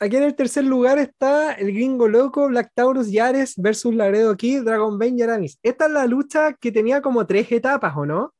Aquí 0.00 0.16
en 0.16 0.24
el 0.24 0.34
tercer 0.34 0.64
lugar 0.64 0.98
está 0.98 1.52
el 1.52 1.72
gringo 1.72 2.08
loco, 2.08 2.48
Black 2.48 2.72
Taurus 2.74 3.10
Yares 3.10 3.54
versus 3.56 3.94
Laredo 3.94 4.36
Kid, 4.36 4.62
Dragon 4.64 4.98
Bane 4.98 5.14
y 5.16 5.22
Aramis. 5.22 5.58
Esta 5.62 5.86
es 5.86 5.92
la 5.92 6.06
lucha 6.06 6.52
que 6.54 6.72
tenía 6.72 7.00
como 7.00 7.24
tres 7.26 7.50
etapas, 7.52 7.96
¿o 7.96 8.04
no? 8.04 8.34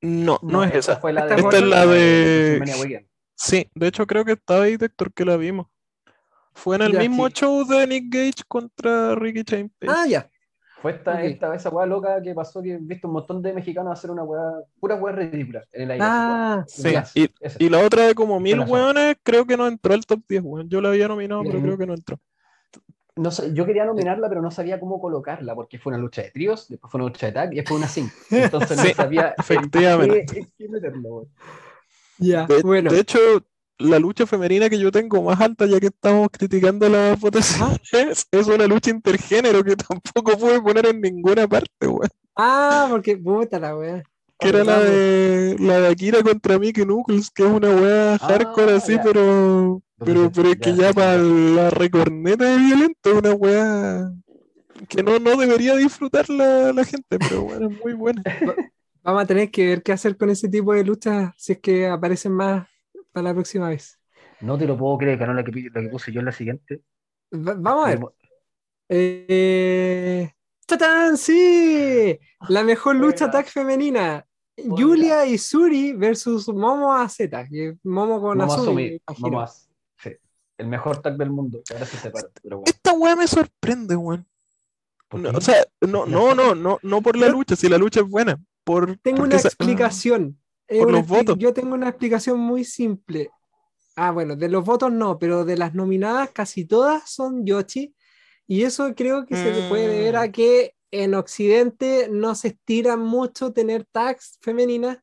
No, 0.00 0.38
no, 0.42 0.62
es 0.62 0.74
esa. 0.74 0.96
fue 0.96 1.12
la 1.12 1.26
Esta 1.26 1.48
de, 1.50 1.56
es 1.58 1.62
la 1.64 1.86
de-. 1.86 3.06
Sí, 3.36 3.68
de 3.74 3.88
hecho 3.88 4.06
creo 4.06 4.24
que 4.24 4.32
estaba 4.32 4.64
ahí, 4.64 4.76
Héctor, 4.80 5.12
que 5.12 5.24
la 5.24 5.36
vimos. 5.36 5.66
Fue 6.54 6.76
en 6.76 6.82
el 6.82 6.92
Ya, 6.92 7.00
mismo 7.00 7.26
sí. 7.28 7.34
show 7.34 7.66
de 7.66 7.86
Nick 7.86 8.04
Gage 8.12 8.44
contra 8.46 9.14
Ricky 9.16 9.44
Chain. 9.44 9.72
Ah, 9.86 10.06
ya. 10.06 10.30
Fue 10.80 10.92
esta, 10.92 11.14
Ok. 11.14 11.30
esta 11.30 11.54
esa 11.54 11.70
weá 11.70 11.86
loca 11.86 12.20
que 12.22 12.34
pasó 12.34 12.62
que 12.62 12.74
he 12.74 12.78
visto 12.78 13.08
un 13.08 13.14
montón 13.14 13.40
de 13.42 13.52
mexicanos 13.54 13.92
hacer 13.92 14.10
una 14.10 14.22
weá, 14.22 14.42
pura 14.78 14.96
weá 14.96 15.14
ridícula 15.14 15.64
en 15.72 15.82
el 15.82 15.90
aire. 15.92 16.04
Ah, 16.04 16.64
sí. 16.66 16.94
Y, 17.58 17.68
la 17.68 17.78
otra 17.84 18.06
de 18.06 18.14
como 18.14 18.38
mil 18.38 18.60
weones, 18.60 19.16
creo 19.22 19.46
que 19.46 19.56
no 19.56 19.66
entró 19.66 19.94
al 19.94 20.04
top 20.04 20.20
10, 20.28 20.42
weón. 20.44 20.68
Yo 20.68 20.80
la 20.80 20.90
había 20.90 21.08
nominado, 21.08 21.42
pero 21.44 21.60
creo 21.60 21.78
que 21.78 21.86
no 21.86 21.94
entró. 21.94 22.18
No 23.16 23.30
sé, 23.30 23.54
yo 23.54 23.64
quería 23.64 23.84
nominarla, 23.84 24.28
pero 24.28 24.42
no 24.42 24.50
sabía 24.50 24.80
cómo 24.80 25.00
colocarla, 25.00 25.54
porque 25.54 25.78
fue 25.78 25.92
una 25.92 25.98
lucha 25.98 26.22
de 26.22 26.30
tríos, 26.32 26.68
después 26.68 26.90
fue 26.90 27.00
una 27.00 27.08
lucha 27.10 27.26
de 27.26 27.32
tag 27.32 27.52
y 27.52 27.56
después 27.56 27.78
una 27.78 27.88
sync. 27.88 28.10
Entonces 28.30 28.76
Sí, 28.76 28.88
no 28.88 28.94
sabía 28.94 29.28
en 29.28 29.38
efectivamente. 29.38 30.26
qué- 30.26 30.38
en 30.40 30.52
qué 30.58 30.68
meterlo, 30.68 31.08
weón. 31.08 31.28
Ya. 32.28 32.46
De, 32.46 32.62
bueno, 32.62 32.90
de 32.90 33.00
hecho, 33.00 33.18
la 33.78 33.98
lucha 33.98 34.26
femenina 34.26 34.68
que 34.70 34.78
yo 34.78 34.90
tengo 34.92 35.22
más 35.22 35.40
alta, 35.40 35.66
ya 35.66 35.80
que 35.80 35.86
estamos 35.88 36.28
criticando 36.30 36.88
las 36.88 37.18
votaciones, 37.20 38.26
es 38.30 38.46
una 38.46 38.66
lucha 38.66 38.90
intergénero 38.90 39.62
que 39.64 39.76
tampoco 39.76 40.38
pude 40.38 40.60
poner 40.62 40.86
en 40.86 41.00
ninguna 41.00 41.48
parte, 41.48 41.86
weón. 41.86 42.08
ah, 42.36 42.86
porque 42.90 43.16
puta 43.16 43.58
la 43.58 43.76
wea. 43.76 44.02
Que 44.38 44.48
era 44.48 44.64
la 44.64 44.80
de 44.80 45.56
la 45.60 45.80
de 45.80 45.88
Akira 45.88 46.22
contra 46.22 46.58
Mickey 46.58 46.84
Knuckles, 46.84 47.30
que 47.30 47.44
es 47.44 47.48
una 47.50 47.70
weá 47.70 48.18
hardcore 48.18 48.72
Ah, 48.72 48.76
así, 48.76 48.94
ya. 48.94 49.02
pero 49.02 49.82
pero, 50.04 50.30
pero 50.32 50.50
es 50.50 50.58
que 50.58 50.74
ya, 50.74 50.92
para 50.92 51.16
la 51.18 51.70
recorneta 51.70 52.44
de 52.44 52.58
violento 52.58 53.10
es 53.10 53.14
una 53.16 53.32
weá 53.34 54.12
que 54.88 55.02
no, 55.02 55.18
no 55.18 55.36
debería 55.36 55.76
disfrutar 55.76 56.28
la, 56.30 56.72
la 56.72 56.84
gente, 56.84 57.18
pero 57.18 57.42
bueno, 57.44 57.68
es 57.70 57.80
muy 57.84 57.94
buena. 57.94 58.22
Vamos 59.04 59.22
a 59.22 59.26
tener 59.26 59.50
que 59.50 59.66
ver 59.66 59.82
qué 59.82 59.92
hacer 59.92 60.16
con 60.16 60.30
ese 60.30 60.48
tipo 60.48 60.72
de 60.72 60.82
luchas 60.82 61.32
si 61.36 61.52
es 61.52 61.58
que 61.60 61.86
aparecen 61.86 62.32
más 62.32 62.66
para 63.12 63.24
la 63.28 63.34
próxima 63.34 63.68
vez. 63.68 63.98
No 64.40 64.56
te 64.58 64.66
lo 64.66 64.76
puedo 64.76 64.96
creer, 64.98 65.18
que 65.18 65.26
no 65.26 65.34
la 65.34 65.44
que, 65.44 65.52
la 65.72 65.80
que 65.82 65.88
puse 65.88 66.10
yo 66.10 66.20
en 66.20 66.26
la 66.26 66.32
siguiente. 66.32 66.80
Va- 67.32 67.54
vamos 67.54 67.86
a 67.86 67.88
ver. 67.90 68.00
Eh... 68.88 70.30
¡Tatán! 70.66 71.16
¡Sí! 71.18 72.18
La 72.48 72.62
mejor 72.64 72.96
lucha 72.96 73.30
tag 73.30 73.46
femenina. 73.46 74.26
Buena. 74.56 74.74
Julia 74.86 75.26
y 75.26 75.36
Suri 75.36 75.92
versus 75.92 76.48
Momo 76.48 76.94
AZ. 76.94 77.18
Momo 77.82 78.20
con 78.20 78.40
a 78.40 78.44
Azumi. 78.44 78.62
asumir, 78.62 79.02
imagino. 79.06 79.30
vamos 79.36 79.50
a- 79.50 80.02
sí. 80.02 80.10
El 80.56 80.68
mejor 80.68 81.02
tag 81.02 81.16
del 81.16 81.30
mundo, 81.30 81.60
que 81.66 81.74
ahora 81.74 81.84
se 81.86 81.96
separa. 81.98 82.28
Pero 82.42 82.58
bueno. 82.58 82.64
Esta 82.66 82.92
weá 82.92 83.16
me 83.16 83.26
sorprende, 83.26 83.96
weón. 83.96 84.26
O 85.10 85.40
sea, 85.40 85.64
no, 85.82 86.06
no, 86.06 86.34
no, 86.34 86.54
no, 86.54 86.78
no 86.82 87.02
por 87.02 87.16
la 87.16 87.28
lucha, 87.28 87.54
si 87.56 87.68
la 87.68 87.78
lucha 87.78 88.00
es 88.00 88.08
buena. 88.08 88.40
Por, 88.64 88.96
Tengo 88.98 89.22
una 89.24 89.36
explicación. 89.36 90.38
Por 90.66 90.88
una 90.88 90.98
los 90.98 91.06
expli- 91.06 91.16
votos. 91.18 91.38
Yo 91.38 91.52
tengo 91.52 91.74
una 91.74 91.88
explicación 91.90 92.38
muy 92.38 92.64
simple. 92.64 93.30
Ah, 93.96 94.10
bueno, 94.10 94.34
de 94.34 94.48
los 94.48 94.64
votos 94.64 94.90
no, 94.92 95.18
pero 95.18 95.44
de 95.44 95.56
las 95.56 95.74
nominadas 95.74 96.30
casi 96.30 96.64
todas 96.64 97.08
son 97.10 97.44
Yoshi. 97.46 97.94
Y 98.46 98.62
eso 98.62 98.94
creo 98.94 99.24
que 99.26 99.36
se 99.36 99.52
le 99.52 99.68
puede 99.68 99.88
deber 99.88 100.16
a 100.16 100.26
Mm. 100.26 100.32
que 100.32 100.74
en 100.90 101.14
Occidente 101.14 102.08
no 102.10 102.34
se 102.34 102.48
estira 102.48 102.96
mucho 102.96 103.52
tener 103.52 103.84
tags 103.90 104.38
femeninas, 104.40 104.98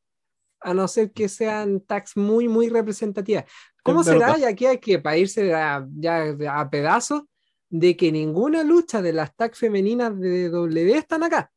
a 0.60 0.74
no 0.74 0.88
ser 0.88 1.12
que 1.12 1.28
sean 1.28 1.82
tags 1.82 2.16
muy, 2.18 2.48
muy 2.48 2.70
representativas. 2.70 3.46
¿Cómo 3.84 4.02
Es 4.02 4.08
será? 4.08 4.20
verdad. 4.28 4.38
Y 4.40 4.44
aquí 4.46 4.66
hay 4.68 4.78
que 4.78 5.00
para 5.00 5.18
irse 5.18 5.54
a, 5.56 5.86
ya 5.98 6.36
a 6.50 6.70
pedazos 6.70 7.24
de 7.70 7.96
que 7.98 8.12
ninguna 8.12 8.64
lucha 8.64 9.02
de 9.02 9.14
las 9.14 9.36
tags 9.36 9.58
femeninas 9.58 10.18
de 10.20 10.50
W 10.50 10.94
están 10.98 11.24
acá. 11.24 11.52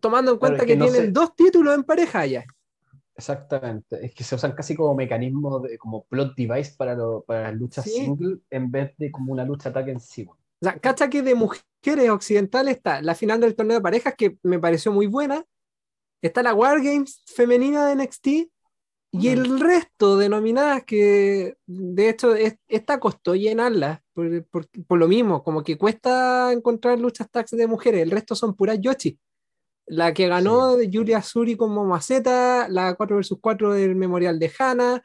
Tomando 0.00 0.32
en 0.32 0.38
cuenta 0.38 0.58
es 0.58 0.62
que, 0.64 0.72
que 0.72 0.76
no 0.76 0.84
tienen 0.86 1.06
sé. 1.06 1.10
dos 1.12 1.34
títulos 1.34 1.74
en 1.74 1.84
pareja 1.84 2.26
ya. 2.26 2.44
Exactamente. 3.14 4.04
Es 4.04 4.14
que 4.14 4.24
se 4.24 4.34
usan 4.34 4.52
casi 4.52 4.74
como 4.74 4.94
mecanismo, 4.94 5.60
de, 5.60 5.76
como 5.78 6.04
plot 6.04 6.34
device 6.34 6.74
para, 6.76 6.94
lo- 6.94 7.22
para 7.22 7.42
las 7.50 7.54
luchas 7.54 7.84
Sí. 7.84 7.90
single 7.90 8.38
en 8.50 8.70
vez 8.70 8.94
de 8.98 9.10
como 9.10 9.32
una 9.32 9.44
lucha 9.44 9.72
tag 9.72 9.88
en 9.88 10.00
sí. 10.00 10.22
weón. 10.24 10.38
O 10.38 10.64
sea, 10.64 10.78
cacha 10.78 11.10
que 11.10 11.22
de 11.22 11.34
mujeres 11.34 12.10
occidentales 12.10 12.76
está 12.76 13.02
la 13.02 13.14
final 13.14 13.40
del 13.40 13.54
torneo 13.56 13.76
de 13.78 13.82
parejas, 13.82 14.14
que 14.16 14.38
me 14.42 14.58
pareció 14.58 14.92
muy 14.92 15.06
buena. 15.06 15.44
Está 16.22 16.42
la 16.42 16.54
War 16.54 16.80
Games 16.82 17.22
femenina 17.26 17.86
de 17.86 17.96
NXT. 17.96 18.28
Y 19.14 19.28
el 19.28 19.60
resto 19.60 20.16
de 20.16 20.30
nominadas 20.30 20.84
que, 20.84 21.56
de 21.66 22.08
hecho, 22.08 22.34
es- 22.34 22.56
esta 22.66 22.98
costó 22.98 23.34
llenarla 23.34 24.02
por, 24.14 24.46
por- 24.46 24.66
por 24.86 24.98
lo 24.98 25.06
mismo, 25.06 25.42
como 25.44 25.62
que 25.62 25.76
cuesta 25.76 26.50
encontrar 26.50 26.98
luchas 26.98 27.28
tags 27.30 27.50
de 27.50 27.66
mujeres. 27.66 28.02
El 28.02 28.10
resto 28.10 28.34
son 28.34 28.54
puras 28.54 28.78
Yoshi. 28.80 29.18
La 29.92 30.14
que 30.14 30.26
ganó 30.26 30.76
de 30.76 30.88
Julia 30.90 31.20
Suri 31.20 31.54
con 31.54 31.74
Momaceta, 31.74 32.66
la 32.70 32.94
4 32.94 33.18
vs 33.18 33.34
4 33.38 33.74
del 33.74 33.94
Memorial 33.94 34.38
de 34.38 34.50
Hana. 34.58 35.02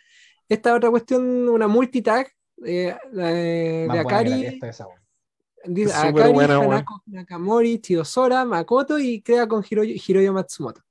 Esta 0.47 0.73
otra 0.73 0.89
cuestión, 0.89 1.49
una 1.49 1.67
multitag 1.67 2.25
eh, 2.65 2.95
de, 3.11 3.99
Akari. 3.99 4.57
Dice 5.65 5.93
Akari, 5.93 6.31
buena. 6.31 6.59
Hanako 6.59 7.03
Nakamori, 7.05 7.79
Chiyosora, 7.79 8.45
Makoto 8.45 8.97
y 8.97 9.21
crea 9.21 9.45
con 9.45 9.61
Hiroyo, 9.69 9.93
Hiroyo 9.93 10.31
Matsumoto. 10.31 10.81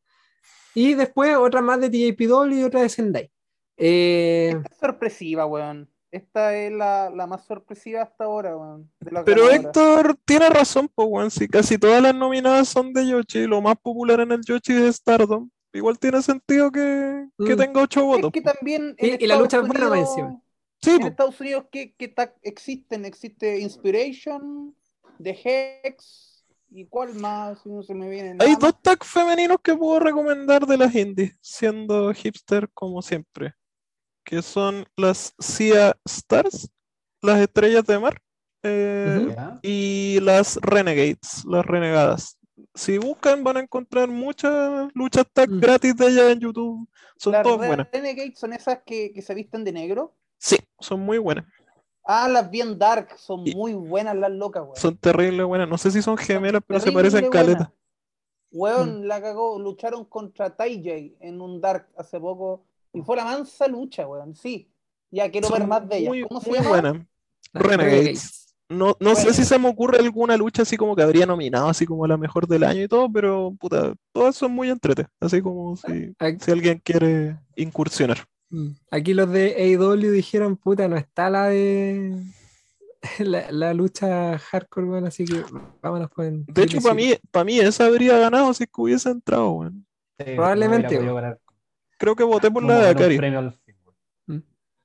Y 0.75 0.93
después 0.93 1.35
otra 1.35 1.63
más 1.63 1.81
de 1.81 1.89
TJPW 1.89 2.53
y 2.53 2.65
otra 2.65 2.83
de 2.83 2.91
Sendai. 2.91 3.33
Eh, 3.79 4.61
sorpresiva, 4.79 5.47
weón. 5.47 5.89
Esta 6.17 6.55
es 6.57 6.73
la, 6.73 7.11
la 7.11 7.27
más 7.27 7.45
sorpresiva 7.45 8.03
hasta 8.03 8.25
ahora, 8.25 8.57
weón. 8.57 8.91
Pero 9.01 9.23
ganadoras. 9.25 9.55
Héctor 9.55 10.17
tiene 10.25 10.49
razón, 10.49 10.89
pues, 10.95 11.09
weón. 11.11 11.31
Si 11.31 11.47
casi 11.47 11.77
todas 11.79 12.03
las 12.03 12.15
nominadas 12.15 12.69
son 12.69 12.93
de 12.93 13.07
Yoshi, 13.07 13.47
lo 13.47 13.61
más 13.61 13.77
popular 13.77 14.21
en 14.21 14.33
el 14.33 14.41
Yoshi 14.45 14.73
es 14.73 14.97
Stardom. 14.97 15.51
Igual 15.73 15.99
tiene 15.99 16.23
sentido 16.23 16.71
que, 16.73 17.27
que 17.45 17.55
Mm. 17.55 17.59
tenga 17.59 17.83
ocho 17.83 18.01
Es 18.01 18.07
votos. 18.07 18.33
que 18.33 18.41
también 18.41 18.95
en 18.97 19.15
Y- 19.21 19.25
y 19.25 19.27
la 19.27 19.37
lucha 19.37 19.59
es 19.59 19.67
buena 19.69 19.99
encima. 19.99 20.41
Sí, 20.81 20.91
En 20.93 21.01
po. 21.01 21.07
Estados 21.09 21.41
Unidos, 21.41 21.65
¿qué, 21.71 21.95
qué 21.99 22.09
tag 22.09 22.35
existen? 22.43 23.05
Existe 23.05 23.59
Inspiration, 23.61 24.75
The 25.23 25.39
Hex, 25.45 26.47
¿y 26.71 26.87
cuál 26.87 27.15
más? 27.15 27.61
Si 27.63 27.69
no 27.69 27.83
se 27.83 27.95
me 27.95 28.09
viene 28.09 28.37
Hay 28.41 28.55
dos 28.57 28.81
tags 28.83 29.07
femeninos 29.07 29.59
que 29.63 29.75
puedo 29.75 29.99
recomendar 30.01 30.67
de 30.67 30.77
las 30.79 30.95
indies, 30.95 31.37
siendo 31.43 32.13
hipster 32.15 32.69
como 32.73 33.03
siempre. 33.03 33.55
Que 34.27 34.43
son 34.43 34.85
las 34.97 35.35
Sia 35.39 35.97
Stars, 36.05 36.69
las 37.23 37.39
estrellas 37.41 37.85
de 37.87 37.99
mar, 38.01 38.21
eh, 38.65 39.37
y 39.63 40.19
las 40.21 40.57
Renegades, 40.57 41.45
las 41.47 41.65
renegadas. 41.65 42.37
Si 42.75 42.99
buscan 42.99 43.45
van 43.45 43.59
a 43.59 43.61
encontrar 43.61 44.09
muchas 44.09 44.89
luchas 44.95 45.27
tag 45.33 45.49
Mm. 45.49 45.61
gratis 45.61 45.97
de 45.97 46.07
ellas 46.09 46.33
en 46.33 46.41
YouTube. 46.41 46.89
Son 47.17 47.33
Las 47.35 47.45
todas 47.45 47.69
buenas. 47.69 47.89
Renegades 47.93 48.37
son 48.37 48.53
esas 48.53 48.81
que, 48.85 49.13
que 49.13 49.23
se 49.23 49.33
visten 49.33 49.63
de 49.63 49.73
negro. 49.73 50.13
Sí, 50.39 50.57
son 50.81 51.01
muy 51.01 51.19
buenas. 51.19 51.45
Ah, 52.05 52.29
las 52.29 52.51
bien 52.51 52.77
dark, 52.79 53.17
son 53.19 53.47
Y- 53.47 53.55
muy 53.55 53.75
buenas 53.75 54.17
las 54.17 54.31
locas, 54.33 54.63
weón. 54.65 54.77
Son 54.77 54.97
terribles 54.97 55.47
buenas. 55.47 55.69
No 55.69 55.79
sé 55.79 55.93
si 55.93 56.03
son 56.03 56.17
gemelas, 56.17 56.63
pero 56.67 56.81
se 56.81 56.91
parecen 56.91 57.31
caleta. 57.31 57.73
Weón, 58.51 59.03
Mm. 59.03 59.05
la 59.05 59.23
cagó, 59.23 59.59
lucharon 59.61 60.05
contra 60.05 60.51
TJ 60.57 61.17
en 61.21 61.41
un 61.41 61.61
dark 61.61 61.89
hace 61.97 62.19
poco 62.19 62.65
y 62.97 63.03
fue 63.03 63.17
la 63.17 63.25
mansa 63.25 63.69
lucha, 63.69 64.07
weón, 64.09 64.35
sí. 64.35 64.71
Ya 65.11 65.31
quiero 65.31 65.51
ver 65.51 65.67
más 65.67 65.89
de 65.89 65.99
ellas. 65.99 66.09
muy, 66.09 66.23
¿Cómo 66.23 66.41
se 66.41 66.51
muy 66.51 66.59
llama? 66.59 66.71
buenas. 66.71 66.95
las 67.53 67.63
Renegades. 67.63 68.57
No, 68.69 68.97
no 68.99 69.15
sé 69.15 69.23
Bueno. 69.27 69.35
si 69.35 69.45
se 69.45 69.59
me 69.59 69.69
ocurre 69.69 69.99
alguna 69.99 70.37
lucha 70.37 70.63
así 70.63 70.77
como 70.77 70.97
que 70.97 71.03
habría 71.03 71.25
nominado 71.27 71.69
así 71.69 71.87
como 71.87 72.07
la 72.07 72.17
mejor 72.17 72.49
del 72.49 72.65
año 72.65 72.83
y 72.83 72.89
todo, 72.89 73.09
pero 73.13 73.55
puta, 73.61 73.95
todas 74.13 74.35
son 74.35 74.53
muy 74.53 74.71
entrete, 74.71 75.07
así 75.21 75.41
como 75.41 75.77
si, 75.77 76.13
Aquí, 76.19 76.39
si 76.41 76.51
alguien 76.51 76.81
quiere 76.83 77.39
incursionar. 77.55 78.25
mm, 78.51 78.71
aquí 78.91 79.15
los 79.15 79.31
de 79.31 79.55
AEW 79.57 80.11
dijeron, 80.11 80.57
puta, 80.57 80.89
no 80.89 80.97
está 80.97 81.31
la 81.31 81.47
de 81.49 82.25
la, 83.21 83.51
la 83.53 83.73
lucha 83.75 84.37
hardcore, 84.39 84.87
weón, 84.89 85.07
así 85.07 85.25
que 85.25 85.45
vámonos 85.81 86.11
con 86.11 86.45
De 86.47 86.63
hecho, 86.65 86.81
para 86.81 86.95
mí, 86.95 87.15
para 87.31 87.45
mí 87.45 87.61
esa 87.61 87.87
habría 87.87 88.19
ganado 88.19 88.53
si 88.53 88.65
es 88.65 88.71
que 88.75 88.81
hubiese 88.83 89.11
entrado, 89.11 89.51
weón. 89.53 89.87
Sí, 90.19 90.25
Probablemente, 90.35 90.99
no 90.99 91.37
Creo 91.99 92.15
que 92.15 92.25
voté 92.25 92.51
por 92.51 92.63
la 92.63 92.81
de 92.81 92.89
Akari. 92.89 93.19
weón. 93.19 93.55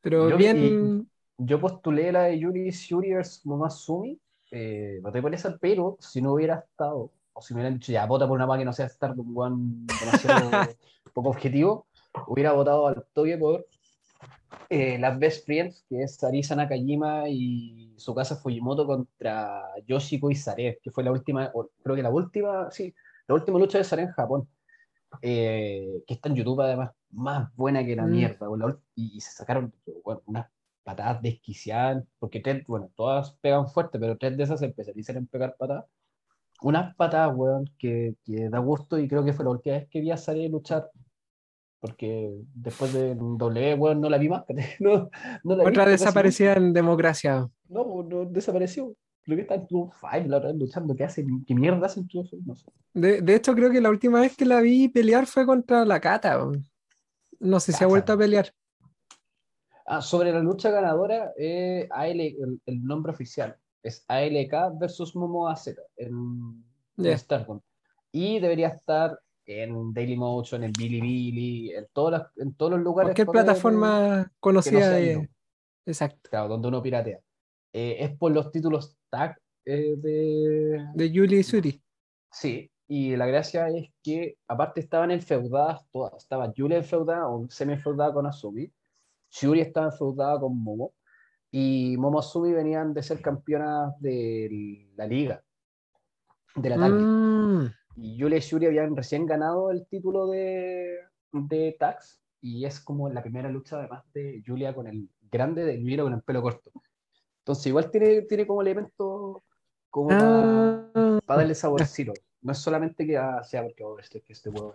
Pero 0.02 0.30
Yo- 0.30 0.38
bien, 0.38 1.08
Yo 1.38 1.60
postulé 1.60 2.12
la 2.12 2.24
de 2.24 2.38
Yuri 2.40 2.70
Shuri 2.70 3.14
vs 3.16 3.46
Momotsumi, 3.46 4.20
eh, 4.52 5.00
voté 5.02 5.22
por 5.22 5.34
esa, 5.34 5.58
pero 5.58 5.98
si 6.00 6.22
no 6.22 6.34
hubiera 6.34 6.60
estado, 6.60 7.12
o 7.34 7.42
si 7.42 7.54
me 7.54 7.62
hubieran 7.62 7.80
dicho, 7.80 7.92
ya, 7.92 8.06
vota 8.06 8.28
por 8.28 8.36
una 8.36 8.46
más 8.46 8.60
que 8.60 8.66
no 8.66 8.74
sea 8.74 8.88
Stardom 8.88 9.36
One 9.36 9.88
demasiado 10.00 10.52
poco 11.16 11.30
objetivo, 11.30 11.88
hubiera 12.28 12.52
votado 12.52 12.88
al 12.88 13.06
toque 13.14 13.38
por 13.40 13.66
eh, 14.70 14.98
las 15.00 15.18
Best 15.18 15.46
Friends, 15.46 15.84
que 15.90 16.04
es 16.04 16.24
Arisa 16.24 16.56
Nakajima 16.56 17.28
y 17.28 17.94
su 17.98 18.14
casa 18.14 18.36
Fujimoto 18.36 18.86
contra 18.86 19.64
Yoshiko 19.88 20.30
y 20.30 20.36
Sare, 20.36 20.80
que 20.82 20.92
fue 20.92 21.04
la 21.04 21.12
última, 21.12 21.50
o 21.54 21.70
creo 21.84 21.96
que 21.96 22.04
la 22.04 22.10
última, 22.12 22.70
sí, 22.72 22.94
la 23.28 23.36
última 23.36 23.60
lucha 23.60 23.78
de 23.80 23.84
Sare 23.84 24.04
en 24.04 24.12
Japón, 24.12 24.48
eh, 25.22 26.04
que 26.08 26.14
está 26.14 26.30
en 26.30 26.36
YouTube 26.36 26.62
además, 26.62 26.92
más 27.14 27.54
buena 27.56 27.86
que 27.86 27.96
la 27.96 28.06
Mm. 28.06 28.12
mierda, 28.12 28.48
ul- 28.48 28.80
y, 28.96 29.18
y 29.18 29.22
se 29.22 29.32
sacaron 29.32 29.74
bueno, 30.04 30.22
unas 30.26 30.48
patadas 30.84 31.22
desquiciadas, 31.22 32.04
porque 32.20 32.40
tres, 32.40 32.66
bueno, 32.68 32.90
todas 32.96 33.34
pegan 33.42 33.68
fuerte, 33.68 34.00
pero 34.00 34.18
tres 34.18 34.36
de 34.38 34.44
esas 34.44 34.60
se 34.60 34.68
especializan 34.68 35.18
en 35.18 35.28
pegar 35.28 35.56
patadas. 35.58 35.86
Unas 36.64 36.96
patadas, 36.96 37.34
weón, 37.36 37.66
que, 37.78 38.16
que 38.24 38.50
da 38.50 38.60
gusto 38.60 38.98
y 39.00 39.08
creo 39.08 39.24
que 39.26 39.34
fue 39.34 39.46
la 39.46 39.52
última 39.52 39.78
vez 39.78 39.88
que 39.90 40.02
vi 40.02 40.12
a 40.12 40.18
Sare 40.18 40.48
luchar, 40.50 40.90
porque 41.80 42.32
después 42.54 42.94
de 42.94 43.16
W, 43.16 43.74
weón, 43.76 44.02
no 44.02 44.10
la 44.10 44.18
vi 44.18 44.30
más. 44.30 44.44
No, 44.80 45.10
no 45.44 45.56
la 45.56 45.64
vi, 45.64 45.70
otra 45.72 45.86
casi 45.86 45.92
desaparecida 45.92 46.54
en 46.54 46.74
democracia. 46.74 47.50
No, 47.70 48.04
no, 48.04 48.26
desapareció. 48.26 48.94
Creo 49.24 49.38
que 49.38 49.42
está 49.44 49.56
en 49.56 49.66
Club 49.68 49.92
5 50.00 50.28
la 50.28 50.38
otra 50.38 50.50
vez 50.52 50.60
luchando. 50.60 50.96
¿Qué 50.96 51.04
hace? 51.04 51.26
¿Qué 51.48 51.56
mierda 51.56 51.86
hace 51.86 52.00
en 52.02 52.08
Club 52.08 52.28
5? 52.30 52.44
No 52.48 52.56
sé. 52.56 52.66
De, 52.94 53.22
de 53.22 53.36
hecho, 53.36 53.54
creo 53.56 53.72
que 53.72 53.80
la 53.82 53.90
última 53.90 54.20
vez 54.22 54.36
que 54.36 54.46
la 54.46 54.60
vi 54.62 54.90
pelear 54.90 55.26
fue 55.26 55.46
contra 55.46 55.86
la 55.86 56.00
Cata. 56.00 56.38
No 57.42 57.60
sé 57.60 57.72
si 57.72 57.78
ha 57.78 57.80
Cata. 57.80 57.88
vuelto 57.88 58.14
a 58.14 58.18
pelear. 58.18 58.54
Ah, 59.86 60.02
sobre 60.02 60.32
la 60.32 60.40
lucha 60.40 60.70
ganadora, 60.70 61.34
eh, 61.38 61.88
AL, 61.92 62.20
el, 62.22 62.62
el 62.66 62.84
nombre 62.86 63.12
oficial 63.12 63.58
es 63.84 64.06
ALK 64.08 64.78
versus 64.80 65.16
Momo 65.16 65.48
AZ 65.50 65.68
en, 65.98 66.08
en 66.08 66.64
Ya. 67.04 67.18
Stardom. 67.18 67.60
Y 68.12 68.40
debería 68.40 68.68
estar 68.70 69.20
en 69.46 69.92
Dailymotion, 69.94 70.64
en 70.64 70.72
Bilibili, 70.72 71.72
en, 71.74 71.88
todas 71.92 72.22
las- 72.22 72.38
en 72.38 72.54
todos 72.54 72.74
los 72.74 72.82
lugares. 72.82 73.08
Cualquier 73.16 73.28
plataforma 73.28 74.24
que 74.24 74.30
no 74.30 74.32
conocida. 74.40 74.90
de- 74.92 75.30
Exacto. 75.86 76.30
claro, 76.30 76.48
donde 76.48 76.68
uno 76.68 76.82
piratea. 76.82 77.20
Eh, 77.74 77.98
es 78.00 78.16
por 78.18 78.32
los 78.32 78.52
títulos 78.52 78.96
tag 79.10 79.38
eh, 79.66 79.96
de, 79.98 80.88
De 80.94 81.12
Yuli 81.12 81.38
y 81.40 81.44
Suri. 81.44 81.82
Sí, 82.32 82.71
y 82.94 83.16
la 83.16 83.26
gracia 83.26 83.70
es 83.70 83.90
que 84.04 84.36
aparte 84.50 84.82
estaban 84.82 85.12
enfeudadas 85.12 85.90
todas. 85.92 86.14
Estaba 86.18 86.52
Julia 86.54 86.80
enfeudada 86.80 87.26
o 87.30 87.50
semi-enfeudada 87.50 88.12
con 88.12 88.26
Azumi. 88.26 88.70
Shuri 89.30 89.62
estaba 89.62 89.86
enfeudada 89.86 90.42
con 90.42 90.62
Momo. 90.62 90.92
Y 91.52 91.96
Momo 91.98 92.20
Azumi 92.20 92.52
venían 92.52 92.94
de 92.94 93.02
ser 93.02 93.22
campeonas 93.22 93.98
de 94.02 94.90
la 94.98 95.08
liga, 95.08 95.42
de 96.54 96.70
la 96.70 96.76
tag. 96.76 96.92
Mm, 96.92 97.66
Y 97.96 98.20
Julia 98.20 98.40
y 98.40 98.42
Shuri 98.42 98.66
habían 98.66 98.94
recién 98.94 99.26
ganado 99.26 99.72
el 99.72 99.88
título 99.88 100.28
de, 100.28 100.98
de 101.32 101.78
tags. 101.80 102.22
Y 102.42 102.66
es 102.66 102.82
como 102.82 103.08
la 103.08 103.22
primera 103.22 103.48
lucha 103.48 103.80
además 103.80 104.04
de 104.14 104.44
Julia 104.46 104.76
con 104.76 104.88
el 104.88 105.08
grande 105.32 105.64
de 105.64 105.78
Julia 105.78 106.04
con 106.04 106.14
el 106.14 106.24
pelo 106.24 106.42
corto. 106.42 106.72
Entonces 107.40 107.68
igual 107.68 107.90
tiene, 107.90 108.24
tiene 108.24 108.46
como 108.46 108.62
elemento 108.62 109.46
como 109.90 110.10
para 110.10 110.90
ah, 110.94 111.20
para 111.26 111.40
darle 111.40 111.56
saborcito. 111.56 112.12
No 112.42 112.52
es 112.52 112.58
solamente 112.58 113.06
que 113.06 113.18
ah, 113.18 113.44
sea 113.44 113.64
porque 113.64 113.84
oh, 113.84 114.00
este, 114.00 114.22
que 114.22 114.34
este 114.34 114.50
huevo 114.50 114.74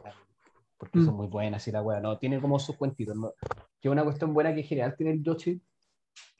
porque 0.78 0.98
Mm. 0.98 1.06
son 1.06 1.14
muy 1.16 1.26
buenas 1.26 1.66
y 1.68 1.72
la 1.72 1.82
wea, 1.82 2.00
no, 2.00 2.18
tiene 2.18 2.40
como 2.40 2.58
sus 2.58 2.76
cuentitos, 2.76 3.16
¿no? 3.16 3.32
Que 3.80 3.88
es 3.88 3.92
una 3.92 4.04
cuestión 4.04 4.34
buena 4.34 4.54
que 4.54 4.60
en 4.60 4.66
general 4.66 4.94
tiene 4.96 5.12
el 5.12 5.22
Yoshi. 5.22 5.60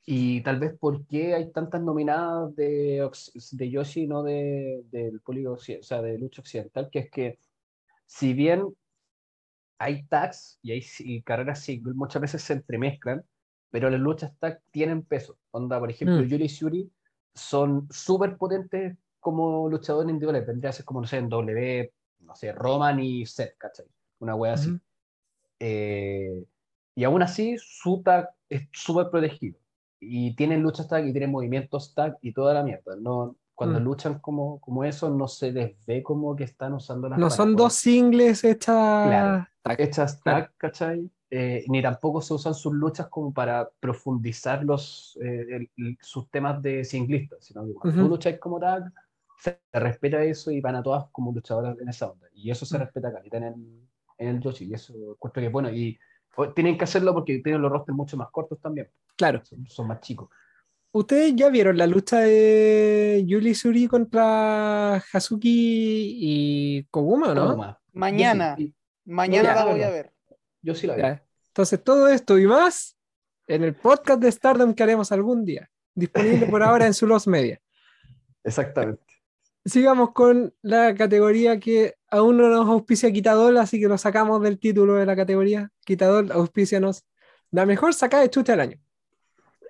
Y 0.08 0.40
tal 0.42 0.60
vez 0.60 0.78
por 0.78 1.04
qué 1.06 1.34
hay 1.34 1.50
tantas 1.50 1.80
nominadas 1.80 2.54
de, 2.54 3.08
de 3.52 3.70
Yoshi 3.70 4.06
no 4.06 4.22
de, 4.22 4.84
del 4.90 5.20
público, 5.20 5.52
o 5.52 5.58
sea, 5.58 6.00
de 6.00 6.18
lucha 6.18 6.42
occidental, 6.42 6.88
que 6.90 7.00
es 7.00 7.10
que 7.10 7.38
si 8.06 8.32
bien 8.32 8.66
hay 9.78 10.04
tags 10.04 10.58
y 10.62 10.72
hay 10.72 10.84
y 11.00 11.22
carreras 11.22 11.60
single, 11.60 11.94
muchas 11.94 12.22
veces 12.22 12.42
se 12.42 12.52
entremezclan, 12.52 13.24
pero 13.70 13.90
las 13.90 14.00
luchas 14.00 14.32
tag 14.38 14.62
tienen 14.70 15.02
peso. 15.02 15.38
Onda, 15.50 15.78
por 15.80 15.90
ejemplo, 15.90 16.20
Mm. 16.22 16.28
Yuri 16.28 16.44
y 16.44 16.48
Shuri 16.48 16.92
son 17.34 17.88
súper 17.90 18.36
potentes 18.36 18.96
como 19.26 19.68
luchadores 19.68 20.08
individuales. 20.08 20.46
Vendría 20.46 20.70
a 20.70 20.72
ser 20.72 20.84
como, 20.84 21.00
no 21.00 21.06
sé, 21.08 21.16
en 21.16 21.28
W, 21.28 21.92
no 22.20 22.36
sé, 22.36 22.52
Roman 22.52 23.00
y 23.00 23.26
Seth, 23.26 23.56
¿cachai? 23.58 23.86
Una 24.20 24.36
wea 24.36 24.52
así. 24.52 24.70
ujú. 24.70 24.80
Eh, 25.58 26.44
y 26.94 27.02
aún 27.04 27.22
así, 27.22 27.56
su 27.58 28.02
tag 28.04 28.30
es 28.48 28.68
súper 28.72 29.10
protegido. 29.10 29.58
Y 29.98 30.36
tienen 30.36 30.62
luchas 30.62 30.86
tag 30.86 31.04
y 31.06 31.12
tienen 31.12 31.32
movimientos 31.32 31.92
tag 31.92 32.16
y 32.22 32.32
toda 32.32 32.54
la 32.54 32.62
mierda. 32.62 32.94
No, 32.96 33.34
cuando 33.56 33.80
Mm. 33.80 33.82
luchan 33.84 34.18
como, 34.20 34.60
como 34.60 34.84
eso, 34.84 35.10
no 35.10 35.26
se 35.26 35.50
les 35.50 35.74
ve 35.86 36.02
como 36.04 36.36
que 36.36 36.44
están 36.44 36.72
usando 36.74 37.08
las 37.08 37.18
No 37.18 37.28
son 37.30 37.56
dos 37.56 37.72
singles 37.74 38.44
hechas. 38.44 39.02
Claro. 39.02 39.46
tac. 39.62 39.80
hechas 39.80 40.22
tag, 40.22 40.52
¿cachai? 40.56 41.10
Eh, 41.28 41.64
ni 41.66 41.82
tampoco 41.82 42.22
se 42.22 42.32
usan 42.34 42.54
sus 42.54 42.72
luchas 42.72 43.08
como 43.08 43.32
para 43.32 43.68
profundizar 43.80 44.62
los, 44.62 45.18
eh, 45.20 45.68
el- 45.76 45.98
sus 46.00 46.30
temas 46.30 46.62
de 46.62 46.84
singlistas, 46.84 47.44
sino 47.44 47.66
que 47.66 47.72
cuando 47.74 47.96
Ujú. 47.98 48.06
tú 48.06 48.14
lucháis 48.14 48.38
como 48.38 48.60
tag, 48.60 48.92
se 49.38 49.58
respeta 49.72 50.22
eso 50.24 50.50
y 50.50 50.60
van 50.60 50.76
a 50.76 50.82
todas 50.82 51.06
como 51.12 51.32
luchadoras 51.32 51.78
en 51.78 51.88
esa 51.88 52.10
onda. 52.10 52.26
Y 52.34 52.50
eso 52.50 52.64
se 52.66 52.76
Mm. 52.76 52.80
respeta 52.80 53.08
acá, 53.08 53.22
en 53.30 53.42
el, 53.44 53.54
en 54.18 54.28
el 54.28 54.40
Yoshi, 54.40 54.64
y 54.66 54.74
eso 54.74 54.94
encuentro 55.12 55.40
que 55.40 55.46
es 55.46 55.52
bueno. 55.52 55.70
Y 55.70 55.98
o- 56.36 56.52
tienen 56.52 56.76
que 56.76 56.84
hacerlo 56.84 57.14
porque 57.14 57.38
tienen 57.40 57.62
los 57.62 57.70
rosters 57.70 57.96
mucho 57.96 58.16
más 58.16 58.28
cortos 58.30 58.60
también, 58.60 58.90
Claro. 59.16 59.42
son, 59.44 59.66
son 59.66 59.88
más 59.88 60.00
chicos. 60.00 60.28
¿Ustedes 60.92 61.34
ya 61.36 61.50
vieron 61.50 61.76
la 61.76 61.86
lucha 61.86 62.20
de 62.20 63.22
Yuli 63.26 63.54
Suri 63.54 63.86
contra 63.86 64.94
Hazuki 64.94 65.48
y 66.20 66.84
Koguma, 66.90 67.32
o 67.32 67.34
no? 67.34 67.50
Toma. 67.52 67.80
Mañana, 67.92 68.56
sí, 68.56 68.74
mañana 69.04 69.54
la 69.54 69.64
voy 69.66 69.82
a 69.82 69.90
ver. 69.90 70.12
yo 70.62 70.74
sí 70.74 70.86
la 70.86 70.96
vi. 70.96 71.02
Ya. 71.02 71.22
Entonces, 71.48 71.82
todo 71.84 72.08
esto 72.08 72.38
y 72.38 72.46
más 72.46 72.96
en 73.46 73.62
el 73.64 73.74
podcast 73.74 74.20
de 74.20 74.32
Stardom 74.32 74.74
que 74.74 74.82
haremos 74.82 75.12
algún 75.12 75.44
día. 75.44 75.70
Disponible 75.94 76.46
por 76.46 76.62
ahora 76.62 76.86
en 76.86 76.92
su 76.94 77.06
Los 77.06 77.26
Media. 77.26 77.60
Exactamente. 78.44 79.02
Sigamos 79.66 80.12
con 80.12 80.54
la 80.62 80.94
categoría 80.94 81.58
que 81.58 81.96
aún 82.08 82.36
no 82.36 82.48
nos 82.48 82.68
auspicia 82.68 83.12
Quitador, 83.12 83.58
así 83.58 83.80
que 83.80 83.88
lo 83.88 83.98
sacamos 83.98 84.40
del 84.40 84.60
título 84.60 84.94
de 84.94 85.06
la 85.06 85.16
categoría. 85.16 85.72
Quitador, 85.84 86.30
auspicianos 86.30 87.04
la 87.50 87.66
mejor 87.66 87.92
sacada 87.92 88.22
de 88.22 88.30
chucha 88.30 88.52
del 88.52 88.60
año. 88.60 88.80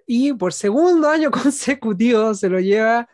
Y 0.06 0.34
por 0.34 0.52
segundo 0.52 1.08
año 1.08 1.30
consecutivo 1.32 2.34
se 2.34 2.50
lo 2.50 2.60
lleva 2.60 3.08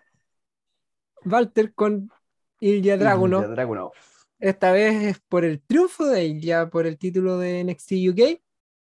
Walter 1.24 1.72
con 1.72 2.10
Ilya 2.58 2.96
Dragunov. 2.96 3.42
Ilya 3.44 3.54
Dragunov. 3.54 3.92
Esta 4.40 4.72
vez 4.72 5.04
es 5.04 5.20
por 5.28 5.44
el 5.44 5.60
triunfo 5.62 6.06
de 6.06 6.24
Ilya 6.24 6.68
por 6.68 6.88
el 6.88 6.98
título 6.98 7.38
de 7.38 7.62
NXT 7.62 7.92
UK. 8.10 8.40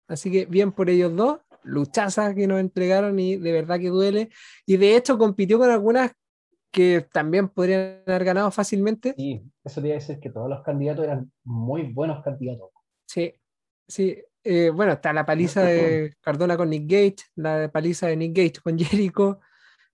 Así 0.07 0.32
que 0.32 0.45
bien 0.45 0.72
por 0.72 0.90
ellos 0.90 1.14
dos. 1.14 1.40
Luchazas 1.64 2.34
que 2.34 2.48
nos 2.48 2.61
entregaron 2.61 3.19
y 3.19 3.36
de 3.36 3.52
verdad 3.52 3.78
que 3.78 3.90
duele. 3.90 4.30
Y 4.65 4.78
de 4.78 4.95
hecho 4.95 5.18
compitió 5.18 5.60
con 5.60 5.69
algunas 5.69 6.14
que 6.72 7.08
también 7.12 7.50
podrían 7.50 8.02
haber 8.06 8.24
ganado 8.26 8.52
fácilmente. 8.52 9.14
Sí, 9.18 9.41
eso 9.64 9.82
te 9.82 9.88
iba 9.88 9.96
a 9.96 10.00
decir 10.00 10.20
que 10.20 10.30
todos 10.30 10.50
los 10.50 10.62
candidatos 10.64 11.06
eran 11.06 11.32
muy 11.44 11.91
buenos 11.94 12.24
candidatos. 12.24 12.70
Sí, 13.08 13.34
sí. 13.88 14.18
Eh, 14.44 14.70
bueno, 14.70 14.94
está 14.94 15.12
la 15.12 15.26
paliza 15.26 15.64
de 15.64 16.14
Cardona 16.22 16.56
con 16.56 16.70
Nick 16.70 16.90
Gage, 16.90 17.16
la 17.36 17.70
paliza 17.72 18.08
de 18.08 18.16
Nick 18.18 18.36
Gage 18.38 18.62
con 18.64 18.78
Jericho. 18.80 19.40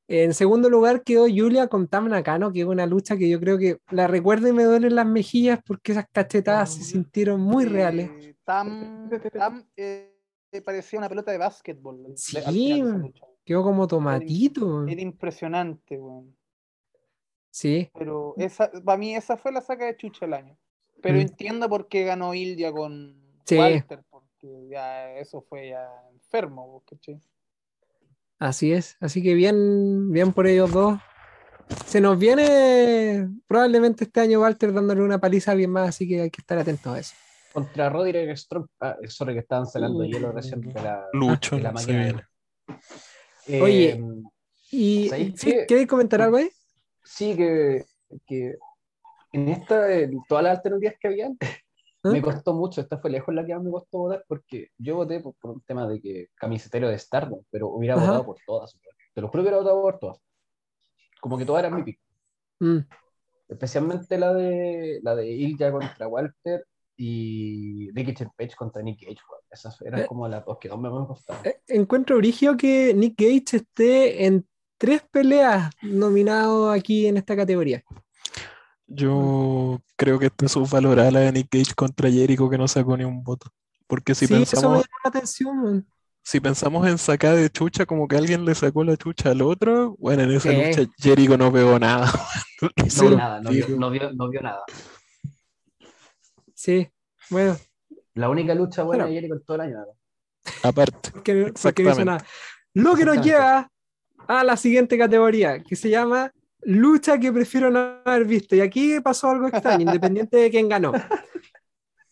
En 0.07 0.35
segundo 0.35 0.69
lugar 0.69 1.01
quedó 1.03 1.23
Julia 1.23 1.67
con 1.67 1.87
Tam 1.87 2.07
Nakano, 2.09 2.51
que 2.51 2.59
es 2.59 2.65
una 2.67 2.85
lucha 2.85 3.17
que 3.17 3.27
yo 3.27 3.39
creo 3.39 3.57
que 3.57 3.79
la 3.89 4.05
recuerdo 4.05 4.47
y 4.47 4.53
me 4.53 4.63
duelen 4.63 4.93
las 4.93 5.07
mejillas 5.07 5.59
porque 5.65 5.93
esas 5.93 6.05
cachetadas 6.11 6.75
se 6.75 6.83
sintieron 6.83 7.41
muy 7.41 7.65
Eh, 7.65 7.69
reales. 7.69 8.11
Tam, 8.43 9.09
Tam, 9.33 9.65
eh, 9.75 10.13
parecía 10.63 10.99
una 10.99 11.09
pelota 11.09 11.31
de 11.31 11.39
básquetbol. 11.39 12.13
Sí. 12.15 12.37
Quedó 13.43 13.63
como 13.63 13.87
tomatito. 13.87 14.87
Era 14.87 15.01
impresionante, 15.01 15.97
weón. 15.99 16.35
Sí, 17.55 17.89
Pero 17.97 18.33
esa, 18.35 18.69
para 18.83 18.97
mí 18.97 19.15
esa 19.15 19.37
fue 19.37 19.49
la 19.53 19.61
saca 19.61 19.85
de 19.85 19.95
chucha 19.95 20.25
del 20.25 20.33
año. 20.33 20.57
Pero 21.01 21.19
Mm. 21.19 21.21
entiendo 21.21 21.69
por 21.69 21.87
qué 21.87 22.03
ganó 22.03 22.33
Ilya 22.33 22.73
con 22.73 23.15
Sí. 23.45 23.57
Walter, 23.57 24.03
porque 24.09 24.67
ya 24.69 25.13
eso 25.13 25.41
fue 25.41 25.69
ya 25.69 25.87
enfermo, 26.11 26.83
¿cachai? 26.85 27.17
Así 28.39 28.73
es, 28.73 28.97
así 28.99 29.23
que 29.23 29.33
bien, 29.35 30.11
bien 30.11 30.33
por 30.33 30.47
ellos 30.47 30.69
dos. 30.69 30.99
Se 31.85 32.01
nos 32.01 32.19
viene 32.19 33.29
probablemente 33.47 34.03
este 34.03 34.19
año 34.19 34.41
Walter 34.41 34.73
dándole 34.73 35.01
una 35.01 35.19
paliza 35.21 35.53
bien 35.53 35.71
más, 35.71 35.87
así 35.87 36.09
que 36.09 36.23
hay 36.23 36.29
que 36.29 36.41
estar 36.41 36.57
atentos 36.57 36.93
a 36.93 36.99
eso. 36.99 37.15
Contra 37.53 37.87
Roderick 37.87 38.35
Strong, 38.35 38.67
ah, 38.81 38.97
sorry 39.07 39.33
que 39.33 39.39
estaban 39.39 39.65
salando 39.65 39.99
Uy, 39.99 40.11
hielo 40.11 40.33
recién 40.33 40.59
de 40.59 40.73
la, 40.73 41.07
Lucho, 41.13 41.55
de 41.55 41.61
la 41.61 41.71
viene. 41.71 42.21
Eh, 43.47 43.61
Oye. 43.61 44.03
Y 44.71 45.07
¿Sabéis 45.07 45.39
¿sí? 45.39 45.51
qué? 45.51 45.65
¿queréis 45.65 45.87
comentar 45.87 46.21
algo 46.21 46.35
ahí? 46.35 46.49
Sí, 47.05 47.35
que, 47.37 47.85
que 48.25 48.55
en 49.31 49.49
esta, 49.49 49.91
en 49.93 50.21
todas 50.27 50.43
las 50.43 50.57
alternativas 50.57 50.95
que 50.99 51.07
habían, 51.07 51.37
¿Ah? 52.03 52.09
me 52.11 52.21
costó 52.21 52.53
mucho. 52.53 52.81
Esta 52.81 52.97
fue 52.97 53.09
lejos 53.11 53.33
la 53.33 53.45
que 53.45 53.53
más 53.55 53.63
me 53.63 53.71
costó 53.71 53.99
votar 53.99 54.25
porque 54.27 54.69
yo 54.77 54.95
voté 54.97 55.19
por, 55.21 55.35
por 55.35 55.51
un 55.51 55.61
tema 55.61 55.87
de 55.87 56.01
que 56.01 56.27
camisetero 56.35 56.89
de 56.89 56.97
Stardom, 56.99 57.41
pero 57.49 57.69
hubiera 57.69 57.95
Ajá. 57.95 58.05
votado 58.05 58.25
por 58.25 58.37
todas. 58.45 58.77
Te 59.13 59.21
lo 59.21 59.27
juro 59.29 59.43
que 59.43 59.49
hubiera 59.49 59.57
votado 59.57 59.81
por 59.81 59.99
todas. 59.99 60.17
Como 61.21 61.37
que 61.37 61.45
todas 61.45 61.63
eran 61.63 61.75
mi 61.75 61.83
pick. 61.83 61.99
Mm, 62.59 62.79
Especialmente 63.47 64.17
la 64.17 64.33
de 64.33 64.99
la 65.03 65.15
de 65.15 65.29
Ilja 65.29 65.71
contra 65.71 66.07
Walter 66.07 66.65
y 66.97 67.91
Ricky 67.91 68.13
Page 68.37 68.55
contra 68.57 68.81
Nick 68.81 69.01
weón. 69.03 69.17
Esas 69.51 69.79
eran 69.81 70.01
Eh. 70.01 70.05
como 70.07 70.27
las 70.27 70.43
dos 70.45 70.57
que 70.59 70.67
dos 70.69 70.79
me 70.79 70.89
costaban. 70.89 71.45
eh, 71.45 71.61
Encuentro 71.67 72.17
origio 72.17 72.57
que 72.57 72.93
Nick 72.93 73.15
Gage 73.19 73.57
esté 73.57 74.25
en 74.25 74.47
tres 74.77 75.01
peleas 75.11 75.69
nominado 75.81 76.69
aquí 76.71 77.07
en 77.07 77.17
esta 77.17 77.35
categoría. 77.35 77.83
Yo 78.87 79.81
creo 79.95 80.19
que 80.19 80.27
está 80.27 80.47
subvalorada 80.47 81.09
la 81.11 81.19
de 81.21 81.31
Nick 81.31 81.49
Cage 81.49 81.73
contra 81.75 82.09
Jericho 82.11 82.49
que 82.49 82.57
no 82.57 82.67
sacó 82.67 82.95
ni 82.95 83.03
un 83.03 83.23
voto. 83.23 83.49
Porque 83.87 84.13
si 84.15 84.27
sí, 84.27 84.33
eso 84.33 84.39
me 84.39 84.45
pensamos, 84.45 84.77
llamó 84.77 84.83
la 85.03 85.09
atención. 85.09 85.63
man. 85.63 85.87
si 86.23 86.39
pensamos 86.39 86.87
en 86.87 86.97
sacar 86.97 87.35
de 87.35 87.49
chucha, 87.49 87.85
como 87.85 88.07
que 88.07 88.15
alguien 88.17 88.45
le 88.45 88.55
sacó 88.55 88.83
la 88.83 88.97
chucha 88.97 89.31
al 89.31 89.41
otro, 89.41 89.95
bueno, 89.99 90.23
en 90.23 90.31
esa 90.31 90.49
Sí. 90.51 90.55
lucha 90.55 90.91
Jericho 90.97 91.37
no 91.37 91.51
pegó 91.51 91.77
nada. 91.79 92.11
No 92.61 92.69
Sí. 92.89 93.07
vio 93.07 93.17
nada, 93.17 93.41
no 93.41 93.49
vio, 93.51 93.65
Digo, 93.67 93.79
no 93.79 93.89
vio- 93.91 94.11
no 94.13 94.29
vio 94.29 94.41
nada. 94.41 94.63
Sí, 96.53 96.87
bueno, 97.29 97.57
La 98.13 98.29
única 98.29 98.55
lucha 98.55 98.83
buena 98.83 99.03
Bueno. 99.03 99.13
de 99.13 99.15
Jericho 99.21 99.35
en 99.35 99.43
todo 99.43 99.55
el 99.55 99.61
año. 99.61 99.77
¿no? 99.79 99.85
Aparte, 100.69 101.11
porque, 101.11 101.53
porque 101.61 101.83
no 101.83 101.91
hizo 101.91 102.05
nada. 102.05 102.25
Lo 102.73 102.95
que 102.95 103.03
nos 103.05 103.21
lleva 103.23 103.69
a 104.27 104.43
la 104.43 104.57
siguiente 104.57 104.97
categoría, 104.97 105.61
que 105.63 105.75
se 105.75 105.89
llama 105.89 106.31
lucha 106.61 107.19
que 107.19 107.31
prefiero 107.31 107.69
no 107.69 107.99
haber 108.05 108.25
visto. 108.25 108.55
Y 108.55 108.61
aquí 108.61 108.99
pasó 109.01 109.29
algo 109.29 109.47
extraño, 109.47 109.81
independiente 109.91 110.37
de 110.37 110.49
quién 110.49 110.67
ganó. 110.69 110.93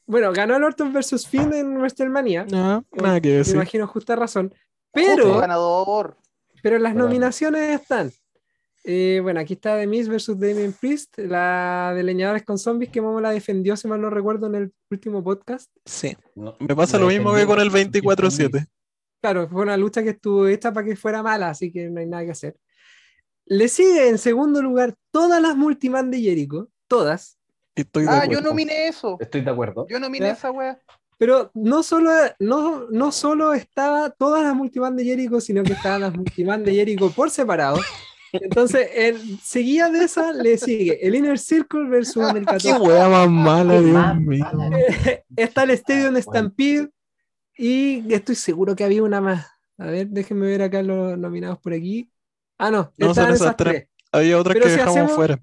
Bueno, 0.05 0.31
ganó 0.33 0.55
el 0.55 0.63
Orton 0.63 0.91
versus 0.93 1.27
Finn 1.27 1.53
en 1.53 1.77
WrestleMania. 1.77 2.45
no, 2.51 2.85
nada 2.91 3.21
que 3.21 3.29
Me 3.29 3.35
decir. 3.37 3.55
imagino 3.55 3.87
justa 3.87 4.15
razón. 4.15 4.49
Justo 4.93 5.09
Pero, 5.15 5.37
ganador. 5.39 6.17
pero 6.61 6.77
las 6.77 6.93
nominaciones 6.93 7.81
están. 7.81 8.11
Eh, 8.85 9.21
bueno, 9.23 9.39
aquí 9.39 9.53
está 9.53 9.77
The 9.79 9.87
Miz 9.87 10.09
versus 10.09 10.37
Damien 10.37 10.73
Priest, 10.73 11.17
la 11.17 11.93
de 11.95 12.03
Leñadores 12.03 12.43
con 12.43 12.57
Zombies, 12.59 12.91
que 12.91 12.99
Momo 13.01 13.21
la 13.21 13.31
defendió, 13.31 13.77
si 13.77 13.87
mal 13.87 14.01
no 14.01 14.09
recuerdo, 14.09 14.47
en 14.47 14.55
el 14.55 14.73
último 14.91 15.23
podcast. 15.23 15.71
Sí. 15.85 16.17
No- 16.35 16.57
Me 16.59 16.75
pasa 16.75 16.99
lo 16.99 17.07
mismo 17.07 17.33
que 17.33 17.45
con 17.45 17.59
el 17.61 17.69
defendí. 17.71 18.01
24-7. 18.01 18.67
Claro, 19.23 19.47
fue 19.47 19.61
una 19.61 19.77
lucha 19.77 20.03
que 20.03 20.09
estuvo 20.09 20.47
hecha 20.47 20.73
para 20.73 20.85
que 20.85 20.97
fuera 20.97 21.23
mala, 21.23 21.47
así 21.47 21.71
que 21.71 21.89
no 21.89 22.01
hay 22.01 22.05
nada 22.05 22.25
que 22.25 22.31
hacer. 22.31 22.57
Le 23.45 23.69
sigue 23.69 24.09
en 24.09 24.17
segundo 24.17 24.61
lugar 24.61 24.95
todas 25.11 25.41
las 25.41 25.55
multiman 25.55 26.11
de 26.11 26.19
Jericho, 26.19 26.67
todas, 26.89 27.37
Estoy 27.73 28.03
de 28.03 28.09
Ah, 28.09 28.17
acuerdo. 28.17 28.33
yo 28.33 28.41
nominé 28.41 28.87
eso. 28.89 29.15
Estoy 29.21 29.39
de 29.41 29.49
acuerdo. 29.49 29.87
Yo 29.89 29.97
nominé 29.97 30.25
Ya. 30.25 30.33
esa 30.33 30.51
wea. 30.51 30.77
pero 31.17 31.49
no 31.53 31.83
solo, 31.83 32.11
no, 32.39 32.85
no 32.91 33.13
solo 33.13 33.53
estaba 33.53 34.09
todas 34.09 34.43
las 34.43 34.53
multiman 34.55 34.97
de 34.97 35.05
Jericho, 35.05 35.39
sino 35.39 35.63
que 35.63 35.71
estaban 35.71 36.01
las 36.01 36.13
multiman 36.13 36.61
de 36.65 36.73
Jericho 36.75 37.09
por 37.11 37.29
separado. 37.31 37.79
Entonces, 38.33 38.89
en, 38.93 39.39
seguida 39.39 39.89
de 39.89 40.03
esa, 40.03 40.33
le 40.33 40.57
sigue 40.57 40.99
el 41.07 41.15
Inner 41.15 41.39
Circle 41.39 41.85
versus 41.87 42.23
America 42.23 42.57
Qué 42.57 42.73
wea 42.73 43.07
más 43.07 43.29
mala, 43.29 43.79
Dios 43.79 44.17
mío. 44.17 44.45
está 45.37 45.63
el 45.63 45.69
Stadium 45.71 46.13
Bueno. 46.13 46.21
Stampede 46.21 46.89
y 47.57 48.13
estoy 48.13 48.35
seguro 48.35 48.75
que 48.75 48.83
había 48.83 49.03
una 49.03 49.21
más. 49.21 49.47
A 49.77 49.85
ver, 49.87 50.07
déjenme 50.07 50.47
ver 50.47 50.61
acá 50.61 50.81
los 50.83 51.17
nominados 51.17 51.59
por 51.59 51.73
aquí. 51.73 52.11
Ah, 52.57 52.69
no, 52.71 52.91
No, 52.97 53.13
son 53.13 53.25
esas 53.25 53.41
esas 53.41 53.57
tres. 53.57 53.73
tres. 53.73 53.87
Había 54.11 54.37
otras 54.39 54.53
Pero 54.53 54.65
que 54.65 54.71
si 54.71 54.77
dejamos 54.77 54.95
hacemos- 54.97 55.15
fuera. 55.15 55.39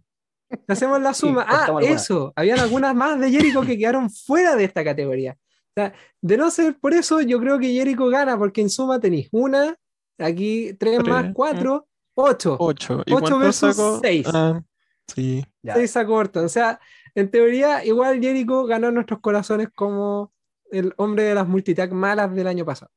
Hacemos 0.67 1.01
la 1.01 1.15
suma. 1.15 1.45
ah, 1.49 1.79
eso. 1.83 2.33
Habían 2.35 2.59
algunas 2.59 2.95
más 2.95 3.19
de 3.21 3.31
Jericho 3.31 3.63
que 3.63 3.79
quedaron 3.79 4.11
fuera 4.11 4.57
de 4.57 4.65
esta 4.65 4.83
categoría. 4.85 5.37
O 5.41 5.73
sea, 5.77 5.93
de 6.21 6.37
no 6.37 6.51
ser 6.51 6.77
por 6.79 6.93
eso, 6.93 7.21
yo 7.21 7.39
creo 7.39 7.59
que 7.61 7.73
Jericho 7.73 8.07
gana, 8.09 8.37
porque 8.37 8.61
en 8.61 8.71
suma 8.71 8.99
tenéis 8.99 9.29
una, 9.31 9.77
aquí 10.19 10.75
tres, 10.79 10.99
Tres, 10.99 11.09
más 11.09 11.27
cuatro, 11.33 11.87
ocho. 12.15 12.57
Ocho. 12.59 13.03
¿Y 13.07 13.13
Ocho 13.13 13.39
versus 13.39 13.77
seis. 14.03 14.27
Ah, 14.33 14.61
sí. 15.07 15.45
Ya. 15.63 15.75
Seis 15.75 15.97
a 15.97 16.05
corto. 16.05 16.43
O 16.43 16.49
sea, 16.49 16.81
en 17.15 17.31
teoría, 17.31 17.85
igual 17.85 18.21
Jericho 18.21 18.65
ganó 18.65 18.91
nuestros 18.91 19.21
corazones 19.21 19.69
como 19.75 20.33
el 20.71 20.93
hombre 20.97 21.25
de 21.25 21.35
las 21.35 21.47
multitag 21.49 21.93
malas 21.93 22.35
del 22.35 22.47
año 22.47 22.65
pasado. 22.65 22.91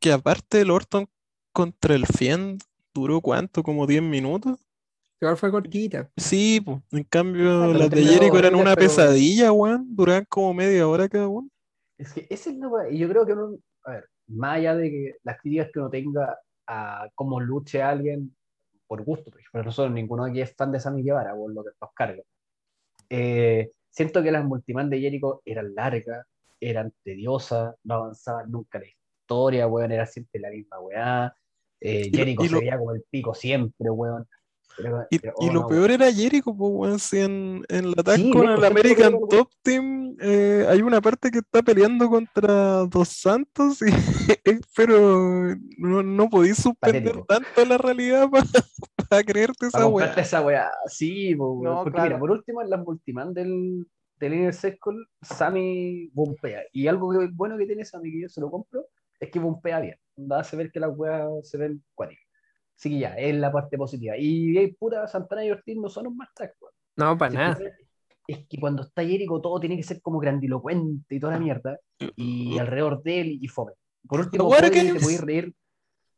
Que 0.00 0.12
aparte 0.12 0.60
el 0.60 0.70
Orton 0.70 1.06
contra 1.52 1.94
el 1.94 2.06
Fiend 2.06 2.62
duró 2.94 3.20
cuánto, 3.20 3.62
como 3.62 3.86
10 3.86 4.02
minutos. 4.02 4.58
Igual 5.20 5.36
fue 5.38 5.50
cortita. 5.50 6.10
Sí, 6.16 6.60
pues. 6.64 6.78
En 6.92 7.04
cambio, 7.04 7.64
Ah, 7.64 7.68
las 7.68 7.90
de 7.90 8.02
Jericho 8.04 8.38
eran 8.38 8.54
una 8.54 8.74
pero- 8.74 8.88
pesadilla, 8.88 9.50
weón. 9.52 9.86
Duraban 9.96 10.26
como 10.28 10.52
media 10.52 10.86
hora 10.86 11.08
cada 11.08 11.26
uno. 11.28 11.48
Es 11.98 12.12
que 12.12 12.26
esa 12.28 12.50
es 12.50 12.56
Y 12.90 12.98
yo 12.98 13.08
creo 13.08 13.24
que 13.24 13.32
uno, 13.32 13.56
a 13.84 13.90
ver, 13.92 14.08
más 14.28 14.56
allá 14.58 14.76
de 14.76 14.90
que 14.90 15.14
las 15.22 15.38
críticas 15.40 15.70
que 15.72 15.78
uno 15.78 15.88
tenga 15.88 16.38
a 16.66 17.08
cómo 17.14 17.40
luche 17.40 17.82
alguien 17.82 18.36
por 18.86 19.02
gusto, 19.04 19.30
porque 19.30 19.44
para 19.50 19.64
nosotros 19.64 19.94
ninguno 19.94 20.24
aquí 20.24 20.40
es 20.42 20.54
fan 20.54 20.70
de 20.70 20.80
Sammy 20.80 21.02
Guevara, 21.02 21.34
por 21.34 21.52
lo 21.52 21.64
que 21.64 21.70
nos 21.80 21.90
carga. 21.94 22.22
Eh, 23.08 23.70
siento 23.90 24.22
que 24.22 24.30
las 24.30 24.44
multiman 24.44 24.90
de 24.90 25.00
Jericho 25.00 25.40
eran 25.44 25.74
largas, 25.74 26.26
eran 26.60 26.92
tediosas, 27.04 27.74
no 27.84 27.94
avanzaban 27.94 28.50
nunca 28.50 28.78
la 28.78 28.86
historia, 28.86 29.66
weón, 29.66 29.92
era 29.92 30.06
siempre 30.06 30.40
la 30.40 30.50
misma 30.50 30.78
weá. 30.80 31.34
Eh, 31.80 32.02
Y 32.06 32.10
lo- 32.10 32.18
Jericho 32.18 32.42
y 32.44 32.46
se 32.48 32.54
lo- 32.54 32.60
veía 32.60 32.78
como 32.78 32.92
el 32.92 33.04
pico 33.10 33.34
siempre, 33.34 33.90
weón. 33.90 34.26
Pero- 34.78 35.06
Y, 35.10 35.18
pero, 35.18 35.32
y 35.40 35.48
oh, 35.48 35.52
lo 35.54 35.60
no, 35.62 35.66
peor 35.68 35.90
era 35.90 36.12
Jericho, 36.12 36.54
pues, 36.54 36.70
weón. 36.74 36.98
Si 36.98 37.18
en, 37.18 37.62
en 37.68 37.90
la 37.92 38.02
tag 38.02 38.16
Sí, 38.16 38.30
con 38.30 38.48
el 38.48 38.62
American 38.64 39.18
Top 39.30 39.48
Team 39.62 40.16
eh, 40.20 40.66
hay 40.68 40.80
una 40.82 41.00
parte 41.00 41.30
que 41.30 41.38
está 41.38 41.62
peleando 41.62 42.08
contra 42.10 42.84
Dos 42.86 43.08
Santos, 43.08 43.80
y, 43.82 43.86
pero 44.76 45.54
no, 45.78 46.02
no 46.02 46.28
podéis 46.30 46.56
suspender 46.56 47.04
Patético. 47.04 47.24
tanto 47.26 47.64
la 47.64 47.78
realidad 47.78 48.28
para 49.10 49.22
creerte 49.24 49.68
Para 49.70 49.84
esa 49.84 49.86
weá. 49.86 49.90
comprarte 49.90 50.20
esa 50.20 50.40
weá. 50.42 50.70
Sí, 50.86 51.34
po. 51.36 51.60
No, 51.62 51.76
porque 51.82 51.92
claro. 51.92 52.08
mira, 52.08 52.18
por 52.18 52.30
último, 52.32 52.62
en 52.62 52.70
las 52.70 52.84
multiman 52.84 53.32
del, 53.34 53.86
del 54.18 54.34
Inner 54.34 54.54
Circle, 54.54 54.96
Sammy 55.22 56.08
bumpea. 56.12 56.62
Y 56.72 56.86
algo 56.86 57.10
que- 57.10 57.28
bueno 57.32 57.56
que 57.58 57.66
tiene 57.66 57.84
Sammy, 57.84 58.10
que 58.12 58.22
yo 58.22 58.28
se 58.28 58.40
lo 58.40 58.50
compro, 58.50 58.86
es 59.20 59.30
que 59.30 59.38
bumpea 59.38 59.80
bien. 59.80 59.96
Da 60.16 60.40
hace 60.40 60.56
ver 60.56 60.70
que 60.70 60.80
las 60.80 60.96
weas 60.96 61.28
se 61.48 61.58
ven 61.58 61.82
cuáticas. 61.94 62.24
Así 62.78 62.90
que 62.90 62.98
ya, 62.98 63.14
es 63.16 63.34
la 63.34 63.50
parte 63.52 63.76
positiva. 63.78 64.16
Y 64.18 64.56
ahí, 64.58 64.72
puta, 64.72 65.06
Santana 65.06 65.44
y 65.44 65.50
Ortiz 65.50 65.76
no 65.76 65.88
son 65.88 66.06
un 66.08 66.16
más 66.16 66.28
track, 66.34 66.54
weón. 66.60 66.72
No, 66.96 67.18
para 67.18 67.30
Si 67.30 67.36
nada. 67.36 67.58
ves, 67.58 67.72
Es 68.28 68.44
que 68.48 68.58
cuando 68.58 68.82
está 68.82 69.04
Jericho 69.04 69.40
todo 69.40 69.60
tiene 69.60 69.76
que 69.76 69.84
ser 69.84 70.00
como 70.02 70.18
grandilocuente 70.18 71.14
y 71.14 71.20
toda 71.20 71.34
la 71.34 71.38
mierda. 71.38 71.78
Y 72.16 72.58
alrededor 72.58 73.00
de 73.04 73.20
él 73.20 73.38
y 73.40 73.46
fome. 73.46 73.72
Por 74.08 74.18
último, 74.18 74.48
Cody, 74.48 74.70
que 74.70 74.92
te 74.94 75.00
puedes 75.00 75.20
reír, 75.20 75.54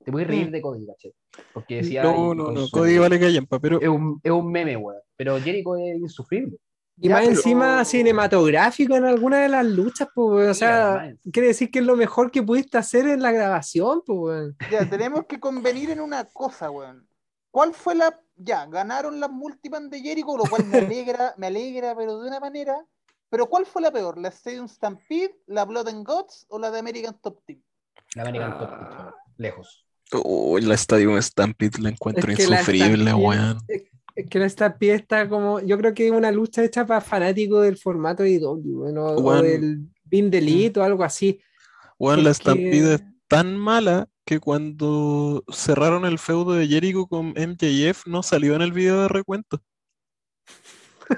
te 0.04 0.10
puedes 0.12 0.26
reír 0.26 0.50
de 0.50 0.62
Cody, 0.62 0.86
¿cachai? 0.86 1.12
Porque 1.52 1.76
decía. 1.76 2.02
No, 2.04 2.32
y 2.32 2.36
no, 2.36 2.50
no, 2.52 2.66
su- 2.66 2.70
Cody 2.70 2.96
vale 2.96 3.20
callampa, 3.20 3.58
pero 3.60 3.78
es 3.78 3.88
un, 3.88 4.20
es 4.22 4.32
un 4.32 4.50
meme, 4.50 4.76
weón. 4.78 5.02
Pero 5.16 5.38
Jericho 5.38 5.76
es 5.76 5.98
insufrible. 5.98 6.56
Y 7.00 7.08
Ya, 7.08 7.14
más 7.14 7.24
pero- 7.24 7.36
encima 7.36 7.84
cinematográfico 7.84 8.96
en 8.96 9.04
alguna 9.04 9.38
de 9.38 9.48
las 9.48 9.64
luchas, 9.64 10.08
pues, 10.14 10.26
weón. 10.36 10.50
o 10.50 10.54
sea, 10.54 11.14
quiere 11.32 11.48
decir 11.48 11.70
que 11.70 11.78
es 11.78 11.84
lo 11.84 11.96
mejor 11.96 12.30
que 12.30 12.42
pudiste 12.42 12.76
hacer 12.78 13.06
en 13.06 13.22
la 13.22 13.30
grabación, 13.32 14.02
pues, 14.04 14.18
weón. 14.18 14.56
Ya, 14.70 14.88
tenemos 14.88 15.26
que 15.26 15.38
convenir 15.38 15.90
en 15.90 16.00
una 16.00 16.24
cosa, 16.24 16.70
weón. 16.70 17.06
¿Cuál 17.50 17.72
fue 17.74 17.94
la. 17.94 18.18
Ya, 18.36 18.66
ganaron 18.66 19.18
las 19.20 19.30
multiman 19.30 19.90
de 19.90 20.00
Jericho, 20.00 20.36
lo 20.36 20.44
cual 20.44 20.64
me 20.66 20.78
alegra, 20.96 21.34
me 21.38 21.46
alegra, 21.48 21.96
pero 21.96 22.20
de 22.20 22.28
una 22.28 22.40
manera. 22.40 22.84
Pero 23.30 23.46
¿cuál 23.46 23.66
fue 23.66 23.82
la 23.82 23.90
peor? 23.90 24.16
¿La 24.18 24.28
Stadium 24.28 24.68
Stampede, 24.68 25.34
la 25.46 25.64
Blood 25.64 25.88
and 25.88 26.06
Guts 26.06 26.46
o 26.48 26.58
la 26.58 26.70
de 26.70 26.78
American 26.78 27.18
Top 27.20 27.40
Team? 27.44 27.60
La 28.14 28.22
American 28.22 28.52
Ah. 28.52 28.58
Top 28.58 28.68
Team, 28.70 28.98
weón. 28.98 29.14
lejos. 29.36 29.84
Uy, 30.24 30.62
la 30.62 30.74
Stadium 30.74 31.20
Stampede 31.20 31.78
la 31.80 31.90
encuentro 31.90 32.30
Es 32.32 32.38
que 32.38 32.46
la 32.46 32.60
insufrible, 32.60 33.12
weón. 33.14 33.58
Es 34.18 34.26
que 34.28 34.44
esta 34.44 34.76
pie 34.76 34.94
está 34.94 35.28
como. 35.28 35.60
Yo 35.60 35.78
creo 35.78 35.94
que 35.94 36.08
es 36.08 36.12
una 36.12 36.32
lucha 36.32 36.64
hecha 36.64 36.84
para 36.84 37.00
fanáticos 37.00 37.62
del 37.62 37.76
formato 37.76 38.24
de 38.24 38.32
IW, 38.32 38.92
o, 38.98 39.42
del 39.42 39.86
Bin 40.02 40.28
Delete 40.28 40.80
o 40.80 40.82
algo 40.82 41.04
así. 41.04 41.40
Weón, 42.00 42.24
la 42.24 42.34
Stampede 42.34 42.94
es 42.94 43.02
tan 43.28 43.56
mala 43.56 44.08
que 44.24 44.40
cuando 44.40 45.44
cerraron 45.52 46.04
el 46.04 46.18
feudo 46.18 46.54
de 46.54 46.66
Jericho 46.66 47.06
con 47.06 47.28
MJF 47.28 48.08
no 48.08 48.24
salió 48.24 48.56
en 48.56 48.62
el 48.62 48.72
video 48.72 49.02
de 49.02 49.08
recuento. 49.08 49.62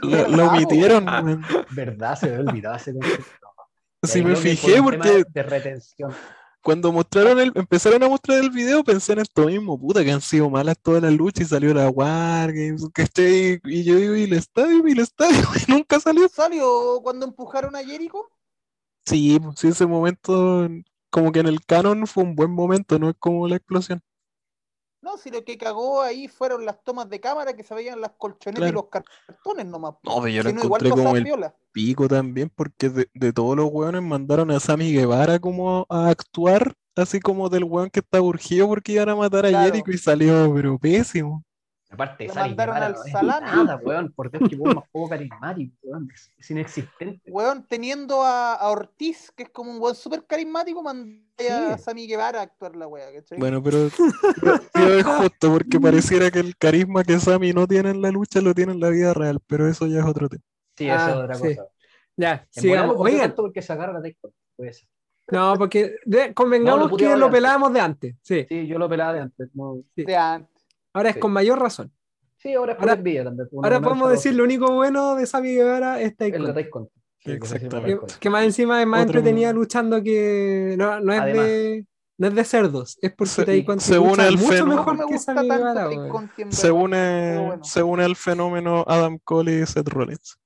La 0.02 0.24
Bravo. 0.24 0.50
omitieron, 0.50 1.08
weón. 1.08 1.42
¿Verdad? 1.70 2.18
Se 2.18 2.28
me. 2.28 2.58
Y 2.58 4.08
Sí 4.08 4.18
ahí 4.18 4.24
me 4.26 4.36
fijé 4.36 4.82
porque 4.82 5.24
De 5.32 5.42
retención. 5.42 6.12
Cuando 6.62 6.92
mostraron 6.92 7.38
el, 7.40 7.52
empezaron 7.54 8.02
a 8.02 8.08
mostrar 8.08 8.38
el 8.38 8.50
video, 8.50 8.84
pensé 8.84 9.14
en 9.14 9.20
esto 9.20 9.46
mismo, 9.46 9.78
puta, 9.78 10.04
que 10.04 10.12
han 10.12 10.20
sido 10.20 10.50
malas 10.50 10.78
todas 10.80 11.02
las 11.02 11.12
luchas 11.12 11.46
y 11.46 11.48
salió 11.48 11.72
la 11.72 11.88
Wargames, 11.88 12.86
¿cachai? 12.92 13.60
Y 13.64 13.84
yo 13.84 13.96
digo, 13.96 14.16
¿y 14.16 14.24
el 14.24 14.32
estadio? 14.34 14.86
¿Y 14.86 14.92
el 14.92 15.00
estadio? 15.00 15.40
Y 15.66 15.70
nunca 15.70 15.98
salió. 16.00 16.28
¿Salió 16.28 17.00
cuando 17.02 17.26
empujaron 17.26 17.74
a 17.76 17.84
Jericho? 17.84 18.30
Sí, 19.06 19.38
pues, 19.42 19.58
sí, 19.58 19.68
ese 19.68 19.86
momento, 19.86 20.68
como 21.10 21.32
que 21.32 21.40
en 21.40 21.46
el 21.46 21.64
canon 21.64 22.06
fue 22.06 22.24
un 22.24 22.34
buen 22.36 22.50
momento, 22.50 22.98
no 22.98 23.10
es 23.10 23.16
como 23.18 23.48
la 23.48 23.56
explosión. 23.56 24.02
No, 25.02 25.16
si 25.16 25.30
lo 25.30 25.44
que 25.44 25.56
cagó 25.56 26.02
ahí 26.02 26.28
fueron 26.28 26.66
las 26.66 26.82
tomas 26.84 27.08
de 27.08 27.20
cámara 27.20 27.54
que 27.56 27.62
se 27.64 27.74
veían 27.74 28.00
las 28.00 28.12
colchonetas 28.18 28.68
y 28.68 28.72
los 28.72 28.88
cartones 28.88 29.66
nomás. 29.66 29.94
No, 30.02 30.16
pero 30.20 30.28
yo 30.28 30.42
lo 30.42 30.52
no, 30.52 30.62
igual 30.62 30.82
encontré 30.82 30.90
como 30.90 31.16
el 31.16 31.24
piola. 31.24 31.56
pico 31.72 32.06
también, 32.08 32.50
porque 32.54 32.90
de, 32.90 33.10
de 33.14 33.32
todos 33.32 33.56
los 33.56 33.68
hueones 33.70 34.02
mandaron 34.02 34.50
a 34.50 34.60
Sammy 34.60 34.92
Guevara 34.92 35.38
como 35.38 35.86
a 35.88 36.08
actuar, 36.10 36.74
así 36.96 37.20
como 37.20 37.48
del 37.48 37.64
hueón 37.64 37.90
que 37.90 38.00
está 38.00 38.20
urgido 38.20 38.66
porque 38.68 38.92
iban 38.92 39.08
a 39.08 39.16
matar 39.16 39.46
a 39.46 39.48
Claro. 39.48 39.64
Jericho 39.72 39.90
y 39.90 39.98
salió, 39.98 40.52
pero 40.54 40.78
pésimo. 40.78 41.44
Aparte, 41.92 42.24
Le 42.28 42.32
Sammy 42.32 42.48
mandaron 42.50 42.74
Guevara 42.76 42.86
al 42.86 42.92
no 42.94 43.04
es 43.04 43.12
salami. 43.12 43.46
Nada, 43.46 43.76
weón. 43.82 44.12
Por 44.12 44.30
Dios, 44.30 44.48
que 44.48 44.54
weón 44.56 44.76
más 44.76 44.84
poco 44.92 45.08
carismático, 45.08 45.76
weón. 45.82 46.08
Es, 46.38 46.50
inexistente. 46.50 47.30
Weón, 47.32 47.66
teniendo 47.66 48.22
a, 48.22 48.54
a 48.54 48.68
Ortiz, 48.70 49.32
que 49.36 49.42
es 49.42 49.50
como 49.50 49.72
un 49.72 49.80
weón 49.82 49.96
súper 49.96 50.24
carismático, 50.24 50.82
mandé 50.84 51.20
a 51.50 51.76
Sí. 51.76 51.82
Sammy 51.84 52.06
Guevara 52.06 52.40
a 52.40 52.42
actuar 52.44 52.76
la 52.76 52.86
wea, 52.86 53.12
¿cachai? 53.12 53.38
Bueno, 53.38 53.60
pero 53.62 53.88
pero- 54.40 54.60
pero 54.72 54.94
es 54.94 55.04
justo 55.04 55.52
porque 55.52 55.80
pareciera 55.80 56.30
que 56.30 56.38
el 56.38 56.56
carisma 56.56 57.02
que 57.02 57.18
Sammy 57.18 57.52
no 57.52 57.66
tiene 57.66 57.90
en 57.90 58.00
la 58.02 58.10
lucha 58.10 58.40
lo 58.40 58.54
tiene 58.54 58.72
en 58.72 58.80
la 58.80 58.90
vida 58.90 59.12
real, 59.12 59.40
pero 59.46 59.66
eso 59.66 59.86
ya 59.88 59.98
es 60.00 60.04
otro 60.06 60.28
tema. 60.28 60.42
Sí, 60.76 60.86
eso 60.88 60.96
Ah, 60.96 61.10
es 61.10 61.16
otra 61.16 61.34
sí. 61.34 61.42
cosa. 61.56 61.68
Ya, 62.16 62.46
sigamos. 62.50 62.94
lo 62.96 63.02
Oigan, 63.02 63.20
tanto 63.28 63.42
porque 63.42 63.62
se 63.62 63.72
agarra 63.72 63.94
la 63.94 64.02
Taekwondo, 64.02 64.36
puede 64.56 64.72
ser. 64.74 64.88
no, 65.32 65.54
porque 65.56 65.96
de- 66.04 66.34
convengamos 66.34 66.84
No, 66.84 66.88
lo 66.88 66.96
que 66.96 67.16
lo 67.16 67.30
pelábamos 67.30 67.72
de 67.72 67.80
antes. 67.80 68.14
Sí, 68.22 68.46
Sí, 68.48 68.66
yo 68.68 68.78
lo 68.78 68.88
pelaba 68.88 69.12
de 69.14 69.20
antes. 69.20 69.48
No. 69.54 69.78
De 69.96 70.16
antes. 70.16 70.59
Ahora 70.92 71.10
es 71.10 71.14
Sí. 71.14 71.20
con 71.20 71.32
mayor 71.32 71.58
razón. 71.60 71.92
Sí, 72.38 72.54
ahora 72.54 72.72
es 72.72 72.78
por 72.78 72.88
Ahora- 72.88 72.98
envidia 72.98 73.24
también. 73.24 73.48
Ahora 73.62 73.80
podemos 73.80 74.10
decir 74.10 74.34
lo 74.34 74.44
único 74.44 74.72
bueno 74.72 75.14
de 75.14 75.26
Sammy 75.26 75.54
Guevara 75.54 76.00
es 76.00 76.14
Es 76.18 76.40
la 76.40 76.54
Taekwondo. 76.54 76.90
Sí, 77.18 77.32
Exactamente. 77.32 78.06
Que, 78.06 78.18
que 78.18 78.30
más 78.30 78.44
encima 78.44 78.80
es 78.80 78.86
más 78.86 79.02
Otro- 79.04 79.18
entretenida 79.18 79.52
luchando 79.52 80.02
que 80.02 80.74
no, 80.78 81.00
no 81.00 81.12
es 81.12 81.20
Además. 81.20 81.46
de 81.46 81.86
no 82.16 82.26
es 82.28 82.34
de 82.34 82.44
cerdos, 82.44 82.98
es 83.00 83.12
porque 83.14 83.30
Se- 83.30 83.44
Taekwondo 83.44 83.82
mucho 84.36 84.52
fenómeno. 84.52 84.76
Mejor 84.76 84.96
me 84.98 85.04
que 85.06 85.18
Guevara, 85.18 85.80
Se 86.50 86.66
verdad, 86.70 86.82
une, 86.82 86.96
pero 86.96 87.46
bueno. 87.46 87.64
se 87.64 87.82
une 87.82 88.04
al 88.04 88.16
fenómeno 88.16 88.84
Adam 88.86 89.18
Cole 89.24 89.60
y 89.60 89.66
Seth 89.66 89.88
Rollins. 89.88 90.38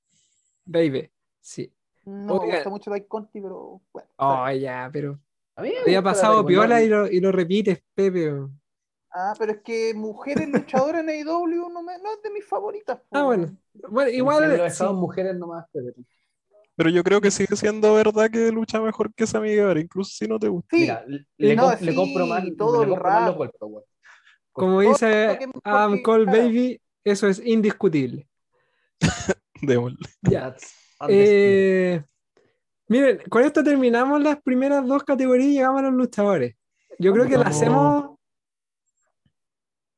Baby. 0.64 1.10
Sí. 1.40 1.72
No 2.04 2.40
me 2.40 2.46
gusta 2.54 2.70
mucho 2.70 2.90
Taekwondo, 2.90 3.28
pero 3.32 3.80
bueno. 3.92 4.08
Oh, 4.16 4.50
ya, 4.50 4.90
pero 4.92 5.18
A 5.56 5.62
mí 5.62 5.70
me 5.70 5.78
había 5.82 6.02
pasado 6.02 6.44
piola 6.44 6.82
y 6.82 6.88
lo, 6.88 7.06
y 7.08 7.20
lo 7.20 7.30
repites, 7.30 7.80
Pepe. 7.94 8.32
Ah, 9.16 9.32
pero 9.38 9.52
es 9.52 9.58
que 9.62 9.94
mujeres 9.94 10.48
luchadoras 10.48 11.02
en 11.02 11.08
AEW 11.08 11.68
no, 11.70 11.82
me- 11.82 11.98
no 11.98 12.12
es 12.14 12.22
de 12.22 12.30
mis 12.30 12.44
favoritas. 12.44 12.98
Ah, 13.12 13.22
bueno. 13.22 13.56
Bueno, 13.88 14.10
En- 14.10 14.16
igual. 14.16 14.56
los 14.58 14.74
sí. 14.76 14.84
mujeres 14.92 15.36
nomás. 15.36 15.64
pero- 15.72 15.92
Pero 16.76 16.90
yo 16.90 17.04
creo 17.04 17.20
que 17.20 17.30
sigue 17.30 17.54
siendo 17.54 17.94
verdad 17.94 18.28
que 18.28 18.50
lucha 18.50 18.80
mejor 18.80 19.14
que 19.14 19.26
Sammy 19.28 19.54
Guevara, 19.54 19.78
incluso 19.78 20.10
si 20.12 20.26
no 20.26 20.40
te 20.40 20.48
gusta. 20.48 20.76
Sí, 20.76 20.82
Mira, 20.82 21.04
le, 21.06 21.54
no, 21.54 21.62
comp- 21.70 21.80
le 21.80 21.90
sí, 21.92 21.96
compro 21.96 22.26
más, 22.26 22.44
todo 22.58 22.78
le 22.78 22.82
el 22.84 22.88
compro 22.90 23.10
más 23.10 23.20
los 23.20 23.26
rato. 23.28 23.34
golpes, 23.38 23.60
weón. 23.60 23.84
Como 24.50 24.70
todo 24.82 24.90
dice 24.90 25.38
lo 25.46 25.60
Adam 25.62 26.02
Cole. 26.02 26.24
Baby, 26.26 26.80
eso 27.04 27.28
es 27.28 27.40
indiscutible. 27.44 28.26
Démosle. 29.62 29.98
Ya. 30.22 30.56
Eh, 31.08 32.02
miren, 32.88 33.20
con 33.28 33.42
esto 33.44 33.62
terminamos 33.62 34.20
las 34.22 34.42
primeras 34.42 34.84
dos 34.86 35.04
categorías 35.04 35.48
y 35.48 35.52
llegamos 35.54 35.80
a 35.80 35.84
los 35.84 35.94
luchadores. 35.94 36.56
Yo 36.98 37.12
creo 37.12 37.26
que 37.26 37.36
la 37.38 37.46
hacemos. 37.46 38.13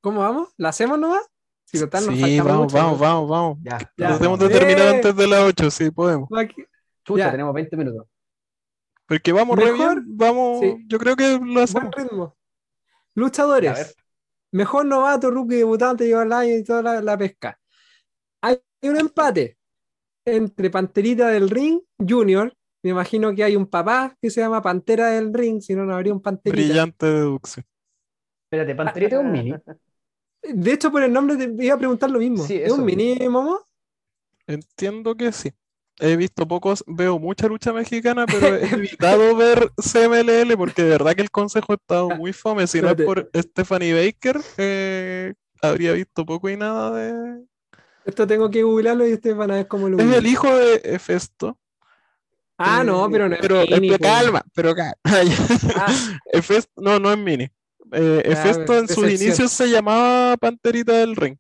¿Cómo 0.07 0.21
vamos? 0.21 0.51
¿La 0.57 0.69
hacemos 0.69 1.01
nomás? 1.01 1.23
Si 1.65 1.81
total 1.81 2.07
nos 2.07 2.15
Sí, 2.15 2.21
faltaba 2.21 2.49
vamos, 2.53 2.73
mucho, 2.73 2.77
vamos, 2.77 2.99
vamos, 3.01 3.29
vamos. 3.29 3.59
Ya, 3.61 3.79
Ya. 3.97 4.07
Tratemos 4.11 4.39
de 4.39 4.47
Eh. 4.47 4.49
terminar 4.51 4.87
antes 4.95 5.17
de 5.17 5.27
las 5.27 5.41
8, 5.41 5.69
sí, 5.73 5.91
podemos. 5.91 6.29
Aquí- 6.39 6.65
Chucha, 7.05 7.25
Ya. 7.25 7.31
tenemos 7.33 7.53
20 7.53 7.77
minutos. 7.77 8.07
Porque 9.09 9.33
vamos 9.33 9.59
re 9.59 9.73
Mejor- 9.73 10.01
bien, 10.05 10.17
vamos, 10.17 10.61
sí. 10.61 10.77
yo 10.87 10.99
creo 11.01 11.17
que 11.17 11.33
lo 11.33 11.39
Buen 11.41 11.59
hacemos. 11.59 11.91
ritmo. 11.97 12.23
A 12.23 12.27
ver. 12.29 12.35
Luchadores. 13.17 13.97
Mejor 14.53 14.85
novato, 14.87 15.29
rookie, 15.29 15.57
debutante, 15.57 16.07
lleva 16.07 16.23
el 16.23 16.33
año 16.33 16.55
y 16.55 16.63
toda 16.63 16.83
la, 16.83 17.03
la 17.03 17.19
pesca. 17.19 17.59
Hay 18.43 18.61
un 18.83 18.97
empate 19.01 19.59
entre 20.25 20.71
Panterita 20.71 21.31
del 21.31 21.51
Ring 21.51 21.81
Junior. 21.99 22.55
Me 22.85 22.91
imagino 22.91 23.35
que 23.35 23.43
hay 23.43 23.57
un 23.57 23.67
papá 23.67 24.17
que 24.23 24.31
se 24.31 24.41
llama 24.41 24.63
Pantera 24.63 25.09
del 25.09 25.35
Ring, 25.35 25.61
si 25.61 25.75
no, 25.75 25.85
no 25.85 25.97
habría 25.97 26.13
un 26.13 26.23
Panterita. 26.23 26.63
Brillante 26.65 27.07
deducción. 27.07 27.67
Espérate, 28.45 28.77
Panterita 28.77 29.17
es 29.17 29.21
un 29.23 29.33
mini. 29.33 29.53
De 30.55 30.73
hecho, 30.73 30.91
por 30.91 31.03
el 31.03 31.13
nombre 31.13 31.37
te 31.37 31.65
iba 31.65 31.75
a 31.75 31.79
preguntar 31.79 32.11
lo 32.11 32.19
mismo. 32.19 32.45
Sí, 32.45 32.57
¿Es 32.57 32.73
un 32.73 32.85
mismo. 32.85 33.03
mini 33.03 33.29
Momo? 33.29 33.61
Entiendo 34.47 35.15
que 35.17 35.33
sí. 35.33 35.53
He 35.99 36.15
visto 36.17 36.47
pocos, 36.47 36.85
veo 36.87 37.19
mucha 37.19 37.47
lucha 37.47 37.73
mexicana, 37.73 38.27
pero 38.41 38.55
he 38.55 38.67
evitado 38.69 39.35
ver 39.35 39.71
CMLL 39.77 40.57
porque 40.57 40.83
de 40.83 40.91
verdad 40.91 41.15
que 41.15 41.23
el 41.23 41.31
consejo 41.31 41.73
ha 41.73 41.77
estado 41.77 42.11
muy 42.11 42.33
fome. 42.33 42.67
Si 42.67 42.83
no 42.83 42.91
es 42.91 42.97
por 42.97 43.31
Stephanie 43.35 43.95
Baker, 43.95 44.41
eh, 44.59 45.35
habría 45.63 45.93
visto 45.93 46.27
poco 46.27 46.51
y 46.51 46.57
nada 46.57 46.91
de. 46.91 47.45
Esto 48.05 48.27
tengo 48.27 48.51
que 48.51 48.63
googlearlo 48.63 49.07
y 49.07 49.15
ustedes 49.15 49.37
van 49.37 49.51
a 49.51 49.55
ver 49.55 49.69
cómo 49.69 49.89
lo 49.89 49.99
Es 49.99 50.13
el 50.13 50.27
hijo 50.27 50.55
de 50.55 50.81
Hefesto. 50.85 51.59
Ah, 52.59 52.85
no, 52.85 53.07
eh, 53.07 53.09
pero 53.11 53.29
no 53.29 53.35
es 53.35 53.41
pero, 53.41 53.61
mini, 53.63 53.89
pero 53.89 53.99
pues. 53.99 54.11
calma, 54.11 54.45
pero 54.55 54.75
calma. 54.75 54.95
Ah, 55.77 55.95
Hefesto, 56.33 56.81
no, 56.81 56.99
no 56.99 57.11
es 57.13 57.19
mini. 57.19 57.51
Eh, 57.93 58.23
Hefesto 58.25 58.77
en 58.79 58.89
sus 58.89 59.05
inicios 59.11 59.51
se 59.53 59.69
llamaba 59.69 60.37
Panterita 60.37 60.93
del 60.93 61.15
Ring. 61.17 61.37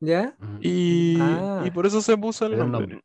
¿Ya? 0.00 0.34
Y, 0.60 1.18
Ah. 1.20 1.62
y 1.64 1.70
por 1.70 1.86
eso 1.86 2.00
se 2.00 2.16
puso 2.16 2.46
el 2.46 2.56
nombre. 2.58 2.80
nombre. 2.80 3.00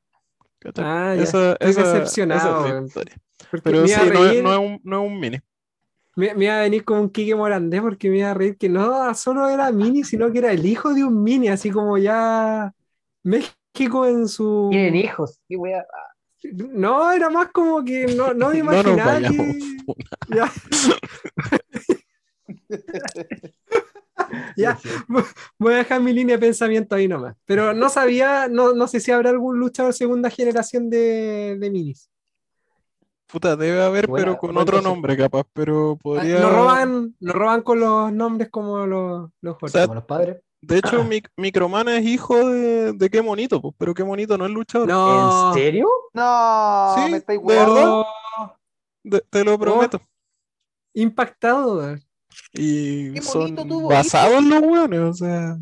Ah, 0.77 1.13
ya. 1.15 1.23
Esa, 1.23 1.51
Estoy 1.53 1.69
esa- 1.71 1.93
decepcionado, 1.93 2.65
esa 2.67 2.81
historia. 2.85 3.15
Pero 3.63 3.87
sí, 3.87 3.93
no 4.13 4.25
es, 4.25 4.43
no 4.43 4.53
es 4.53 4.59
un, 4.59 4.81
no 4.83 5.03
es 5.03 5.07
un 5.11 5.19
mini. 5.19 5.39
Me, 6.15 6.33
me 6.35 6.45
iba 6.45 6.57
a 6.59 6.61
venir 6.61 6.83
con 6.85 6.99
un 6.99 7.09
Kike 7.09 7.35
Morandé 7.35 7.81
porque 7.81 8.09
me 8.09 8.19
iba 8.19 8.29
a 8.31 8.33
reír 8.35 8.57
que 8.57 8.69
no 8.69 9.13
solo 9.15 9.47
era 9.49 9.71
mini, 9.71 10.03
sino 10.03 10.31
que 10.31 10.37
era 10.39 10.51
el 10.51 10.65
hijo 10.65 10.93
de 10.93 11.03
un 11.03 11.23
mini, 11.23 11.47
así 11.49 11.71
como 11.71 11.97
ya 11.97 12.71
México 13.23 14.05
en 14.05 14.27
su. 14.27 14.67
Tienen 14.71 14.95
hijos. 14.95 15.39
Qué 15.49 15.55
wea. 15.57 15.83
No, 16.53 17.11
era 17.11 17.29
más 17.29 17.47
como 17.51 17.83
que 17.83 18.05
no, 18.15 18.33
no 18.33 18.49
me 18.49 18.59
No 18.63 18.71
nos 18.73 18.83
imaginaba 18.85 19.13
vayamos, 19.13 19.37
que. 19.37 20.35
Ya. 20.35 20.51
Ya, 24.55 24.79
voy 25.59 25.73
a 25.73 25.77
dejar 25.77 26.01
mi 26.01 26.13
línea 26.13 26.37
de 26.37 26.41
pensamiento 26.45 26.95
ahí 26.95 27.07
nomás. 27.07 27.35
Pero 27.45 27.73
no 27.73 27.89
sabía, 27.89 28.47
no, 28.47 28.73
no 28.73 28.87
sé 28.87 28.99
si 28.99 29.11
habrá 29.11 29.29
algún 29.31 29.59
luchador 29.59 29.93
segunda 29.93 30.29
generación 30.29 30.89
de, 30.89 31.57
de 31.59 31.69
minis. 31.69 32.09
Puta, 33.27 33.55
debe 33.55 33.81
haber, 33.83 34.07
Buena- 34.07 34.25
pero 34.27 34.37
con 34.37 34.55
otro 34.57 34.81
nombre 34.81 35.17
capaz, 35.17 35.43
pero 35.53 35.93
Ah, 35.93 35.99
podría... 36.01 36.39
Nos 36.39 36.53
roban, 36.53 37.15
nos 37.19 37.35
roban 37.35 37.61
con 37.63 37.79
los 37.79 38.13
nombres 38.13 38.49
como 38.49 38.85
los, 38.85 39.29
los 39.41 39.57
O 39.61 39.67
sea, 39.67 39.83
Como 39.83 39.95
los 39.95 40.05
padres. 40.05 40.41
De 40.61 40.77
hecho, 40.77 41.03
Mic- 41.03 41.29
Microman 41.35 41.87
es 41.89 42.05
hijo 42.05 42.47
de, 42.49 42.93
de 42.93 43.09
qué 43.09 43.21
monito, 43.21 43.61
pues, 43.61 43.73
pero 43.77 43.93
qué 43.93 44.03
monito 44.03 44.37
no 44.37 44.45
es 44.45 44.51
luchador. 44.51 44.87
No. 44.87 45.49
¿En 45.49 45.53
serio? 45.55 45.87
No, 46.13 46.95
Sí, 46.97 47.11
me 47.11 47.17
estáis 47.17 47.39
de 47.41 47.45
verdad. 47.47 47.73
hueando. 47.73 48.05
Oh, 48.39 48.55
De- 49.03 49.21
te 49.29 49.43
lo 49.43 49.57
prometo. 49.59 49.99
impactado. 50.93 51.95
Y 52.53 53.13
Qué 53.13 53.21
son 53.21 53.55
basados 53.87 54.39
en 54.39 54.49
los 54.49 54.61
hueones, 54.61 54.99
o 54.99 55.13
sea... 55.13 55.57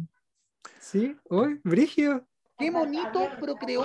Sí, 0.80 1.16
uy, 1.30 1.60
Brigio. 1.64 2.26
Qué 2.58 2.70
bonito 2.72 3.30
procreó. 3.40 3.84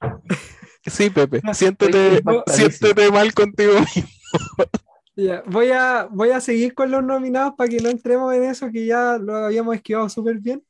Sí, 0.86 1.08
Pepe, 1.08 1.40
siéntete, 1.54 2.22
siéntete 2.46 3.10
mal 3.10 3.32
contigo 3.32 3.72
mismo. 3.80 4.08
Ya, 5.16 5.44
voy, 5.46 5.70
a, 5.70 6.08
voy 6.10 6.30
a 6.30 6.40
seguir 6.40 6.74
con 6.74 6.90
los 6.90 7.02
nominados 7.02 7.54
para 7.56 7.70
que 7.70 7.78
no 7.78 7.88
entremos 7.88 8.34
en 8.34 8.42
eso 8.42 8.68
que 8.72 8.84
ya 8.84 9.16
lo 9.16 9.36
habíamos 9.36 9.76
esquivado 9.76 10.08
súper 10.08 10.38
bien. 10.38 10.62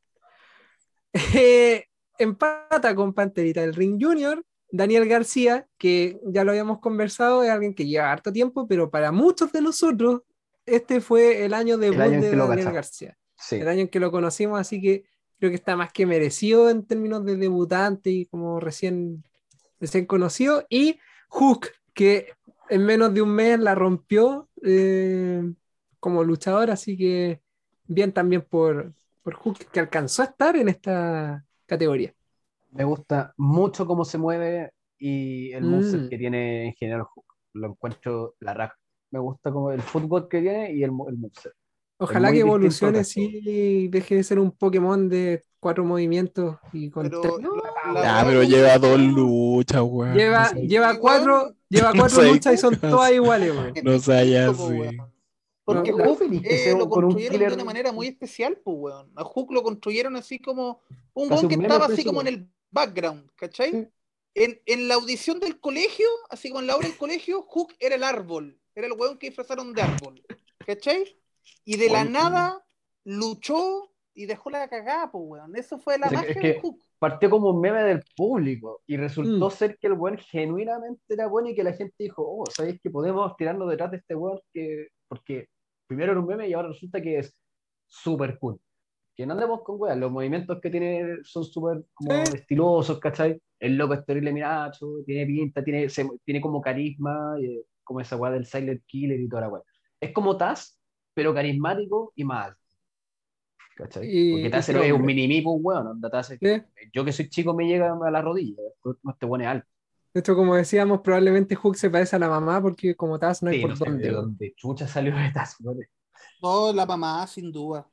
Eh, 1.34 1.86
empata 2.18 2.94
con 2.94 3.14
Panterita 3.14 3.60
del 3.60 3.74
Ring 3.74 4.02
Junior, 4.02 4.44
Daniel 4.70 5.08
García, 5.08 5.66
que 5.78 6.20
ya 6.26 6.42
lo 6.44 6.50
habíamos 6.50 6.80
conversado, 6.80 7.44
es 7.44 7.50
alguien 7.50 7.72
que 7.72 7.86
lleva 7.86 8.10
harto 8.10 8.32
tiempo, 8.32 8.66
pero 8.66 8.90
para 8.90 9.12
muchos 9.12 9.52
de 9.52 9.62
nosotros, 9.62 10.22
este 10.66 11.00
fue 11.00 11.44
el 11.44 11.54
año 11.54 11.76
de 11.78 11.90
que 11.90 12.36
lo 12.36 12.46
Daniel. 12.48 12.72
García. 12.72 13.16
Sí. 13.36 13.56
el 13.56 13.68
año 13.68 13.80
en 13.82 13.88
que 13.88 14.00
lo 14.00 14.10
conocimos, 14.10 14.58
así 14.60 14.80
que 14.80 15.04
creo 15.38 15.50
que 15.50 15.56
está 15.56 15.76
más 15.76 15.92
que 15.92 16.06
merecido 16.06 16.70
en 16.70 16.86
términos 16.86 17.24
de 17.24 17.36
debutante 17.36 18.10
y 18.10 18.26
como 18.26 18.60
recién, 18.60 19.24
recién 19.80 20.06
conocido. 20.06 20.64
Y 20.70 20.98
Hook, 21.28 21.68
que 21.92 22.28
en 22.70 22.84
menos 22.86 23.12
de 23.12 23.20
un 23.22 23.30
mes 23.30 23.58
la 23.60 23.74
rompió 23.74 24.48
eh, 24.62 25.42
como 26.00 26.24
luchador, 26.24 26.70
así 26.70 26.96
que 26.96 27.40
bien 27.86 28.12
también 28.12 28.42
por, 28.42 28.94
por 29.22 29.34
Hook, 29.34 29.58
que 29.70 29.80
alcanzó 29.80 30.22
a 30.22 30.26
estar 30.26 30.56
en 30.56 30.68
esta 30.68 31.44
categoría. 31.66 32.14
Me 32.70 32.84
gusta 32.84 33.34
mucho 33.36 33.86
cómo 33.86 34.04
se 34.04 34.16
mueve 34.18 34.72
y 34.98 35.52
el 35.52 35.64
Mm. 35.64 36.08
que 36.08 36.16
tiene 36.18 36.66
en 36.68 36.74
general 36.74 37.02
Hook. 37.02 37.24
Lo 37.52 37.68
encuentro 37.68 38.34
la 38.40 38.54
raja. 38.54 38.76
Me 39.14 39.20
gusta 39.20 39.50
como 39.52 39.70
el 39.70 39.80
fútbol 39.82 40.28
que 40.28 40.40
tiene 40.42 40.72
y 40.72 40.82
el, 40.82 40.90
el 41.08 41.16
moveset. 41.16 41.52
Ojalá 41.98 42.32
que 42.32 42.40
evolucione 42.40 43.04
sí 43.04 43.40
y 43.44 43.88
deje 43.88 44.16
de 44.16 44.24
ser 44.24 44.38
un 44.40 44.50
Pokémon 44.50 45.08
de 45.08 45.42
cuatro 45.60 45.84
movimientos 45.84 46.56
y 46.72 46.90
con 46.90 47.04
Pero 47.08 47.20
tres- 47.20 47.34
la- 47.40 47.92
la 47.92 48.02
Ya, 48.02 48.14
weá 48.16 48.24
pero 48.26 48.42
lleva 48.42 48.78
dos 48.78 48.98
luchas, 49.00 49.82
weón. 49.82 50.14
Lleva, 50.14 50.42
No 50.52 50.60
sé- 50.60 50.66
lleva 50.66 50.98
cuatro, 50.98 51.54
lleva 51.68 51.92
No 51.92 52.00
cuatro 52.00 52.22
sé, 52.22 52.28
luchas 52.32 52.54
y 52.54 52.56
son 52.58 52.76
todas 52.80 53.12
iguales, 53.12 53.52
weón. 53.52 53.74
No 53.84 53.98
sé, 54.00 54.28
ya 54.30 54.52
po, 54.52 54.68
sí. 54.68 54.74
weón. 54.74 54.96
Porque 55.64 55.92
No, 55.92 56.04
Hook 56.04 56.18
eh, 56.44 56.74
lo 56.76 56.84
un 56.84 56.90
construyeron 56.90 57.48
de 57.48 57.54
una 57.54 57.64
manera 57.64 57.92
muy 57.92 58.08
especial, 58.08 58.58
pues, 58.62 58.76
weón. 58.78 59.12
A 59.14 59.24
Hook 59.24 59.52
lo 59.52 59.62
construyeron 59.62 60.16
así 60.16 60.38
como 60.40 60.80
un 61.14 61.30
weón 61.32 61.48
que 61.48 61.54
estaba 61.54 61.86
así 61.86 62.04
como 62.04 62.20
en 62.20 62.26
el 62.26 62.48
background, 62.70 63.30
¿cachai? 63.36 63.70
Sí. 63.70 63.88
En, 64.36 64.60
en 64.66 64.88
la 64.88 64.96
audición 64.96 65.38
del 65.38 65.60
colegio, 65.60 66.06
así 66.28 66.48
como 66.50 66.60
en 66.60 66.66
la 66.66 66.76
obra 66.76 66.88
del 66.88 66.96
colegio, 66.98 67.42
Hook 67.42 67.72
era 67.78 67.94
el 67.94 68.02
árbol, 68.02 68.58
era 68.74 68.86
el 68.86 68.92
weón 68.94 69.18
que 69.18 69.26
disfrazaron 69.28 69.72
de 69.72 69.82
árbol, 69.82 70.22
¿cachai? 70.66 71.04
Y 71.64 71.76
de 71.76 71.90
la 71.90 72.04
nada 72.04 72.64
luchó 73.04 73.90
y 74.14 74.26
dejó 74.26 74.50
la 74.50 74.68
cagada, 74.68 75.10
pues, 75.10 75.24
weón. 75.26 75.56
Eso 75.56 75.78
fue 75.78 75.98
la 75.98 76.06
Es 76.06 76.10
que- 76.10 76.16
magia 76.16 76.30
es 76.30 76.36
de 76.36 76.40
que- 76.54 76.60
Hook. 76.60 76.80
Partió 76.98 77.28
como 77.28 77.50
un 77.50 77.60
meme 77.60 77.82
del 77.82 78.02
público 78.16 78.80
y 78.86 78.96
resultó 78.96 79.48
Mm. 79.48 79.50
ser 79.50 79.78
que 79.78 79.88
el 79.88 79.92
weón 79.94 80.16
genuinamente 80.16 81.02
era 81.08 81.26
bueno 81.26 81.50
y 81.50 81.54
que 81.54 81.62
la 81.64 81.74
gente 81.74 81.94
dijo, 81.98 82.22
oh, 82.26 82.44
¿sabéis 82.50 82.80
que 82.80 82.88
podemos 82.90 83.36
tirarnos 83.36 83.68
detrás 83.68 83.90
de 83.90 83.98
este 83.98 84.14
weón? 84.14 84.40
Que... 84.52 84.88
Porque 85.08 85.48
primero 85.86 86.12
era 86.12 86.20
un 86.20 86.26
meme 86.26 86.48
y 86.48 86.54
ahora 86.54 86.68
resulta 86.68 87.02
que 87.02 87.18
es 87.18 87.36
súper 87.86 88.38
cool. 88.38 88.58
Que 89.14 89.26
no 89.26 89.34
andemos 89.34 89.62
con 89.62 89.78
weas, 89.78 89.98
los 89.98 90.10
movimientos 90.10 90.58
que 90.62 90.70
tiene 90.70 91.18
son 91.24 91.44
súper 91.44 91.84
Sí. 92.00 92.36
estilosos, 92.36 92.98
¿cachai? 92.98 93.38
El 93.60 93.76
loco 93.76 93.94
es 93.94 94.04
terrible 94.06 94.32
miracho, 94.32 94.86
tiene 95.04 95.26
pinta, 95.26 95.62
tiene, 95.62 95.88
se- 95.90 96.08
tiene 96.24 96.40
como 96.40 96.60
carisma, 96.62 97.36
y, 97.38 97.46
eh, 97.46 97.62
como 97.84 98.00
esa 98.00 98.16
wea 98.16 98.32
del 98.32 98.46
Silent 98.46 98.82
Killer 98.86 99.20
y 99.20 99.28
toda 99.28 99.42
la 99.42 99.48
wea. 99.48 99.62
Es 100.00 100.12
como 100.12 100.36
Taz, 100.36 100.80
pero 101.14 101.32
carismático 101.34 102.12
y 102.16 102.24
más 102.24 102.46
alto. 102.48 102.60
¿Cachai? 103.76 104.08
Y- 104.08 104.32
Porque 104.32 104.50
Taz 104.50 104.66
pero, 104.66 104.82
es 104.82 104.92
un 104.92 105.00
hombre. 105.00 105.14
mini 105.14 105.28
mi, 105.28 105.40
pues, 105.42 105.56
weón, 105.60 106.00
yo 106.92 107.04
que 107.04 107.12
soy 107.12 107.28
chico 107.28 107.54
me 107.54 107.66
llega 107.66 107.92
a 107.92 108.10
la 108.10 108.22
rodilla, 108.22 108.62
este 109.10 109.26
weón 109.26 109.40
es 109.42 109.46
alto. 109.48 109.68
De 110.12 110.20
hecho, 110.20 110.36
como 110.36 110.54
decíamos, 110.54 111.00
probablemente 111.00 111.56
Hook 111.56 111.76
se 111.76 111.90
parece 111.90 112.14
a 112.14 112.20
la 112.20 112.28
mamá 112.28 112.62
porque 112.62 112.94
como 112.94 113.18
Taz 113.18 113.42
no 113.42 113.50
hay 113.50 113.56
Sí, 113.56 113.62
por 113.62 113.70
no 113.70 113.76
sé 113.76 113.84
dónde. 113.84 114.10
dónde 114.10 114.54
chucha 114.56 114.86
salió 114.86 115.14
de 115.16 115.30
Taz, 115.32 115.56
weón. 115.60 115.80
No, 116.40 116.72
la 116.72 116.86
mamá, 116.86 117.26
sin 117.26 117.50
duda. 117.50 117.88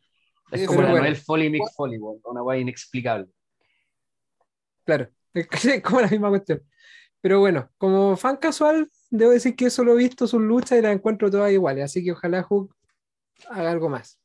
Es 0.51 0.67
como 0.67 0.81
la 0.81 0.89
bueno. 0.91 1.03
Noel 1.05 1.15
Foley 1.15 1.49
Mick 1.49 1.63
Foley, 1.75 1.97
weón, 1.97 2.19
una 2.25 2.43
weá 2.43 2.59
inexplicable. 2.59 3.27
Claro, 4.85 5.09
es 5.33 5.81
como 5.81 6.01
la 6.01 6.07
misma 6.07 6.29
cuestión. 6.29 6.61
Pero 7.21 7.39
bueno, 7.39 7.69
como 7.77 8.15
fan 8.17 8.37
casual, 8.37 8.89
debo 9.11 9.31
decir 9.31 9.55
que 9.55 9.69
solo 9.69 9.93
he 9.93 9.97
visto 9.97 10.25
sus 10.25 10.41
luchas 10.41 10.79
y 10.79 10.81
las 10.81 10.93
encuentro 10.95 11.29
todas 11.29 11.51
iguales, 11.51 11.83
así 11.85 12.03
que 12.03 12.13
ojalá 12.13 12.41
Hook 12.41 12.75
haga 13.49 13.69
algo 13.71 13.89
más. 13.89 14.19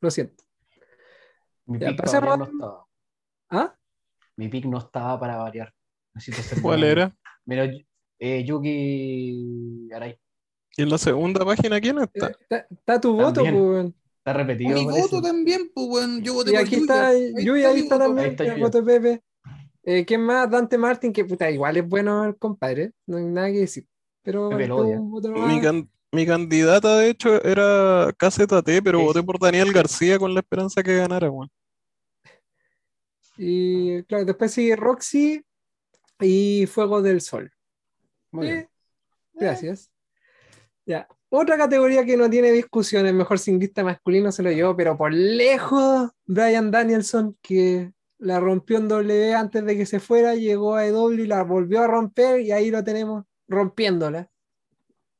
Lo 0.00 0.10
siento. 0.10 0.44
Mi 1.66 1.78
Ya, 1.78 1.88
pick 1.88 1.98
no 2.04 2.44
estaba. 2.44 2.86
¿Ah? 3.50 3.74
Mi 4.36 4.48
pick 4.48 4.64
no 4.64 4.78
estaba 4.78 5.18
para 5.20 5.36
variar. 5.36 5.74
Necesito 6.14 6.42
ser 6.42 6.62
¿Cuál 6.62 6.78
bueno. 6.80 6.86
era? 6.92 7.16
Mira, 7.44 7.70
eh, 8.18 8.44
Yuki 8.44 9.88
Arai. 9.92 10.18
¿Y 10.76 10.82
en 10.82 10.90
la 10.90 10.98
segunda 10.98 11.44
página 11.44 11.80
quién 11.80 11.98
está? 11.98 12.28
Eh, 12.28 12.32
Está, 12.40 12.66
está 12.70 13.00
tu 13.00 13.14
voto, 13.14 13.32
También. 13.42 13.54
pues, 13.54 13.66
weón. 13.68 13.94
Está 14.18 14.32
repetido. 14.34 14.74
Mi 14.78 14.84
voto 14.86 15.20
también, 15.20 15.70
pues, 15.74 15.86
weón. 15.88 16.22
Yo 16.22 16.34
voté 16.34 16.50
Y 16.50 16.54
por 16.54 16.62
aquí 16.62 16.76
Yuya. 16.76 16.82
está 16.82 17.42
Yuya, 17.42 17.68
ahí 17.70 17.80
está 17.80 17.98
también, 17.98 18.24
Ahí 18.26 18.30
está 18.32 18.44
el 18.44 18.50
Yuya. 18.52 18.64
voto 18.64 18.84
Pepe. 18.84 19.22
Eh, 19.84 20.04
¿Quién 20.04 20.22
más? 20.22 20.50
Dante 20.50 20.76
Martin, 20.76 21.12
que 21.12 21.24
puta, 21.24 21.50
igual 21.50 21.76
es 21.76 21.88
bueno 21.88 22.24
el 22.24 22.36
compadre, 22.36 22.92
no 23.06 23.16
hay 23.16 23.24
nada 23.24 23.48
que 23.50 23.60
decir. 23.60 23.86
Pero 24.22 24.50
Mi, 24.50 25.60
can- 25.60 25.90
mi 26.12 26.26
candidata, 26.26 26.98
de 26.98 27.10
hecho, 27.10 27.42
era 27.42 28.12
KZT, 28.18 28.82
pero 28.82 28.98
Sí, 28.98 29.04
voté 29.04 29.22
por 29.22 29.38
Daniel 29.38 29.72
García 29.72 30.18
con 30.18 30.34
la 30.34 30.40
esperanza 30.40 30.82
que 30.82 30.96
ganara, 30.96 31.30
weón. 31.30 31.50
Y 33.36 34.02
claro, 34.04 34.24
después 34.24 34.52
sigue 34.52 34.74
Roxy 34.76 35.42
y 36.20 36.66
Fuego 36.66 37.00
del 37.02 37.20
Sol. 37.20 37.50
Muy 38.32 38.46
bien. 38.46 38.58
Eh, 38.58 38.68
Gracias. 39.34 39.90
Ya. 40.84 41.06
Otra 41.30 41.56
categoría 41.56 42.04
que 42.04 42.16
no 42.16 42.28
tiene 42.28 42.50
discusión, 42.50 43.06
el 43.06 43.14
mejor 43.14 43.38
singlista 43.38 43.84
masculino 43.84 44.32
se 44.32 44.42
lo 44.42 44.50
llevó, 44.50 44.74
pero 44.74 44.96
por 44.96 45.12
lejos, 45.12 46.10
Brian 46.26 46.70
Danielson, 46.70 47.36
que 47.42 47.92
la 48.18 48.40
rompió 48.40 48.78
en 48.78 48.88
W 48.88 49.34
antes 49.34 49.64
de 49.64 49.76
que 49.76 49.86
se 49.86 50.00
fuera, 50.00 50.34
llegó 50.34 50.74
a 50.74 50.86
EW 50.86 51.12
y 51.12 51.26
la 51.26 51.42
volvió 51.44 51.82
a 51.82 51.86
romper, 51.86 52.40
y 52.40 52.52
ahí 52.52 52.70
lo 52.70 52.82
tenemos 52.84 53.24
rompiéndola, 53.46 54.28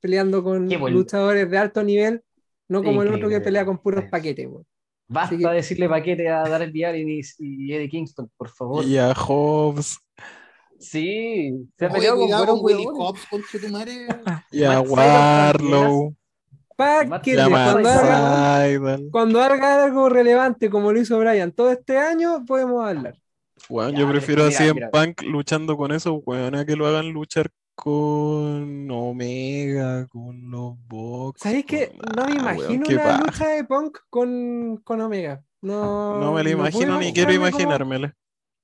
peleando 0.01 0.43
con 0.43 0.69
luchadores 0.69 1.51
de 1.51 1.59
alto 1.59 1.83
nivel, 1.83 2.23
no 2.69 2.83
como 2.83 3.03
el 3.03 3.13
otro 3.15 3.29
que 3.29 3.41
pelea 3.41 3.65
con 3.65 3.79
puros 3.79 4.05
paquetes. 4.11 4.47
weón. 4.47 4.67
Basta 5.11 5.37
que- 5.39 5.47
decirle 5.49 5.89
paquete 5.89 6.29
a 6.29 6.43
Darren 6.47 6.71
Allin 6.85 7.09
y, 7.09 7.21
y 7.39 7.73
Eddie 7.73 7.89
Kingston, 7.89 8.31
por 8.37 8.51
favor. 8.51 8.85
Y 8.85 8.99
a 8.99 9.15
Hobbs, 9.15 9.99
Sí, 10.79 11.69
se 11.77 11.87
ha 11.87 11.91
peleado 11.91 12.19
con 12.19 12.47
con 12.47 12.59
Willy 12.63 12.85
conche 13.31 13.59
tu 13.59 13.69
madre. 13.69 14.07
y 14.53 14.63
a 14.63 14.81
Warlow, 14.81 16.15
Matt 16.79 17.25
cuando 17.73 17.89
haga, 17.89 18.67
Sydal. 18.67 19.09
cuando 19.11 19.41
haga 19.41 19.85
algo 19.85 20.09
relevante 20.09 20.71
como 20.71 20.93
lo 20.93 21.01
hizo 21.01 21.19
Brian 21.19 21.53
todo 21.53 21.73
este 21.73 21.99
año, 21.99 22.45
podemos 22.47 22.87
hablar. 22.87 23.19
Weón, 23.69 23.93
Ya, 23.93 23.99
yo 23.99 24.09
prefiero 24.09 24.43
que 24.49 24.49
así 24.49 24.65
en 24.69 24.75
mira. 24.77 24.91
Punk 24.91 25.23
luchando 25.23 25.77
con 25.77 25.91
esos 25.93 26.21
weones 26.25 26.61
a 26.61 26.65
que 26.65 26.77
lo 26.77 26.87
hagan 26.87 27.11
luchar 27.11 27.51
con 27.75 28.89
Omega, 28.91 30.07
con 30.09 30.51
los 30.51 30.75
Box. 30.87 31.41
¿Sabéis 31.43 31.67
que 31.67 31.93
no 32.17 32.27
me 32.27 32.33
weón, 32.35 32.39
imagino 32.41 32.87
una 32.89 33.19
lucha 33.19 33.49
de 33.49 33.65
Punk 33.65 33.99
con, 34.09 34.77
con 34.85 35.01
Omega? 35.01 35.43
No, 35.61 36.21
No 36.21 36.33
me 36.33 36.45
no 36.45 36.51
puedo 36.51 36.51
imagino 36.51 36.99
ni 36.99 37.13
quiero 37.13 37.33
imaginármela. 37.33 38.15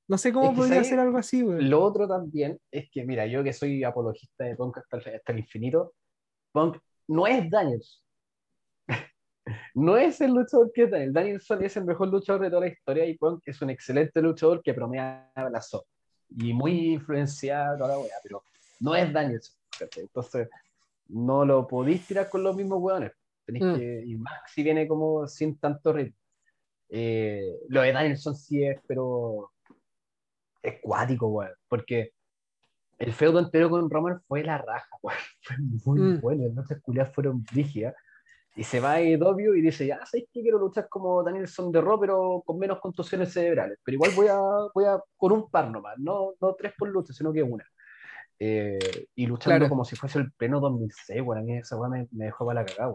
no 0.08 0.18
sé 0.18 0.32
cómo 0.32 0.46
Es 0.46 0.50
que, 0.52 0.56
podría 0.56 0.84
ser 0.84 0.98
algo 1.00 1.18
así, 1.18 1.42
güey. 1.42 1.62
Lo 1.64 1.82
otro 1.82 2.06
también 2.08 2.58
es 2.70 2.88
que, 2.90 3.04
mira, 3.04 3.26
yo 3.26 3.42
que 3.42 3.52
soy 3.52 3.82
apologista 3.84 4.44
de 4.44 4.54
Punk 4.56 4.78
hasta 4.78 4.96
el, 4.98 5.16
hasta 5.16 5.32
el 5.32 5.38
infinito, 5.40 5.94
Punk 6.52 6.78
no 7.08 7.26
es 7.26 7.50
Danielson. 7.50 8.03
No 9.74 9.96
es 9.96 10.20
el 10.20 10.32
luchador 10.32 10.70
que 10.72 10.86
Daniel. 10.86 11.12
Danielson 11.12 11.62
es 11.64 11.76
el 11.76 11.84
mejor 11.84 12.08
luchador 12.08 12.42
de 12.42 12.48
toda 12.48 12.62
la 12.62 12.68
historia 12.68 13.04
y 13.06 13.16
Punk 13.18 13.42
es 13.46 13.60
un 13.62 13.70
excelente 13.70 14.20
luchador 14.22 14.62
que 14.62 14.72
promea 14.74 15.30
la. 15.36 15.60
Y 16.36 16.52
muy 16.52 16.94
influenciado, 16.94 17.76
toda 17.78 17.90
la 17.90 17.98
wea, 17.98 18.14
pero 18.22 18.42
no 18.80 18.94
es 18.94 19.12
Danielson. 19.12 19.56
Entonces, 19.96 20.48
no 21.08 21.44
lo 21.44 21.66
podéis 21.66 22.06
tirar 22.06 22.28
con 22.30 22.42
los 22.42 22.56
mismos 22.56 22.80
hueones. 22.80 23.12
Tenéis 23.44 23.64
Mm. 23.64 23.74
que, 23.76 24.02
y 24.06 24.18
si 24.46 24.62
viene 24.62 24.88
como 24.88 25.28
sin 25.28 25.58
tanto 25.58 25.92
ritmo. 25.92 26.16
Eh, 26.88 27.58
lo 27.68 27.82
de 27.82 27.92
Danielson 27.92 28.34
sí 28.36 28.64
es, 28.64 28.80
pero 28.86 29.50
es 30.62 30.80
cuático, 30.80 31.26
weón, 31.28 31.52
porque 31.68 32.12
el 32.98 33.12
feudo 33.12 33.38
entero 33.40 33.68
con 33.68 33.90
Roman 33.90 34.20
fue 34.26 34.42
la 34.44 34.58
raja, 34.58 34.88
weón, 35.02 35.18
fue 35.84 35.96
muy 35.96 36.00
Mm. 36.14 36.20
bueno, 36.20 36.44
las 36.46 36.54
noches 36.54 36.80
culiadas 36.80 37.12
fueron 37.14 37.44
brígidas, 37.44 37.94
y 38.56 38.62
se 38.64 38.80
va 38.80 38.92
a 38.92 39.00
EW 39.00 39.54
y 39.56 39.60
dice, 39.62 39.86
ya, 39.86 39.96
¿sabes 40.06 40.26
que 40.32 40.42
quiero 40.42 40.58
luchar 40.58 40.88
como 40.88 41.22
Danielson 41.22 41.72
de 41.72 41.80
Raw, 41.80 41.98
pero 42.00 42.42
con 42.46 42.58
menos 42.58 42.78
contusiones 42.80 43.32
cerebrales, 43.32 43.78
pero 43.84 43.94
igual 43.96 44.12
voy 44.14 44.28
a, 44.28 44.38
voy 44.74 44.84
a 44.84 44.98
con 45.16 45.32
un 45.32 45.50
par 45.50 45.70
nomás, 45.70 45.94
no, 45.98 46.34
no 46.40 46.54
tres 46.54 46.72
por 46.78 46.88
lucha, 46.88 47.12
sino 47.12 47.32
que 47.32 47.42
una. 47.42 47.64
Eh, 48.38 49.06
y 49.14 49.26
luchando 49.26 49.58
Claro. 49.58 49.68
como 49.68 49.84
si 49.84 49.96
fuese 49.96 50.18
el 50.18 50.32
pleno 50.32 50.60
2006, 50.60 51.22
weón, 51.22 51.38
a 51.38 51.42
mí 51.42 51.56
esa 51.56 51.76
weá 51.76 51.88
me, 51.88 52.08
me 52.12 52.26
dejó 52.26 52.44
para 52.46 52.60
la 52.60 52.66
cagada. 52.66 52.94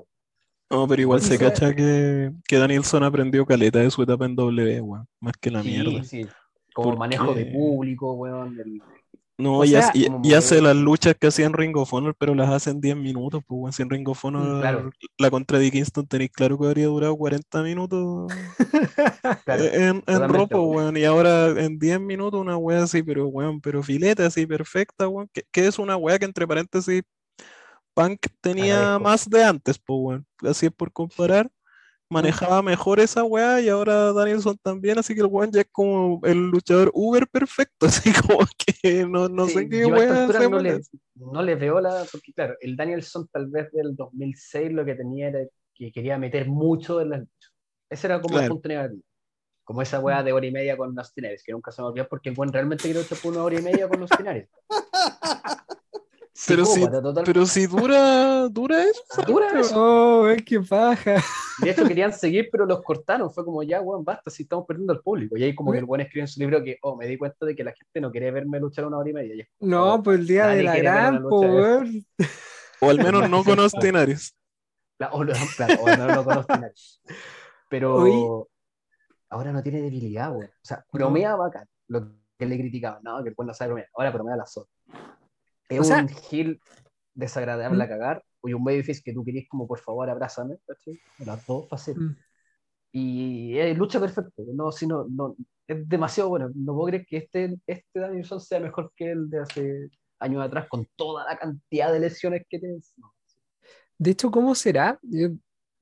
No, 0.70 0.88
pero 0.88 1.02
igual 1.02 1.22
se 1.22 1.40
cacha 1.40 1.74
que, 1.74 2.32
que 2.48 2.58
Danielson 2.58 3.04
aprendió 3.04 3.46
caleta 3.46 3.80
de 3.80 3.90
su 3.90 4.04
etapa 4.04 4.26
en 4.26 4.36
W, 4.36 4.82
weón. 4.82 5.08
Más 5.20 5.34
que 5.42 5.50
la 5.50 5.64
Sí, 5.64 5.70
mierda. 5.70 6.04
sí, 6.04 6.28
como 6.74 6.90
Porque- 6.90 7.00
manejo 7.00 7.34
de 7.34 7.46
público, 7.48 8.14
weón, 8.14 8.60
el- 8.60 8.82
No, 9.40 9.60
O 9.60 9.64
y, 9.66 9.70
sea, 9.70 9.80
hace- 9.88 9.98
y- 9.98 10.06
como 10.08 10.22
y 10.24 10.34
hace 10.34 10.56
modelo. 10.56 10.68
las 10.74 10.78
luchas 10.84 11.16
que 11.18 11.28
hacía 11.28 11.46
en 11.46 11.54
Ring 11.54 11.76
of 11.78 11.94
Honor, 11.94 12.14
pero 12.20 12.36
las 12.36 12.50
hace 12.50 12.72
en 12.72 12.82
10 12.82 12.98
minutos, 12.98 13.42
pues. 13.48 13.74
Si 13.76 13.82
en 13.82 13.90
Ring 13.90 14.08
of 14.10 14.24
Honor 14.26 14.58
Mm, 14.58 14.60
claro. 14.60 14.92
la 15.18 15.32
contra 15.32 15.60
de 15.60 15.72
Kingston 15.72 16.06
tenéis 16.08 16.32
claro 16.32 16.60
que 16.60 16.68
habría 16.68 16.88
durado 16.88 17.16
40 17.16 17.64
minutos 17.64 18.32
claro, 19.46 19.64
en, 19.64 19.84
en 19.84 20.02
totalmente, 20.02 20.38
ropo, 20.38 20.62
weón. 20.64 20.76
weón. 20.76 20.98
Y 20.98 21.06
ahora 21.06 21.48
en 21.64 21.80
10 21.80 22.00
minutos 22.02 22.40
una 22.42 22.58
wea 22.58 22.84
así, 22.84 23.02
pero 23.02 23.28
weón, 23.28 23.62
pero 23.62 23.82
filete 23.82 24.24
así, 24.24 24.46
perfecta, 24.46 25.08
weón. 25.08 25.30
Que, 25.34 25.44
que 25.52 25.68
es 25.68 25.80
una 25.80 25.96
wea 25.98 26.20
que 26.20 26.26
entre 26.26 26.46
paréntesis 26.48 27.02
Punk 27.94 28.20
tenía 28.42 28.76
Agradezco. 28.96 29.04
más 29.04 29.30
de 29.30 29.44
antes, 29.44 29.80
pues, 29.80 29.98
weón. 30.02 30.26
Así 30.44 30.66
es 30.68 30.72
por 30.72 30.92
comparar. 30.92 31.50
Manejaba 32.12 32.64
mejor 32.64 33.00
esa 33.00 33.24
weá 33.24 33.62
y 33.62 33.70
ahora 33.70 34.12
Danielson 34.14 34.58
también, 34.64 34.98
así 34.98 35.14
que 35.14 35.22
el 35.22 35.28
weón 35.28 35.52
ya 35.52 35.62
es 35.62 35.68
como 35.72 36.20
el 36.24 36.50
luchador 36.50 36.90
Uber 36.94 37.28
perfecto, 37.28 37.86
así 37.86 38.12
como 38.14 38.40
que 38.58 39.06
no, 39.06 39.30
no 39.30 39.46
Sí, 39.46 39.54
sé 39.54 39.70
qué 39.70 39.86
weá 39.86 40.28
no 40.50 40.60
le, 40.60 40.82
no 41.16 41.44
le 41.44 41.56
veo 41.56 41.80
la. 41.80 42.04
Porque, 42.12 42.34
claro, 42.34 42.56
el 42.62 42.76
Danielson 42.76 43.28
tal 43.32 43.48
vez 43.48 43.72
del 43.72 43.96
2006 43.96 44.72
lo 44.72 44.84
que 44.86 44.96
tenía 44.96 45.28
era 45.28 45.40
que 45.76 45.92
quería 45.92 46.18
meter 46.18 46.48
mucho 46.48 47.00
en 47.00 47.10
las 47.12 47.20
luchas. 47.20 47.54
Ese 47.90 48.08
era 48.08 48.20
como 48.22 48.36
el 48.36 48.42
Claro. 48.42 48.56
punto 48.56 48.70
negativo. 48.70 49.02
Como 49.64 49.82
esa 49.84 50.00
weá 50.00 50.24
de 50.24 50.34
hora 50.34 50.48
y 50.48 50.52
media 50.52 50.76
con 50.76 50.96
los 50.96 51.14
Aries, 51.16 51.44
que 51.44 51.52
nunca 51.52 51.72
se 51.72 51.82
me 51.84 51.90
olvidó 51.90 52.08
porque 52.08 52.30
el 52.30 52.36
buen 52.36 52.52
realmente 52.52 52.86
quiere 52.86 53.02
luchar 53.02 53.20
por 53.20 53.34
una 53.34 53.44
hora 53.44 53.60
y 53.60 53.62
media 53.62 53.88
con 53.88 54.00
los 54.00 54.12
Aries. 54.12 54.50
Pero 56.48 56.66
si, 56.66 56.86
pero 57.26 57.46
si 57.46 57.68
dura, 57.68 58.48
dura 58.50 58.84
eso. 58.84 59.22
Dura 59.28 59.60
eso. 59.60 59.76
Oh, 60.22 60.28
es 60.30 60.42
que 60.44 60.60
paja. 60.62 61.16
De 61.62 61.70
hecho, 61.72 61.86
querían 61.86 62.14
seguir, 62.14 62.48
pero 62.52 62.66
los 62.66 62.82
cortaron. 62.82 63.30
Fue 63.32 63.44
como, 63.44 63.62
ya, 63.64 63.82
weón, 63.82 64.06
basta, 64.06 64.30
si 64.30 64.44
estamos 64.44 64.66
perdiendo 64.66 64.94
al 64.94 65.02
público. 65.02 65.36
Y 65.38 65.44
ahí 65.44 65.54
como 65.54 65.72
que 65.72 65.80
el 65.80 65.86
buen 65.86 66.02
escribió 66.02 66.24
en 66.24 66.28
su 66.30 66.40
libro 66.40 66.64
que, 66.64 66.78
oh, 66.82 66.96
me 66.96 67.08
di 67.08 67.18
cuenta 67.18 67.46
de 67.46 67.56
que 67.56 67.64
la 67.64 67.74
gente 67.74 68.00
no 68.00 68.12
quiere 68.12 68.32
verme 68.32 68.60
luchar 68.60 68.86
una 68.86 68.98
hora 68.98 69.10
y 69.10 69.14
media. 69.14 69.36
Y 69.36 69.46
como, 69.60 69.72
No, 69.72 69.94
oh, 69.96 70.04
pues 70.04 70.20
el 70.20 70.28
día 70.28 70.48
de 70.48 70.64
la 70.64 70.78
gran, 70.78 71.22
de- 71.22 71.28
weón. 71.28 72.06
O 72.80 72.90
al 72.90 72.98
menos 72.98 73.30
no 73.30 73.44
con 73.44 73.60
Aries. 73.98 74.34
la- 74.98 75.10
o, 75.10 75.24
no, 75.26 75.34
claro, 75.58 75.82
o 75.82 75.88
no 75.90 76.46
nadie. 76.48 76.74
Pero 77.70 77.96
Oye. 77.96 78.48
ahora 79.30 79.52
no 79.52 79.62
tiene 79.62 79.82
debilidad, 79.82 80.32
weón. 80.32 80.50
O 80.50 80.66
sea, 80.66 80.86
bromea 80.94 81.36
bacán. 81.36 81.68
Lo 81.88 82.14
que 82.38 82.46
le 82.46 82.58
criticaban, 82.58 83.02
no, 83.04 83.22
que 83.24 83.30
el 83.30 83.36
weón 83.38 83.48
no 83.48 83.54
sabe 83.54 83.70
bromear. 83.70 83.90
Ahora 83.94 84.12
bromea 84.12 84.36
la 84.38 84.46
zona. 84.46 84.68
Es 85.70 85.80
O 85.80 85.84
sea- 85.84 86.02
un 86.02 86.10
heel 86.32 86.60
desagradable 87.14 87.84
a 87.84 87.88
cagar. 87.88 88.24
Y 88.44 88.54
un 88.54 88.64
babyface 88.64 89.02
que 89.04 89.14
tú 89.14 89.24
querías 89.26 89.46
como, 89.50 89.68
por 89.68 89.80
favor, 89.80 90.10
abrázame. 90.10 90.58
¿cachai? 90.66 91.00
Las 91.26 91.46
dos 91.46 91.68
facetas. 91.68 92.02
Mm. 92.04 92.16
Y 92.92 93.58
es 93.58 93.78
lucha 93.78 94.00
perfecto. 94.00 94.44
No, 94.54 94.72
si 94.72 94.88
no, 94.88 95.06
es 95.68 95.88
demasiado 95.88 96.30
bueno. 96.30 96.50
No 96.56 96.74
puedo 96.74 96.88
creer 96.88 97.06
que 97.06 97.18
este, 97.18 97.58
este 97.68 98.00
Danielson 98.00 98.40
sea 98.40 98.60
mejor 98.60 98.92
que 98.96 99.12
el 99.12 99.30
de 99.30 99.40
hace 99.40 99.90
años 100.20 100.44
atrás, 100.44 100.68
con 100.70 100.88
toda 100.96 101.26
la 101.26 101.38
cantidad 101.38 101.92
de 101.94 102.00
lesiones 102.00 102.44
que 102.50 102.60
tiene. 102.60 102.80
De 103.98 104.12
hecho, 104.12 104.32
¿cómo 104.32 104.56
será? 104.56 105.00
Yo, 105.04 105.30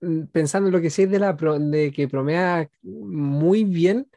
mm, 0.01 0.23
pensando 0.31 0.67
en 0.67 0.73
lo 0.73 0.81
que 0.81 0.89
sí 0.89 1.03
es 1.03 1.11
de, 1.11 1.19
la 1.19 1.33
de 1.33 1.91
que 1.91 2.07
promea 2.07 2.69
muy 2.81 3.63
bien, 3.63 4.07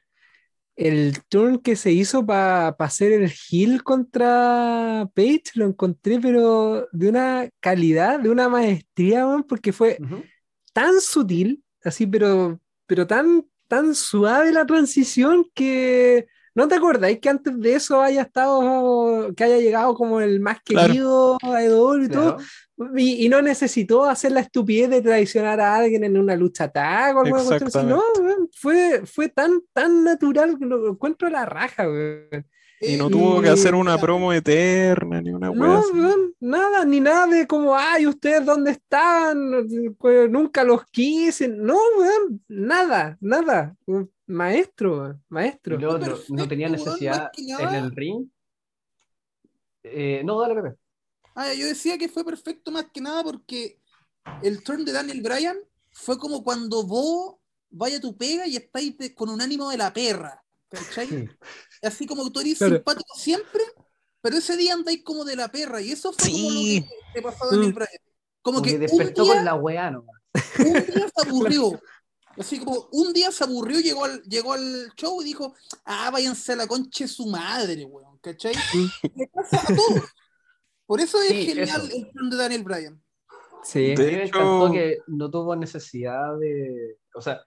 el 0.76 1.22
turn 1.28 1.59
que 1.59 1.76
se 1.76 1.92
hizo 1.92 2.24
para 2.24 2.68
hacer 2.68 3.12
el 3.12 3.30
heal 3.51 3.82
contra 3.82 5.09
Page 5.14 5.42
lo 5.55 5.66
encontré, 5.66 6.18
pero 6.20 6.88
de 6.92 7.09
una 7.09 7.48
calidad, 7.60 8.20
de 8.20 8.30
una 8.30 8.48
maestría, 8.48 9.26
porque 9.48 9.72
fue 9.72 9.98
tan 10.72 11.01
sutil, 11.01 11.62
así, 11.84 12.06
pero, 12.06 12.60
pero 12.86 13.06
tan, 13.06 13.47
tan 13.68 13.94
suave 13.94 14.52
la 14.52 14.66
transición 14.66 15.44
que 15.55 16.26
no 16.61 16.69
te 16.69 16.74
acordáis 16.77 17.19
que 17.20 17.28
antes 17.28 17.59
de 17.59 17.74
eso 17.74 18.01
haya 18.01 18.23
estado, 18.23 19.32
que 19.35 19.45
haya 19.45 19.59
llegado 19.59 19.95
como 19.95 20.20
el 20.20 20.41
más 20.41 20.59
Claro. 20.62 20.87
querido 20.89 21.39
a 21.43 21.62
EW 21.65 22.05
y 22.05 22.09
todo. 22.09 22.37
Claro. 22.37 22.97
Y, 22.97 23.27
y 23.27 23.28
no 23.28 23.43
necesitó 23.43 24.05
hacer 24.05 24.32
la 24.32 24.41
estupidez 24.41 24.89
de 24.91 25.03
traicionar 25.03 25.61
a 25.61 25.77
alguien 25.77 26.03
en 26.05 26.16
una 26.16 26.35
lucha 26.37 26.69
tag 26.69 27.16
o 27.16 27.20
alguna 27.20 27.43
cuestión 27.45 27.69
así. 27.69 27.87
No, 27.87 28.03
fue, 28.57 29.03
fue 29.05 29.28
tan, 29.28 29.61
tan 29.73 30.03
natural 30.05 30.57
que 30.59 30.65
lo 30.66 30.89
encuentro 30.91 31.28
a 31.28 31.31
la 31.31 31.45
raja. 31.45 31.87
Y 32.82 32.97
no 32.97 33.11
tuvo 33.11 33.43
que 33.43 33.49
y- 33.49 33.51
hacer 33.51 33.74
una 33.74 33.99
promo 33.99 34.32
eterna 34.32 35.20
ni 35.20 35.31
una 35.31 35.51
No, 35.51 35.78
así. 35.81 35.91
nada, 36.41 36.87
ni 36.87 37.01
nada 37.01 37.27
de 37.27 37.47
como, 37.47 37.77
ay, 37.77 38.07
¿ustedes 38.07 38.47
dónde 38.47 38.70
están? 38.70 39.39
Pues, 39.99 40.31
nunca 40.31 40.65
los 40.65 40.87
quise. 40.87 41.49
No, 41.49 41.77
nada, 42.49 43.19
nada. 43.20 43.77
Maestro, 44.31 45.20
maestro. 45.28 45.77
luego 45.78 45.98
no, 45.98 46.16
no 46.28 46.48
tenía 46.48 46.69
necesidad 46.69 47.31
en 47.36 47.74
el 47.74 47.90
ring. 47.90 48.27
Eh, 49.82 50.23
no, 50.24 50.40
dale, 50.40 50.55
Pepe. 50.55 50.77
Ah, 51.35 51.52
yo 51.55 51.66
decía 51.66 51.97
que 51.98 52.09
fue 52.09 52.24
perfecto 52.24 52.70
más 52.70 52.86
que 52.93 53.01
nada 53.01 53.23
porque 53.24 53.81
el 54.43 54.62
turn 54.62 54.85
de 54.85 54.93
Daniel 54.93 55.23
Bryan 55.23 55.57
fue 55.90 56.19
como 56.19 56.43
cuando 56.44 56.85
vos 56.85 57.36
vaya 57.70 57.97
a 57.98 58.01
tu 58.01 58.16
pega 58.16 58.47
y 58.47 58.57
estáis 58.57 58.94
con 59.15 59.31
un 59.31 59.40
ánimo 59.40 59.70
de 59.70 59.78
la 59.78 59.93
perra. 59.93 60.43
¿Cachai? 60.69 61.07
Sí. 61.09 61.28
Así 61.82 62.07
como 62.07 62.31
tú 62.31 62.40
eres 62.40 62.59
Claro. 62.59 62.77
simpático 62.77 63.15
siempre, 63.16 63.62
pero 64.20 64.36
ese 64.36 64.57
día 64.57 64.74
andáis 64.74 65.02
como 65.02 65.24
de 65.24 65.35
la 65.36 65.48
perra. 65.48 65.81
Y 65.81 65.90
eso 65.93 66.12
fue 66.12 66.31
como 66.31 66.51
lo 66.51 66.61
que 66.61 66.85
le 67.15 67.23
pasó 67.23 67.44
a 67.44 67.48
Daniel 67.51 67.73
Mm. 67.73 67.74
Bryan. 67.74 67.89
Como 68.43 68.57
Como 68.57 68.62
que 68.62 68.69
que 68.70 68.74
un 68.77 68.81
despertó 68.82 69.24
día, 69.24 69.35
con 69.35 69.44
la 69.44 69.55
weá 69.55 69.90
nomás. 69.90 70.16
un 70.59 70.73
día 70.73 71.09
se 71.15 71.28
aburrió. 71.28 71.70
Así 72.41 72.59
como 72.59 72.89
un 72.93 73.12
día 73.12 73.31
se 73.31 73.45
aburrió, 73.45 73.81
llegó 73.81 74.05
al, 74.05 74.23
llegó 74.23 74.53
al 74.55 74.93
show 74.97 75.21
y 75.21 75.25
dijo, 75.27 75.55
ah, 75.85 76.11
váyanse 76.11 76.53
a 76.53 76.57
la 76.57 76.67
concha 76.67 77.05
de 77.05 77.09
su 77.09 77.27
madre, 77.27 77.85
weón, 77.85 78.19
¿cachai? 78.19 78.55
Le 79.15 79.27
pasa 79.29 79.61
a 79.62 79.67
todos. 79.67 80.05
Por 80.87 81.01
eso 81.01 81.21
es 81.23 81.29
Sí, 81.29 81.47
genial 81.47 81.83
eso. 81.87 81.97
el 81.97 82.11
turn 82.12 82.31
de 82.31 82.37
Daniel 82.37 82.65
Bryan. 82.65 83.03
Sí. 83.62 83.95
De 83.95 83.97
me 83.97 84.25
hecho- 84.25 84.39
encantó 84.39 84.73
que 84.73 84.99
no 85.07 85.31
tuvo 85.31 85.55
necesidad 85.55 86.37
de. 86.39 86.97
O 87.15 87.21
sea, 87.21 87.41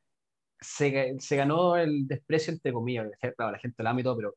se, 0.61 1.15
se 1.19 1.35
ganó 1.35 1.75
el 1.75 2.07
desprecio, 2.07 2.53
entre 2.53 2.71
comillas. 2.71 3.07
Claro, 3.35 3.51
la 3.51 3.59
gente 3.59 3.83
la 3.83 3.89
ama 3.89 3.99
y 4.01 4.03
todo, 4.03 4.15
pero 4.15 4.35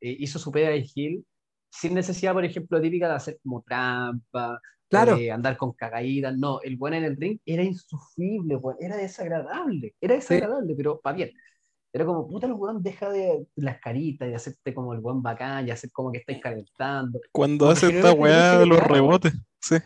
eh, 0.00 0.16
hizo 0.18 0.38
su 0.38 0.50
pega 0.52 0.68
de 0.70 0.82
Gil 0.82 1.24
sin 1.72 1.94
necesidad, 1.94 2.34
por 2.34 2.44
ejemplo, 2.44 2.80
típica 2.80 3.08
de 3.08 3.14
hacer 3.14 3.38
como 3.42 3.62
trampa, 3.62 4.60
Claro. 4.90 5.16
de 5.16 5.32
andar 5.32 5.56
con 5.56 5.72
cagaídas. 5.72 6.36
No, 6.36 6.60
el 6.60 6.76
buen 6.76 6.92
en 6.92 7.04
el 7.04 7.16
ring 7.16 7.38
era 7.46 7.62
insufrible, 7.62 8.56
weón, 8.56 8.76
era 8.78 8.94
desagradable. 8.96 9.94
Era 9.98 10.16
desagradable, 10.16 10.74
pero 10.76 11.00
para 11.00 11.16
bien. 11.16 11.30
Era 11.94 12.04
como, 12.04 12.28
puta, 12.28 12.46
el 12.46 12.52
weón 12.52 12.82
deja 12.82 13.08
de 13.10 13.46
las 13.56 13.78
caritas 13.80 14.28
y 14.28 14.34
hacerte 14.34 14.74
como 14.74 14.92
el 14.92 15.00
buen 15.00 15.22
bacán 15.22 15.66
y 15.66 15.70
hacer 15.70 15.90
como 15.92 16.12
que 16.12 16.18
estáis 16.18 16.40
calentando. 16.42 17.20
Cuando 17.32 17.64
Como 17.64 17.72
hace 17.72 17.96
esta 17.96 18.12
weá 18.12 18.58
de 18.58 18.66
los 18.66 18.80
rebotes. 18.80 19.32
Sí. 19.60 19.76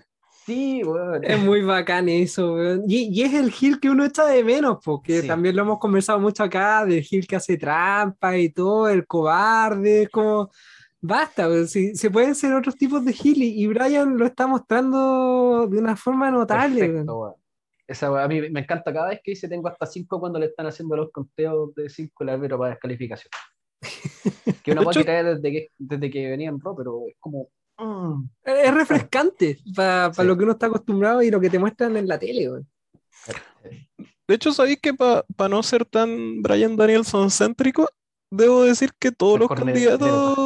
Sí, 0.44 0.82
weón. 0.84 1.22
Es 1.24 1.38
muy 1.40 1.62
bacán 1.62 2.08
eso, 2.08 2.54
weón. 2.54 2.82
Y, 2.88 3.08
y 3.16 3.22
es 3.22 3.34
el 3.34 3.50
Gil 3.52 3.78
que 3.78 3.90
uno 3.90 4.04
echa 4.04 4.24
de 4.26 4.42
menos, 4.42 4.78
porque 4.84 5.22
Sí. 5.22 5.26
también 5.28 5.54
lo 5.54 5.62
hemos 5.62 5.78
conversado 5.78 6.18
mucho 6.18 6.42
acá, 6.42 6.84
del 6.84 7.02
Gil 7.02 7.26
que 7.28 7.36
hace 7.36 7.56
trampa 7.56 8.36
y 8.36 8.50
todo, 8.50 8.88
el 8.88 9.06
cobarde, 9.06 10.02
es 10.02 10.08
como, 10.08 10.50
basta, 11.00 11.48
weón, 11.48 11.68
si, 11.68 11.94
se 11.94 12.10
pueden 12.10 12.34
ser 12.34 12.52
otros 12.54 12.76
tipos 12.76 13.04
de 13.04 13.12
Gil 13.12 13.42
y, 13.42 13.66
Brian 13.66 14.16
lo 14.16 14.26
está 14.26 14.46
mostrando 14.46 15.66
de 15.70 15.78
una 15.78 15.96
forma 15.96 16.30
notable. 16.30 16.80
Perfecto. 16.80 17.36
Esa 17.88 18.22
a 18.24 18.26
mí 18.26 18.50
me 18.50 18.60
encanta 18.60 18.92
cada 18.92 19.10
vez 19.10 19.20
que 19.22 19.30
dice 19.32 19.48
tengo 19.48 19.68
hasta 19.68 19.86
5 19.86 20.18
cuando 20.18 20.40
le 20.40 20.46
están 20.46 20.66
haciendo 20.66 20.96
los 20.96 21.12
conteos 21.12 21.72
de 21.76 21.88
5 21.88 22.24
el 22.24 22.28
árbitro 22.30 22.58
para 22.58 22.70
descalificación. 22.70 23.30
que 24.64 24.72
una 24.72 24.80
De 24.80 24.86
weá 24.86 24.90
hecho- 24.92 25.00
que 25.00 25.04
trae 25.04 25.22
desde 25.24 25.52
que, 25.52 25.68
desde 25.78 26.10
que 26.10 26.30
venía 26.30 26.48
en 26.48 26.58
Raw, 26.60 26.74
pero 26.76 27.02
es 27.08 27.14
como. 27.20 27.48
mm. 27.78 28.24
Es 28.42 28.74
refrescante 28.74 29.58
para 29.74 30.12
Sí. 30.12 30.24
lo 30.24 30.36
que 30.36 30.42
uno 30.42 30.52
está 30.52 30.66
acostumbrado 30.66 31.22
y 31.22 31.30
lo 31.30 31.40
que 31.40 31.50
te 31.50 31.58
muestran 31.60 31.96
en 31.96 32.08
la 32.08 32.18
tele, 32.18 32.50
weón. 32.50 32.68
De 34.28 34.34
hecho, 34.34 34.52
sabéis 34.52 34.80
que 34.80 34.92
para 34.92 35.48
no 35.48 35.62
ser 35.62 35.84
tan 35.84 36.42
Brian 36.42 36.76
Danielson 36.76 37.30
céntrico, 37.30 37.88
debo 38.30 38.64
decir 38.64 38.90
que 38.98 39.12
todos 39.12 39.38
los 39.38 39.48
candidatos, 39.48 40.36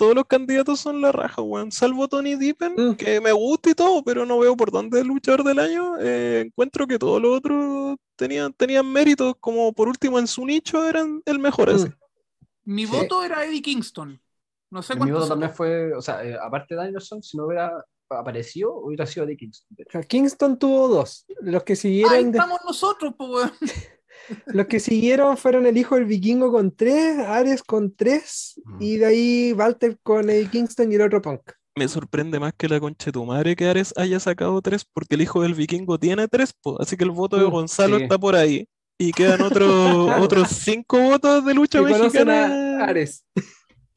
todos 0.00 0.14
los 0.14 0.24
candidatos 0.24 0.80
son 0.80 1.02
la 1.02 1.12
raja, 1.12 1.42
weón. 1.42 1.70
Salvo 1.70 2.08
Tony 2.08 2.34
Deepen, 2.34 2.72
Mm. 2.74 2.94
que 2.96 3.20
me 3.20 3.32
gusta 3.32 3.68
y 3.68 3.74
todo, 3.74 4.02
pero 4.02 4.24
no 4.24 4.38
veo 4.38 4.56
por 4.56 4.70
dónde 4.70 4.96
es 4.98 5.02
el 5.02 5.08
luchador 5.08 5.44
del 5.44 5.58
año. 5.58 5.98
Eh, 6.00 6.44
encuentro 6.46 6.86
que 6.86 6.98
todos 6.98 7.20
los 7.20 7.36
otros 7.36 7.96
tenían, 8.16 8.50
tenían 8.54 8.90
méritos, 8.90 9.34
como 9.38 9.70
por 9.74 9.88
último 9.88 10.18
en 10.18 10.26
su 10.26 10.46
nicho 10.46 10.88
eran 10.88 11.22
el 11.26 11.38
mejor 11.38 11.68
así. 11.68 11.86
Mm. 11.86 11.92
Mi 12.64 12.86
Sí. 12.86 12.92
voto 12.96 13.22
era 13.22 13.44
Eddie 13.44 13.60
Kingston. 13.60 14.18
No 14.70 14.82
sé 14.82 14.94
El 14.94 15.00
mi 15.00 15.10
voto 15.10 15.28
también 15.28 15.52
fue, 15.52 15.92
o 15.94 16.00
sea, 16.00 16.24
eh, 16.24 16.34
aparte 16.40 16.74
de 16.74 16.80
Danielson, 16.80 17.22
si 17.22 17.36
no 17.36 17.44
hubiera 17.44 17.84
aparecido, 18.08 18.72
hubiera 18.76 19.04
sido 19.04 19.26
de 19.26 19.36
Kingston. 19.36 19.76
Kingston 20.08 20.58
tuvo 20.58 20.88
dos. 20.88 21.26
Los 21.42 21.62
que 21.62 21.72
Ahí 21.74 21.76
siguieron, 21.76 22.32
de- 22.32 22.38
estamos 22.38 22.60
nosotros, 22.64 23.12
pues, 23.18 23.30
weón. 23.30 23.52
los 24.46 24.66
que 24.66 24.80
siguieron 24.80 25.36
fueron 25.36 25.66
el 25.66 25.76
hijo 25.76 25.94
del 25.96 26.04
vikingo 26.04 26.50
con 26.52 26.74
tres, 26.74 27.18
Ares 27.18 27.62
con 27.62 27.94
tres, 27.94 28.60
Mm. 28.64 28.82
y 28.82 28.96
de 28.96 29.06
ahí 29.06 29.52
Walter 29.52 29.98
con 30.02 30.30
el 30.30 30.50
Kingston 30.50 30.90
y 30.92 30.94
el 30.96 31.02
otro 31.02 31.20
Punk. 31.22 31.40
Me 31.76 31.88
sorprende 31.88 32.38
más 32.40 32.52
que 32.56 32.68
la 32.68 32.80
concha 32.80 33.06
de 33.06 33.12
tu 33.12 33.24
madre 33.24 33.54
que 33.56 33.66
Ares 33.66 33.94
haya 33.96 34.18
sacado 34.20 34.60
tres, 34.60 34.84
porque 34.92 35.14
el 35.14 35.22
hijo 35.22 35.42
del 35.42 35.54
vikingo 35.54 35.98
tiene 35.98 36.26
tres, 36.28 36.52
po, 36.52 36.80
así 36.80 36.96
que 36.96 37.04
el 37.04 37.10
voto 37.10 37.36
de 37.38 37.46
Mm, 37.46 37.50
Gonzalo 37.50 37.96
sí. 37.96 38.02
está 38.04 38.18
por 38.18 38.34
ahí. 38.36 38.66
Y 38.98 39.12
quedan 39.12 39.40
otros 39.40 39.70
Claro. 40.06 40.22
otros 40.22 40.48
cinco 40.50 40.98
votos 41.00 41.44
de 41.44 41.54
lucha 41.54 41.80
mexicana. 41.80 42.82
a 42.82 42.84
Ares. 42.86 43.24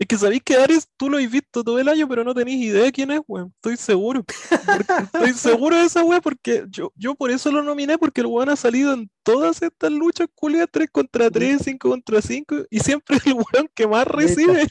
Es 0.04 0.08
que 0.08 0.18
sabéis 0.18 0.42
que 0.44 0.56
Ares 0.58 0.86
tú 0.98 1.10
lo 1.10 1.18
has 1.18 1.32
visto 1.32 1.64
todo 1.64 1.80
el 1.80 1.88
año, 1.88 2.10
pero 2.10 2.26
no 2.26 2.34
tenéis 2.36 2.62
idea 2.62 2.84
de 2.84 2.92
quién 2.92 3.10
es, 3.12 3.22
weón. 3.26 3.54
Estoy 3.56 3.78
seguro. 3.78 4.26
Estoy 5.14 5.32
seguro 5.32 5.78
de 5.78 5.86
esa 5.86 6.04
weá, 6.04 6.20
porque 6.20 6.66
yo, 6.70 6.92
yo 6.96 7.16
por 7.16 7.32
eso 7.32 7.50
lo 7.54 7.64
nominé, 7.64 7.98
porque 7.98 8.20
el 8.20 8.28
weón 8.28 8.50
ha 8.50 8.58
salido 8.58 8.94
en 8.94 9.10
todas 9.24 9.62
estas 9.62 9.94
luchas 9.94 10.28
culiadas, 10.36 10.68
3 10.74 10.90
contra 10.92 11.32
3, 11.32 11.62
5 11.64 11.90
contra 11.90 12.22
5, 12.22 12.56
y 12.70 12.80
siempre 12.82 13.16
es 13.24 13.28
el 13.28 13.34
weón 13.36 13.70
que 13.74 13.88
más 13.88 14.06
recibe 14.06 14.68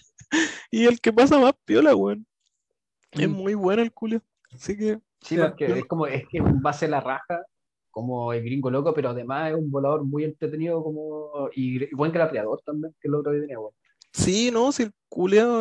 y 0.71 0.85
el 0.85 1.01
que 1.01 1.15
pasa 1.15 1.39
más 1.39 1.55
piola, 1.65 1.97
weón. 1.97 2.27
Es 3.13 3.27
Mm. 3.27 3.33
muy 3.33 3.55
bueno 3.55 3.81
el 3.81 3.91
culio. 3.93 4.21
Así 4.55 4.77
que 4.77 4.99
Sí, 5.23 5.37
Ya. 5.37 5.49
porque 5.49 5.65
es 5.79 5.87
como, 5.87 6.07
es 6.07 6.25
que 6.29 6.41
va 6.43 6.71
a 6.71 6.75
ser 6.75 6.91
la 6.91 7.01
raja, 7.01 7.41
como 7.91 8.35
el 8.35 8.43
gringo 8.45 8.71
loco, 8.71 8.93
pero 8.93 9.09
además 9.11 9.51
es 9.53 9.57
un 9.57 9.71
volador 9.71 10.05
muy 10.05 10.25
entretenido 10.25 10.83
como, 10.85 11.49
y, 11.55 11.85
y 11.85 11.95
buen 11.95 12.13
grapeador 12.13 12.61
también, 12.67 12.95
que 13.01 13.09
el 13.09 13.15
otro 13.15 13.33
día 13.33 13.41
tenía, 13.41 13.59
weón. 13.59 13.73
Sí, 14.13 14.51
no, 14.51 14.73
si 14.73 14.85
el 14.85 14.93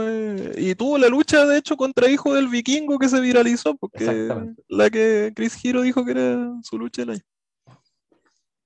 es- 0.04 0.58
Y 0.58 0.76
tuvo 0.76 0.98
la 0.98 1.08
lucha, 1.10 1.46
de 1.46 1.58
hecho, 1.58 1.76
contra 1.76 2.10
Hijo 2.10 2.34
del 2.34 2.48
Vikingo 2.48 2.98
que 3.00 3.10
se 3.10 3.20
viralizó, 3.20 3.76
porque 3.76 4.30
la 4.68 4.90
que 4.90 5.32
Chris 5.36 5.58
Hero 5.64 5.82
dijo 5.82 6.06
que 6.06 6.12
era 6.12 6.54
su 6.64 6.78
lucha 6.78 7.02
del 7.02 7.12
año. 7.12 7.22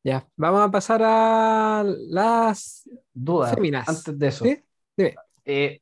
Ya, 0.04 0.28
vamos 0.36 0.62
a 0.62 0.70
pasar 0.70 1.02
a 1.04 1.84
las 2.10 2.88
Duda, 3.12 3.56
Féminas. 3.56 3.90
antes 3.90 4.20
de 4.20 4.28
eso. 4.28 4.46
¿Sí? 4.46 4.60
Dime. 4.96 5.16
Eh, 5.46 5.82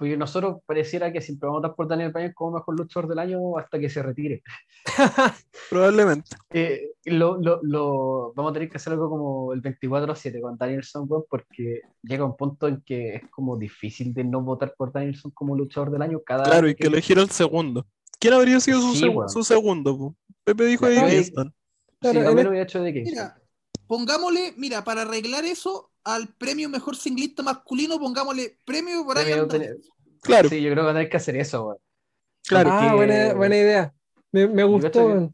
Porque 0.00 0.16
nosotros 0.16 0.62
pareciera 0.64 1.12
que 1.12 1.20
siempre 1.20 1.46
vamos 1.46 1.58
a 1.58 1.68
votar 1.68 1.76
por 1.76 1.86
Daniel 1.86 2.10
Bryan 2.10 2.32
como 2.32 2.52
mejor 2.56 2.74
luchador 2.78 3.06
del 3.06 3.18
año 3.18 3.58
hasta 3.58 3.78
que 3.78 3.90
se 3.90 4.02
retire. 4.02 4.42
Probablemente. 5.68 6.30
Eh, 6.48 6.92
lo, 7.04 7.36
lo- 7.38 7.60
lo- 7.62 8.32
vamos 8.34 8.50
a 8.50 8.54
tener 8.54 8.70
que 8.70 8.78
hacer 8.78 8.94
algo 8.94 9.10
como 9.10 9.52
el 9.52 9.60
24-7 9.60 10.40
con 10.40 10.56
Danielson, 10.56 11.06
porque 11.28 11.82
llega 12.02 12.24
un 12.24 12.34
punto 12.34 12.66
en 12.66 12.80
que 12.80 13.16
es 13.16 13.22
como 13.30 13.58
difícil 13.58 14.14
de 14.14 14.24
no 14.24 14.40
votar 14.40 14.74
por 14.74 14.90
Danielson 14.90 15.32
como 15.32 15.54
luchador 15.54 15.90
del 15.90 16.00
año 16.00 16.20
cada 16.24 16.44
Claro, 16.44 16.62
vez 16.62 16.72
y 16.72 16.76
que 16.76 16.86
elegir 16.86 17.18
el 17.18 17.28
segundo. 17.30 17.86
¿Quién 18.18 18.32
habría 18.32 18.58
sido 18.58 18.80
su, 18.80 18.94
Sí, 18.94 19.04
seg- 19.04 19.14
weón. 19.14 19.28
su 19.28 19.44
segundo? 19.44 19.98
po? 19.98 20.16
Pepe 20.44 20.64
dijo 20.64 20.86
oye, 20.86 21.08
Kingston. 21.10 21.48
Sí, 21.50 21.54
Claro, 22.10 22.32
hubiera 22.32 22.62
hecho 22.62 22.82
de 22.82 22.92
Kingston. 22.94 23.12
Mira, 23.12 23.42
pongámosle, 23.86 24.54
mira, 24.56 24.82
para 24.82 25.02
arreglar 25.02 25.44
eso, 25.44 25.89
al 26.04 26.28
premio 26.28 26.68
mejor 26.68 26.96
singlista 26.96 27.42
masculino, 27.42 27.98
pongámosle 27.98 28.58
premio 28.64 29.04
Danielson. 29.14 29.48
ten- 29.48 29.76
Claro, 30.22 30.48
Sí, 30.50 30.60
yo 30.60 30.70
creo 30.70 30.82
que 30.82 30.86
va 30.86 30.90
a 30.90 30.94
tener 30.94 31.08
que 31.08 31.16
hacer 31.16 31.36
eso, 31.36 31.64
weón. 31.66 31.78
claro. 32.46 32.70
ah, 32.72 32.94
buena, 32.94 33.32
buena 33.34 33.56
idea. 33.56 33.94
Me, 34.32 34.46
me 34.46 34.64
gustó. 34.64 35.32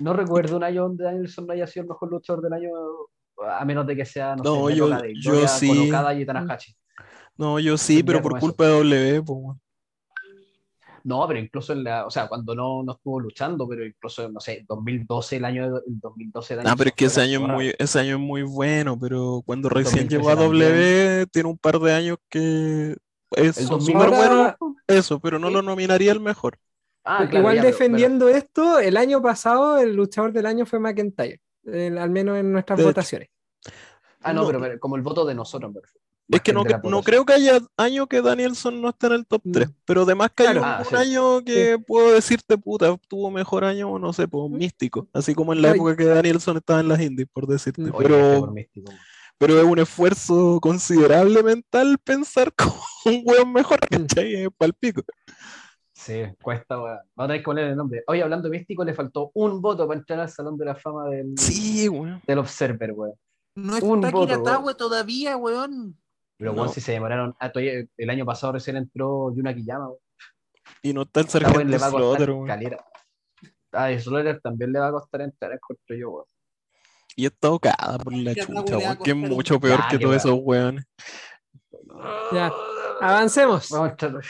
No 0.00 0.12
recuerdo 0.12 0.56
un 0.56 0.64
año 0.64 0.82
donde 0.84 1.04
Danielson 1.04 1.46
no 1.46 1.52
haya 1.52 1.66
sido 1.66 1.82
el 1.84 1.88
mejor 1.90 2.10
luchador 2.10 2.42
del 2.42 2.52
año, 2.54 2.70
a 3.46 3.64
menos 3.64 3.86
de 3.86 3.94
que 3.96 4.04
sea, 4.04 4.34
no, 4.34 4.42
No, 4.42 4.68
sé, 4.68 4.76
yo- 4.76 4.88
de 4.88 5.12
yo 5.20 5.46
sí. 5.48 5.90
y 6.18 6.24
Tanahashi. 6.26 6.74
No, 7.36 7.58
yo 7.60 7.76
sí, 7.76 8.02
pero 8.02 8.22
por 8.22 8.32
eso. 8.32 8.40
culpa 8.40 8.64
de 8.64 8.70
W, 8.70 9.20
weón. 9.20 9.60
No, 11.04 11.28
pero 11.28 11.38
incluso 11.38 11.74
en 11.74 11.84
la, 11.84 12.06
o 12.06 12.10
sea, 12.10 12.28
cuando 12.28 12.54
no, 12.54 12.82
no 12.82 12.92
estuvo 12.92 13.20
luchando, 13.20 13.68
pero 13.68 13.84
incluso, 13.84 14.26
no 14.30 14.40
sé, 14.40 14.64
2012, 14.66 15.36
el 15.36 15.44
año, 15.44 15.64
el 15.66 16.00
2012 16.00 16.58
Ah, 16.64 16.74
pero 16.78 16.88
es 16.88 16.96
que 16.96 17.04
ese 17.04 17.20
año 17.20 17.40
es 17.46 17.52
muy, 17.52 17.74
ese 17.78 17.98
año 18.00 18.14
es 18.14 18.20
muy 18.20 18.42
bueno, 18.42 18.98
pero 18.98 19.42
cuando 19.44 19.68
recién 19.68 20.08
2013 20.08 20.16
llegó 20.16 20.30
a 20.30 20.36
también. 20.36 20.62
W, 20.72 21.26
tiene 21.26 21.48
un 21.50 21.58
par 21.58 21.78
de 21.78 21.92
años 21.92 22.16
que 22.30 22.96
es 23.32 23.58
El 23.58 23.66
son 23.66 23.78
2000 23.80 23.92
súper 23.96 24.08
bueno 24.10 24.56
eso, 24.86 25.20
pero 25.20 25.38
no 25.38 25.48
Sí. 25.48 25.52
lo 25.54 25.62
nominaría 25.62 26.10
el 26.12 26.20
mejor. 26.20 26.58
Ah, 27.04 27.16
Porque 27.18 27.32
claro, 27.32 27.40
igual 27.42 27.56
ya, 27.56 27.62
pero- 27.62 27.72
defendiendo 27.72 28.28
esto, 28.30 28.78
el 28.78 28.96
año 28.96 29.20
pasado 29.20 29.78
el 29.78 29.94
luchador 29.94 30.32
del 30.32 30.46
año 30.46 30.64
fue 30.64 30.78
McIntyre, 30.80 31.38
el- 31.64 31.98
al 31.98 32.08
menos 32.08 32.38
en 32.38 32.50
nuestras 32.50 32.78
De 32.78 32.84
votaciones. 32.86 33.28
ah, 34.22 34.32
no, 34.32 34.40
no. 34.40 34.46
pero, 34.46 34.60
pero 34.60 34.80
como 34.80 34.96
el 34.96 35.02
voto 35.02 35.26
de 35.26 35.34
nosotros, 35.34 35.70
me 35.70 35.80
refiero. 35.82 36.03
Es 36.28 36.40
que 36.40 36.52
no, 36.54 36.64
no 36.84 37.02
creo 37.02 37.26
que 37.26 37.34
haya 37.34 37.58
año 37.76 38.06
que 38.06 38.22
Danielson 38.22 38.80
no 38.80 38.88
esté 38.88 39.08
en 39.08 39.12
el 39.12 39.26
top 39.26 39.42
Mm. 39.44 39.52
3, 39.52 39.68
pero 39.84 40.02
además 40.02 40.30
que 40.34 40.44
hay 40.44 40.54
Claro. 40.54 40.60
un, 40.62 40.66
Ah, 40.66 40.78
un 40.80 40.84
sí. 40.86 40.94
año 40.96 41.44
que 41.44 41.78
puedo 41.86 42.12
decirte, 42.14 42.56
puta, 42.56 42.96
tuvo 43.08 43.30
mejor 43.30 43.64
año, 43.64 43.90
o 43.90 43.98
no 43.98 44.12
sé, 44.14 44.26
pues 44.26 44.50
místico, 44.50 45.06
así 45.12 45.34
como 45.34 45.52
en 45.52 45.60
la 45.60 45.68
Ay. 45.68 45.74
época 45.74 45.96
que 45.96 46.04
Danielson 46.06 46.56
estaba 46.56 46.80
en 46.80 46.88
las 46.88 47.00
indies, 47.00 47.28
por 47.32 47.46
decirte. 47.46 47.82
Mm. 47.82 47.94
Oye, 47.94 48.08
Pero, 48.08 48.46
místico. 48.52 48.92
pero 49.36 49.58
es 49.58 49.64
un 49.64 49.78
esfuerzo 49.80 50.58
considerable 50.62 51.42
mental 51.42 51.98
pensar 52.02 52.52
como 52.78 52.82
un 53.04 53.22
weón 53.26 53.52
mejor, 53.52 53.78
Mm. 53.90 53.96
¿cachai? 54.06 54.34
Es 54.44 54.48
palpico. 54.56 55.02
Sí, 55.92 56.22
cuesta, 56.42 56.80
weón. 56.80 56.98
Vamos 57.14 57.24
a 57.24 57.26
tener 57.28 57.40
que 57.40 57.44
poner 57.44 57.64
el 57.66 57.76
nombre. 57.76 58.02
Oye, 58.06 58.22
hablando 58.22 58.48
de 58.48 58.56
místico, 58.58 58.82
le 58.84 58.94
faltó 58.94 59.30
un 59.34 59.60
voto 59.60 59.86
para 59.86 60.00
entrar 60.00 60.20
al 60.20 60.28
Salón 60.30 60.56
de 60.56 60.64
la 60.64 60.74
Fama 60.74 61.06
del, 61.08 61.34
Sí, 61.38 61.88
weón. 61.88 62.22
del 62.26 62.38
Observer, 62.38 62.92
weón. 62.92 63.14
No 63.56 63.76
Un 63.78 64.04
está 64.04 64.10
voto, 64.10 64.26
Kiratahue 64.26 64.74
todavía, 64.74 65.36
weón. 65.36 65.96
Pero, 66.36 66.52
No. 66.52 66.62
weón, 66.62 66.72
si 66.74 66.80
se 66.80 66.92
demoraron. 66.92 67.34
ah, 67.38 67.50
todavía- 67.52 67.86
el 67.96 68.10
año 68.10 68.24
pasado 68.26 68.54
recién 68.54 68.76
entró 68.76 69.34
Yuna 69.34 69.54
Kiyama, 69.54 69.86
weón. 69.88 69.98
Y 70.82 70.92
no 70.92 71.02
está 71.02 71.20
el 71.20 71.26
weón 71.26 71.70
le 71.70 71.78
sargento 71.78 71.78
va 71.78 71.86
a 71.86 72.16
costar 72.18 72.46
calera. 72.46 72.84
A 73.72 73.98
Slaughter 73.98 74.40
también 74.40 74.72
le 74.72 74.78
va 74.78 74.88
a 74.88 74.92
costar 74.92 75.20
entrar, 75.22 75.52
encuentro 75.52 75.96
yo, 75.96 76.10
weón. 76.10 76.26
Y 77.16 77.26
está 77.26 77.48
tocada 77.48 77.98
por 77.98 78.12
la 78.12 78.34
chucha, 78.34 78.76
weón, 78.76 78.96
que 78.98 79.10
es 79.10 79.16
mucho 79.16 79.60
peor 79.60 79.78
Ya, 79.80 79.88
que 79.88 79.98
todos 79.98 80.10
weón. 80.10 80.16
esos 80.16 80.38
weones. 80.42 80.84
Ya, 82.32 82.52
avancemos. 83.00 83.68
Vamos 83.70 83.90
a 83.90 83.92
echarlo. 83.92 84.20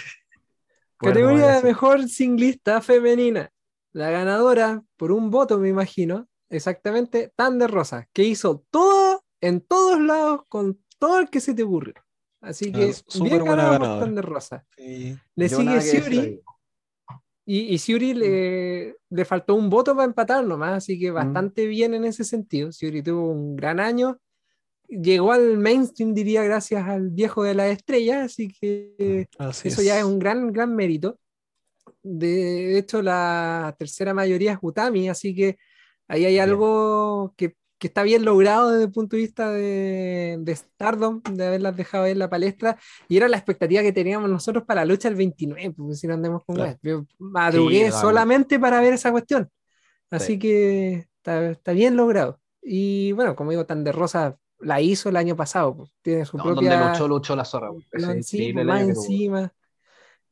Categoría 0.98 1.47
de 1.47 1.52
Bueno, 1.52 1.62
mejor 1.68 2.09
singlista 2.09 2.81
femenina. 2.81 3.51
La 3.93 4.10
ganadora, 4.10 4.82
por 4.97 5.12
un 5.12 5.31
voto, 5.31 5.59
me 5.59 5.68
imagino, 5.68 6.26
exactamente, 6.48 7.32
Tander 7.36 7.70
Rosa, 7.70 8.06
que 8.12 8.24
hizo 8.24 8.64
todo 8.70 9.24
en 9.40 9.60
todos 9.60 10.01
lados 10.01 10.43
con 10.48 10.82
todo 11.06 11.20
el 11.20 11.28
que 11.28 11.40
se 11.40 11.55
te 11.55 11.62
ocurre. 11.62 11.94
Así 12.40 12.70
que 12.72 12.90
s- 12.90 13.02
súper 13.06 13.43
bien 13.43 13.44
ganadora. 13.44 14.01
Tander 14.01 14.24
Rosa. 14.24 14.64
Sí. 14.76 15.16
Le 15.36 15.48
yo 15.48 15.56
sigue 15.59 15.81
Siuri 15.81 16.40
y, 17.47 17.59
y 17.74 17.78
Siuri 17.78 18.14
le, 18.14 18.97
le 19.10 19.24
faltó 19.24 19.55
un 19.55 19.68
voto 19.68 19.94
para 19.94 20.06
empatar 20.06 20.44
nomás, 20.47 20.72
así 20.78 20.98
que 20.98 21.10
bastante 21.10 21.66
bien 21.66 21.93
en 21.94 22.05
ese 22.05 22.24
sentido. 22.24 22.72
Siuri 22.72 23.02
tuvo 23.02 23.31
un 23.31 23.55
gran 23.56 23.81
año. 23.81 24.18
Llegó 24.89 25.32
al 25.32 25.56
mainstream, 25.59 26.12
diría, 26.14 26.43
gracias 26.44 26.86
al 26.86 27.09
viejo 27.10 27.43
de 27.43 27.55
la 27.55 27.68
estrella, 27.68 28.24
así 28.24 28.48
que 28.48 29.26
Así 29.39 29.68
eso 29.68 29.82
ya 29.82 29.98
es 29.98 30.05
un 30.05 30.18
gran, 30.18 30.52
gran 30.52 30.74
mérito. 30.76 31.18
De 32.02 32.76
hecho, 32.78 33.01
la 33.02 33.74
tercera 33.78 34.12
mayoría 34.12 34.52
es 34.52 34.59
Utami, 34.60 35.09
así 35.09 35.35
que 35.35 35.56
ahí 36.09 36.26
hay 36.26 36.35
Bien. 36.35 36.48
algo 36.51 37.32
que, 37.36 37.56
que 37.85 37.89
está 37.89 38.02
bien 38.02 38.24
logrado 38.24 38.70
desde 38.70 38.85
el 38.85 38.93
punto 38.93 39.15
de 39.15 39.23
vista 39.23 39.51
de, 39.52 40.39
de 40.40 40.56
Stardom, 40.56 41.20
de 41.23 41.47
haberlas 41.47 41.77
dejado 41.77 42.05
ahí 42.05 42.12
en 42.12 42.19
la 42.19 42.31
palestra. 42.31 42.78
Y 43.09 43.19
era 43.19 43.28
la 43.28 43.36
expectativa 43.36 43.82
que 43.82 43.93
teníamos 43.93 44.31
nosotros 44.31 44.65
para 44.65 44.81
la 44.81 44.86
lucha 44.86 45.09
el 45.09 45.16
29, 45.16 45.74
porque 45.77 45.94
si 45.94 46.06
no 46.06 46.15
andemos 46.15 46.43
con 46.47 46.56
Claro. 46.56 46.78
Yo 46.82 47.05
madrugué 47.19 47.90
Sí, 47.93 47.98
solamente 48.01 48.59
para 48.59 48.81
ver 48.81 48.94
esa 48.94 49.11
cuestión. 49.12 49.51
Así 50.11 50.35
Sí. 50.35 50.39
que 50.39 51.06
está, 51.19 51.51
está 51.51 51.73
bien 51.73 51.94
logrado. 51.94 52.40
Y 52.62 53.12
bueno, 53.12 53.36
como 53.36 53.51
digo, 53.51 53.66
tan 53.66 53.85
de 53.85 53.93
Rosa 53.93 54.36
la 54.61 54.81
hizo 54.81 55.11
el 55.11 55.16
año 55.16 55.36
pasado, 55.36 55.77
pues, 55.77 55.90
tiene 56.01 56.24
su 56.24 56.39
No, 56.39 56.44
propia. 56.44 56.70
donde 56.78 56.89
luchó, 56.93 57.06
luchó 57.09 57.36
la 57.36 57.44
zorra, 57.44 57.70
weón. 57.70 57.85
Ese 57.93 58.06
No, 58.06 58.12
es 58.15 58.27
sí, 58.27 58.48
el 58.48 58.65
más 58.65 58.81
encima. 58.82 59.52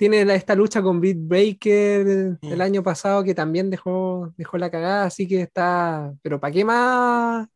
Tiene 0.03 0.25
la- 0.25 0.35
esta 0.35 0.57
lucha 0.57 0.83
con 0.83 0.99
Britt 0.99 1.17
Baker 1.29 2.09
el 2.09 2.39
Mm. 2.43 2.61
año 2.61 2.83
pasado 2.83 3.23
que 3.23 3.37
también 3.37 3.71
dejó, 3.71 4.35
dejó 4.37 4.59
la 4.59 4.69
cagada, 4.69 5.05
así 5.05 5.29
que 5.29 5.43
está, 5.43 6.13
pero 6.23 6.41
¿para 6.41 6.53
qué 6.53 6.65
más? 6.65 7.47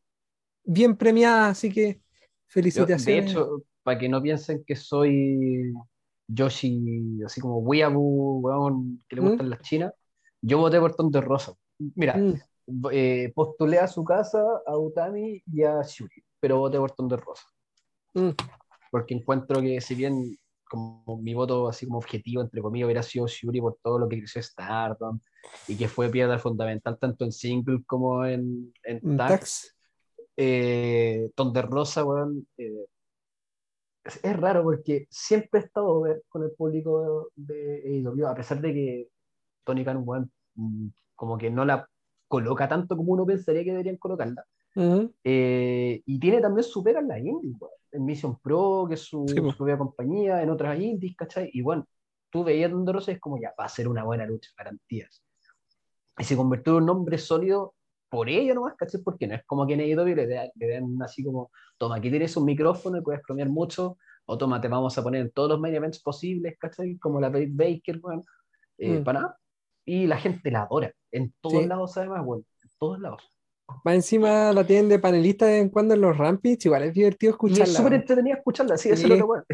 Bien 0.62 0.96
premiada, 0.96 1.48
así 1.48 1.72
que 1.72 1.94
Yo, 1.96 2.00
felicitaciones. 2.46 3.04
de 3.06 3.18
hecho, 3.18 3.62
para 3.82 3.98
que 3.98 4.08
no 4.08 4.22
piensen 4.22 4.62
que 4.64 4.76
soy 4.76 5.72
Yoshi, 6.28 7.20
así 7.26 7.40
como 7.40 7.58
weeaboo, 7.58 8.38
weón, 8.38 9.02
que 9.08 9.16
le 9.16 9.22
¿Mm? 9.22 9.28
gustan 9.28 9.50
las 9.50 9.60
chinas, 9.62 9.92
yo 10.40 10.58
voté 10.58 10.78
por 10.78 10.94
Thunder 10.94 11.24
Rosa. 11.24 11.52
Mira, 11.96 12.16
Mm, 12.16 12.34
eh, 12.92 13.32
postulé 13.34 13.80
a 13.80 13.88
su 13.88 14.04
casa, 14.04 14.40
a 14.64 14.78
Utami 14.78 15.42
y 15.52 15.64
a 15.64 15.82
Shuri, 15.82 16.22
pero 16.38 16.58
voté 16.58 16.78
por 16.78 16.92
Thunder 16.92 17.18
Rosa. 17.18 17.42
mm, 18.14 18.32
Porque 18.90 19.14
encuentro 19.14 19.60
que 19.60 19.80
si 19.80 19.94
bien 19.94 20.38
como 20.68 21.18
mi 21.22 21.34
voto 21.34 21.68
así 21.68 21.86
como 21.86 21.98
objetivo, 21.98 22.42
entre 22.42 22.60
comillas, 22.60 22.86
hubiera 22.86 23.02
sido 23.02 23.26
Shuri 23.26 23.60
por 23.60 23.78
todo 23.82 23.98
lo 23.98 24.08
que 24.08 24.18
creció 24.18 24.42
Stardom 24.42 25.20
y 25.68 25.76
que 25.76 25.88
fue 25.88 26.08
piedra 26.08 26.38
fundamental 26.38 26.98
tanto 26.98 27.24
en 27.24 27.32
single 27.32 27.82
como 27.86 28.24
en, 28.24 28.72
en 28.82 29.16
tax. 29.16 29.76
eh, 30.36 31.30
Thunder 31.34 31.66
Rosa, 31.66 32.04
weón, 32.04 32.46
eh, 32.58 32.86
es, 34.04 34.24
es 34.24 34.36
raro 34.36 34.62
porque 34.62 35.06
siempre 35.10 35.60
he 35.60 35.64
estado 35.64 36.00
ver 36.02 36.22
con 36.28 36.42
el 36.42 36.52
público 36.52 37.30
de 37.34 37.82
AEW, 37.84 38.26
a 38.26 38.34
pesar 38.34 38.60
de 38.60 38.72
que 38.72 39.08
Tony 39.64 39.84
Khan, 39.84 40.02
weón, 40.04 40.30
mm, 40.54 40.88
como 41.14 41.38
que 41.38 41.50
no 41.50 41.64
la 41.64 41.88
coloca 42.28 42.68
tanto 42.68 42.96
como 42.96 43.12
uno 43.12 43.24
pensaría 43.24 43.64
que 43.64 43.70
deberían 43.70 43.96
colocarla. 43.96 44.44
Ujú, 44.76 45.14
Eh, 45.24 46.02
y 46.04 46.20
tiene 46.20 46.40
también 46.40 46.62
su 46.64 46.84
pega 46.84 47.00
en 47.00 47.08
la 47.08 47.18
indie, 47.18 47.56
en 47.92 48.04
Mission 48.04 48.38
Pro, 48.38 48.84
que 48.86 48.94
es 48.94 49.00
su, 49.00 49.24
Sí, 49.26 49.36
su 49.36 49.56
propia 49.56 49.78
compañía, 49.78 50.42
en 50.42 50.50
otras 50.50 50.78
indies, 50.78 51.16
¿cachai? 51.16 51.50
Y 51.52 51.62
bueno, 51.62 51.86
tú 52.30 52.44
veías 52.44 52.70
Rosa 52.70 53.12
es 53.12 53.18
como 53.20 53.40
ya, 53.40 53.54
va 53.58 53.64
a 53.64 53.68
ser 53.70 53.88
una 53.88 54.04
buena 54.04 54.26
lucha, 54.26 54.50
garantías. 54.56 55.24
Y 56.18 56.24
se 56.24 56.36
convirtió 56.36 56.74
en 56.74 56.80
un 56.82 56.86
nombre 56.86 57.16
sólido 57.18 57.74
por 58.10 58.28
ello 58.28 58.54
nomás, 58.54 58.74
¿cachai? 58.76 59.02
Porque 59.02 59.26
no 59.26 59.34
es 59.34 59.44
como 59.46 59.66
que 59.66 59.74
en 59.74 59.80
AEW 59.80 60.14
le 60.14 60.26
le 60.54 60.66
den 60.66 61.02
así 61.02 61.24
como, 61.24 61.50
toma, 61.78 61.96
aquí 61.96 62.10
tienes 62.10 62.36
un 62.36 62.44
micrófono 62.44 62.98
y 62.98 63.00
puedes 63.02 63.22
bromear 63.22 63.48
mucho, 63.48 63.96
o 64.26 64.36
toma, 64.36 64.60
te 64.60 64.68
vamos 64.68 64.96
a 64.98 65.02
poner 65.02 65.22
en 65.22 65.30
todos 65.30 65.48
los 65.50 65.60
main 65.60 65.74
events 65.74 66.00
posibles, 66.02 66.56
¿cachai? 66.58 66.98
Como 66.98 67.18
la 67.20 67.30
Baker, 67.30 67.98
weón, 68.02 68.22
eh, 68.78 69.00
Mm. 69.00 69.04
para 69.04 69.20
nada. 69.20 69.38
Y 69.86 70.06
la 70.06 70.18
gente 70.18 70.50
la 70.50 70.62
adora, 70.62 70.92
en 71.12 71.32
todos 71.40 71.62
Sí. 71.62 71.68
lados 71.68 71.96
además, 71.96 72.22
weón, 72.26 72.44
en 72.62 72.70
todos 72.78 73.00
lados. 73.00 73.22
Más 73.84 73.94
encima 73.94 74.52
la 74.52 74.64
tienen 74.66 74.88
de 74.88 74.98
panelista 74.98 75.46
de 75.46 75.52
vez 75.54 75.62
en 75.62 75.68
cuando 75.70 75.94
en 75.94 76.00
los 76.00 76.16
Rampage, 76.16 76.58
igual 76.64 76.84
es 76.84 76.94
divertido 76.94 77.30
Y 77.30 77.32
escucharla. 77.32 77.64
es 77.64 77.72
súper 77.74 77.92
entretenida 77.94 78.34
escucharla, 78.36 78.76
sí, 78.76 78.88
eso 78.90 78.96
Sí. 78.98 79.02
es 79.04 79.08
lo 79.10 79.16
que 79.16 79.22
weón. 79.22 79.44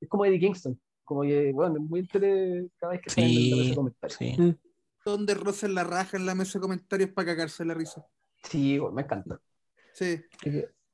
Es 0.00 0.08
como 0.08 0.24
Eddie 0.24 0.40
Kingston, 0.40 0.80
como 1.04 1.22
que, 1.22 1.52
bueno, 1.52 1.74
es 1.76 1.82
muy 1.82 2.00
entretenida 2.00 2.68
cada 2.78 2.92
vez 2.92 3.02
que 3.02 3.10
sale 3.10 3.26
en 3.26 3.34
la 3.34 3.40
mesa 3.40 3.56
de 3.56 3.68
Sí, 3.68 3.74
comentarios. 3.74 4.18
sí. 4.18 4.36
Mm, 4.42 4.54
Donde 5.04 5.34
Rosa 5.34 5.66
en 5.66 5.74
la 5.74 5.84
raja 5.84 6.16
en 6.16 6.26
la 6.26 6.34
mesa 6.34 6.58
de 6.58 6.62
comentarios 6.62 7.10
para 7.10 7.26
cagarse 7.26 7.64
la 7.64 7.74
risa. 7.74 8.04
Sí, 8.44 8.78
me 8.92 9.02
encanta. 9.02 9.40
Sí. 9.94 10.20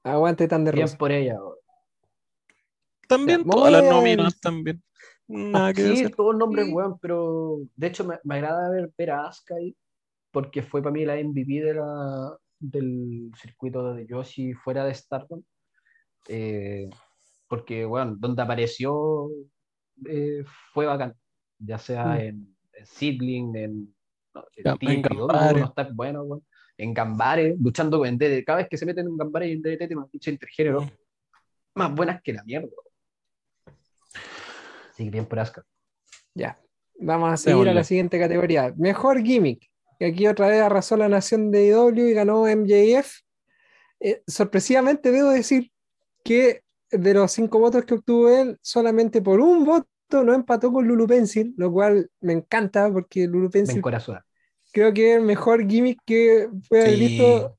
Aguante 0.02 0.46
tan 0.48 0.64
de 0.64 0.72
Bien 0.72 0.86
Rosa. 0.86 0.98
por 0.98 1.10
ella. 1.12 1.38
También 3.08 3.44
Ya, 3.44 3.50
todas 3.50 3.72
las 3.72 3.84
nóminas 3.84 4.40
también. 4.40 4.82
Nada 5.26 5.72
que 5.72 5.82
Sí, 5.82 5.88
decir. 5.88 6.14
todos 6.14 6.36
nombres, 6.36 6.66
Sí. 6.66 6.72
weón, 6.72 6.98
pero 6.98 7.58
de 7.76 7.86
hecho 7.86 8.04
me, 8.04 8.18
me 8.24 8.36
agrada 8.36 8.70
ver, 8.70 8.90
ver 8.96 9.10
a 9.10 9.26
Asuka 9.28 9.54
ahí, 9.56 9.74
porque 10.30 10.62
fue 10.62 10.82
para 10.82 10.92
mí 10.92 11.04
la 11.04 11.16
MVP 11.18 11.62
de 11.62 11.74
la, 11.74 12.36
del 12.70 13.30
circuito 13.40 13.94
de 13.94 14.06
Yoshi 14.06 14.54
fuera 14.54 14.84
de 14.84 14.94
Stardom. 14.94 15.42
Eh, 16.28 16.88
porque, 17.48 17.84
bueno, 17.84 18.16
donde 18.18 18.42
apareció 18.42 19.28
eh, 20.08 20.44
fue 20.72 20.86
bacán. 20.86 21.14
Ya 21.58 21.78
sea 21.78 22.04
Mm. 22.06 22.18
en, 22.20 22.56
en 22.72 22.86
Seedling, 22.86 23.56
en, 23.56 23.94
no, 24.34 24.44
en 24.56 24.64
Ya, 24.64 24.76
en 24.80 25.02
Gambare. 25.02 25.64
tags 25.76 25.94
buenos, 25.94 26.26
weón. 26.26 26.44
En 26.76 26.92
Gambare, 26.92 27.54
luchando 27.60 28.04
en 28.04 28.18
DDT. 28.18 28.44
Cada 28.44 28.58
vez 28.58 28.68
que 28.68 28.76
se 28.76 28.84
meten 28.86 29.06
en 29.06 29.12
un 29.12 29.18
Gambare 29.18 29.48
y 29.48 29.52
en 29.52 29.62
DDT, 29.62 29.86
tienen 29.86 30.04
lucha 30.12 30.30
intergénero 30.30 30.80
Mm. 30.82 30.90
más 31.74 31.94
buenas 31.94 32.22
que 32.22 32.32
la 32.32 32.42
mierda. 32.44 32.68
Sí, 34.96 35.10
bien 35.10 35.26
por 35.26 35.38
Asuka. 35.40 35.64
Ya. 36.34 36.58
Vamos 37.00 37.32
a 37.32 37.36
seguir 37.36 37.68
a 37.68 37.74
la 37.74 37.84
siguiente 37.84 38.18
categoría. 38.18 38.72
Mejor 38.76 39.20
gimmick. 39.22 39.68
Y 39.98 40.04
aquí 40.04 40.26
otra 40.26 40.48
vez 40.48 40.60
arrasó 40.60 40.96
la 40.96 41.08
nación 41.08 41.50
de 41.50 41.66
IW 41.68 42.08
y 42.08 42.12
ganó 42.14 42.46
MJF. 42.48 43.20
Eh, 44.00 44.22
sorpresivamente 44.26 45.10
debo 45.10 45.30
decir 45.30 45.70
que 46.24 46.62
de 46.90 47.14
los 47.14 47.32
cinco 47.32 47.58
votos 47.58 47.84
que 47.84 47.94
obtuvo 47.94 48.28
él, 48.28 48.58
solamente 48.60 49.22
por 49.22 49.40
un 49.40 49.64
voto 49.64 49.86
no 50.10 50.34
empató 50.34 50.72
con 50.72 50.86
Lulu 50.86 51.06
Pencil, 51.06 51.54
lo 51.56 51.72
cual 51.72 52.10
me 52.20 52.32
encanta 52.34 52.92
porque 52.92 53.26
Lulu 53.26 53.50
Pencil 53.50 53.82
creo 54.72 54.92
que 54.92 55.12
es 55.12 55.18
el 55.18 55.24
mejor 55.24 55.66
gimmick 55.66 56.00
que 56.04 56.48
puede 56.68 56.82
haber 56.82 56.98
Sí. 56.98 57.08
visto, 57.08 57.56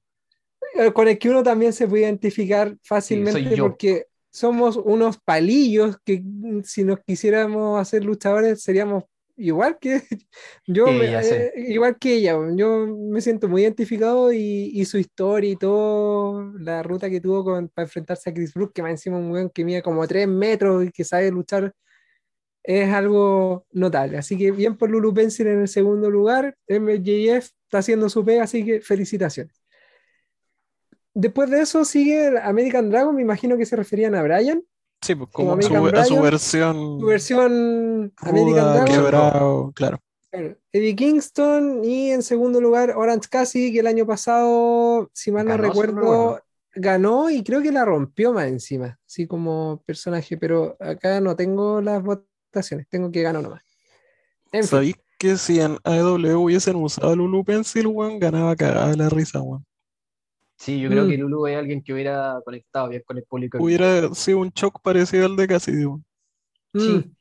eh, 0.75 0.91
con 0.93 1.07
el 1.07 1.17
que 1.17 1.29
uno 1.29 1.43
también 1.43 1.73
se 1.73 1.87
puede 1.87 2.03
identificar 2.03 2.75
fácilmente 2.83 3.57
porque 3.57 4.07
somos 4.29 4.77
unos 4.77 5.17
palillos 5.17 5.97
que 6.03 6.21
mm, 6.23 6.61
si 6.63 6.83
nos 6.83 6.99
quisiéramos 6.99 7.79
hacer 7.79 8.03
luchadores 8.03 8.61
seríamos 8.61 9.05
igual 9.37 9.77
que 9.79 10.01
yo, 10.67 10.85
Sí, 10.87 10.91
me- 10.93 11.05
eh, 11.07 11.53
igual 11.57 11.97
que 11.99 12.15
ella, 12.15 12.33
yo 12.55 12.87
me 12.87 13.21
siento 13.21 13.47
muy 13.47 13.63
identificado 13.63 14.31
y, 14.33 14.71
y 14.73 14.85
su 14.85 14.97
historia 14.97 15.51
y 15.51 15.55
todo, 15.57 16.53
la 16.59 16.83
ruta 16.83 17.09
que 17.09 17.21
tuvo 17.21 17.43
con, 17.43 17.69
para 17.69 17.85
enfrentarse 17.85 18.29
a 18.29 18.33
Chris 18.33 18.53
Brook, 18.53 18.73
que 18.73 18.81
más 18.81 18.91
encima 18.91 19.17
un 19.17 19.31
weón 19.31 19.49
que 19.49 19.65
mide 19.65 19.81
como 19.81 20.07
3 20.07 20.27
metros 20.27 20.85
y 20.85 20.91
que 20.91 21.03
sabe 21.03 21.31
luchar 21.31 21.73
es 22.63 22.91
algo 22.93 23.65
notable. 23.71 24.17
Así 24.17 24.37
que 24.37 24.51
bien 24.51 24.77
por 24.77 24.89
Lulu 24.89 25.13
Pencil 25.13 25.47
en 25.47 25.61
el 25.61 25.67
segundo 25.67 26.09
lugar. 26.09 26.55
MJF 26.67 27.45
está 27.65 27.79
haciendo 27.79 28.09
su 28.09 28.25
pega, 28.25 28.43
así 28.43 28.65
que 28.65 28.81
felicitaciones. 28.81 29.61
Después 31.13 31.49
de 31.49 31.61
eso 31.61 31.85
sigue 31.85 32.37
American 32.41 32.89
Dragon, 32.89 33.15
me 33.15 33.21
imagino 33.21 33.57
que 33.57 33.65
se 33.65 33.75
referían 33.75 34.15
a 34.15 34.23
Brian, 34.23 34.61
Sí, 35.01 35.15
pues 35.15 35.29
Como 35.31 35.51
como 35.51 35.61
su, 35.61 35.95
a 35.95 36.05
su 36.05 36.19
versión 36.21 36.99
su 36.99 37.05
versión 37.05 38.13
American 38.17 38.45
ruda, 38.45 38.73
Dragon. 38.73 38.85
quebrado, 38.85 39.71
claro. 39.73 39.99
Claro. 40.31 40.57
Eddie 40.73 40.95
Kingston 40.95 41.85
y 41.85 42.11
en 42.11 42.21
segundo 42.21 42.59
lugar 42.59 42.91
Orange 42.97 43.29
Cassidy, 43.29 43.71
que 43.71 43.79
el 43.79 43.87
año 43.87 44.05
pasado, 44.05 45.09
si 45.13 45.31
mal 45.31 45.45
no 45.45 45.51
Ganó, 45.51 45.63
recuerdo, 45.63 46.41
ganó 46.73 47.29
y 47.29 47.43
creo 47.43 47.61
que 47.61 47.71
la 47.71 47.85
rompió 47.85 48.33
más 48.33 48.47
encima, 48.47 48.99
así 49.07 49.27
como 49.27 49.81
personaje, 49.85 50.35
pero 50.37 50.75
acá 50.79 51.21
no 51.21 51.35
tengo 51.37 51.79
las 51.81 52.03
votaciones, 52.03 52.87
tengo 52.89 53.11
que 53.11 53.21
ganó 53.21 53.41
nomás. 53.41 53.61
En 54.51 54.63
fin. 54.63 54.69
¿Sabéis 54.69 54.95
que 55.17 55.37
si 55.37 55.61
en 55.61 55.77
AEW 55.85 56.41
hubiesen 56.41 56.75
usado 56.75 57.15
Lulu 57.15 57.45
Pencil, 57.45 57.87
weón, 57.87 58.19
ganaba 58.19 58.55
cagada 58.57 58.93
la 58.95 59.07
risa, 59.09 59.41
weón? 59.41 59.65
Sí, 60.57 60.79
yo 60.79 60.89
creo 60.89 61.05
Mm. 61.05 61.09
que 61.09 61.17
Lulu 61.17 61.47
es 61.47 61.57
alguien 61.57 61.83
que 61.83 61.93
hubiera 61.93 62.39
conectado 62.45 62.89
bien 62.89 63.03
con 63.05 63.17
el 63.17 63.23
público. 63.25 63.57
Hubiera 63.61 64.13
sido 64.13 64.39
un 64.39 64.49
shock 64.51 64.81
parecido 64.81 65.25
al 65.25 65.35
de 65.35 65.47
Cassidy, 65.47 65.85
weón. 65.85 66.05
Mm, 66.73 66.79
Sí, 66.79 67.15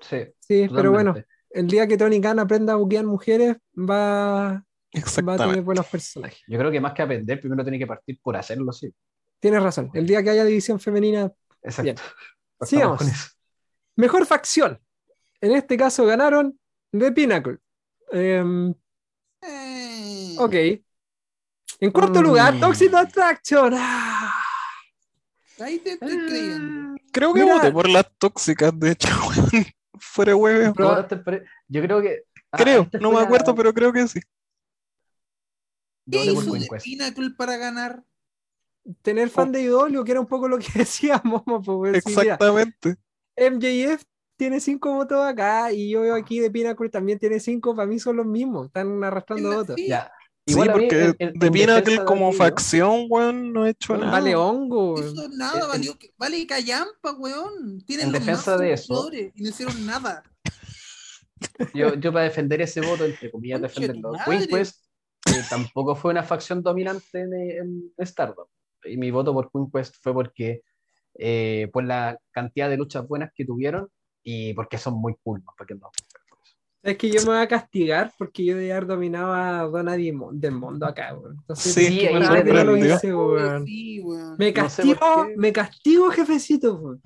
sí, 0.00 0.16
sí, 0.40 0.68
pero 0.74 0.90
bueno, 0.90 1.14
el 1.50 1.66
día 1.68 1.86
que 1.86 1.96
Tony 1.96 2.20
Khan 2.20 2.38
aprenda 2.40 2.72
a 2.72 2.76
buquear 2.76 3.04
mujeres, 3.04 3.56
va, 3.78 4.64
va 5.28 5.34
a 5.34 5.36
tener 5.38 5.62
buenos 5.62 5.86
personajes. 5.86 6.40
Yo 6.48 6.58
creo 6.58 6.70
que 6.70 6.80
más 6.80 6.92
que 6.92 7.02
aprender, 7.02 7.40
primero 7.40 7.62
tiene 7.62 7.78
que 7.78 7.86
partir 7.86 8.18
por 8.20 8.36
hacerlo, 8.36 8.72
sí. 8.72 8.92
Tienes 9.38 9.62
razón, 9.62 9.90
el 9.94 10.06
día 10.06 10.22
que 10.22 10.30
haya 10.30 10.44
división 10.44 10.78
femenina, 10.80 11.30
Exacto. 11.62 12.02
Sigamos. 12.62 12.98
con 12.98 13.08
eso. 13.08 13.28
Mejor 13.96 14.26
facción. 14.26 14.78
En 15.40 15.52
este 15.52 15.76
caso 15.76 16.04
ganaron 16.06 16.58
The 16.92 17.12
Pinnacle. 17.12 17.58
Eh, 18.12 18.72
ok. 20.38 20.54
En 21.80 21.90
cuarto 21.90 22.20
Mm. 22.20 22.24
lugar, 22.24 22.60
Toxic 22.60 22.94
Attraction. 22.94 23.72
Ah. 23.76 24.34
Ahí 25.60 25.78
te 25.78 25.92
estoy 25.92 26.18
creyendo. 26.26 26.96
Creo 27.12 27.32
que 27.34 27.42
Mira- 27.42 27.54
voté 27.56 27.72
por 27.72 27.88
las 27.88 28.06
tóxicas, 28.18 28.78
de 28.78 28.92
hecho, 28.92 29.08
weón. 29.52 29.66
Fuera 29.98 30.34
hueve. 30.34 30.72
Yo 31.68 31.82
creo 31.82 32.02
que. 32.02 32.22
ah, 32.50 32.56
Creo, 32.58 32.82
antes 32.82 33.00
no 33.00 33.10
me 33.10 33.16
la- 33.16 33.22
acuerdo, 33.22 33.54
pero 33.54 33.72
creo 33.72 33.92
que 33.92 34.08
sí. 34.08 34.20
¿Qué 36.10 36.32
por 36.34 36.56
hizo. 36.58 36.68
Pinnacle 36.82 37.30
para 37.30 37.56
ganar? 37.56 38.02
Tener 39.02 39.30
fan 39.30 39.52
de 39.52 39.62
IW, 39.62 40.02
que 40.04 40.10
era 40.10 40.20
un 40.20 40.26
poco 40.26 40.48
lo 40.48 40.58
que 40.58 40.66
decíamos. 40.74 41.42
Pues, 41.44 41.68
mira, 41.80 41.98
Exactamente. 41.98 42.96
MJF 43.36 44.02
tiene 44.36 44.58
cinco 44.60 44.92
votos 44.94 45.24
acá 45.24 45.72
y 45.72 45.90
yo 45.90 46.00
veo 46.00 46.16
aquí 46.16 46.40
de 46.40 46.50
Pinnacle 46.50 46.88
también 46.88 47.18
tiene 47.20 47.38
cinco. 47.38 47.76
Para 47.76 47.86
mí 47.86 48.00
son 48.00 48.16
los 48.16 48.26
mismos. 48.26 48.66
Están 48.66 49.02
arrastrando 49.04 49.54
votos. 49.54 49.76
sí, 49.76 49.86
Ya. 49.86 50.10
Sí, 50.44 50.54
Igual 50.54 50.72
porque 50.72 51.04
en- 51.04 51.16
en- 51.20 51.32
de 51.38 51.50
Pinnacle 51.52 51.98
de 51.98 52.04
como 52.04 52.32
facción, 52.32 53.06
weón, 53.08 53.52
no 53.52 53.64
he 53.64 53.70
hecho 53.70 53.96
nada. 53.96 54.10
Vale 54.10 54.34
hongo. 54.34 54.96
No 54.98 55.06
hizo 55.12 55.28
nada, 55.28 55.60
en- 55.60 55.68
valió, 55.68 55.98
vale 56.18 56.46
callampa, 56.46 57.12
weón. 57.16 57.80
Tienen 57.86 58.06
en 58.06 58.12
los 58.12 58.20
defensa 58.20 58.56
de 58.56 58.72
eso- 58.72 59.08
Y 59.12 59.42
no 59.42 59.48
hicieron 59.50 59.86
nada. 59.86 60.22
Yo, 61.74 61.94
yo 61.94 62.12
para 62.12 62.24
defender 62.24 62.60
ese 62.60 62.80
voto, 62.80 63.04
entre 63.04 63.30
comillas, 63.30 63.60
defenderlo. 63.60 64.12
Quest 64.48 64.84
eh, 65.26 65.42
tampoco 65.48 65.94
fue 65.96 66.10
una 66.12 66.22
facción 66.22 66.62
dominante 66.62 67.20
en, 67.20 67.32
en 67.98 68.06
Stardom. 68.06 68.46
Y 68.84 68.96
mi 68.96 69.10
voto 69.10 69.32
por 69.32 69.50
Queen 69.50 69.70
Quest 69.72 69.94
fue 70.02 70.12
porque 70.12 70.62
eh, 71.18 71.68
por 71.72 71.84
la 71.84 72.18
cantidad 72.32 72.68
de 72.68 72.76
luchas 72.76 73.06
buenas 73.06 73.30
que 73.34 73.44
tuvieron 73.44 73.88
y 74.24 74.54
porque 74.54 74.78
son 74.78 74.94
muy 74.94 75.14
cool, 75.22 75.40
¿no? 75.44 75.52
Porque 75.56 75.74
no. 75.74 75.90
Es 76.82 76.98
que 76.98 77.08
yo 77.10 77.20
me 77.22 77.28
voy 77.28 77.36
a 77.38 77.46
castigar 77.46 78.12
porque 78.18 78.44
yo 78.44 78.56
de 78.56 78.72
haber 78.72 78.86
dominado 78.86 79.32
a 79.32 79.62
Donna 79.62 79.96
del 79.96 80.52
mundo 80.52 80.84
acá, 80.86 81.14
weón. 81.14 81.36
Entonces, 81.38 81.72
Sí, 81.74 81.86
Sí, 81.86 82.06
ahí 82.06 82.14
me 82.44 82.64
lo 82.64 82.76
hice, 82.76 83.14
weón. 83.14 83.64
Sí, 83.66 84.00
weón. 84.00 84.36
Me 84.36 84.52
No 84.52 84.68
sé 84.68 84.82
por 84.82 84.98
castigo, 84.98 85.28
me 85.36 85.52
castigo, 85.52 86.10
jefecito. 86.10 86.74
weón. 86.74 87.02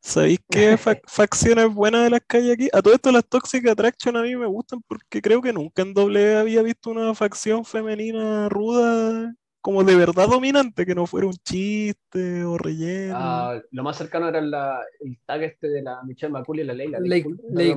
¿Sabéis 0.00 0.40
qué 0.50 0.76
fa- 0.78 0.98
facciones 1.06 1.72
buenas 1.72 2.04
de 2.04 2.10
las 2.10 2.20
que 2.28 2.36
hay 2.38 2.50
aquí? 2.50 2.68
A 2.72 2.82
todo 2.82 2.92
esto 2.92 3.12
las 3.12 3.24
Toxic 3.26 3.66
Attraction 3.68 4.16
a 4.16 4.22
mí 4.22 4.34
me 4.36 4.46
gustan 4.46 4.82
porque 4.86 5.22
creo 5.22 5.40
que 5.40 5.52
nunca 5.52 5.82
en 5.82 5.94
doble 5.94 6.36
había 6.36 6.62
visto 6.62 6.90
una 6.90 7.14
facción 7.14 7.64
femenina 7.64 8.48
ruda 8.48 9.32
como 9.60 9.82
de 9.82 9.96
verdad 9.96 10.28
dominante, 10.28 10.84
que 10.84 10.94
no 10.94 11.06
fuera 11.06 11.26
un 11.26 11.32
chiste 11.42 12.44
o 12.44 12.58
relleno. 12.58 13.14
Ah, 13.16 13.60
lo 13.70 13.82
más 13.82 13.96
cercano 13.96 14.28
era 14.28 14.42
la, 14.42 14.82
el 15.00 15.18
tag 15.24 15.42
este 15.44 15.68
de 15.70 15.80
la 15.80 16.02
Michelle 16.02 16.32
McCool 16.32 16.60
y 16.60 16.64
la 16.64 16.74
Leila. 16.74 17.00
Ley- 17.00 17.22
Cool, 17.22 17.40
¿era 17.56 17.76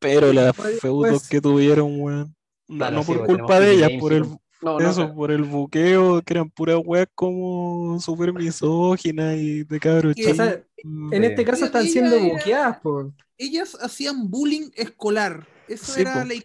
Pero 0.00 0.32
las 0.32 0.56
Pues- 0.56 0.80
feudos 0.80 1.10
pues- 1.10 1.28
que 1.28 1.40
tuvieron, 1.40 2.00
weón. 2.00 2.34
No, 2.68 2.76
Claro, 2.78 2.96
no 2.96 3.02
sí, 3.02 3.12
por 3.14 3.26
culpa 3.26 3.60
de 3.60 3.72
ellas, 3.72 3.90
por 4.00 4.12
y 4.12 4.16
el, 4.16 4.22
con- 4.22 4.38
No, 4.62 4.78
no, 4.78 4.90
eso, 4.90 5.14
por 5.14 5.30
el 5.30 5.42
buqueo, 5.44 6.20
que 6.22 6.34
eran 6.34 6.50
puras 6.50 6.76
weas 6.84 7.08
como 7.14 7.98
súper 8.00 8.32
misóginas 8.32 9.36
y 9.36 9.64
de 9.64 9.80
cabros 9.80 10.14
chicos. 10.14 10.38
en 10.38 11.24
este 11.24 11.44
caso 11.44 11.64
están 11.64 11.82
Ella 11.82 11.90
siendo 11.92 12.16
era- 12.16 12.24
buqueadas, 12.34 12.80
po. 12.80 13.12
Ellas 13.38 13.76
hacían 13.80 14.30
bullying 14.30 14.68
escolar. 14.76 15.46
Eso 15.66 15.92
Sí, 15.92 16.02
era 16.02 16.14
po. 16.20 16.24
ley. 16.28 16.40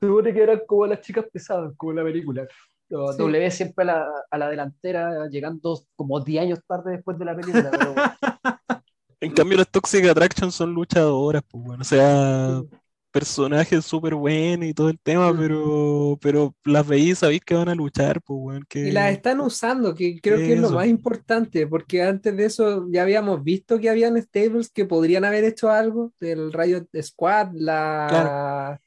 Se 0.00 0.06
supone 0.06 0.32
que 0.32 0.42
eran 0.42 0.60
como 0.66 0.86
las 0.86 1.00
chicas 1.02 1.26
pesadas, 1.32 1.72
como 1.76 1.92
en 1.92 1.96
la 1.98 2.04
película. 2.04 2.48
No, 2.90 3.12
Sí. 3.12 3.18
W 3.18 3.50
siempre 3.50 3.82
a 3.82 3.86
la, 3.86 4.06
a 4.30 4.38
la 4.38 4.48
delantera, 4.48 5.28
llegando 5.28 5.78
como 5.94 6.20
10 6.24 6.42
años 6.44 6.60
tarde 6.66 6.92
después 6.92 7.18
de 7.18 7.24
la 7.26 7.36
película. 7.36 7.70
Pero 7.70 7.94
En 9.20 9.32
cambio, 9.34 9.58
las 9.58 9.68
Toxic 9.68 10.04
Attraction 10.06 10.50
son 10.50 10.72
luchadoras, 10.72 11.42
pues 11.50 11.64
bueno, 11.64 11.82
o 11.82 11.84
sea, 11.84 12.62
personajes 13.10 13.84
súper 13.84 14.14
buenos 14.14 14.66
y 14.68 14.74
todo 14.74 14.88
el 14.90 14.98
tema, 15.00 15.32
Mm. 15.32 15.38
pero, 15.38 16.18
pero 16.20 16.54
las 16.64 16.86
veis 16.86 17.18
sabéis 17.18 17.40
que 17.44 17.54
van 17.54 17.68
a 17.68 17.74
luchar, 17.74 18.20
pues 18.22 18.38
bueno, 18.38 18.66
que 18.68 18.88
Y 18.88 18.90
las 18.92 19.12
están 19.12 19.40
usando, 19.40 19.94
que 19.94 20.20
creo 20.20 20.36
que 20.38 20.54
es 20.54 20.60
lo 20.60 20.70
más 20.70 20.86
importante, 20.86 21.66
porque 21.66 22.02
antes 22.02 22.36
de 22.36 22.44
eso 22.46 22.86
ya 22.90 23.02
habíamos 23.02 23.42
visto 23.42 23.78
que 23.80 23.90
habían 23.90 24.20
stables 24.22 24.70
que 24.70 24.84
podrían 24.84 25.24
haber 25.24 25.44
hecho 25.44 25.70
algo, 25.70 26.12
del 26.20 26.52
Riot 26.52 26.86
Squad, 27.02 27.50
la... 27.54 28.80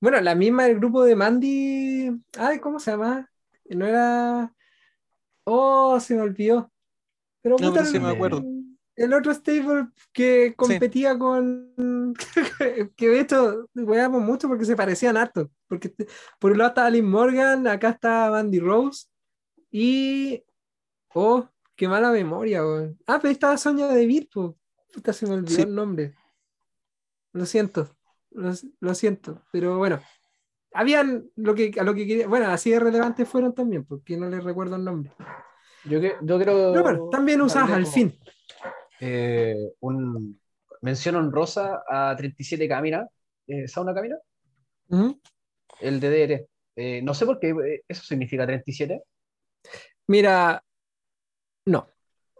Bueno, 0.00 0.20
la 0.20 0.34
misma 0.34 0.64
del 0.64 0.76
grupo 0.78 1.04
de 1.04 1.16
Mandy... 1.16 2.10
Ay, 2.38 2.58
¿cómo 2.58 2.80
se 2.80 2.90
llama? 2.92 3.28
No 3.70 3.86
era... 3.86 4.52
Oh, 5.44 5.98
se 6.00 6.14
me 6.14 6.22
olvidó. 6.22 6.70
Pero, 7.42 7.56
No, 7.58 7.72
pero 7.72 7.86
sí 7.86 7.98
me 7.98 8.10
acuerdo. 8.10 8.44
El 9.02 9.12
otro 9.14 9.32
stable 9.34 9.88
que 10.12 10.54
competía 10.56 11.18
con... 11.18 12.14
que 12.96 13.08
de 13.08 13.20
hecho, 13.20 13.68
weamos 13.74 14.22
mucho 14.22 14.46
porque 14.48 14.64
se 14.64 14.76
parecían 14.76 15.16
harto. 15.16 15.50
Porque 15.66 15.92
por 16.38 16.52
un 16.52 16.58
lado 16.58 16.68
estaba 16.68 16.90
Liv 16.90 17.02
Morgan, 17.04 17.66
acá 17.66 17.90
está 17.90 18.30
Mandy 18.30 18.60
Rose 18.60 19.06
y... 19.70 20.44
Oh, 21.14 21.48
qué 21.74 21.88
mala 21.88 22.10
memoria, 22.12 22.62
weón. 22.62 22.96
Ah, 23.06 23.18
pero 23.20 23.32
estaba 23.32 23.58
Sonia 23.58 23.88
Deville, 23.88 24.28
po. 24.32 24.56
Puta, 24.94 25.12
se 25.12 25.26
me 25.26 25.34
olvidó 25.34 25.56
Sí. 25.56 25.62
el 25.62 25.74
nombre. 25.74 26.14
Lo 27.32 27.44
siento, 27.44 27.96
lo, 28.30 28.52
lo 28.80 28.94
siento, 28.94 29.42
pero 29.50 29.78
bueno. 29.78 29.98
Habían 30.74 31.28
lo 31.36 31.54
que, 31.54 31.72
a 31.78 31.82
lo 31.82 31.92
que 31.94 32.06
quería, 32.06 32.28
bueno, 32.28 32.46
así 32.46 32.70
de 32.70 32.78
relevantes 32.80 33.28
fueron 33.28 33.52
también, 33.54 33.84
porque 33.84 34.16
no 34.16 34.28
les 34.28 34.42
recuerdo 34.44 34.76
el 34.76 34.84
nombre. 34.84 35.12
yo, 35.84 36.00
que- 36.00 36.14
yo 36.22 36.38
creo. 36.38 36.72
Pero 36.72 36.82
bueno, 36.82 37.08
también 37.10 37.42
usadas 37.42 37.70
al 37.72 37.82
como, 37.82 37.94
fin. 37.94 38.18
Eh, 39.04 39.56
un, 39.80 40.40
mención 40.80 41.16
honrosa 41.16 41.82
a 41.88 42.14
37 42.16 42.68
Camina, 42.68 43.08
eh, 43.48 43.66
¿Sauna 43.66 43.92
Camina? 43.92 44.16
Ujú. 44.88 45.20
El 45.80 45.98
DDR. 46.00 46.46
Eh, 46.76 47.02
no 47.02 47.12
sé 47.14 47.26
por 47.26 47.40
qué 47.40 47.50
eh, 47.50 47.82
eso 47.88 48.02
significa 48.04 48.46
37. 48.46 49.02
Mira, 50.06 50.62
no. 51.66 51.88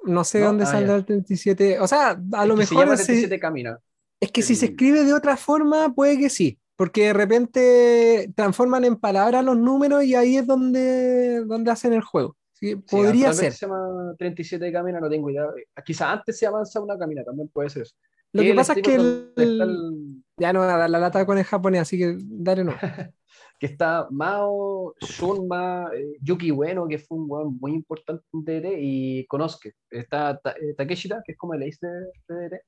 No 0.05 0.25
sé 0.25 0.41
¿No? 0.41 0.47
dónde 0.47 0.65
Ah, 0.65 0.69
saldrá 0.69 0.95
el 0.97 1.05
37. 1.05 1.81
O 1.81 1.87
sea, 1.89 2.11
a 2.33 2.43
Es 2.43 2.49
lo 2.49 2.57
que 2.57 2.67
se 2.67 2.75
mejor 2.75 2.85
llama 2.87 2.95
ese- 2.95 3.05
37 3.07 3.41
Camina. 3.41 3.79
es 4.21 4.31
que 4.33 4.43
si 4.43 4.55
se 4.55 4.67
escribe 4.67 5.05
de 5.05 5.15
otra 5.15 5.37
forma, 5.37 5.93
puede 5.95 6.19
que 6.19 6.31
sí. 6.31 6.59
Porque 6.77 7.07
de 7.07 7.13
repente 7.13 8.33
transforman 8.35 8.85
en 8.85 8.97
palabras 8.97 9.45
los 9.45 9.57
números 9.57 10.05
y 10.05 10.15
ahí 10.15 10.37
es 10.37 10.47
donde, 10.47 11.45
donde 11.45 11.71
hacen 11.71 11.93
el 11.93 12.03
juego. 12.03 12.37
Sí, 12.63 12.69
Sí, 12.69 12.77
podría 12.77 13.29
actualmente 13.31 13.35
ser. 13.35 13.53
se 13.53 13.67
llama 13.67 14.15
37 14.19 14.73
Camina, 14.73 15.01
no 15.01 15.11
tengo 15.11 15.29
idea. 15.31 15.47
Quizás 15.85 16.09
antes 16.11 16.39
se 16.39 16.47
llamaba 16.47 16.65
Sauna 16.65 16.97
Camina, 16.97 17.25
también 17.25 17.49
puede 17.49 17.69
ser 17.71 17.83
eso. 17.83 17.97
Lo 18.33 18.43
que 18.43 18.55
pasa 18.55 18.73
es 18.75 18.83
que 18.83 18.95
el- 18.95 19.33
el- 19.37 20.23
Ya 20.39 20.53
no 20.53 20.61
voy 20.61 20.69
a 20.69 20.77
dar 20.77 20.89
la 20.91 20.99
lata 21.01 21.27
con 21.27 21.39
el 21.39 21.45
japonés, 21.45 21.81
así 21.83 21.99
que 21.99 22.17
dale 22.21 22.63
no. 22.65 22.73
que 23.59 23.67
está 23.67 24.07
Mao, 24.11 24.95
Shunma, 25.01 25.91
eh, 25.95 26.17
Yuki 26.21 26.51
Ueno, 26.53 26.87
que 26.89 26.99
fue 26.99 27.19
un 27.19 27.27
weón 27.29 27.59
muy 27.61 27.73
importante 27.73 28.25
en 28.33 28.45
DDT, 28.45 28.77
y 28.81 29.27
Konosuke. 29.27 29.75
Está 29.91 30.39
Ta- 30.39 30.53
eh, 30.61 30.75
Takeshita, 30.77 31.21
que 31.27 31.33
es 31.33 31.39
como 31.39 31.55
el 31.55 31.63
ace 31.65 31.87
de 31.87 32.35
DDT. 32.35 32.61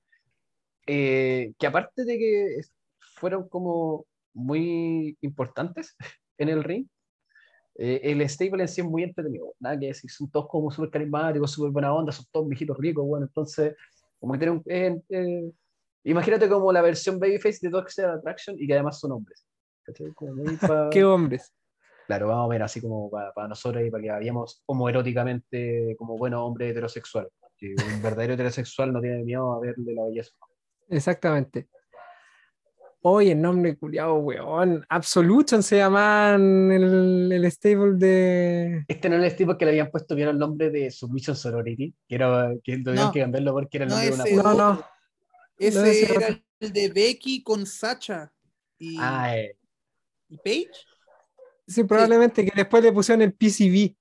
Eh, 0.86 1.52
que 1.58 1.66
aparte 1.66 2.04
de 2.04 2.18
que 2.18 2.60
fueron 3.16 3.48
como 3.48 4.06
muy 4.34 5.16
importantes 5.22 5.96
en 6.38 6.48
el 6.48 6.62
ring, 6.64 6.86
eh, 7.76 8.01
el 8.05 8.28
stable 8.28 8.62
en 8.62 8.68
sí 8.68 8.80
es 8.80 8.86
muy 8.86 9.02
entretenido. 9.02 9.55
Nada 9.60 9.78
que 9.78 9.86
decir, 9.86 10.10
son 10.10 10.30
todos 10.30 10.48
como 10.48 10.70
súper 10.70 10.90
carismáticos, 10.90 11.51
súper 11.51 11.70
buena 11.70 11.92
onda, 11.94 12.12
son 12.12 12.26
todos 12.30 12.48
viejitos 12.48 12.76
ricos, 12.78 13.05
bueno, 13.06 13.26
entonces, 13.26 13.74
como 14.18 14.32
que 14.34 14.38
tienen 14.38 14.56
un- 14.56 14.62
eh, 14.66 15.01
eh, 15.10 15.52
imagínate 16.05 16.48
como 16.48 16.72
la 16.72 16.82
versión 16.82 17.18
Babyface 17.18 17.59
de 17.62 17.70
Toxic 17.70 18.05
Attraction 18.05 18.56
y 18.59 18.66
que 18.66 18.74
además 18.74 18.98
son 19.01 19.12
hombres. 19.12 19.46
Qué 20.90 21.05
hombres. 21.05 21.52
Claro, 22.06 22.28
vamos 22.28 22.46
a 22.46 22.48
ver 22.48 22.62
así 22.62 22.80
como 22.80 23.10
para, 23.10 23.48
nosotros 23.48 23.82
y 23.84 23.90
para 23.90 24.02
que 24.02 24.12
veamos 24.24 24.62
homoeróticamente 24.66 25.96
como 25.98 26.18
buenos 26.18 26.40
hombres 26.42 26.70
heterosexuales. 26.70 27.32
Un 27.62 28.02
verdadero 28.02 28.34
heterosexual 28.34 28.92
no 28.92 29.01
tiene 29.01 29.24
miedo 29.24 29.52
a 29.52 29.60
verle 29.60 29.94
la 29.94 30.05
belleza. 30.05 30.32
Exactamente. 30.88 31.68
Oye, 33.06 33.32
el 33.32 33.43
nombre 33.43 33.76
culiado, 33.76 34.14
weón. 34.14 34.82
Absolution 34.89 35.62
se 35.62 35.76
llaman 35.76 36.72
el, 36.72 37.31
el 37.31 37.44
stable 37.52 37.97
de. 37.98 38.85
Este 38.89 39.10
no 39.10 39.16
es 39.22 39.31
el 39.32 39.36
tipo 39.36 39.59
que 39.59 39.66
le 39.66 39.72
habían 39.72 39.90
puesto 39.90 40.14
bien 40.14 40.31
el 40.31 40.39
nombre 40.39 40.70
de 40.70 40.90
Submission 40.90 41.36
Sorority, 41.36 41.94
que 42.09 42.14
era 42.14 42.51
que 42.64 42.78
tuvieron 42.78 43.06
No. 43.06 43.12
que 43.12 43.20
cambiarlo 43.20 43.52
porque 43.52 43.76
era 43.76 43.85
el 43.85 43.90
No, 43.90 43.97
nombre 43.97 44.10
de 44.10 44.14
una 44.14 44.24
ese- 44.24 44.36
No, 44.43 44.55
no. 44.55 44.85
Ese 45.59 45.78
No, 45.78 45.85
ese 45.85 46.12
era 46.14 46.26
otro. 46.28 46.43
el 46.60 46.72
de 46.72 46.89
Becky 46.89 47.43
con 47.43 47.66
Sacha 47.66 48.32
y, 48.78 48.97
Ah, 48.98 49.36
eh, 49.36 49.55
y 50.31 50.39
Paige. 50.39 50.70
Sí, 51.66 51.85
probablemente 51.85 52.43
que 52.43 52.52
después 52.56 52.82
le 52.82 52.90
pusieron 52.93 53.20
el 53.20 53.35
PCB. 53.35 53.94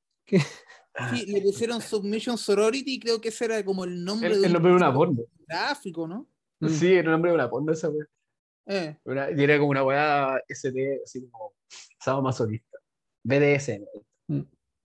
Sí, 1.12 1.26
le 1.28 1.42
pusieron 1.42 1.82
Submission 1.82 2.38
Sorority 2.38 2.94
y 2.94 3.00
creo 3.02 3.20
que 3.20 3.30
ese 3.30 3.46
era 3.46 3.66
como 3.66 3.84
el 3.84 4.02
nombre 4.06 4.30
el, 4.30 4.40
de 4.42 4.48
el 4.48 4.54
nombre 4.54 4.72
de 4.72 4.78
una 4.78 4.94
porno. 4.94 5.24
gráfico, 5.46 6.08
¿no? 6.08 6.26
Sí, 6.70 6.94
era 6.94 7.02
el 7.08 7.12
nombre 7.12 7.32
de 7.32 7.36
una 7.36 7.50
porno 7.50 7.74
esa 7.74 7.90
wea. 7.90 8.06
Eh, 8.66 8.98
Una- 9.06 9.28
como 9.58 9.70
una 9.70 9.84
weá 9.84 10.42
SD, 10.48 11.02
así 11.04 11.28
como 11.30 11.54
sábado 12.00 12.24
masoquista. 12.24 12.78
BDSM. 13.24 13.86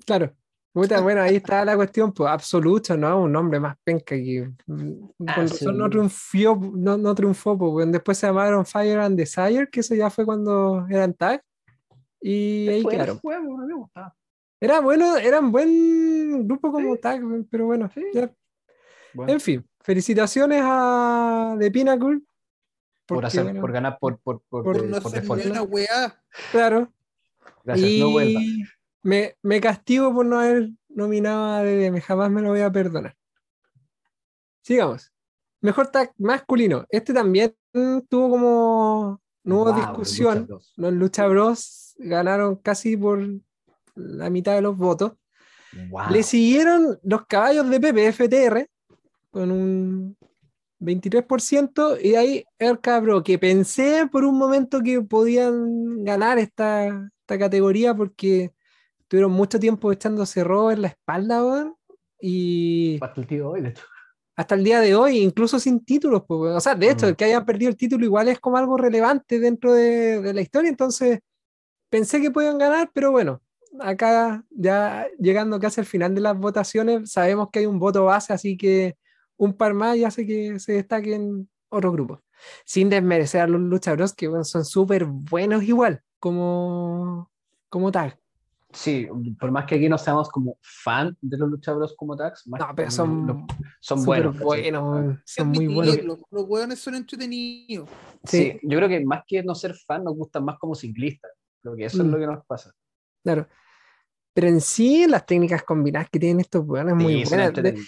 Claro. 0.05 0.33
Puta, 0.73 1.01
bueno, 1.03 1.23
ahí 1.23 1.37
está 1.37 1.65
la 1.65 1.77
cuestión, 1.77 2.13
pues 2.13 2.31
Absolution, 2.31 3.01
¿no? 3.01 3.23
Un 3.23 3.33
nombre 3.33 3.59
más 3.61 3.77
penca 3.83 4.15
que 4.17 4.51
mm, 4.67 4.93
con 5.17 5.27
razón 5.27 5.79
no 5.79 5.89
triunfó, 5.91 6.57
no, 6.75 6.97
no 6.97 7.15
triunfó, 7.15 7.57
pues, 7.59 7.91
después 7.91 8.19
se 8.19 8.27
llamaron 8.27 8.65
Fire 8.67 8.99
and 9.01 9.17
Desire, 9.19 9.69
que 9.71 9.81
eso 9.81 9.95
ya 9.95 10.11
fue 10.11 10.25
cuando 10.25 10.87
eran 10.89 11.15
tag, 11.15 11.43
y 12.21 12.69
ahí 12.69 12.83
Fue 12.83 12.93
quedaron. 12.93 13.21
no 13.25 13.67
me 13.67 13.75
gustaba. 13.75 14.15
Era 14.61 14.81
bueno, 14.81 15.17
eran 15.17 15.51
buen 15.53 16.47
grupo 16.47 16.73
como 16.73 16.97
tag, 16.97 17.23
pero 17.51 17.67
bueno, 17.67 17.89
Sí. 17.95 18.03
ya. 18.13 18.31
Bueno, 19.15 19.33
En 19.33 19.41
fin, 19.41 19.65
felicitaciones 19.81 20.61
a 20.65 21.57
The 21.59 21.71
Pinnacle. 21.71 22.21
Por, 23.09 23.17
porque, 23.17 23.27
hacer, 23.27 23.45
bueno, 23.45 23.61
por 23.61 23.73
ganar 23.73 23.99
por, 23.99 24.19
por, 24.21 24.41
por, 24.49 24.63
por 24.63 24.75
por 24.77 24.83
de- 24.83 24.89
no 24.89 24.99
por 25.01 25.07
hacer 25.09 25.23
default. 25.23 25.47
una 25.47 25.63
weá. 25.63 26.23
Claro. 26.53 26.93
Gracias, 27.65 27.91
y 27.91 28.01
no 28.01 28.11
vuelva. 28.11 28.41
me, 29.03 29.35
me 29.43 29.61
castigo 29.61 30.15
por 30.15 30.25
no 30.27 30.39
haber 30.39 30.71
nominado 30.89 31.47
a 31.55 31.63
DDM, 31.65 32.01
jamás 32.01 32.31
me 32.31 32.43
lo 32.43 32.51
voy 32.51 32.61
a 32.61 32.71
perdonar. 32.71 33.17
Sigamos. 34.63 35.11
Mejor 35.61 35.89
tag 35.89 36.13
masculino. 36.19 36.85
Este 36.91 37.13
también 37.13 37.55
tuvo 37.73 38.31
como. 38.31 39.21
No 39.45 39.57
hubo 39.63 39.73
Wow, 39.73 39.77
discusión. 39.81 40.47
Lucha. 40.49 40.65
Los 40.77 40.93
Lucha 40.93 41.27
Bros 41.27 41.95
ganaron 41.99 42.57
casi 42.57 42.97
por 42.97 43.19
la 43.95 44.31
mitad 44.31 44.55
de 44.55 44.61
los 44.61 44.77
votos. 44.77 45.13
Wow. 45.91 46.11
Le 46.11 46.23
siguieron 46.23 46.99
los 47.03 47.27
caballos 47.27 47.69
de 47.71 47.81
Pepe 47.81 48.13
FTR 48.13 48.69
con 49.31 49.51
un 49.51 50.17
23% 50.81 51.99
y 52.03 52.15
ahí 52.15 52.45
el 52.59 52.81
cabro 52.81 53.23
que 53.23 53.39
pensé 53.39 54.07
por 54.11 54.25
un 54.25 54.39
momento 54.39 54.81
que 54.83 55.01
podían 55.03 56.05
ganar 56.05 56.39
esta, 56.39 56.87
esta 57.21 57.39
categoría 57.39 57.95
porque 57.95 58.53
tuvieron 59.09 59.33
mucho 59.33 59.59
tiempo 59.59 59.91
echándose 59.93 60.45
robo 60.45 60.71
en 60.71 60.83
la 60.83 60.89
espalda 60.89 61.73
y 62.21 62.99
Hasta 63.03 63.21
el 63.21 63.27
tío 63.27 63.51
hoy, 63.51 63.63
de 63.63 63.69
hecho. 63.71 63.85
hasta 64.37 64.55
el 64.55 64.65
día 64.65 64.81
de 64.81 64.95
hoy, 64.95 65.19
incluso 65.19 65.59
sin 65.59 65.85
títulos. 65.85 66.23
pues, 66.27 66.55
o 66.55 66.61
sea, 66.61 66.75
de 66.75 66.91
hecho, 66.91 67.07
Mm. 67.07 67.09
el 67.11 67.17
que 67.17 67.25
hayan 67.25 67.45
perdido 67.45 67.71
el 67.71 67.77
título 67.77 68.05
igual 68.05 68.29
es 68.29 68.39
como 68.41 68.57
algo 68.57 68.77
relevante 68.77 69.41
dentro 69.41 69.73
de, 69.73 70.21
de 70.21 70.35
la 70.35 70.41
historia, 70.41 70.69
entonces 70.71 71.21
pensé 71.91 72.21
que 72.21 72.31
podían 72.31 72.59
ganar, 72.59 72.91
pero 72.93 73.11
bueno, 73.11 73.41
acá 73.81 74.45
ya 74.51 75.07
llegando 75.19 75.59
casi 75.59 75.81
al 75.81 75.87
final 75.87 76.15
de 76.15 76.21
las 76.21 76.37
votaciones, 76.37 77.11
sabemos 77.11 77.49
que 77.51 77.61
hay 77.61 77.67
un 77.67 77.79
voto 77.79 78.05
base, 78.05 78.33
así 78.33 78.57
que 78.57 78.97
un 79.39 79.55
par 79.55 79.73
más 79.75 79.97
ya 79.99 80.09
hace 80.09 80.27
que 80.27 80.59
se 80.61 80.73
destaquen 80.75 81.49
otros 81.71 81.93
grupos. 81.95 82.21
Sin 82.65 82.89
desmerecer 82.91 83.41
a 83.41 83.47
los 83.47 83.61
Lucha 83.61 83.93
Bros, 83.95 84.15
que 84.15 84.29
bueno, 84.29 84.45
son 84.45 84.65
súper 84.65 85.05
buenos 85.07 85.63
igual, 85.65 86.03
como, 86.19 87.31
como 87.69 87.91
tag. 87.91 88.19
Sí, 88.71 89.09
por 89.41 89.51
más 89.51 89.65
que 89.65 89.77
aquí 89.77 89.89
no 89.89 89.97
seamos 89.97 90.29
como 90.29 90.59
fan 90.61 91.17
de 91.23 91.39
los 91.39 91.49
luchadores 91.49 91.95
como 91.97 92.15
tags, 92.17 92.47
más 92.47 92.61
No, 92.61 92.67
pero 92.77 92.91
son, 92.91 93.27
los- 93.27 93.37
son 93.81 94.05
buenos. 94.05 94.39
buenos, 94.39 95.17
que 95.17 95.23
son 95.25 95.49
muy 95.49 95.67
buenos. 95.67 95.95
admitirlo, 95.95 96.19
Los 96.31 96.45
weones 96.49 96.79
son 96.79 96.95
entretenidos. 96.95 97.89
Sí, 98.25 98.53
Sí. 98.53 98.61
yo 98.63 98.77
creo 98.79 98.89
que 98.91 99.05
más 99.07 99.23
que 99.27 99.43
no 99.43 99.55
ser 99.55 99.75
fan, 99.75 100.05
nos 100.05 100.15
gustan 100.15 100.45
más 100.45 100.59
como 100.59 100.75
ciclistas. 100.75 101.31
Creo 101.63 101.77
que 101.77 101.87
eso 101.87 102.03
es 102.03 102.09
Mm. 102.09 102.11
lo 102.13 102.19
que 102.19 102.27
nos 102.27 102.45
pasa. 102.47 102.73
Claro. 103.25 103.49
Pero 104.35 104.49
en 104.49 104.61
sí, 104.61 105.07
las 105.09 105.25
técnicas 105.27 105.63
combinadas 105.65 106.09
que 106.11 106.21
tienen 106.21 106.41
estos 106.41 106.63
weones 106.67 106.95
es 106.95 107.03
muy 107.03 107.25
Sí, 107.25 107.29
buenas. 107.35 107.55
De. 107.55 107.79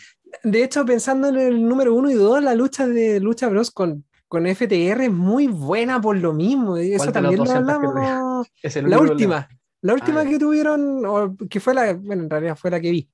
De 0.43 0.65
hecho, 0.65 0.85
pensando 0.85 1.28
en 1.28 1.36
el 1.36 1.69
número 1.69 1.94
uno 1.94 2.11
y 2.11 2.15
dos, 2.15 2.43
la 2.43 2.55
lucha 2.55 2.86
de 2.86 3.20
Lucha 3.20 3.48
Bros 3.48 3.70
con, 3.70 4.05
con 4.28 4.47
FTR 4.47 5.02
es 5.02 5.12
muy 5.12 5.47
buena 5.47 6.01
por 6.01 6.16
lo 6.16 6.32
mismo. 6.32 6.77
Eso 6.77 6.98
¿Cuál 6.98 7.09
de 7.09 7.12
también 7.12 7.44
lo 7.44 7.51
hablamos. 7.51 8.48
Es 8.62 8.77
La 8.82 8.98
última. 8.98 9.48
La 9.82 9.94
última 9.94 10.20
Ah, 10.20 10.24
ya. 10.24 10.31
que 10.31 10.39
tuvieron, 10.39 11.05
o 11.07 11.36
que 11.48 11.59
fue 11.59 11.74
la, 11.74 11.94
bueno, 11.94 12.24
en 12.24 12.31
realidad 12.31 12.57
fue 12.57 12.70
la 12.70 12.81
que 12.81 12.90
vi. 12.90 13.11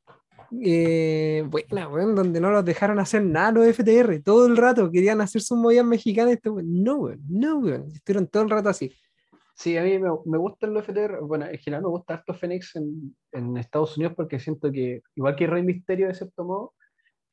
Eh, 0.64 1.44
buena, 1.48 1.88
weón, 1.88 2.14
donde 2.14 2.40
no 2.40 2.51
los 2.51 2.64
dejaron 2.64 2.98
hacer 2.98 3.24
nada 3.24 3.52
los 3.52 3.66
FTR, 3.66 4.20
todo 4.22 4.47
el 4.47 4.56
rato 4.56 4.90
querían 4.90 5.20
hacer 5.20 5.43
sus 5.43 5.59
movidas 5.59 5.84
mexicanas, 5.84 6.34
este 6.34 6.51
no, 6.51 6.97
weón, 6.97 7.20
no, 7.28 7.59
weón, 7.59 7.88
estuvieron 7.93 8.26
todo 8.28 8.43
el 8.44 8.51
rato 8.51 8.68
así. 8.68 8.93
Sí, 9.55 9.76
a 9.76 9.82
mí 9.82 9.98
me, 9.98 10.10
me 10.26 10.38
gustan 10.38 10.74
los 10.74 10.84
FTR. 10.84 11.20
Bueno, 11.22 11.47
en 11.47 11.59
general 11.59 11.82
me 11.84 11.88
gusta 11.88 12.14
harto 12.14 12.34
Phoenix 12.34 12.76
en, 12.76 13.16
en 13.32 13.56
Estados 13.56 13.97
Unidos 13.97 14.14
porque 14.14 14.38
siento 14.38 14.70
que, 14.70 15.02
igual 15.14 15.34
que 15.34 15.47
Rey 15.47 15.62
Misterio, 15.62 16.09
de 16.09 16.14
cierto 16.14 16.44
modo, 16.44 16.74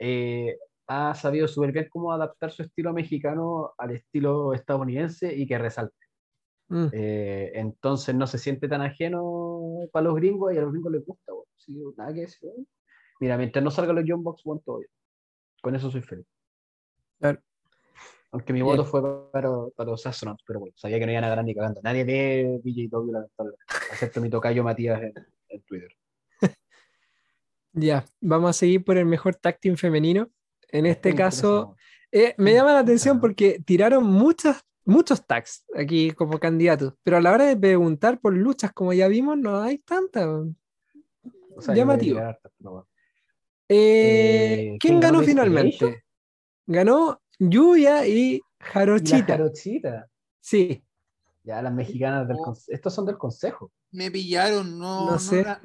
eh, 0.06 0.58
ha 0.88 1.16
sabido 1.16 1.48
súper 1.48 1.72
bien 1.72 1.88
cómo 1.90 2.12
adaptar 2.12 2.52
su 2.52 2.62
estilo 2.62 2.92
mexicano 2.92 3.74
al 3.78 3.92
estilo 3.92 4.54
estadounidense 4.54 5.34
y 5.34 5.48
que 5.48 5.58
resalte. 5.58 5.96
Mm. 6.68 6.88
Eh, 6.92 7.52
entonces 7.56 8.14
no 8.14 8.28
se 8.28 8.38
siente 8.38 8.68
tan 8.68 8.82
ajeno 8.82 9.88
para 9.94 10.04
los 10.04 10.16
gringos 10.16 10.54
y 10.54 10.58
a 10.58 10.62
los 10.62 10.74
gringos 10.74 10.92
les 10.92 11.06
gusta. 11.06 11.32
Sí, 11.56 11.82
nada 11.96 12.14
que 12.14 12.22
decir. 12.22 12.50
Mira, 13.22 13.38
mientras 13.38 13.64
no 13.64 13.72
salgan 13.72 13.96
los 13.96 14.06
John 14.06 14.24
Box, 14.24 14.44
bueno, 14.44 14.62
todo 14.66 14.80
bien. 14.80 14.92
Con 15.62 15.74
eso 15.74 15.90
soy 15.90 16.02
feliz. 16.02 16.28
Claro. 17.20 17.40
Aunque 18.32 18.52
mi 18.52 18.62
voto 18.62 18.84
fue 18.84 19.02
para, 19.32 19.50
para 19.78 19.92
los 19.92 20.06
Astronauts, 20.06 20.44
pero 20.46 20.60
bueno, 20.60 20.74
sabía 20.76 21.00
que 21.00 21.06
no 21.06 21.14
iban 21.14 21.24
a 21.24 21.30
ganar 21.30 21.46
ni 21.46 21.56
cagando. 21.56 21.80
Nadie 21.82 22.04
ve 22.04 22.60
BJW, 22.62 23.12
lamentablemente. 23.12 23.64
Excepto 23.92 24.20
mi 24.20 24.30
tocayo 24.30 24.64
Matías 24.66 25.02
en, 25.02 25.14
en 25.48 25.62
Twitter. 25.62 25.96
Ya, 27.74 28.06
vamos 28.22 28.52
a 28.52 28.54
seguir 28.54 28.84
por 28.84 28.98
el 28.98 29.06
mejor 29.06 29.36
tag 29.36 29.60
team 29.60 29.76
femenino. 29.78 30.30
En 30.70 30.86
este 30.86 31.10
Me 31.12 31.16
caso, 31.16 31.76
eh, 32.12 32.34
me 32.38 32.54
llama 32.54 32.74
la 32.74 32.80
atención 32.80 33.20
porque 33.20 33.62
tiraron 33.66 34.04
muchos, 34.04 34.58
muchos 34.86 35.26
tags 35.26 35.66
aquí 35.76 36.12
como 36.12 36.40
candidatos, 36.40 36.94
pero 37.04 37.18
a 37.18 37.22
la 37.22 37.32
hora 37.32 37.46
de 37.46 37.58
preguntar 37.58 38.20
por 38.20 38.34
luchas, 38.36 38.72
como 38.74 38.94
ya 38.94 39.08
vimos, 39.08 39.38
no 39.38 39.62
hay 39.62 39.80
tantas. 39.80 40.26
o 41.56 41.62
sea, 41.62 41.76
llamativo. 41.76 42.20
Eh, 42.20 42.34
Eh, 43.70 44.56
¿Quién 44.66 44.78
¿quién 44.80 45.00
ganó 45.00 45.20
ganó 45.20 45.28
finalmente? 45.28 46.04
Ganó 46.66 47.22
Lluvia 47.40 48.06
y 48.08 48.12
Y 48.14 48.38
la 48.40 48.66
Jarochita. 48.66 49.26
jarochita. 49.38 50.08
Sí, 50.40 50.84
Ya 51.46 51.62
las 51.62 51.74
mexicanas 51.74 52.28
del 52.28 52.38
Oh. 52.40 52.56
Estos 52.68 52.94
son 52.94 53.06
del 53.06 53.18
consejo. 53.18 53.72
Me 53.92 54.10
pillaron, 54.10 54.80
no, 54.80 55.06
No 55.06 55.12
no 55.12 55.20
sé. 55.20 55.42
era- 55.42 55.62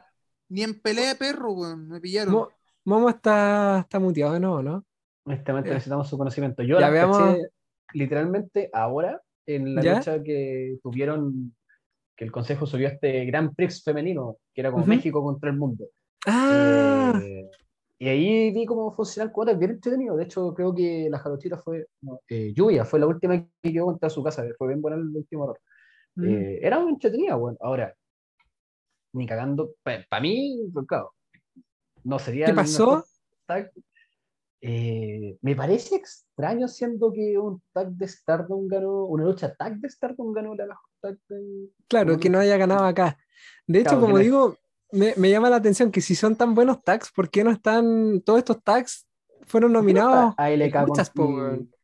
ni 0.48 0.62
en 0.62 0.80
pelea 0.80 1.08
de 1.10 1.14
perro, 1.16 1.52
weón, 1.52 1.88
me 1.88 2.00
pillaron. 2.00 2.36
Mo- 2.36 2.54
Momo 2.84 3.08
está, 3.10 3.80
está 3.80 3.98
muteado 3.98 4.34
de 4.34 4.40
nuevo, 4.40 4.62
¿no? 4.62 4.84
Honestamente 5.24 5.68
Ya. 5.68 5.74
necesitamos 5.74 6.08
su 6.08 6.16
conocimiento. 6.18 6.62
Yo 6.62 6.80
las 6.80 6.92
veamos. 6.92 7.38
caché 7.38 7.48
literalmente 7.92 8.70
ahora 8.72 9.20
en 9.46 9.74
la 9.74 9.82
¿Ya? 9.82 9.84
lucha 9.84 10.22
que 10.22 10.78
tuvieron, 10.82 11.54
que 12.16 12.24
el 12.24 12.32
Consejo 12.32 12.66
subió 12.66 12.88
este 12.88 13.24
Grand 13.26 13.54
Prix 13.56 13.82
femenino, 13.84 14.38
que 14.54 14.62
era 14.62 14.72
como 14.72 14.86
Ujú. 14.86 14.88
México 14.88 15.22
contra 15.22 15.50
el 15.50 15.56
mundo. 15.58 15.86
Ah, 16.26 17.20
Eh, 17.20 17.48
y 17.98 18.08
ahí 18.08 18.52
vi 18.52 18.66
cómo 18.66 18.92
funcionan 18.92 19.32
cuotas, 19.32 19.58
bien 19.58 19.72
entretenido. 19.72 20.16
De 20.16 20.24
hecho, 20.24 20.54
creo 20.54 20.74
que 20.74 21.08
la 21.10 21.18
jarochita 21.18 21.58
fue, 21.58 21.86
no, 22.02 22.20
eh, 22.28 22.52
Lluvia, 22.54 22.84
fue 22.84 23.00
la 23.00 23.06
última 23.06 23.38
que 23.62 23.72
quedó 23.72 23.86
contra 23.86 24.10
su 24.10 24.22
casa, 24.24 24.44
fue 24.58 24.68
bien 24.68 24.82
buena 24.82 24.96
el 24.98 25.04
último 25.16 25.44
error. 25.44 25.60
mm. 26.16 26.44
Eh, 26.44 26.60
era 26.62 26.80
muy 26.80 26.92
entretenida, 26.92 27.36
bueno. 27.36 27.58
Ahora, 27.60 27.94
ni 29.18 29.26
cagando, 29.26 29.74
para 29.82 30.20
mí, 30.20 30.58
pues, 30.72 30.86
claro, 30.86 31.12
no 32.04 32.18
sería 32.18 32.46
¿Qué 32.46 32.54
pasó? 32.54 33.04
tag. 33.46 33.70
Eh, 34.60 35.36
me 35.42 35.54
parece 35.54 35.96
extraño 35.96 36.66
siendo 36.66 37.12
que 37.12 37.38
un 37.38 37.62
tag 37.72 37.90
de 37.90 38.08
Stardom 38.08 38.66
ganó, 38.66 39.04
una 39.04 39.24
lucha 39.24 39.54
tag 39.54 39.76
de 39.78 39.88
Stardom 39.88 40.32
ganó 40.32 40.54
la 40.54 40.66
tag 41.00 41.16
de... 41.28 41.68
claro, 41.88 42.18
que 42.18 42.28
no 42.30 42.38
haya 42.40 42.56
ganado 42.56 42.84
acá. 42.84 43.18
De 43.66 43.80
hecho, 43.80 43.90
Claro, 43.90 44.00
como 44.02 44.16
no 44.16 44.22
digo, 44.22 44.56
me, 44.90 45.14
me 45.16 45.30
llama 45.30 45.50
la 45.50 45.56
atención 45.56 45.92
que 45.92 46.00
si 46.00 46.14
son 46.14 46.34
tan 46.34 46.54
buenos 46.54 46.82
tags, 46.82 47.12
¿por 47.12 47.30
qué 47.30 47.44
no 47.44 47.50
están 47.52 48.20
todos 48.22 48.38
estos 48.38 48.62
tags 48.64 49.06
fueron 49.46 49.72
¿Por 49.72 49.86
qué 49.86 49.94
no 49.94 50.00
nominados? 50.00 50.30
está 50.32 50.44
ALK 50.44 50.74
en 50.74 50.86
luchas, 50.86 51.10
con- 51.10 51.26
po, 51.26 51.34
weón? 51.36 51.74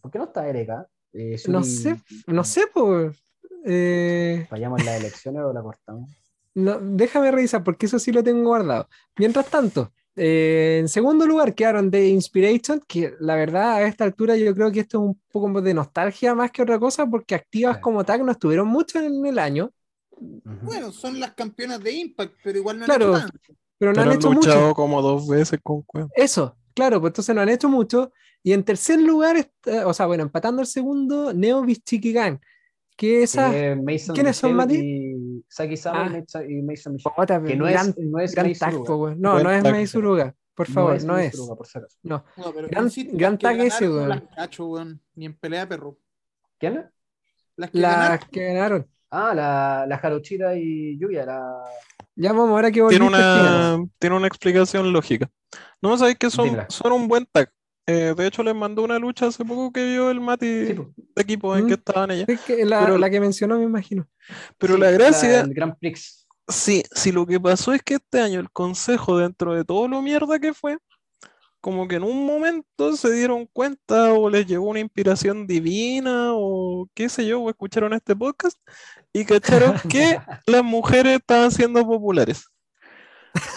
¿Por 0.00 0.10
qué 0.12 0.18
no 0.18 0.24
está 0.24 0.42
ALK? 0.42 0.86
Eh, 1.12 1.36
No 1.48 1.60
Suri- 1.60 1.64
sé, 1.64 1.96
no 2.28 2.44
sé, 2.44 2.62
pues. 2.72 3.16
eh, 3.64 4.46
¿Fallamos 4.48 4.84
las 4.84 5.00
elecciones 5.00 5.42
o 5.42 5.52
la 5.52 5.62
cortamos? 5.62 6.10
No, 6.60 6.78
déjame 6.80 7.30
revisar, 7.30 7.64
porque 7.64 7.86
eso 7.86 7.98
sí 7.98 8.12
lo 8.12 8.22
tengo 8.22 8.42
guardado. 8.48 8.88
Mientras 9.18 9.46
tanto, 9.46 9.92
eh, 10.16 10.78
en 10.80 10.88
segundo 10.88 11.26
lugar 11.26 11.54
quedaron 11.54 11.90
The 11.90 12.08
Inspiration, 12.08 12.80
que 12.86 13.14
la 13.20 13.36
verdad 13.36 13.74
a 13.76 13.82
esta 13.86 14.04
altura 14.04 14.36
yo 14.36 14.54
creo 14.54 14.70
que 14.70 14.80
esto 14.80 14.98
es 14.98 15.04
un 15.08 15.20
poco 15.32 15.60
de 15.62 15.74
nostalgia 15.74 16.34
más 16.34 16.50
que 16.50 16.62
otra 16.62 16.78
cosa, 16.78 17.06
porque 17.06 17.34
activas 17.34 17.72
Claro. 17.74 17.82
como 17.82 18.04
tag 18.04 18.24
no 18.24 18.32
estuvieron 18.32 18.68
mucho 18.68 18.98
en 19.00 19.24
el 19.26 19.38
año. 19.38 19.72
Bueno, 20.62 20.92
son 20.92 21.18
las 21.18 21.32
campeonas 21.32 21.82
de 21.82 21.92
Impact, 21.92 22.34
pero 22.44 22.58
igual 22.58 22.78
no 22.78 22.84
han 22.84 22.86
Claro. 22.88 23.04
hecho 23.16 23.18
nada. 23.18 23.30
pero 23.78 23.92
no 23.92 23.94
Pero 23.94 24.02
han 24.02 24.08
han 24.10 24.14
hecho 24.18 24.30
mucho. 24.30 24.48
luchado 24.50 24.74
como 24.74 25.00
dos 25.00 25.26
veces 25.26 25.58
con 25.62 25.80
Cueva. 25.82 26.08
Eso, 26.14 26.54
claro, 26.74 27.00
pues 27.00 27.12
entonces 27.12 27.34
no 27.34 27.40
han 27.40 27.48
hecho 27.48 27.66
mucho. 27.70 28.12
Y 28.42 28.52
en 28.52 28.62
tercer 28.62 29.00
lugar, 29.00 29.36
está- 29.38 29.86
o 29.86 29.94
sea, 29.94 30.04
bueno, 30.04 30.22
empatando 30.22 30.60
el 30.60 30.66
segundo, 30.68 31.32
Neo 31.32 31.64
Chikigan, 31.66 32.40
que 33.00 33.22
esa, 33.22 33.48
Mason 33.82 34.14
¿quiénes 34.14 34.36
son, 34.36 34.54
Mati? 34.54 34.76
Y 34.76 35.44
Saki 35.48 35.76
Sama 35.76 36.02
Ah. 36.04 36.06
y 36.06 36.20
Mason- 36.20 36.50
y 36.50 36.62
Mason 36.62 36.92
Michel. 36.92 37.12
Puta, 37.16 37.42
Que 37.42 37.56
no 37.56 37.64
gran, 37.64 37.88
es, 37.88 37.98
no 37.98 38.18
es 38.18 38.34
gran 38.34 38.52
tag, 38.52 38.72
po. 38.84 39.10
No, 39.16 39.32
Buen 39.32 39.42
no 39.44 39.50
es. 39.50 39.62
Mei 39.62 39.86
Suruga, 39.86 40.34
por 40.54 40.66
favor, 40.66 41.02
no 41.04 41.16
es. 41.18 41.34
Suruga, 41.34 41.56
por. 41.56 41.66
No. 42.02 42.24
No, 42.36 42.52
pero 42.52 42.68
Gran- 42.68 42.84
insisto, 42.84 43.16
gran 43.16 43.38
tag 43.38 43.58
ese, 43.60 43.86
no 43.86 43.94
weón. 43.94 45.00
ni 45.14 45.24
en 45.26 45.34
pelea 45.38 45.60
de 45.60 45.66
perro. 45.66 45.98
¿Quién 46.58 46.76
es? 46.76 46.84
Las 47.56 47.70
que 47.70 47.78
Las 47.78 47.96
ganaron, 47.96 48.28
que 48.30 48.44
ganaron. 48.52 48.86
Ah, 49.10 49.32
la, 49.34 49.86
la 49.88 49.98
Jarochita 49.98 50.54
y 50.56 50.98
Lluvia, 50.98 51.24
la... 51.26 51.64
Ya 52.16 52.32
vamos, 52.32 52.50
ahora 52.50 52.70
que 52.70 52.82
Tiene 52.88 53.06
una, 53.06 53.78
tiene 53.98 54.16
una 54.16 54.26
explicación 54.26 54.92
lógica. 54.92 55.28
No, 55.82 55.96
sabéis 55.96 56.18
que 56.18 56.28
son, 56.30 56.50
son 56.68 56.92
un 56.92 57.08
buen 57.08 57.26
tag. 57.26 57.50
Eh, 57.86 58.14
de 58.16 58.26
hecho, 58.26 58.42
les 58.42 58.54
mandó 58.54 58.82
una 58.82 58.98
lucha 58.98 59.26
hace 59.26 59.44
poco 59.44 59.72
que 59.72 59.84
vio 59.84 60.10
el 60.10 60.20
Mati 60.20 60.46
Sí, 60.66 60.72
de 60.74 61.22
equipo 61.22 61.56
en 61.56 61.64
Mm. 61.64 61.68
que 61.68 61.74
estaban 61.74 62.10
ellas. 62.12 62.28
Es 62.28 62.40
que 62.42 62.64
la, 62.64 62.80
Pero- 62.84 62.98
la 62.98 63.10
que 63.10 63.20
mencionó, 63.20 63.58
me 63.58 63.64
imagino. 63.64 64.06
Pero 64.58 64.74
Sí, 64.74 64.80
la 64.80 64.90
gracia, 64.90 65.40
el 65.40 65.54
Grand 65.54 65.76
Prix. 65.78 66.26
sí, 66.48 66.82
sí, 66.94 67.10
lo 67.10 67.26
que 67.26 67.40
pasó 67.40 67.72
es 67.72 67.82
que 67.82 67.94
este 67.94 68.20
año 68.20 68.38
el 68.38 68.50
consejo, 68.50 69.18
dentro 69.18 69.54
de 69.54 69.64
todo 69.64 69.88
lo 69.88 70.02
mierda 70.02 70.38
que 70.38 70.54
fue, 70.54 70.78
como 71.60 71.88
que 71.88 71.96
en 71.96 72.04
un 72.04 72.24
momento 72.24 72.96
se 72.96 73.12
dieron 73.12 73.46
cuenta 73.52 74.14
o 74.14 74.30
les 74.30 74.46
llegó 74.46 74.68
una 74.68 74.80
inspiración 74.80 75.46
divina 75.46 76.30
o 76.34 76.86
qué 76.94 77.08
sé 77.08 77.26
yo, 77.26 77.40
o 77.42 77.50
escucharon 77.50 77.92
este 77.92 78.14
podcast 78.16 78.56
y 79.12 79.24
cacharon 79.24 79.74
que 80.16 80.20
las 80.46 80.62
mujeres 80.62 81.18
estaban 81.18 81.50
siendo 81.50 81.84
populares. 81.84 82.44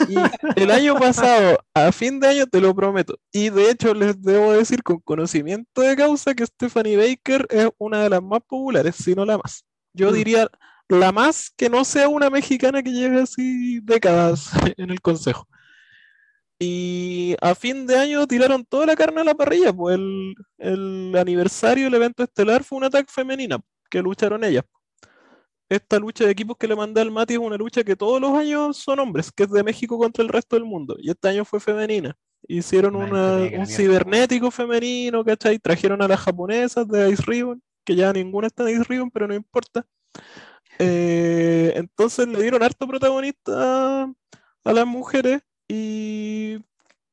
Y 0.07 0.15
el 0.61 0.71
año 0.71 0.95
pasado, 0.97 1.57
a 1.73 1.91
fin 1.91 2.19
de 2.19 2.27
año, 2.27 2.45
te 2.47 2.61
lo 2.61 2.75
prometo. 2.75 3.17
Y 3.31 3.49
de 3.49 3.71
hecho, 3.71 3.93
les 3.93 4.21
debo 4.21 4.53
decir 4.53 4.83
con 4.83 4.99
conocimiento 4.99 5.81
de 5.81 5.95
causa 5.95 6.33
que 6.33 6.45
Stephanie 6.45 6.97
Baker 6.97 7.47
es 7.49 7.69
una 7.77 8.03
de 8.03 8.09
las 8.09 8.21
más 8.21 8.41
populares, 8.47 8.95
si 8.95 9.15
no 9.15 9.25
la 9.25 9.37
más. 9.37 9.63
Yo 9.93 10.11
Mm. 10.11 10.13
diría 10.13 10.49
la 10.89 11.11
más 11.11 11.49
que 11.55 11.69
no 11.69 11.85
sea 11.85 12.07
una 12.09 12.29
mexicana 12.29 12.83
que 12.83 12.91
lleve 12.91 13.21
así 13.21 13.79
décadas 13.81 14.49
en 14.77 14.89
el 14.91 15.01
consejo. 15.01 15.47
Y 16.59 17.35
a 17.41 17.55
fin 17.55 17.85
de 17.87 17.97
año 17.97 18.25
tiraron 18.27 18.63
toda 18.65 18.85
la 18.85 18.95
carne 18.95 19.21
a 19.21 19.23
la 19.23 19.33
parrilla, 19.35 19.73
pues 19.73 19.95
el, 19.95 20.35
el 20.59 21.15
aniversario 21.17 21.85
del 21.85 21.95
evento 21.95 22.23
estelar 22.23 22.63
fue 22.63 22.77
un 22.77 22.85
ataque 22.85 23.11
femenina, 23.11 23.59
que 23.89 24.01
lucharon 24.01 24.43
ellas. 24.43 24.63
Esta 25.69 25.97
lucha 25.99 26.25
de 26.25 26.31
equipos 26.31 26.55
que 26.57 26.67
le 26.67 26.75
mandé 26.75 27.01
al 27.01 27.09
Mati 27.11 27.33
es 27.33 27.39
una 27.39 27.57
lucha 27.57 27.83
que 27.83 27.95
todos 27.95 28.19
los 28.21 28.31
años 28.33 28.77
son 28.77 28.99
hombres, 28.99 29.31
que 29.31 29.43
es 29.43 29.49
de 29.49 29.63
México 29.63 29.97
contra 29.97 30.21
el 30.23 30.29
resto 30.29 30.55
del 30.55 30.65
mundo. 30.65 30.95
Y 30.99 31.09
este 31.09 31.29
año 31.29 31.45
fue 31.45 31.59
femenina. 31.59 32.15
Hicieron 32.47 32.95
Una 32.95 33.37
un 33.61 33.65
cibernético 33.67 34.51
femenino, 34.51 35.23
¿cachai? 35.23 35.57
Trajeron 35.59 36.01
a 36.01 36.07
las 36.07 36.19
japonesas 36.19 36.87
de 36.87 37.09
Ice 37.09 37.23
Ribbon, 37.25 37.61
que 37.85 37.95
ya 37.95 38.11
ninguna 38.13 38.47
está 38.47 38.63
en 38.69 38.75
Ice 38.75 38.83
Ribbon, 38.83 39.09
pero 39.09 39.27
no 39.27 39.33
importa. 39.33 39.85
Eh, 40.79 41.71
entonces 41.75 42.27
le 42.27 42.41
dieron 42.41 42.63
harto 42.63 42.87
protagonista 42.87 43.51
a, 44.03 44.13
a 44.65 44.73
las 44.73 44.85
mujeres 44.85 45.41
y 45.67 46.57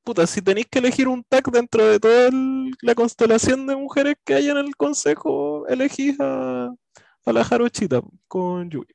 puta, 0.03 0.27
si 0.27 0.41
tenéis 0.43 0.67
que 0.71 0.79
elegir 0.79 1.09
un 1.09 1.23
tag 1.23 1.45
dentro 1.53 1.87
de 1.87 2.01
toda 2.01 2.29
el- 2.29 2.75
la 2.81 2.95
constelación 2.95 3.67
de 3.67 3.77
mujeres 3.77 4.17
que 4.25 4.35
hay 4.35 4.49
en 4.49 4.57
el 4.57 4.75
consejo, 4.77 5.67
elegís 5.69 6.17
a, 6.21 6.71
a 7.27 7.33
la 7.33 7.45
Jarochita 7.45 8.01
con 8.29 8.71
Yui. 8.71 8.87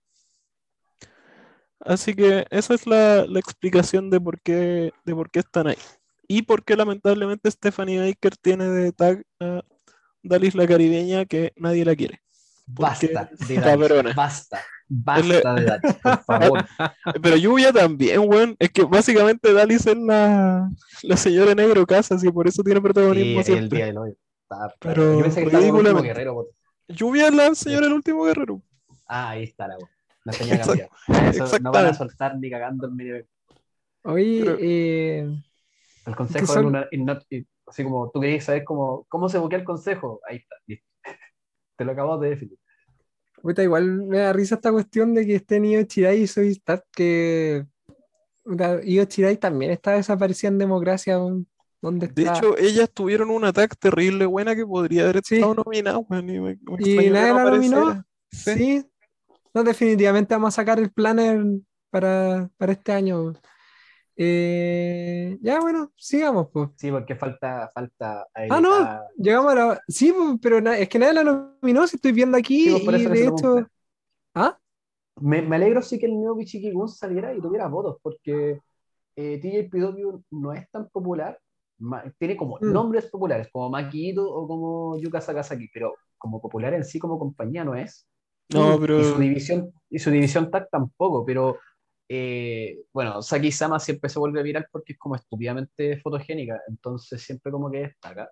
Así 1.80 2.16
que 2.16 2.46
esa 2.50 2.74
es 2.74 2.88
la, 2.88 3.26
la 3.28 3.40
explicación 3.40 4.10
de 4.10 4.20
por 4.20 4.40
qué, 4.42 4.92
de 5.04 5.14
por 5.16 5.30
qué 5.30 5.40
están 5.40 5.68
ahí. 5.68 5.78
Y 6.28 6.42
por 6.42 6.64
qué 6.64 6.76
lamentablemente 6.76 7.52
Stephanie 7.52 8.00
Baker 8.00 8.36
tiene 8.38 8.66
de 8.70 8.92
tag 8.92 9.24
a 9.40 9.62
Dalis 10.24 10.56
la 10.56 10.66
caribeña 10.68 11.26
que 11.26 11.54
nadie 11.58 11.86
la 11.86 11.96
quiere. 11.96 12.22
Basta 12.66 13.06
de. 13.48 13.58
Dachi, 13.60 14.16
basta. 14.16 14.60
Basta 14.88 15.54
de 15.54 15.66
Dachi, 15.66 15.94
por 16.02 16.24
favor. 16.24 16.66
Pero 17.22 17.36
Lluvia 17.38 17.72
también, 17.72 18.22
weón. 18.22 18.56
Es 18.58 18.72
que 18.72 18.84
básicamente 18.84 19.54
Dalis 19.54 19.86
es 19.86 19.98
la, 19.98 20.68
la 21.04 21.18
señora 21.18 21.54
negro 21.54 21.86
Casas 21.86 22.24
y 22.24 22.32
por 22.32 22.48
eso 22.48 22.64
tiene 22.64 22.82
protagonismo 22.82 23.44
Sí, 23.44 23.52
el 23.52 23.58
siempre. 23.60 23.78
día 23.78 23.86
del 23.88 23.98
hoy. 24.00 24.12
Está- 24.42 24.74
Pero 24.80 25.14
Yo 25.18 25.22
pensé 25.22 25.42
que 25.42 25.46
estaba 25.48 25.64
el 25.64 26.02
guerrero. 26.02 26.48
Lluvia 26.88 27.28
es 27.28 27.34
la 27.34 27.56
señora 27.56 27.86
del 27.88 27.94
último 27.96 28.24
guerrero. 28.24 28.62
Ah, 29.08 29.32
ahí 29.32 29.44
está 29.44 29.68
la. 29.68 29.78
La 30.24 30.34
señora 30.34 30.64
Exact- 30.64 30.90
Gabriela. 31.08 31.30
Eso 31.30 31.60
no 31.60 31.72
van 31.72 31.86
a 31.88 31.94
soltar 31.94 32.38
ni 32.40 32.50
cagando 32.50 32.88
el 32.88 32.94
medio. 32.94 33.26
Oye, 34.04 34.42
Pero- 34.44 34.58
eh, 34.60 35.28
El 36.06 36.16
consejo 36.16 36.46
son- 36.54 36.66
una. 36.68 36.88
y 36.92 36.98
no- 37.04 37.20
y- 37.30 37.46
así 37.68 37.84
como 37.84 38.10
tú 38.12 38.20
querías 38.20 38.44
saber 38.46 38.64
cómo, 38.64 39.06
cómo 39.10 39.30
se 39.30 39.38
boquea 39.40 39.60
el 39.60 39.66
consejo. 39.66 40.20
Ahí 40.28 40.38
está, 40.38 40.56
listo. 40.68 40.86
Te 41.78 41.86
lo 41.86 41.92
acabo 41.92 42.18
de 42.20 42.30
definir. 42.30 42.58
puta, 43.42 43.62
igual 43.64 44.02
me 44.04 44.20
da 44.20 44.34
risa 44.34 44.56
esta 44.56 44.72
cuestión 44.72 45.14
de 45.14 45.26
que 45.26 45.36
estén 45.36 45.66
Io 45.66 45.84
Chirai 45.84 46.22
y 46.22 46.28
Soy 46.28 46.52
Stat, 46.56 46.84
que 46.92 47.66
Io 48.86 49.06
Chirai 49.06 49.38
también 49.38 49.72
está 49.72 49.92
desaparecida 49.92 50.50
en 50.50 50.58
democracia. 50.58 51.20
¿Dónde 51.86 52.08
De 52.08 52.24
hecho, 52.24 52.58
ellas 52.58 52.90
tuvieron 52.92 53.30
un 53.30 53.46
ataque 53.46 53.76
terrible 53.80 54.26
buena 54.26 54.56
que 54.56 54.66
podría 54.66 55.04
haber 55.04 55.22
Sí. 55.24 55.36
estado 55.36 55.54
nominada, 55.54 56.00
weón, 56.00 56.28
y 56.30 56.40
me- 56.40 56.40
me 56.40 56.52
¿Y 56.80 56.98
extrañó 56.98 57.02
que 57.02 57.10
nadie 57.12 57.30
no 57.34 57.44
la 57.44 57.52
nominó? 57.52 58.06
Sí. 58.32 58.54
Sí. 58.56 58.86
No, 59.54 59.64
definitivamente 59.64 60.34
vamos 60.34 60.54
a 60.54 60.56
sacar 60.56 60.80
el 60.80 60.92
planner 60.92 61.44
para, 61.92 62.50
para 62.58 62.72
este 62.72 62.92
año. 62.92 63.34
Eh, 64.18 65.38
ya, 65.42 65.60
bueno, 65.60 65.92
sigamos, 65.96 66.48
pues. 66.52 66.70
Sí, 66.78 66.90
porque 66.90 67.16
falta. 67.16 67.70
falta 67.74 68.26
Ah, 68.50 68.60
no, 68.60 69.00
llegamos 69.18 69.52
a 69.52 69.56
la. 69.56 69.82
Sí, 69.88 70.14
pero 70.42 70.62
na- 70.62 70.78
es 70.78 70.90
que 70.90 70.98
nadie 71.00 71.14
la 71.14 71.24
nominó, 71.24 71.86
si 71.86 71.98
estoy 71.98 72.14
viendo 72.14 72.38
aquí, 72.38 72.66
Sí, 72.70 72.88
y 72.90 73.06
de 73.06 73.28
hecho. 73.28 73.68
¿Ah? 74.34 74.58
Me, 75.22 75.42
me 75.42 75.56
alegro 75.56 75.82
sí 75.82 76.00
que 76.00 76.08
el 76.08 76.14
nuevo 76.16 76.36
Bichiki 76.36 76.72
Gun 76.72 76.90
saliera 76.90 77.34
y 77.34 77.40
tuviera 77.40 77.68
votos, 77.68 77.98
porque 78.02 78.60
eh, 79.16 79.40
TJPW 79.42 80.22
no 80.32 80.54
es 80.54 80.70
tan 80.72 80.90
popular. 80.90 81.40
Tiene 82.18 82.38
como 82.38 82.60
Mm. 82.62 82.72
nombres 82.72 83.06
populares, 83.10 83.50
como 83.52 83.70
Makito 83.70 84.24
o 84.32 84.48
como 84.48 85.00
Yuka 85.00 85.22
Sakazaki, 85.22 85.70
pero 85.74 85.94
como 86.18 86.42
popular 86.42 86.74
en 86.74 86.84
sí, 86.86 87.00
como 87.00 87.20
compañía, 87.20 87.64
no 87.64 87.76
es. 87.76 88.08
No, 88.50 88.78
Y 88.94 89.04
pero 89.04 89.04
su 89.04 89.20
división, 89.20 89.72
y 89.90 90.00
su 90.00 90.12
división 90.12 90.50
tag 90.52 90.70
tampoco, 90.70 91.26
pero 91.26 91.58
eh, 92.08 92.78
bueno, 92.94 93.22
Saki 93.22 93.52
Sama 93.52 93.80
siempre 93.80 94.10
se 94.10 94.20
vuelve 94.20 94.44
viral 94.44 94.68
porque 94.72 94.94
es 94.94 95.00
como 95.00 95.16
estúpidamente 95.16 96.00
fotogénica, 96.02 96.62
entonces 96.68 97.22
siempre 97.22 97.52
como 97.52 97.70
que 97.72 97.80
destaca. 97.80 98.30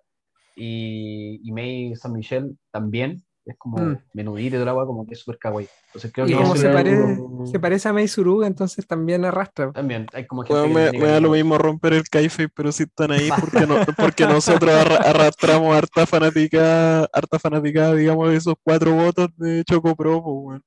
Y, 0.56 1.40
y 1.48 1.52
May 1.52 1.96
San 1.96 2.12
Michel 2.12 2.58
también. 2.70 3.24
Es 3.46 3.56
como 3.58 3.78
Mm. 3.78 3.98
menudito 4.14 4.48
y 4.48 4.50
todo 4.52 4.62
el 4.62 4.68
agua, 4.70 4.86
como 4.86 5.06
que 5.06 5.12
es 5.14 5.20
súper 5.20 5.38
kawaii. 5.38 5.68
Entonces 5.88 6.12
creo 6.12 6.26
Y 6.26 6.30
que 6.30 6.36
como 6.36 6.56
se, 6.56 6.68
algo- 6.68 7.46
se 7.46 7.60
parece 7.60 7.88
a 7.88 7.92
Mei 7.92 8.08
Suruga, 8.08 8.46
entonces 8.46 8.86
también 8.86 9.24
arrastra. 9.24 9.70
También 9.72 10.06
hay 10.12 10.26
como 10.26 10.42
gente 10.44 10.62
que 10.62 10.68
me, 10.68 10.92
me 10.98 11.06
da 11.06 11.20
lo 11.20 11.30
mismo 11.30 11.56
romper 11.58 11.92
el 11.92 12.02
kayfabe, 12.08 12.48
pero 12.48 12.72
si 12.72 12.84
están 12.84 13.12
ahí 13.12 13.28
porque, 13.38 13.66
no, 13.66 13.74
porque 13.98 14.26
nosotros 14.26 14.70
arra- 14.72 14.96
arrastramos 15.08 15.76
harta 15.76 16.06
fanática, 16.06 17.04
harta 17.04 17.38
fanática, 17.38 17.92
digamos, 17.94 18.30
de 18.30 18.36
esos 18.36 18.54
cuatro 18.62 18.92
votos 18.94 19.28
de 19.36 19.62
Choco 19.64 19.94
Pro, 19.94 20.22
pues, 20.22 20.34
weón. 20.36 20.62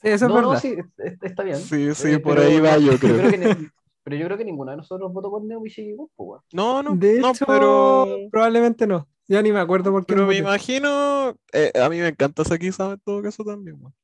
Sí, 0.00 0.08
eso 0.08 0.28
no, 0.28 0.36
es 0.38 0.42
no, 0.42 0.56
sí, 0.58 0.74
es- 0.78 1.12
es- 1.12 1.18
está 1.22 1.42
bien. 1.44 1.56
Sí, 1.58 1.94
sí, 1.94 2.08
Eh, 2.12 2.18
por 2.18 2.34
pero 2.36 2.48
ahí 2.48 2.58
va, 2.60 2.76
yo 2.78 2.98
creo. 2.98 3.18
creo 3.18 3.30
que 3.30 3.38
ni- 3.38 3.68
pero 4.04 4.16
yo 4.16 4.24
creo 4.26 4.36
que 4.38 4.44
ninguno 4.44 4.72
de 4.72 4.78
nosotros 4.78 5.12
votó 5.12 5.30
por 5.30 5.44
Neo 5.44 5.60
pues, 5.60 5.76
weón. 6.16 6.40
No, 6.52 6.82
no, 6.82 6.96
De 6.96 7.20
no, 7.20 7.30
hecho, 7.30 7.46
pero, 7.46 8.06
probablemente 8.32 8.84
no. 8.86 9.06
Ya 9.28 9.40
ni 9.42 9.52
me 9.52 9.60
acuerdo 9.60 9.90
por 9.92 10.02
qué. 10.04 10.14
pero 10.14 10.22
no 10.22 10.28
me 10.28 10.36
imagino, 10.36 11.36
eh, 11.52 11.72
a 11.80 11.88
mí 11.88 11.98
me 12.00 12.08
encanta 12.08 12.44
Saki-sama 12.44 12.94
en 12.94 13.00
todo 13.00 13.22
caso 13.22 13.44
también, 13.44 13.76
weón. 13.80 13.94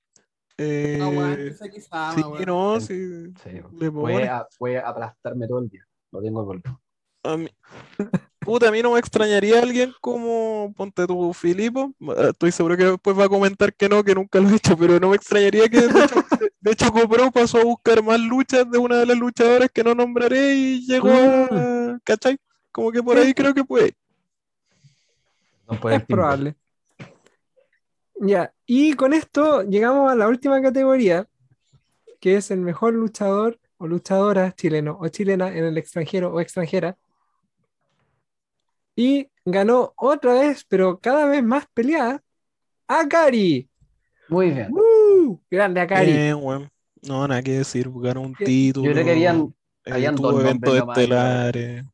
Eh, 0.56 0.98
Aguante, 1.00 1.54
Saki-sama, 1.54 2.14
sí, 2.14 2.22
weón. 2.22 2.44
no, 2.46 2.80
sí, 2.80 3.32
Sí, 3.42 3.88
pone. 3.92 4.24
a- 4.28 4.46
aplastarme 4.84 5.46
todo 5.46 5.60
el 5.60 5.68
día. 5.68 5.84
Lo 6.10 6.22
tengo 6.22 6.44
por 6.46 6.60
A 7.24 7.36
mí, 7.36 7.48
puta, 8.40 8.68
a 8.68 8.70
mí 8.72 8.80
no 8.80 8.92
me 8.92 8.98
extrañaría 9.00 9.60
alguien 9.60 9.92
como, 10.00 10.72
ponte 10.76 11.06
tú, 11.06 11.32
Filipo. 11.34 11.92
Eh, 12.00 12.28
Estoy 12.30 12.50
seguro 12.52 12.76
que 12.76 12.84
después 12.84 13.18
va 13.18 13.24
a 13.24 13.28
comentar 13.28 13.74
que 13.74 13.88
no, 13.88 14.02
que 14.02 14.14
nunca 14.14 14.40
lo 14.40 14.48
he 14.48 14.56
hecho, 14.56 14.76
pero 14.78 14.98
no 14.98 15.10
me 15.10 15.16
extrañaría 15.16 15.68
que 15.68 15.80
de 15.82 16.04
hecho, 16.04 16.24
de 16.60 16.70
hecho 16.72 16.90
Copro 16.92 17.30
pasó 17.30 17.58
a 17.58 17.64
buscar 17.64 18.02
más 18.02 18.18
luchas 18.20 18.70
de 18.70 18.78
una 18.78 18.96
de 18.96 19.06
las 19.06 19.18
luchadoras 19.18 19.68
que 19.72 19.84
no 19.84 19.94
nombraré 19.94 20.54
y 20.54 20.86
llegó 20.86 21.10
a, 21.10 21.98
¿cachai? 22.04 22.38
Como 22.72 22.90
que 22.92 23.02
por 23.02 23.18
ahí 23.18 23.34
creo 23.34 23.52
que 23.52 23.64
puede. 23.64 23.94
No 25.68 25.78
puede 25.78 25.96
Es 25.96 26.04
probable. 26.04 26.56
Ya, 28.20 28.52
y 28.66 28.94
con 28.94 29.12
esto 29.12 29.62
llegamos 29.62 30.10
a 30.10 30.16
la 30.16 30.26
última 30.26 30.60
categoría, 30.60 31.28
que 32.20 32.36
es 32.36 32.50
el 32.50 32.60
mejor 32.60 32.94
luchador 32.94 33.60
o 33.76 33.86
luchadora 33.86 34.52
chileno 34.52 34.98
o 35.00 35.06
chilena 35.08 35.48
en 35.48 35.64
el 35.64 35.78
extranjero 35.78 36.32
o 36.32 36.40
extranjera. 36.40 36.96
Y 38.96 39.30
ganó 39.44 39.92
otra 39.96 40.32
vez, 40.34 40.64
pero 40.68 40.98
cada 40.98 41.26
vez 41.26 41.44
más 41.44 41.66
peleada, 41.72 42.20
Akari. 42.88 43.68
Muy 44.28 44.50
bien. 44.50 44.72
¡Uh! 44.72 45.38
Grande 45.48 45.80
Akari. 45.80 46.12
Bien, 46.12 46.34
weón. 46.40 46.68
No, 47.06 47.28
nada 47.28 47.42
que 47.42 47.58
decir, 47.58 47.88
ganó 47.94 48.22
un 48.22 48.34
título. 48.34 48.86
Yo 48.86 48.92
creo 48.92 49.04
que 49.04 49.12
habían, 49.12 49.54
eh, 49.84 49.92
habían 49.92 50.16
dos 50.16 50.40
eventos 50.40 50.76
estelares. 50.76 51.84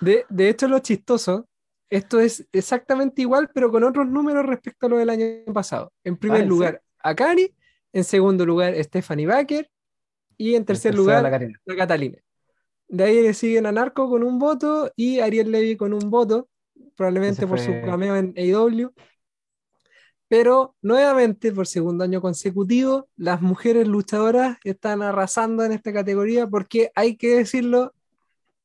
De, 0.00 0.24
de 0.28 0.48
hecho, 0.48 0.68
lo 0.68 0.78
chistoso, 0.78 1.48
esto 1.90 2.20
es 2.20 2.46
exactamente 2.52 3.22
igual, 3.22 3.50
pero 3.52 3.70
con 3.70 3.84
otros 3.84 4.06
números 4.06 4.46
respecto 4.46 4.86
a 4.86 4.88
lo 4.88 4.98
del 4.98 5.10
año 5.10 5.26
pasado. 5.52 5.92
En 6.04 6.16
primer 6.16 6.40
Ah, 6.40 6.42
¿en 6.42 6.48
lugar, 6.48 6.82
Akari. 6.98 7.54
En 7.92 8.04
segundo 8.04 8.44
lugar, 8.44 8.74
Stephanie 8.82 9.26
Baker. 9.26 9.70
Y 10.36 10.54
en 10.54 10.64
tercer 10.64 10.94
lugar, 10.94 11.22
la 11.22 11.76
Catalina. 11.76 12.18
De 12.88 13.04
ahí 13.04 13.22
le 13.22 13.34
siguen 13.34 13.66
a 13.66 13.72
Narco 13.72 14.08
con 14.08 14.22
un 14.22 14.38
voto 14.38 14.92
y 14.96 15.20
Ariel 15.20 15.50
Levy 15.50 15.76
con 15.76 15.92
un 15.92 16.10
voto, 16.10 16.48
probablemente 16.96 17.46
por 17.46 17.58
su 17.58 17.72
cameo 17.84 18.16
en 18.16 18.34
AEW. 18.36 18.92
Pero 20.28 20.76
nuevamente, 20.82 21.52
por 21.52 21.66
segundo 21.66 22.04
año 22.04 22.20
consecutivo, 22.20 23.08
las 23.16 23.40
mujeres 23.40 23.88
luchadoras 23.88 24.58
están 24.62 25.02
arrasando 25.02 25.64
en 25.64 25.72
esta 25.72 25.92
categoría 25.92 26.46
porque 26.46 26.90
hay 26.94 27.16
que 27.16 27.36
decirlo, 27.36 27.94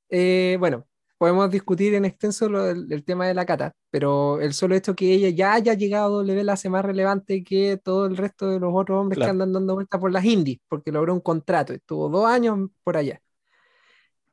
eh, 0.09 0.57
bueno, 0.59 0.85
podemos 1.17 1.49
discutir 1.51 1.93
en 1.93 2.05
extenso 2.05 2.49
lo 2.49 2.63
del- 2.63 2.91
el 2.91 3.03
tema 3.05 3.27
de 3.27 3.33
la 3.33 3.45
Cata, 3.45 3.73
pero 3.89 4.41
el 4.41 4.53
solo 4.53 4.75
hecho 4.75 4.95
que 4.95 5.13
ella 5.13 5.29
ya 5.29 5.53
haya 5.53 5.73
llegado 5.73 6.19
a 6.19 6.23
W 6.23 6.43
la 6.43 6.53
hace 6.53 6.69
más 6.69 6.83
relevante 6.83 7.43
que 7.43 7.77
todo 7.77 8.05
el 8.05 8.17
resto 8.17 8.49
de 8.49 8.59
los 8.59 8.71
otros 8.73 8.99
hombres 8.99 9.17
Claro. 9.17 9.27
que 9.29 9.31
andan 9.31 9.53
dando 9.53 9.75
vueltas 9.75 9.99
por 10.01 10.11
las 10.11 10.25
indies, 10.25 10.59
porque 10.67 10.91
logró 10.91 11.13
un 11.13 11.21
contrato, 11.21 11.73
estuvo 11.73 12.09
dos 12.09 12.25
años 12.27 12.69
por 12.83 12.97
allá. 12.97 13.21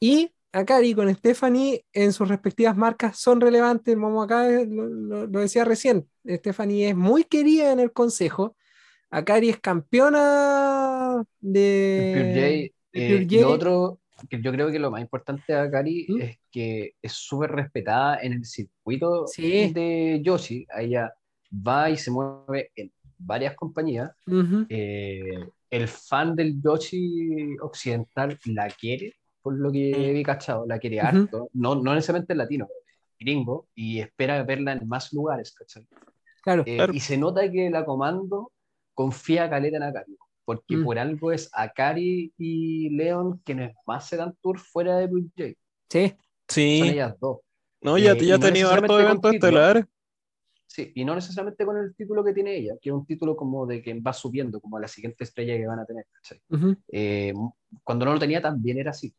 Y 0.00 0.32
Akari 0.52 0.94
con 0.94 1.14
Stephanie 1.14 1.84
en 1.92 2.12
sus 2.12 2.26
respectivas 2.28 2.76
marcas 2.76 3.16
son 3.18 3.40
relevantes. 3.40 3.94
Vamos 3.96 4.24
acá, 4.24 4.48
lo, 4.48 4.86
lo- 4.88 5.26
lo 5.28 5.40
decía 5.40 5.64
recién. 5.64 6.08
Stephanie 6.26 6.88
es 6.88 6.96
muy 6.96 7.22
querida 7.24 7.70
en 7.70 7.78
el 7.78 7.92
consejo. 7.92 8.56
Akari 9.10 9.50
es 9.50 9.60
campeona 9.60 11.22
de. 11.40 12.12
Pure 12.16 12.34
J, 12.34 12.46
eh, 12.92 13.26
Pure 13.26 13.26
J. 13.30 13.40
lo 13.48 13.54
otro 13.54 13.99
yo 14.28 14.52
creo 14.52 14.70
que 14.70 14.78
lo 14.78 14.90
más 14.90 15.00
importante 15.00 15.52
de 15.52 15.58
Akari 15.58 16.06
¿Mm? 16.08 16.20
es 16.20 16.38
que 16.50 16.94
es 17.00 17.12
súper 17.12 17.50
respetada 17.52 18.18
en 18.20 18.32
el 18.34 18.44
circuito 18.44 19.26
Sí. 19.26 19.72
de 19.72 20.20
Yoshi. 20.22 20.66
Ella 20.76 21.12
va 21.52 21.90
y 21.90 21.96
se 21.96 22.10
mueve 22.10 22.70
en 22.76 22.92
varias 23.18 23.54
compañías. 23.54 24.10
Ujú. 24.26 24.66
Eh, 24.68 25.20
el 25.70 25.88
fan 25.88 26.34
del 26.34 26.60
Yoshi 26.62 27.56
occidental 27.60 28.38
la 28.46 28.68
quiere, 28.68 29.14
por 29.42 29.54
lo 29.58 29.70
que 29.70 30.12
vi 30.12 30.22
cachado, 30.22 30.66
la 30.66 30.78
quiere 30.78 30.98
Ujú. 30.98 31.06
harto. 31.06 31.48
No, 31.54 31.74
no 31.76 31.94
necesariamente 31.94 32.32
el 32.32 32.38
latino, 32.38 32.68
gringo, 33.18 33.68
y 33.74 34.00
espera 34.00 34.42
verla 34.42 34.72
en 34.72 34.86
más 34.88 35.12
lugares, 35.12 35.52
¿cachai? 35.52 35.86
Claro. 36.42 36.62
Eh, 36.66 36.76
Claro. 36.76 36.92
Y 36.94 37.00
se 37.00 37.16
nota 37.18 37.50
que 37.50 37.70
la 37.70 37.84
comando 37.84 38.52
confía 38.94 39.48
caleta 39.48 39.76
en 39.76 39.82
Akari, 39.84 40.16
porque 40.44 40.76
Mm. 40.76 40.84
por 40.84 40.98
algo 40.98 41.32
es 41.32 41.50
Akari 41.52 42.32
y 42.38 42.90
Leon 42.90 43.38
quienes 43.44 43.74
más 43.86 44.06
se 44.08 44.16
dan 44.16 44.34
tour 44.40 44.58
fuera 44.58 44.96
de 44.96 45.06
Blue 45.06 45.30
Jay. 45.36 45.56
Sí. 45.88 46.08
Son 46.08 46.18
Sí, 46.48 46.82
ellas 46.82 47.16
dos. 47.20 47.38
no, 47.82 47.96
ya, 47.98 48.12
eh, 48.12 48.24
ya 48.24 48.34
ha 48.34 48.38
no 48.38 48.46
tenido 48.46 48.68
con 48.70 49.20
título. 49.20 49.30
estelares. 49.30 49.84
Sí, 50.66 50.92
y 50.94 51.04
no 51.04 51.14
necesariamente 51.16 51.64
con 51.66 51.76
el 51.78 51.94
título 51.96 52.22
que 52.24 52.32
tiene 52.32 52.54
ella, 52.56 52.74
que 52.80 52.90
es 52.90 52.94
un 52.94 53.04
título 53.04 53.36
como 53.36 53.66
de 53.66 53.82
que 53.82 53.92
va 54.00 54.12
subiendo, 54.12 54.60
como 54.60 54.76
a 54.76 54.80
la 54.80 54.86
siguiente 54.88 55.24
estrella 55.24 55.56
que 55.56 55.66
van 55.66 55.80
a 55.80 55.84
tener, 55.84 56.06
¿cachai? 56.12 56.40
Ujú. 56.48 56.76
Eh, 56.92 57.34
cuando 57.82 58.04
no 58.04 58.12
lo 58.14 58.20
tenía 58.20 58.40
también 58.40 58.78
era 58.78 58.90
así. 58.92 59.12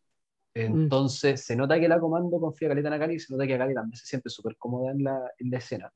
Entonces 0.53 1.45
se 1.45 1.55
nota 1.55 1.79
que 1.79 1.87
la 1.87 1.99
comando 1.99 2.39
confía 2.39 2.67
caleta 2.69 2.87
en 2.89 2.93
Akari 2.93 3.15
y 3.15 3.19
se 3.19 3.33
nota 3.33 3.47
que 3.47 3.55
Akari 3.55 3.73
también 3.73 3.95
se 3.97 4.05
siente 4.05 4.29
súper 4.29 4.57
cómoda 4.57 4.91
en 4.91 5.03
la, 5.03 5.19
en 5.39 5.49
la 5.51 5.57
escena. 5.57 5.91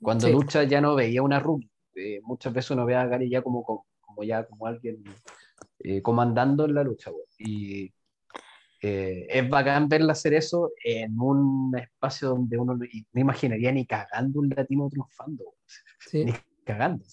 Cuando 0.00 0.26
Sí. 0.26 0.32
lucha 0.32 0.62
ya 0.64 0.80
no 0.80 0.94
veía 0.94 1.22
una 1.22 1.40
rookie. 1.40 1.70
Eh, 1.94 2.20
muchas 2.22 2.52
veces 2.52 2.70
uno 2.70 2.86
ve 2.86 2.94
a 2.94 3.02
Akari 3.02 3.28
ya 3.28 3.42
como, 3.42 3.64
como, 3.64 3.86
como 4.18 4.26
ya 4.26 4.44
como 4.44 4.66
alguien 4.66 5.02
eh, 5.80 6.02
comandando 6.02 6.64
en 6.64 6.74
la 6.74 6.82
lucha. 6.82 7.10
güey. 7.10 7.24
Y 7.38 7.94
eh, 8.82 9.26
es 9.28 9.48
bacán 9.48 9.88
verla 9.88 10.12
hacer 10.12 10.34
eso 10.34 10.72
en 10.82 11.18
un 11.20 11.76
espacio 11.78 12.30
donde 12.30 12.58
uno 12.58 12.76
no, 12.76 12.84
imaginaría 13.14 13.70
ni 13.70 13.86
cagando 13.86 14.40
un 14.40 14.48
latino 14.48 14.88
triunfando. 14.88 15.54
Sí. 16.00 16.24
Ni 16.24 16.32
cagando. 16.64 17.04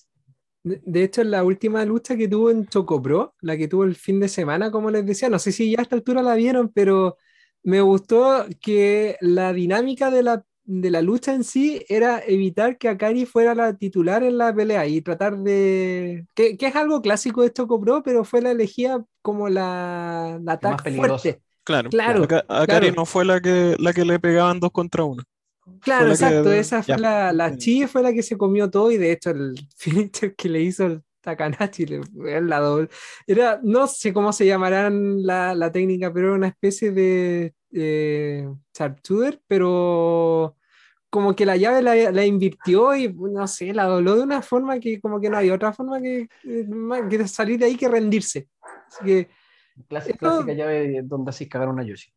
De 0.63 1.03
hecho, 1.03 1.21
en 1.21 1.29
la 1.29 1.43
última 1.43 1.85
lucha 1.85 2.17
que 2.17 2.27
tuvo 2.27 2.49
en 2.49 2.65
Chocopro, 2.65 3.35
la 3.41 3.55
que 3.55 3.67
tuvo 3.67 3.83
el 3.83 3.95
fin 3.95 4.19
de 4.19 4.27
semana, 4.27 4.71
como 4.71 4.89
les 4.89 5.05
decía, 5.05 5.29
no 5.29 5.37
sé 5.37 5.51
si 5.51 5.69
ya 5.69 5.79
a 5.79 5.81
esta 5.83 5.95
altura 5.95 6.23
la 6.23 6.33
vieron, 6.33 6.69
pero 6.69 7.17
me 7.61 7.81
gustó 7.81 8.47
que 8.59 9.15
la 9.21 9.53
dinámica 9.53 10.09
de 10.09 10.23
la, 10.23 10.43
de 10.65 10.89
la 10.91 11.01
lucha 11.01 11.33
en 11.33 11.43
sí 11.43 11.85
era 11.89 12.21
evitar 12.25 12.77
que 12.77 12.89
Akari 12.89 13.25
fuera 13.25 13.53
la 13.55 13.75
titular 13.77 14.23
en 14.23 14.37
la 14.37 14.53
pelea 14.53 14.87
y 14.87 15.01
tratar 15.01 15.37
de. 15.37 16.25
que, 16.33 16.57
que 16.57 16.67
es 16.67 16.75
algo 16.75 17.01
clásico 17.01 17.41
de 17.43 17.53
Chocopro, 17.53 18.01
pero 18.03 18.23
fue 18.23 18.41
la 18.41 18.51
elegida 18.51 19.03
como 19.21 19.49
la, 19.49 20.39
la 20.43 20.59
más 20.61 20.81
fuerte. 20.95 21.41
Claro, 21.63 21.89
Claro, 21.89 22.23
Aka- 22.23 22.45
Akari 22.47 22.87
claro. 22.87 22.95
no 22.95 23.05
fue 23.05 23.25
la 23.25 23.41
que, 23.41 23.75
la 23.79 23.93
que 23.93 24.05
le 24.05 24.19
pegaban 24.19 24.59
dos 24.59 24.71
contra 24.71 25.03
uno. 25.03 25.23
Claro, 25.81 26.05
la 26.05 26.09
que- 26.09 26.13
exacto. 26.13 26.51
Esa 26.51 26.83
fue 26.83 26.95
ya. 26.95 26.97
la, 26.97 27.33
la. 27.33 27.57
Chi 27.57 27.87
fue 27.87 28.01
la 28.03 28.13
que 28.13 28.21
se 28.23 28.37
comió 28.37 28.69
todo 28.69 28.91
y 28.91 28.97
de 28.97 29.11
hecho 29.11 29.31
el 29.31 29.55
finisher 29.77 30.35
que 30.35 30.49
le 30.49 30.61
hizo 30.61 30.85
el 30.85 31.03
Takanashi 31.21 31.85
la 31.87 32.59
doble. 32.59 32.89
Era, 33.25 33.59
no 33.63 33.87
sé 33.87 34.13
cómo 34.13 34.31
se 34.31 34.45
llamarán 34.45 35.23
la, 35.25 35.55
la 35.55 35.71
técnica, 35.71 36.13
pero 36.13 36.27
era 36.27 36.35
una 36.35 36.47
especie 36.49 36.91
de 36.91 37.53
eh, 37.75 38.47
sharpshooter, 38.73 39.41
pero 39.47 40.55
como 41.09 41.35
que 41.35 41.45
la 41.45 41.55
llave 41.55 41.81
la, 41.81 41.95
la 42.11 42.25
invirtió 42.25 42.95
y 42.95 43.13
no 43.13 43.47
sé, 43.47 43.73
la 43.73 43.85
dobló 43.85 44.15
de 44.15 44.23
una 44.23 44.41
forma 44.41 44.79
que 44.79 44.99
como 44.99 45.21
que 45.21 45.29
no 45.29 45.37
hay 45.37 45.49
otra 45.49 45.71
forma 45.71 46.01
que, 46.01 46.27
eh, 46.43 46.67
que 47.09 47.27
salir 47.27 47.59
de 47.59 47.65
ahí 47.65 47.75
que 47.77 47.87
rendirse. 47.87 48.49
Así 48.87 49.05
que 49.05 49.29
Clásica, 49.87 50.13
Esto- 50.13 50.29
clásica 50.29 50.53
llave 50.53 51.01
donde 51.03 51.29
así 51.29 51.47
cagar 51.49 51.69
una 51.69 51.83
Yoshi. 51.83 52.09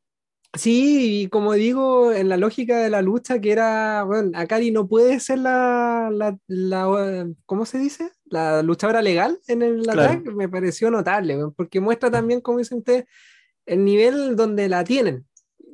Sí, 0.55 1.22
y 1.24 1.28
como 1.28 1.52
digo, 1.52 2.10
en 2.12 2.28
la 2.30 2.39
lógica 2.39 2.78
de 2.78 2.89
la 2.89 3.02
lucha, 3.02 3.39
que 3.39 3.52
era, 3.52 4.02
bueno, 4.05 4.30
Akari 4.35 4.70
no 4.70 4.89
puede 4.89 5.20
ser 5.20 5.40
la, 5.40 6.09
la, 6.10 6.39
la, 6.47 7.28
¿cómo 7.44 7.66
se 7.66 7.78
dice? 7.78 8.10
La 8.24 8.62
luchadora 8.62 9.02
legal 9.02 9.39
en 9.47 9.60
el 9.62 9.82
Claro. 9.82 10.02
ataque, 10.02 10.30
me 10.30 10.48
pareció 10.48 10.90
notable, 10.90 11.36
porque 11.55 11.80
muestra 11.80 12.10
también, 12.10 12.40
como 12.40 12.59
dicen 12.59 12.78
ustedes, 12.78 13.05
el 13.66 13.85
nivel 13.85 14.36
donde 14.36 14.68
la 14.70 14.82
tienen 14.85 15.26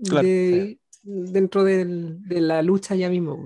Claro, 0.08 0.26
de- 0.26 0.78
dentro 1.02 1.64
del- 1.64 2.26
de 2.28 2.40
la 2.40 2.62
lucha 2.62 2.94
ya 2.94 3.08
mismo. 3.10 3.38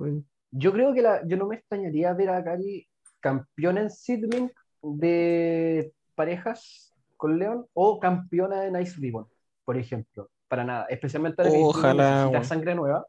Yo 0.51 0.73
creo 0.73 0.95
que 0.95 1.03
la, 1.03 1.27
yo 1.27 1.37
no 1.37 1.47
me 1.47 1.57
extrañaría 1.57 2.12
ver 2.15 2.31
a 2.31 2.39
Akari 2.39 2.87
campeona 3.20 3.83
en 3.83 3.91
Sidlink 3.91 4.53
de 4.83 5.93
parejas 6.15 6.95
con 7.16 7.39
León 7.39 7.66
o 7.75 7.99
campeona 7.99 8.65
en 8.66 8.81
Ice 8.81 8.97
Ribbon, 8.99 9.27
por 9.65 9.77
ejemplo. 9.77 10.31
Para 10.49 10.65
nada, 10.65 10.87
especialmente 10.89 11.43
ahora 11.43 11.53
que 11.53 11.62
Ojalá, 11.62 12.45
sangre 12.45 12.75
nueva. 12.75 13.07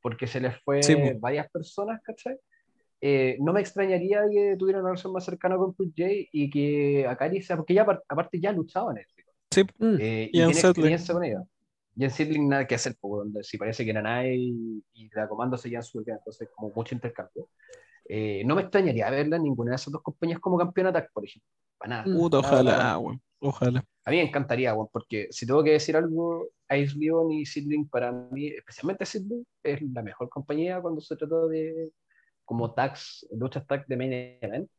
porque 0.00 0.26
se 0.26 0.40
les 0.40 0.60
fue 0.64 0.82
Sí, 0.82 0.96
varias 1.20 1.48
personas, 1.50 2.00
¿cachai? 2.02 2.36
Eh, 3.00 3.36
no 3.40 3.52
me 3.52 3.60
extrañaría 3.60 4.22
que 4.30 4.56
tuviera 4.58 4.80
una 4.80 4.88
relación 4.88 5.12
más 5.12 5.24
cercana 5.24 5.56
con 5.56 5.74
Triple 5.74 5.92
J 6.24 6.28
y 6.32 6.50
que 6.50 7.06
Akari 7.06 7.40
sea, 7.42 7.56
porque 7.56 7.74
ya 7.74 7.84
apar- 7.86 8.02
aparte 8.08 8.40
ya 8.40 8.50
luchaban 8.52 8.96
en 8.96 9.04
el 9.04 9.24
Sí, 9.50 9.60
eh, 10.00 10.30
y 10.32 10.38
Y 10.38 10.42
en 10.42 10.46
tiene 10.50 10.60
experiencia 10.60 11.14
con 11.14 11.24
ella. 11.24 11.42
Y 11.94 12.04
en 12.04 12.10
Settling 12.10 12.48
nada 12.48 12.66
que 12.66 12.74
hacer, 12.74 12.96
donde 13.02 13.42
si 13.44 13.58
parece 13.58 13.84
que 13.84 13.92
Nanai 13.92 14.34
y, 14.36 14.84
y 14.94 15.10
la 15.14 15.28
comando 15.28 15.56
se 15.56 15.68
llevan 15.68 15.82
súper 15.82 16.06
bien, 16.06 16.16
entonces 16.18 16.48
como 16.54 16.72
mucho 16.74 16.94
intercambio. 16.94 17.48
Eh, 18.08 18.42
no 18.44 18.54
me 18.54 18.62
extrañaría 18.62 19.10
verla 19.10 19.36
en 19.36 19.44
ninguna 19.44 19.70
de 19.72 19.76
esas 19.76 19.92
dos 19.92 20.02
compañías 20.02 20.40
como 20.40 20.58
campeona 20.58 20.92
tag, 20.92 21.10
por 21.12 21.24
ejemplo. 21.24 21.48
Para 21.78 22.02
nada. 22.02 22.16
Puta, 22.16 22.40
Nada, 22.40 22.50
para 22.50 22.62
nada. 22.62 22.98
ojalá. 22.98 23.20
Ojalá. 23.44 23.84
A 24.04 24.10
mí 24.10 24.16
me 24.18 24.22
encantaría, 24.22 24.72
weón, 24.72 24.88
porque 24.92 25.26
si 25.30 25.46
tengo 25.46 25.64
que 25.64 25.72
decir 25.72 25.96
algo, 25.96 26.48
Ice 26.70 26.96
y 27.30 27.44
Seedling 27.44 27.88
para 27.88 28.12
mí, 28.12 28.46
especialmente 28.48 29.04
Seedling, 29.04 29.44
es 29.62 29.82
la 29.82 30.02
mejor 30.02 30.28
compañía 30.28 30.80
cuando 30.80 31.00
se 31.00 31.16
trata 31.16 31.46
de 31.46 31.90
como 32.44 32.72
tags, 32.72 33.26
luchas 33.32 33.66
tag 33.66 33.86
de 33.86 33.96
main 33.96 34.12
event, 34.12 34.70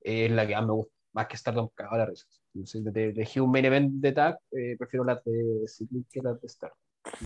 es 0.00 0.30
la 0.30 0.46
que 0.46 0.54
más 0.54 0.66
me 0.66 0.72
gusta, 0.72 0.94
más 1.12 1.26
que 1.26 1.36
Stardom 1.36 1.68
cagado 1.74 1.98
la 1.98 2.06
risa. 2.06 2.26
Entonces, 2.54 2.84
de, 2.92 3.10
elegir 3.10 3.42
un 3.42 3.50
main 3.50 3.64
event 3.64 3.90
de 3.94 4.12
tag, 4.12 4.38
eh, 4.52 4.76
prefiero 4.78 5.04
las 5.04 5.22
de 5.24 5.62
Seedling 5.66 6.06
que 6.10 6.20
las 6.22 6.40
de 6.40 6.48
Stardom. 6.48 6.78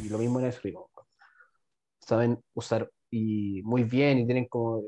Y 0.03 0.09
lo 0.09 0.19
mismo 0.19 0.39
en 0.41 0.45
Leon. 0.63 0.75
weón. 0.75 1.09
Saben 2.01 2.39
usar 2.55 2.91
y 3.11 3.63
muy 3.63 3.85
bien 3.85 4.19
y 4.19 4.27
tienen 4.27 4.47
como 4.47 4.83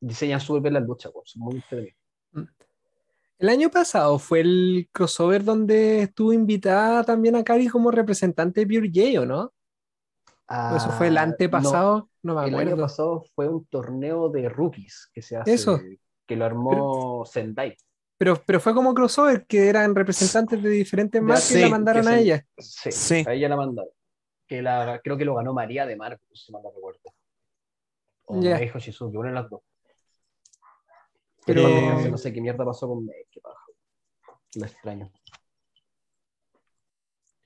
diseñan 0.00 0.40
súper 0.40 0.62
bien 0.62 0.74
las 0.74 0.82
luchas, 0.84 1.12
weón, 1.14 1.26
son 1.26 1.42
muy 1.42 1.54
entretenidas. 1.56 1.96
El 3.38 3.48
año 3.48 3.68
pasado 3.70 4.18
fue 4.18 4.40
el 4.40 4.88
crossover 4.92 5.42
donde 5.44 6.02
estuvo 6.02 6.32
invitada 6.32 7.02
también 7.04 7.34
a 7.36 7.42
Cari 7.44 7.68
como 7.68 7.90
representante 7.90 8.64
de 8.64 8.66
Pure 8.66 8.90
J, 8.94 9.20
¿o 9.20 9.26
no? 9.26 9.52
¿O 10.48 10.76
eso 10.76 10.90
fue 10.90 11.08
el 11.08 11.16
Ah, 11.18 11.26
no, 11.26 11.32
antepasado? 11.32 12.10
No, 12.22 12.34
me 12.36 12.46
El 12.48 12.54
año 12.54 12.58
acuerdo. 12.60 12.82
pasado 12.82 13.24
fue 13.34 13.48
un 13.48 13.64
torneo 13.66 14.28
de 14.30 14.48
rookies 14.48 15.10
que 15.12 15.20
se 15.20 15.36
hace, 15.36 15.52
Eso. 15.54 15.80
que 16.26 16.36
lo 16.36 16.44
armó 16.44 17.24
Sendai. 17.26 17.76
Pero, 18.16 18.40
pero 18.46 18.60
fue 18.60 18.74
como 18.74 18.94
crossover, 18.94 19.44
que 19.46 19.68
eran 19.68 19.94
representantes 19.94 20.62
de 20.62 20.70
diferentes 20.70 21.20
marcas 21.20 21.50
y 21.52 21.60
la 21.60 21.68
mandaron 21.68 22.06
a 22.08 22.18
ella. 22.18 22.46
Sí, 22.58 22.92
Sí. 22.92 23.24
a 23.26 23.32
ella 23.34 23.48
la 23.48 23.56
mandaron. 23.56 23.90
Que 24.46 24.62
la, 24.62 25.00
creo 25.02 25.16
que 25.16 25.24
lo 25.24 25.34
ganó 25.34 25.52
María 25.52 25.84
de 25.86 25.96
Marcos, 25.96 26.28
si 26.32 26.52
mal 26.52 26.62
no 26.62 26.70
recuerdo. 26.70 27.00
O 28.26 28.40
Ya. 28.40 28.56
Meijo 28.58 28.78
Shizuki, 28.78 29.16
una 29.16 29.28
de 29.30 29.34
las 29.34 29.50
dos. 29.50 29.60
Pero- 31.46 32.08
no 32.08 32.16
sé 32.18 32.32
qué 32.32 32.40
mierda 32.40 32.64
pasó 32.64 32.88
con 32.88 33.04
Mei, 33.04 33.26
qué 33.30 33.40
paja. 33.40 33.64
Lo 34.54 34.64
extraño. 34.66 35.10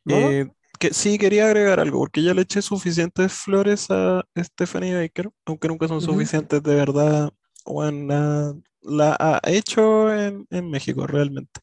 Eh, 0.07 0.49
que, 0.78 0.93
sí, 0.95 1.19
quería 1.19 1.47
agregar 1.47 1.81
algo, 1.81 1.99
porque 1.99 2.23
ya 2.23 2.32
le 2.35 2.43
eché 2.43 2.62
suficientes 2.62 3.32
flores 3.32 3.86
a 3.90 4.23
Stephanie 4.36 4.95
Baker, 4.95 5.31
aunque 5.45 5.69
nunca 5.69 5.89
son 5.89 6.01
suficientes 6.01 6.62
de 6.62 6.74
verdad. 6.74 7.31
Bueno, 7.64 8.06
la, 8.09 8.55
la 8.82 9.16
ha 9.18 9.40
hecho 9.51 10.12
en, 10.14 10.47
en 10.51 10.70
México 10.70 11.06
realmente. 11.06 11.60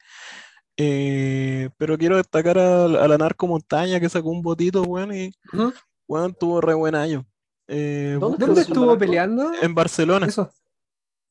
Eh, 0.78 1.70
pero 1.78 1.98
quiero 1.98 2.18
destacar 2.18 2.58
a, 2.58 2.88
la- 2.88 3.04
a 3.04 3.08
la 3.08 3.18
Narco 3.18 3.48
Montaña 3.48 4.00
que 4.00 4.10
sacó 4.10 4.30
un 4.30 4.42
botito, 4.42 4.84
bueno, 4.84 5.16
y 5.16 5.32
Ujú. 5.54 5.74
bueno, 6.08 6.34
tuvo 6.34 6.60
re 6.62 6.74
buen 6.74 6.96
año. 6.96 7.26
Eh, 7.68 8.18
¿Dónde 8.20 8.46
¿Dónde 8.46 8.62
estuvo 8.62 8.86
Narco? 8.88 9.00
peleando? 9.00 9.52
en 9.62 9.74
Barcelona. 9.74 10.26
Eso. 10.28 10.52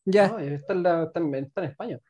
Ya. 0.07 0.29
No, 0.29 0.39
está, 0.39 0.73
en 0.73 0.83
la- 0.83 1.03
está 1.05 1.21
en, 1.21 1.35
está 1.35 1.65
en 1.65 1.71
España. 1.71 2.01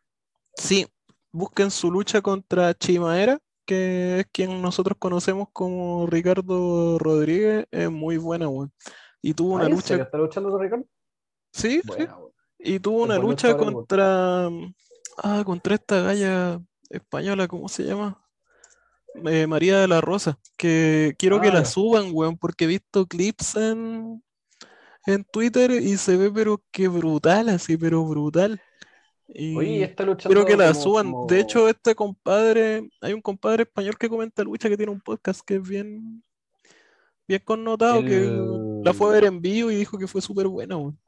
Sí, 0.57 0.87
busquen 1.33 1.71
su 1.71 1.91
lucha 1.91 2.23
contra 2.23 2.73
Chimaera, 2.75 3.39
que 3.67 4.21
es 4.21 4.27
quien 4.33 4.63
nosotros 4.63 4.97
conocemos 4.99 5.49
como 5.53 6.07
Ricardo 6.07 6.99
Rodríguez, 6.99 7.67
es 7.73 7.91
muy 7.91 8.17
buena, 8.17 8.49
weón. 8.49 8.73
Y 9.21 9.35
tuvo 9.35 9.55
una 9.55 9.65
Ay, 9.65 9.71
¿en 9.71 9.77
lucha, 9.77 9.97
¿Está 9.97 10.19
luchando 10.19 10.51
con 10.51 10.61
Ricardo? 10.63 10.85
sí, 11.53 11.81
sí, 11.81 11.89
Buena, 11.89 12.17
weón. 12.17 12.24
Y 12.65 12.81
tuvo 12.81 13.03
una 13.05 13.19
lucha 13.19 13.57
contra, 13.57 14.49
ah, 15.19 15.43
contra 15.45 15.75
esta 15.77 16.01
galla 16.03 16.61
española, 16.91 17.47
¿cómo 17.49 17.69
se 17.69 17.85
llama? 17.85 18.21
Eh, 19.27 19.47
María 19.47 19.79
de 19.81 19.87
la 19.89 20.01
Rosa, 20.01 20.39
que 20.57 21.15
quiero 21.19 21.41
que 21.41 21.49
Ah, 21.49 21.55
la 21.55 21.59
ya. 21.61 21.65
suban, 21.67 22.07
weón, 22.13 22.37
porque 22.37 22.65
he 22.65 22.69
visto 22.69 23.07
clips 23.07 23.55
en, 23.57 24.23
en 25.07 25.25
Twitter 25.25 25.71
y 25.71 25.97
se 25.99 26.17
ve 26.17 26.31
pero 26.33 26.63
que 26.73 26.89
brutal, 26.89 27.49
así, 27.51 27.77
pero 27.77 28.05
brutal. 28.05 28.61
Y- 29.29 29.57
Oye, 29.57 29.85
está 29.85 30.05
Quiero 30.17 30.45
que 30.45 30.57
la 30.57 30.73
como- 30.73 30.83
suban. 30.83 31.11
como- 31.13 31.27
De 31.27 31.41
hecho, 31.41 31.69
este 31.69 31.95
compadre, 31.95 32.89
hay 33.01 33.13
un 33.13 33.23
compadre 33.23 33.63
español 33.63 33.97
que 33.99 34.09
comenta 34.09 34.43
lucha 34.43 34.69
que 34.69 34.77
tiene 34.77 34.93
un 34.93 35.01
podcast 35.01 35.41
que 35.47 35.57
es 35.57 35.63
bien, 35.69 36.23
bien 37.29 37.41
connotado, 37.45 38.03
que 38.03 38.31
la 38.85 38.93
fue 38.93 39.09
a 39.09 39.13
ver 39.13 39.25
en 39.25 39.41
vivo 39.41 39.71
y 39.71 39.77
dijo 39.77 39.97
que 39.97 40.07
fue 40.09 40.21
súper 40.21 40.47
buena, 40.49 40.77
weón. 40.77 40.99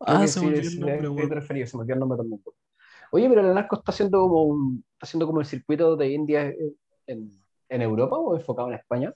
Ah, 0.00 0.26
se 0.26 0.40
sí, 0.40 0.46
me 0.46 0.52
olvidó 0.52 0.68
el 0.68 0.80
nombre, 0.80 1.66
se 1.66 1.76
me 1.76 1.82
olvidó 1.82 1.94
el 1.94 2.00
nombre 2.00 2.18
también. 2.18 2.42
Oye, 3.12 3.28
pero 3.28 3.42
la 3.42 3.54
Narco 3.54 3.76
está 3.76 3.92
haciendo 3.92 4.20
como 4.20 4.42
un, 4.44 4.84
está 4.94 5.06
haciendo 5.06 5.26
como 5.26 5.40
el 5.40 5.46
circuito 5.46 5.96
de 5.96 6.10
India 6.10 6.52
en, 7.06 7.30
en 7.68 7.82
Europa 7.82 8.16
o 8.16 8.36
enfocado 8.36 8.68
en 8.68 8.74
España. 8.74 9.12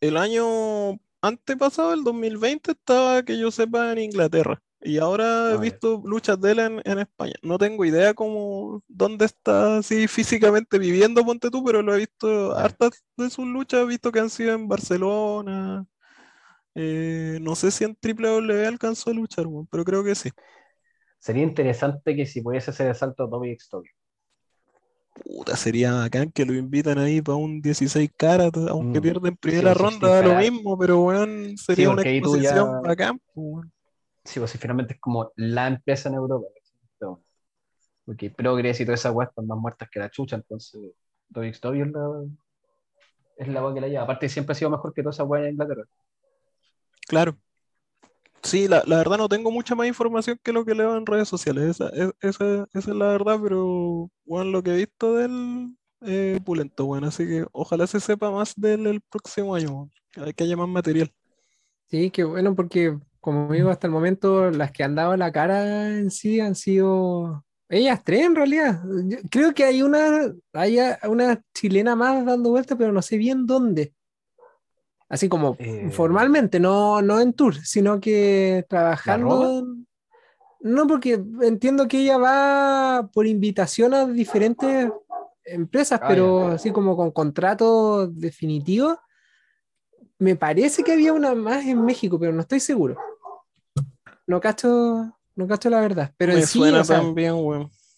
El 0.00 0.16
año 0.16 0.98
antepasado, 1.20 1.92
el 1.92 2.04
2020, 2.04 2.72
estaba, 2.72 3.22
que 3.22 3.38
yo 3.38 3.50
sepa, 3.50 3.92
en 3.92 3.98
Inglaterra. 3.98 4.60
Y 4.80 4.98
ahora 4.98 5.48
Ah, 5.48 5.50
he 5.50 5.54
ya. 5.54 5.60
visto 5.62 6.00
luchas 6.04 6.40
de 6.40 6.52
él 6.52 6.58
en, 6.60 6.80
en 6.84 6.98
España. 7.00 7.34
No 7.42 7.58
tengo 7.58 7.84
idea 7.84 8.14
cómo, 8.14 8.82
dónde 8.86 9.24
está 9.24 9.78
así 9.78 10.06
físicamente 10.06 10.78
viviendo, 10.78 11.24
ponte 11.24 11.50
tú, 11.50 11.64
pero 11.64 11.82
lo 11.82 11.94
he 11.94 11.98
visto, 11.98 12.52
hartas 12.56 13.04
de 13.16 13.28
sus 13.28 13.46
luchas 13.46 13.80
he 13.80 13.86
visto 13.86 14.12
que 14.12 14.20
han 14.20 14.30
sido 14.30 14.54
en 14.54 14.68
Barcelona. 14.68 15.84
Eh, 16.80 17.38
no 17.40 17.56
sé 17.56 17.72
si 17.72 17.82
en 17.82 17.96
WWE 18.00 18.66
alcanzó 18.66 19.10
a 19.10 19.12
luchar, 19.12 19.46
pero 19.68 19.84
creo 19.84 20.04
que 20.04 20.14
sí. 20.14 20.30
Sería 21.18 21.42
interesante 21.42 22.14
que 22.14 22.24
si 22.24 22.40
pudiese 22.40 22.70
hacer 22.70 22.86
el 22.86 22.94
salto 22.94 23.24
a 23.24 23.30
Tommy 23.30 23.50
X 23.50 23.68
Tokyo. 23.68 23.90
Puta, 25.24 25.56
sería 25.56 25.92
bacán 25.94 26.30
que 26.30 26.46
lo 26.46 26.54
invitan 26.54 26.98
ahí 26.98 27.20
para 27.20 27.34
un 27.36 27.60
16 27.60 28.08
caras, 28.16 28.52
aunque 28.70 29.00
Mm. 29.00 29.02
pierden 29.02 29.36
primera 29.36 29.74
Sí, 29.74 29.80
ronda, 29.82 30.08
da 30.08 30.22
lo 30.22 30.36
mismo, 30.36 30.78
pero 30.78 31.00
weón, 31.00 31.58
sería 31.58 31.90
una 31.90 32.02
tú 32.02 32.08
ya- 32.08 32.16
exposición 32.18 32.82
bacán. 32.82 33.20
Sí, 34.24 34.38
pues 34.38 34.52
si 34.52 34.58
finalmente 34.58 34.94
es 34.94 35.00
como 35.00 35.32
la 35.34 35.66
empresa 35.66 36.08
en 36.08 36.14
Europa. 36.14 36.46
¿no? 37.00 37.20
Porque 38.04 38.30
Progress 38.30 38.80
y 38.80 38.84
todas 38.84 39.00
esas 39.00 39.12
weas 39.12 39.30
están 39.30 39.46
más 39.48 39.58
muertas 39.58 39.88
que 39.90 39.98
la 39.98 40.10
chucha, 40.10 40.36
entonces 40.36 40.80
Tommy 41.32 41.48
X 41.48 41.60
Tokyo 41.60 41.84
es 41.84 41.90
la, 41.92 42.24
es 43.38 43.48
la 43.48 43.74
que 43.74 43.80
la 43.80 43.88
lleva. 43.88 44.02
Aparte 44.04 44.28
siempre 44.28 44.52
ha 44.52 44.54
sido 44.54 44.70
mejor 44.70 44.94
que 44.94 45.02
todas 45.02 45.16
esas 45.16 45.26
weas 45.26 45.46
en 45.46 45.52
Inglaterra. 45.52 45.84
Claro. 47.08 47.38
Sí, 48.42 48.68
la, 48.68 48.82
la 48.86 48.96
verdad 48.98 49.18
no 49.18 49.28
tengo 49.28 49.50
mucha 49.50 49.74
más 49.74 49.86
información 49.88 50.38
que 50.42 50.52
lo 50.52 50.64
que 50.64 50.74
leo 50.74 50.96
en 50.96 51.06
redes 51.06 51.28
sociales. 51.28 51.64
Esa, 51.70 51.88
es- 51.90 52.12
esa, 52.20 52.62
esa 52.72 52.90
es 52.90 52.96
la 52.96 53.06
verdad, 53.08 53.38
pero 53.42 54.10
bueno, 54.24 54.50
lo 54.50 54.62
que 54.62 54.70
he 54.72 54.76
visto 54.76 55.14
de 55.16 55.24
él 55.26 55.76
es 56.00 56.40
pulento, 56.42 56.86
bueno, 56.86 57.08
así 57.08 57.26
que 57.26 57.44
ojalá 57.52 57.86
se 57.86 58.00
sepa 58.00 58.30
más 58.30 58.54
de 58.56 58.74
él 58.74 58.86
el 58.86 59.00
próximo 59.02 59.54
año. 59.54 59.90
Hay 60.16 60.32
que 60.34 60.44
haya 60.44 60.56
más 60.56 60.68
material. 60.68 61.12
Sí, 61.90 62.10
qué 62.10 62.24
bueno, 62.24 62.54
porque 62.54 62.98
como 63.20 63.52
digo, 63.52 63.70
hasta 63.70 63.86
el 63.86 63.92
momento 63.92 64.50
las 64.50 64.72
que 64.72 64.84
han 64.84 64.94
dado 64.94 65.16
la 65.16 65.32
cara 65.32 65.88
en 65.98 66.10
sí 66.10 66.38
han 66.40 66.54
sido 66.54 67.44
ellas 67.68 68.02
tres 68.04 68.22
en 68.26 68.34
realidad. 68.36 68.82
Yo 69.06 69.18
creo 69.30 69.54
que 69.54 69.64
hay 69.64 69.82
una, 69.82 70.32
hay 70.52 70.78
una 71.08 71.42
chilena 71.54 71.96
más 71.96 72.24
dando 72.26 72.50
vueltas, 72.50 72.76
pero 72.78 72.92
no 72.92 73.00
sé 73.02 73.16
bien 73.16 73.46
dónde. 73.46 73.94
Así 75.08 75.28
como 75.28 75.56
Eh, 75.58 75.88
formalmente, 75.90 76.60
no, 76.60 77.00
no 77.02 77.18
en 77.20 77.32
tour, 77.32 77.54
sino 77.54 77.98
que 78.00 78.66
trabajando. 78.68 79.58
en- 79.60 79.86
No, 80.60 80.86
porque 80.88 81.22
entiendo 81.42 81.86
que 81.86 82.00
ella 82.00 82.18
va 82.18 83.08
por 83.14 83.26
invitación 83.28 83.94
a 83.94 84.06
diferentes 84.06 84.90
empresas, 85.44 86.00
Ah, 86.02 86.08
pero 86.08 86.48
ya. 86.48 86.54
así 86.56 86.72
como 86.72 86.96
con 86.96 87.10
contratos 87.12 88.10
definitivos. 88.18 88.98
Me 90.18 90.34
parece 90.34 90.82
que 90.82 90.92
había 90.92 91.12
una 91.12 91.34
más 91.36 91.64
en 91.64 91.84
México, 91.84 92.18
pero 92.18 92.32
no 92.32 92.40
estoy 92.40 92.58
seguro. 92.58 92.96
No 94.26 94.40
cacho, 94.40 95.16
no 95.36 95.46
cacho 95.46 95.70
la 95.70 95.80
verdad. 95.80 96.12
Pero 96.16 96.32
Me 96.34 96.40
en 96.40 96.46
sí, 96.46 96.58
suena 96.58 96.80
o 96.80 96.84
sea, 96.84 96.98
también. 96.98 97.34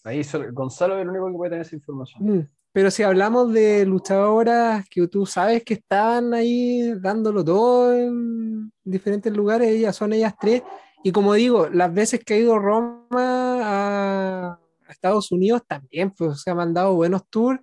Ahí 0.03 0.21
Gonzalo 0.53 0.95
es 0.97 1.01
el 1.01 1.09
único 1.09 1.27
que 1.27 1.33
puede 1.33 1.49
tener 1.49 1.65
esa 1.65 1.75
información. 1.75 2.23
mm, 2.37 2.47
pero 2.73 2.89
si 2.89 3.03
hablamos 3.03 3.51
de 3.51 3.85
luchadoras 3.85 4.87
que 4.89 5.05
tú 5.07 5.25
sabes 5.25 5.63
que 5.63 5.73
estaban 5.73 6.33
ahí 6.33 6.93
dándolo 6.99 7.43
todo 7.43 7.93
en 7.93 8.71
diferentes 8.83 9.31
lugares, 9.35 9.69
ellas 9.69 9.95
son 9.95 10.13
ellas 10.13 10.35
tres. 10.39 10.63
Y 11.03 11.11
como 11.11 11.33
digo, 11.33 11.67
las 11.69 11.93
veces 11.93 12.23
que 12.23 12.35
ha 12.35 12.37
ido 12.37 12.59
Roma 12.59 13.07
a, 13.11 14.59
Estados 14.89 15.31
Unidos 15.31 15.63
también, 15.67 16.11
pues 16.11 16.41
se 16.41 16.51
ha 16.51 16.55
mandado 16.55 16.95
buenos 16.95 17.27
tours. 17.29 17.61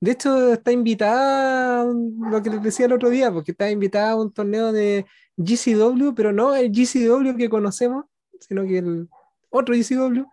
De 0.00 0.10
hecho, 0.12 0.52
está 0.52 0.72
invitada, 0.72 1.84
lo 1.84 2.42
que 2.42 2.50
les 2.50 2.62
decía 2.62 2.86
el 2.86 2.92
otro 2.92 3.10
día, 3.10 3.32
porque 3.32 3.52
está 3.52 3.70
invitada 3.70 4.10
a 4.12 4.16
un 4.16 4.32
torneo 4.32 4.72
de 4.72 5.06
GCW, 5.36 6.14
pero 6.14 6.32
no 6.32 6.54
el 6.54 6.70
GCW 6.70 7.36
que 7.36 7.48
conocemos, 7.48 8.06
sino 8.40 8.64
que 8.64 8.78
el 8.78 9.08
otro 9.50 9.74
GCW, 9.74 10.24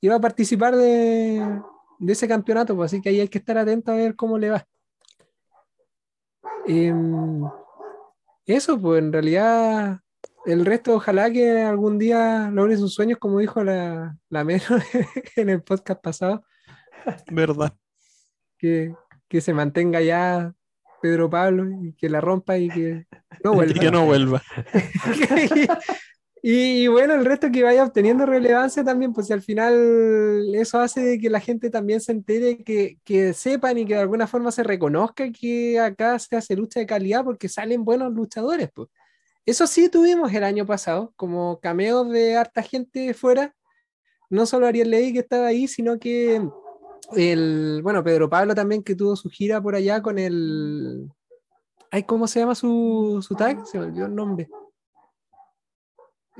y 0.00 0.08
va 0.08 0.16
a 0.16 0.20
participar 0.20 0.76
de, 0.76 1.42
de 2.00 2.12
ese 2.14 2.26
campeonato, 2.26 2.74
pues, 2.74 2.90
así 2.92 3.00
que 3.00 3.10
ahí 3.10 3.20
hay 3.20 3.28
que 3.28 3.38
estar 3.38 3.56
atento 3.58 3.92
a 3.92 3.96
ver 3.96 4.16
cómo 4.16 4.38
le 4.38 4.50
va. 4.50 4.66
Em, 6.66 7.42
eso, 8.46 8.80
pues 8.80 9.02
en 9.02 9.12
realidad 9.12 10.00
el 10.46 10.64
resto, 10.64 10.94
ojalá 10.94 11.30
que 11.30 11.60
algún 11.60 11.98
día 11.98 12.50
logre 12.50 12.76
sus 12.76 12.94
sueños, 12.94 13.18
como 13.18 13.38
dijo 13.38 13.62
la, 13.62 14.16
la 14.30 14.44
Mero 14.44 14.64
en 15.36 15.50
el 15.50 15.62
podcast 15.62 16.00
pasado, 16.02 16.44
¿Verdad? 17.30 17.74
que, 18.58 18.94
que 19.28 19.40
se 19.40 19.52
mantenga 19.52 20.00
ya 20.00 20.54
Pedro 21.02 21.28
Pablo 21.30 21.66
y 21.82 21.92
que 21.94 22.08
la 22.08 22.20
rompa 22.20 22.56
y 22.58 22.68
que 22.68 23.06
no 23.44 23.52
Y 23.52 23.56
vuelva. 23.56 23.80
que 23.80 23.90
no 23.90 24.06
vuelva. 24.06 24.42
y, 26.42 26.82
y 26.82 26.86
bueno, 26.88 27.14
el 27.14 27.24
resto 27.24 27.50
que 27.50 27.62
vaya 27.62 27.84
obteniendo 27.84 28.24
relevancia 28.26 28.82
también, 28.82 29.12
pues 29.12 29.26
si 29.26 29.32
al 29.32 29.42
final 29.42 30.54
eso 30.54 30.78
hace 30.78 31.00
de 31.02 31.18
que 31.18 31.30
la 31.30 31.40
gente 31.40 31.70
también 31.70 32.00
se 32.00 32.12
entere, 32.12 32.62
que, 32.64 32.98
que 33.04 33.32
sepan 33.34 33.78
y 33.78 33.84
que 33.84 33.94
de 33.94 34.00
alguna 34.00 34.26
forma 34.26 34.50
se 34.50 34.62
reconozca 34.62 35.30
que 35.30 35.78
acá 35.78 36.18
se 36.18 36.36
hace 36.36 36.56
lucha 36.56 36.80
de 36.80 36.86
calidad 36.86 37.24
porque 37.24 37.48
salen 37.48 37.84
buenos 37.84 38.12
luchadores, 38.12 38.70
pues. 38.74 38.88
Eso 39.46 39.66
sí 39.66 39.88
tuvimos 39.88 40.32
el 40.32 40.44
año 40.44 40.66
pasado, 40.66 41.12
como 41.16 41.60
cameos 41.60 42.08
de 42.10 42.36
harta 42.36 42.62
gente 42.62 43.14
fuera, 43.14 43.54
no 44.28 44.46
solo 44.46 44.66
Ariel 44.66 44.90
Levy 44.90 45.12
que 45.12 45.20
estaba 45.20 45.46
ahí, 45.48 45.66
sino 45.66 45.98
que 45.98 46.40
el, 47.16 47.80
bueno, 47.82 48.04
Pedro 48.04 48.30
Pablo 48.30 48.54
también 48.54 48.82
que 48.82 48.94
tuvo 48.94 49.16
su 49.16 49.28
gira 49.28 49.60
por 49.60 49.74
allá 49.74 50.02
con 50.02 50.18
el, 50.18 51.10
ay, 51.90 52.04
¿cómo 52.04 52.26
se 52.26 52.40
llama 52.40 52.54
su, 52.54 53.24
su 53.26 53.34
tag? 53.34 53.66
Se 53.66 53.78
me 53.78 53.86
olvidó 53.86 54.06
el 54.06 54.14
nombre. 54.14 54.48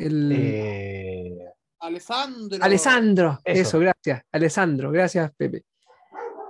El, 0.00 0.32
Eh, 0.32 1.38
Alessandro. 1.80 2.58
Alessandro, 2.62 3.38
eso. 3.44 3.60
Eso. 3.62 3.78
gracias. 3.78 4.22
Alessandro, 4.32 4.90
gracias, 4.90 5.32
Pepe. 5.36 5.64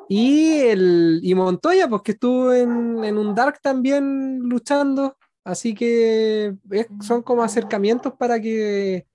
Y, 0.08 0.58
el, 0.62 1.20
y 1.22 1.34
Montoya, 1.34 1.88
pues 1.88 2.02
que 2.02 2.12
estuvo 2.12 2.52
en, 2.52 3.04
en 3.04 3.16
un 3.16 3.34
Dark 3.34 3.60
también 3.62 4.40
luchando. 4.40 5.16
Así 5.44 5.74
que 5.74 6.54
es- 6.70 6.88
son 7.00 7.22
como 7.22 7.42
acercamientos 7.42 8.12
para 8.14 8.40
que 8.40 9.06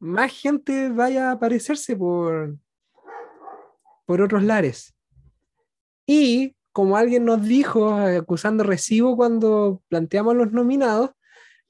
más 0.00 0.32
gente 0.32 0.88
vaya 0.90 1.28
a 1.28 1.32
aparecerse 1.32 1.96
por, 1.96 2.56
por 4.06 4.20
otros 4.20 4.42
lares. 4.42 4.92
Y 6.06 6.54
como 6.72 6.96
alguien 6.96 7.24
nos 7.24 7.42
dijo, 7.44 7.94
acusando 7.94 8.64
recibo 8.64 9.16
cuando 9.16 9.82
planteamos 9.88 10.34
los 10.34 10.52
nominados, 10.52 11.10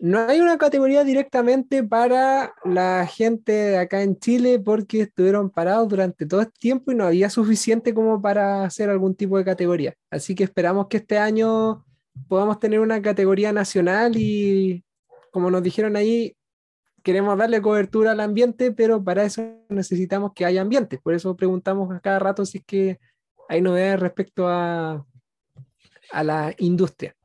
no 0.04 0.18
hay 0.28 0.38
una 0.42 0.58
categoría 0.58 1.02
directamente 1.02 1.82
para 1.82 2.52
la 2.62 3.06
gente 3.06 3.52
de 3.52 3.78
acá 3.78 4.02
en 4.02 4.18
Chile 4.18 4.60
porque 4.62 5.00
estuvieron 5.00 5.48
parados 5.48 5.88
durante 5.88 6.26
todo 6.26 6.42
este 6.42 6.58
tiempo 6.58 6.92
y 6.92 6.94
no 6.94 7.06
había 7.06 7.30
suficiente 7.30 7.94
como 7.94 8.20
para 8.20 8.64
hacer 8.64 8.90
algún 8.90 9.14
tipo 9.14 9.38
de 9.38 9.46
categoría. 9.46 9.94
Así 10.10 10.34
que 10.34 10.44
esperamos 10.44 10.88
que 10.88 10.98
este 10.98 11.16
año 11.16 11.86
podamos 12.28 12.60
tener 12.60 12.80
una 12.80 13.00
categoría 13.00 13.50
nacional 13.54 14.12
y 14.14 14.84
como 15.32 15.50
nos 15.50 15.62
dijeron 15.62 15.96
ahí, 15.96 16.36
queremos 17.02 17.38
darle 17.38 17.62
cobertura 17.62 18.12
al 18.12 18.20
ambiente, 18.20 18.72
pero 18.72 19.02
para 19.02 19.24
eso 19.24 19.56
necesitamos 19.70 20.32
que 20.34 20.44
haya 20.44 20.60
ambiente. 20.60 20.98
Por 21.02 21.14
eso 21.14 21.34
preguntamos 21.34 21.90
a 21.90 22.00
cada 22.00 22.18
rato 22.18 22.44
si 22.44 22.58
es 22.58 22.64
que 22.66 23.00
hay 23.48 23.62
novedades 23.62 24.00
respecto 24.00 24.48
a, 24.48 25.06
a 26.12 26.24
la 26.24 26.54
industria. 26.58 27.16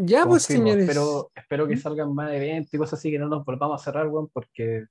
Ya, 0.00 0.24
pues, 0.26 0.44
señores. 0.44 0.84
Espero, 0.84 1.30
espero 1.34 1.66
que 1.66 1.76
salgan 1.76 2.14
más 2.14 2.32
eventos 2.32 2.72
y 2.72 2.78
cosas 2.78 3.00
así, 3.00 3.10
que 3.10 3.18
no 3.18 3.28
nos 3.28 3.44
volvamos 3.44 3.80
a 3.80 3.84
cerrar, 3.84 4.06
weón, 4.06 4.28
porque 4.28 4.84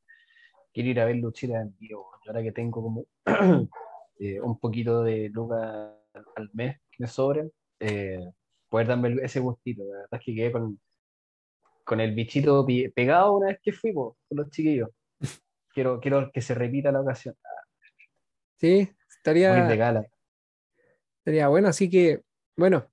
quiero 0.74 0.90
ir 0.90 1.00
a 1.00 1.06
ver 1.06 1.16
luchita 1.16 1.62
en 1.62 1.76
vivo. 1.78 2.12
ahora 2.28 2.44
que 2.44 2.52
tengo 2.52 2.82
como 2.82 3.06
eh, 4.20 4.42
un 4.42 4.60
poquito 4.60 5.04
de 5.04 5.30
lucas 5.30 5.94
al 6.36 6.50
mes 6.54 6.78
que 6.92 6.98
me 7.00 7.08
sobren, 7.08 7.50
eh, 7.80 8.20
poder 8.68 8.88
darme 8.88 9.16
ese 9.24 9.40
gustito. 9.40 9.84
La 9.86 10.02
verdad 10.02 10.20
es 10.20 10.26
que 10.26 10.36
quedé 10.36 10.52
con, 10.52 10.78
con 11.86 12.02
el 12.02 12.14
bichito 12.14 12.66
pegado 12.94 13.38
una 13.38 13.48
vez 13.48 13.60
que 13.64 13.72
fui 13.72 13.94
po, 13.94 14.18
con 14.28 14.40
los 14.40 14.50
chiquillos. 14.50 14.90
Quiero, 15.74 16.00
quiero 16.00 16.32
que 16.34 16.42
se 16.42 16.56
repita 16.56 16.92
la 16.92 17.02
ocasión. 17.02 17.36
Sí, 18.56 18.68
Morir 18.68 18.88
de 18.88 19.04
estaría, 19.10 19.76
gala. 19.76 20.08
estaría 21.20 21.48
bueno. 21.50 21.68
Así 21.68 21.88
que, 21.88 22.24
bueno, 22.56 22.90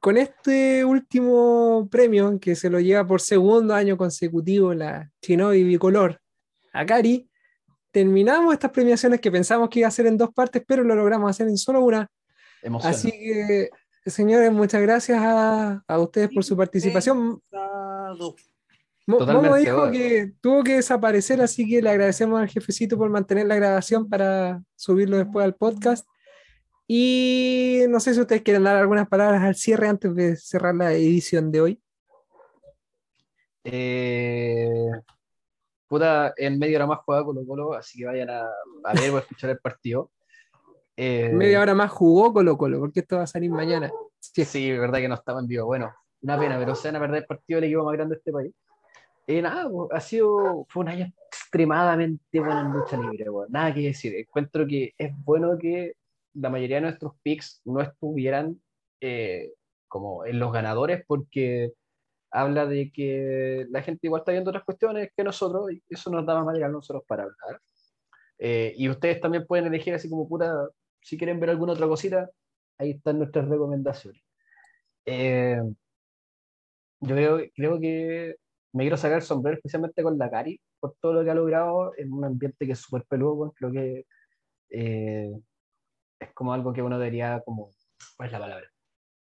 con 0.00 0.16
este 0.16 0.84
último 0.84 1.88
premio 1.90 2.38
que 2.40 2.54
se 2.54 2.70
lo 2.70 2.80
lleva 2.80 3.06
por 3.06 3.20
segundo 3.20 3.74
año 3.74 3.96
consecutivo 3.96 4.74
la 4.74 5.10
Shinobi 5.22 5.64
Bicolor, 5.64 6.20
Akari, 6.72 7.28
terminamos 7.90 8.52
estas 8.52 8.70
premiaciones 8.70 9.20
que 9.20 9.30
pensamos 9.30 9.68
que 9.68 9.80
iba 9.80 9.88
a 9.88 9.92
ser 9.92 10.06
en 10.06 10.18
dos 10.18 10.32
partes, 10.32 10.62
pero 10.66 10.84
lo 10.84 10.94
logramos 10.94 11.30
hacer 11.30 11.48
en 11.48 11.56
solo 11.56 11.80
una. 11.80 12.08
Emociona. 12.62 12.94
Así 12.94 13.10
que, 13.10 13.70
señores, 14.04 14.52
muchas 14.52 14.82
gracias 14.82 15.18
a, 15.20 15.82
a 15.86 15.98
ustedes 15.98 16.30
por 16.32 16.44
su 16.44 16.56
participación. 16.56 17.40
Momo 19.06 19.56
dijo 19.56 19.76
bueno. 19.76 19.92
que 19.92 20.32
tuvo 20.40 20.64
que 20.64 20.76
desaparecer, 20.76 21.40
así 21.40 21.68
que 21.68 21.80
le 21.80 21.90
agradecemos 21.90 22.40
al 22.40 22.48
jefecito 22.48 22.98
por 22.98 23.08
mantener 23.08 23.46
la 23.46 23.54
grabación 23.54 24.08
para 24.08 24.62
subirlo 24.74 25.16
después 25.16 25.44
al 25.44 25.54
podcast. 25.54 26.06
Y 26.88 27.80
no 27.88 27.98
sé 27.98 28.14
si 28.14 28.20
ustedes 28.20 28.42
quieren 28.42 28.64
dar 28.64 28.76
algunas 28.76 29.08
palabras 29.08 29.42
al 29.42 29.56
cierre 29.56 29.88
antes 29.88 30.14
de 30.14 30.36
cerrar 30.36 30.74
la 30.74 30.92
edición 30.92 31.50
de 31.50 31.60
hoy. 31.60 31.82
Eh, 33.64 34.90
puta, 35.88 36.32
en 36.36 36.58
media 36.58 36.78
hora 36.78 36.86
más 36.86 37.00
juega 37.04 37.24
Colo 37.24 37.44
Colo, 37.44 37.74
así 37.74 37.98
que 37.98 38.06
vayan 38.06 38.30
a, 38.30 38.42
a 38.84 38.94
ver 38.94 39.10
o 39.10 39.16
a 39.16 39.20
escuchar 39.20 39.50
el 39.50 39.58
partido. 39.58 40.12
Eh, 40.96 41.30
Media 41.32 41.60
hora 41.60 41.74
más 41.74 41.90
jugó 41.90 42.32
Colo 42.32 42.56
Colo, 42.56 42.78
porque 42.78 43.00
esto 43.00 43.16
va 43.16 43.24
a 43.24 43.26
salir 43.26 43.50
mañana. 43.50 43.90
Sí, 44.18 44.44
Sí, 44.44 44.70
es 44.70 44.78
verdad 44.78 44.98
que 44.98 45.08
no 45.08 45.14
estaba 45.16 45.40
en 45.40 45.46
vivo. 45.46 45.66
Bueno, 45.66 45.92
una 46.22 46.38
pena, 46.38 46.58
pero 46.58 46.74
se 46.74 46.88
van 46.88 46.96
a 46.96 47.00
perder 47.00 47.22
el 47.22 47.26
partido 47.26 47.58
del 47.58 47.64
equipo 47.64 47.84
más 47.84 47.94
grande 47.94 48.14
de 48.14 48.18
este 48.18 48.32
país. 48.32 48.54
Eh, 49.26 49.42
nada, 49.42 49.68
pues, 49.68 49.88
ha 49.92 50.00
sido, 50.00 50.64
fue 50.68 50.84
un 50.84 50.88
año 50.88 51.12
extremadamente 51.28 52.38
bueno 52.38 52.60
en 52.60 52.72
lucha 52.72 52.96
libre, 52.96 53.28
weón. 53.28 53.50
Nada 53.50 53.74
que 53.74 53.80
decir. 53.80 54.14
Encuentro 54.14 54.66
que 54.66 54.94
es 54.96 55.12
bueno 55.24 55.58
que 55.58 55.94
la 56.36 56.50
mayoría 56.50 56.76
de 56.76 56.82
nuestros 56.82 57.14
picks 57.22 57.62
no 57.64 57.80
estuvieran 57.80 58.60
eh, 59.00 59.52
como 59.88 60.24
en 60.24 60.38
los 60.38 60.52
ganadores, 60.52 61.04
porque 61.06 61.72
habla 62.30 62.66
de 62.66 62.90
que 62.92 63.66
la 63.70 63.82
gente 63.82 64.06
igual 64.06 64.20
está 64.20 64.32
viendo 64.32 64.50
otras 64.50 64.64
cuestiones 64.64 65.10
que 65.16 65.24
nosotros, 65.24 65.72
y 65.72 65.82
eso 65.88 66.10
nos 66.10 66.26
da 66.26 66.34
más 66.34 66.46
material 66.46 66.72
nosotros 66.72 67.04
para 67.06 67.24
hablar. 67.24 67.60
Eh, 68.38 68.74
y 68.76 68.88
ustedes 68.88 69.20
también 69.20 69.46
pueden 69.46 69.66
elegir 69.66 69.94
así 69.94 70.10
como 70.10 70.28
puta, 70.28 70.68
si 71.00 71.16
quieren 71.16 71.40
ver 71.40 71.50
alguna 71.50 71.72
otra 71.72 71.86
cosita, 71.88 72.28
ahí 72.78 72.92
están 72.92 73.18
nuestras 73.18 73.48
recomendaciones. 73.48 74.22
Eh, 75.06 75.60
yo 77.00 77.14
creo, 77.14 77.40
creo 77.54 77.80
que 77.80 78.36
me 78.72 78.84
quiero 78.84 78.96
sacar 78.96 79.18
el 79.18 79.22
sombrero 79.22 79.56
especialmente 79.56 80.02
con 80.02 80.18
la 80.18 80.30
Cari 80.30 80.60
por 80.80 80.96
todo 81.00 81.14
lo 81.14 81.24
que 81.24 81.30
ha 81.30 81.34
logrado 81.34 81.92
en 81.96 82.12
un 82.12 82.24
ambiente 82.24 82.66
que 82.66 82.72
es 82.72 82.80
súper 82.80 83.04
peludo. 83.04 83.52
Creo 83.56 83.72
que 83.72 84.04
es 86.18 86.32
como 86.34 86.52
algo 86.52 86.72
que 86.72 86.82
uno 86.82 86.98
debería, 86.98 87.42
como, 87.44 87.70
¿cuál 88.16 88.26
es 88.28 88.32
la 88.32 88.38
palabra? 88.38 88.66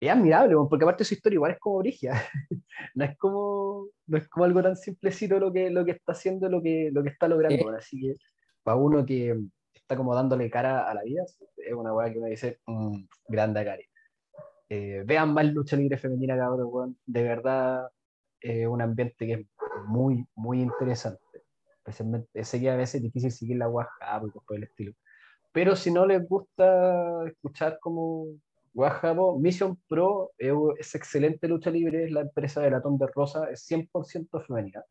Es 0.00 0.10
admirable, 0.10 0.54
porque 0.70 0.84
aparte 0.84 1.04
su 1.04 1.14
historia 1.14 1.36
igual 1.36 1.52
es 1.52 1.58
como 1.58 1.78
brigia. 1.78 2.12
no 2.94 3.04
es 3.04 3.16
como, 3.18 3.88
no 4.06 4.18
es 4.18 4.28
como 4.28 4.44
algo 4.44 4.62
tan 4.62 4.76
simplecito 4.76 5.40
lo 5.40 5.52
que, 5.52 5.70
lo 5.70 5.84
que 5.84 5.92
está 5.92 6.12
haciendo, 6.12 6.48
lo 6.48 6.62
que, 6.62 6.90
lo 6.92 7.02
que 7.02 7.08
está 7.10 7.26
logrando. 7.26 7.72
Eh. 7.72 7.76
Así 7.76 8.00
que 8.00 8.16
para 8.62 8.76
uno 8.76 9.04
que 9.04 9.36
está 9.74 9.96
como 9.96 10.14
dándole 10.14 10.50
cara 10.50 10.88
a 10.88 10.94
la 10.94 11.02
vida, 11.02 11.24
es 11.56 11.72
una 11.74 11.92
weá 11.92 12.12
que 12.12 12.18
uno 12.18 12.28
dice, 12.28 12.60
"Mm, 12.66 13.04
grande 13.28 13.64
Cari. 13.64 13.84
Eh, 14.68 15.02
vean 15.06 15.32
más 15.32 15.46
lucha 15.46 15.76
libre 15.76 15.96
femenina, 15.96 16.36
cabrón, 16.36 16.68
weón. 16.70 16.98
De 17.06 17.22
verdad, 17.22 17.88
eh, 18.40 18.66
un 18.66 18.82
ambiente 18.82 19.26
que 19.26 19.32
es 19.32 19.46
muy, 19.86 20.26
muy 20.36 20.60
interesante. 20.60 21.22
Especialmente, 21.78 22.44
sé 22.44 22.60
que 22.60 22.70
a 22.70 22.76
veces 22.76 22.96
es 22.96 23.02
difícil 23.02 23.32
seguir 23.32 23.56
la 23.56 23.66
guaja 23.66 24.18
y 24.18 24.30
cosas 24.30 24.46
por 24.46 24.56
el 24.56 24.64
estilo. 24.64 24.92
Pero 25.52 25.76
si 25.76 25.90
no 25.90 26.06
les 26.06 26.26
gusta 26.28 27.26
escuchar 27.26 27.78
como 27.80 28.26
Guajapo, 28.74 29.38
Mission 29.38 29.78
Pro 29.88 30.32
es, 30.38 30.94
excelente 30.94 31.48
lucha 31.48 31.70
libre, 31.70 32.04
es 32.04 32.12
la 32.12 32.20
empresa 32.20 32.60
de 32.60 32.70
Latón 32.70 32.98
de 32.98 33.06
Rosa, 33.14 33.50
es 33.50 33.68
100% 33.68 34.46
femenina. 34.46 34.84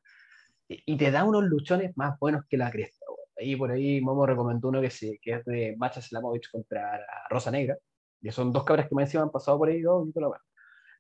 Y, 0.68 0.98
te 0.98 1.12
da 1.12 1.24
unos 1.24 1.46
luchones 1.46 1.96
más 1.96 2.20
buenos 2.20 2.44
que 2.50 2.58
la 2.58 2.70
cresta. 2.72 3.06
Ahí 3.40 3.56
por 3.56 3.72
ahí 3.72 4.02
Momo 4.02 4.26
recomendó 4.26 4.70
uno 4.70 4.82
que, 4.82 4.90
se, 4.90 5.18
que 5.22 5.36
es 5.36 5.46
de 5.46 5.76
Macha 5.78 6.02
Slamovich 6.02 6.52
contra 6.52 7.00
Rosa 7.30 7.52
Negra. 7.52 7.78
Y 8.22 8.32
son 8.32 8.52
dos 8.52 8.64
cabras 8.66 8.90
que 8.90 8.96
me 8.96 9.04
encima 9.04 9.24
han 9.24 9.32
pasado 9.32 9.58
por 9.58 9.70
ahí 9.70 9.82
dos 9.82 10.08
y. 10.08 10.12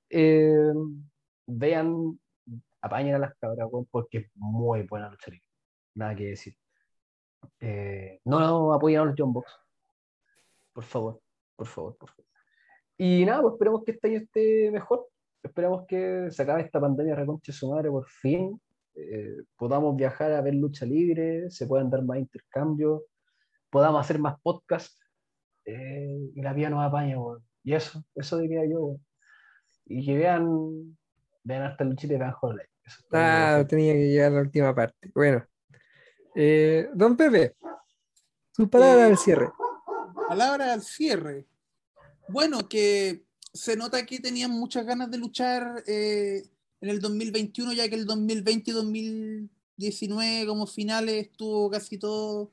Eh, 0.10 0.74
vean, 1.48 2.20
apañen 2.82 3.16
a 3.16 3.20
las 3.20 3.36
cabras, 3.38 3.68
porque 3.92 4.20
es 4.20 4.32
muy 4.36 4.84
buena 4.84 5.10
lucha 5.10 5.32
libre. 5.32 5.46
Nada 5.96 6.16
que 6.16 6.26
decir. 6.28 6.56
Eh, 7.59 8.19
no, 8.26 8.73
apoyen 8.73 8.99
a 9.01 9.05
los 9.05 9.15
John 9.18 9.34
Box. 9.34 9.51
Por 10.73 10.84
favor, 10.84 11.22
por 11.55 11.68
favor, 11.68 11.97
por 11.97 12.09
favor. 12.09 12.26
Y 12.97 13.26
nada, 13.26 13.41
pues 13.41 13.53
esperemos 13.53 13.84
que 13.84 13.91
este 13.91 14.07
año 14.07 14.19
esté 14.19 14.72
mejor. 14.72 15.07
Esperemos 15.43 15.85
que 15.88 16.27
se 16.31 16.43
acabe 16.43 16.61
esta 16.61 16.80
pandemia 16.81 17.15
reconche 17.15 17.51
su 17.51 17.69
madre 17.72 17.89
por 17.89 18.07
fin. 18.07 18.59
eh, 18.95 19.38
podamos 19.57 19.95
viajar 19.95 20.31
a 20.34 20.41
ver 20.41 20.55
lucha 20.55 20.85
libre, 20.85 21.49
se 21.51 21.68
puedan 21.68 21.89
dar 21.89 22.03
más 22.03 22.18
intercambios, 22.19 23.03
podamos 23.69 24.01
hacer 24.01 24.19
más 24.19 24.39
podcasts 24.41 24.99
eh, 25.65 26.31
y 26.35 26.41
la 26.41 26.53
vida 26.53 26.69
nos 26.69 26.84
apaña, 26.85 27.19
weón. 27.19 27.43
Y 27.64 27.73
eso, 27.73 28.03
eso 28.15 28.38
diría 28.39 28.65
yo. 28.65 28.97
y 29.85 30.05
que 30.05 30.18
vean, 30.18 30.97
vean 31.43 31.64
hasta 31.64 31.84
luchita 31.84 32.14
y 32.14 32.18
vean 32.18 32.34
Ah, 33.11 33.65
tenía 33.68 33.93
que 33.93 34.07
llegar 34.09 34.31
a 34.31 34.35
la 34.35 34.41
última 34.41 34.73
parte. 34.76 35.11
Bueno. 35.14 35.45
Eh, 36.39 36.88
don 36.93 37.18
Pepe, 37.18 37.55
sus 38.51 38.69
palabras 38.69 39.07
Eh, 39.07 39.11
al 39.11 39.18
cierre. 39.18 39.49
Palabra 40.27 40.73
al 40.73 40.84
cierre. 40.84 41.47
Bueno, 42.27 42.69
que 42.69 43.26
se 43.51 43.76
nota 43.76 44.05
que 44.05 44.19
tenían 44.19 44.51
muchas 44.51 44.85
ganas 44.85 45.09
de 45.09 45.18
luchar 45.18 45.84
eh, 45.88 46.43
en 46.80 46.89
el 46.89 46.99
2021, 46.99 47.73
ya 47.73 47.89
que 47.89 47.95
el 47.95 48.05
2020 48.05 48.69
y 48.69 48.73
2019 48.76 50.45
como 50.45 50.68
finales 50.68 51.26
estuvo 51.26 51.72
casi 51.72 51.97
todo 51.97 52.51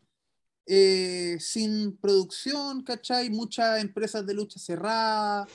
eh, 0.65 1.36
sin 1.39 1.98
producción, 1.98 2.85
¿cachai? 2.85 3.28
Muchas 3.28 3.82
empresas 3.82 4.24
de 4.24 4.32
lucha 4.32 4.59
cerradas, 4.59 5.47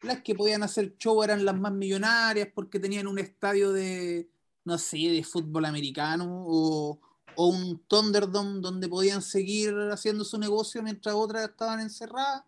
las 0.00 0.22
que 0.22 0.36
podían 0.36 0.62
hacer 0.62 0.96
show 0.96 1.24
eran 1.24 1.44
las 1.44 1.58
más 1.58 1.72
millonarias 1.72 2.48
porque 2.54 2.78
tenían 2.78 3.08
un 3.08 3.18
estadio 3.18 3.72
de, 3.72 4.30
no 4.64 4.78
sé, 4.78 4.98
de 4.98 5.24
fútbol 5.24 5.64
americano 5.64 6.44
o, 6.46 7.00
o 7.36 7.48
un 7.48 7.78
Thunderdome 7.86 8.60
donde 8.60 8.88
podían 8.88 9.22
seguir 9.22 9.74
haciendo 9.90 10.24
su 10.24 10.38
negocio 10.38 10.82
mientras 10.82 11.14
otras 11.14 11.48
estaban 11.48 11.80
encerradas. 11.80 12.44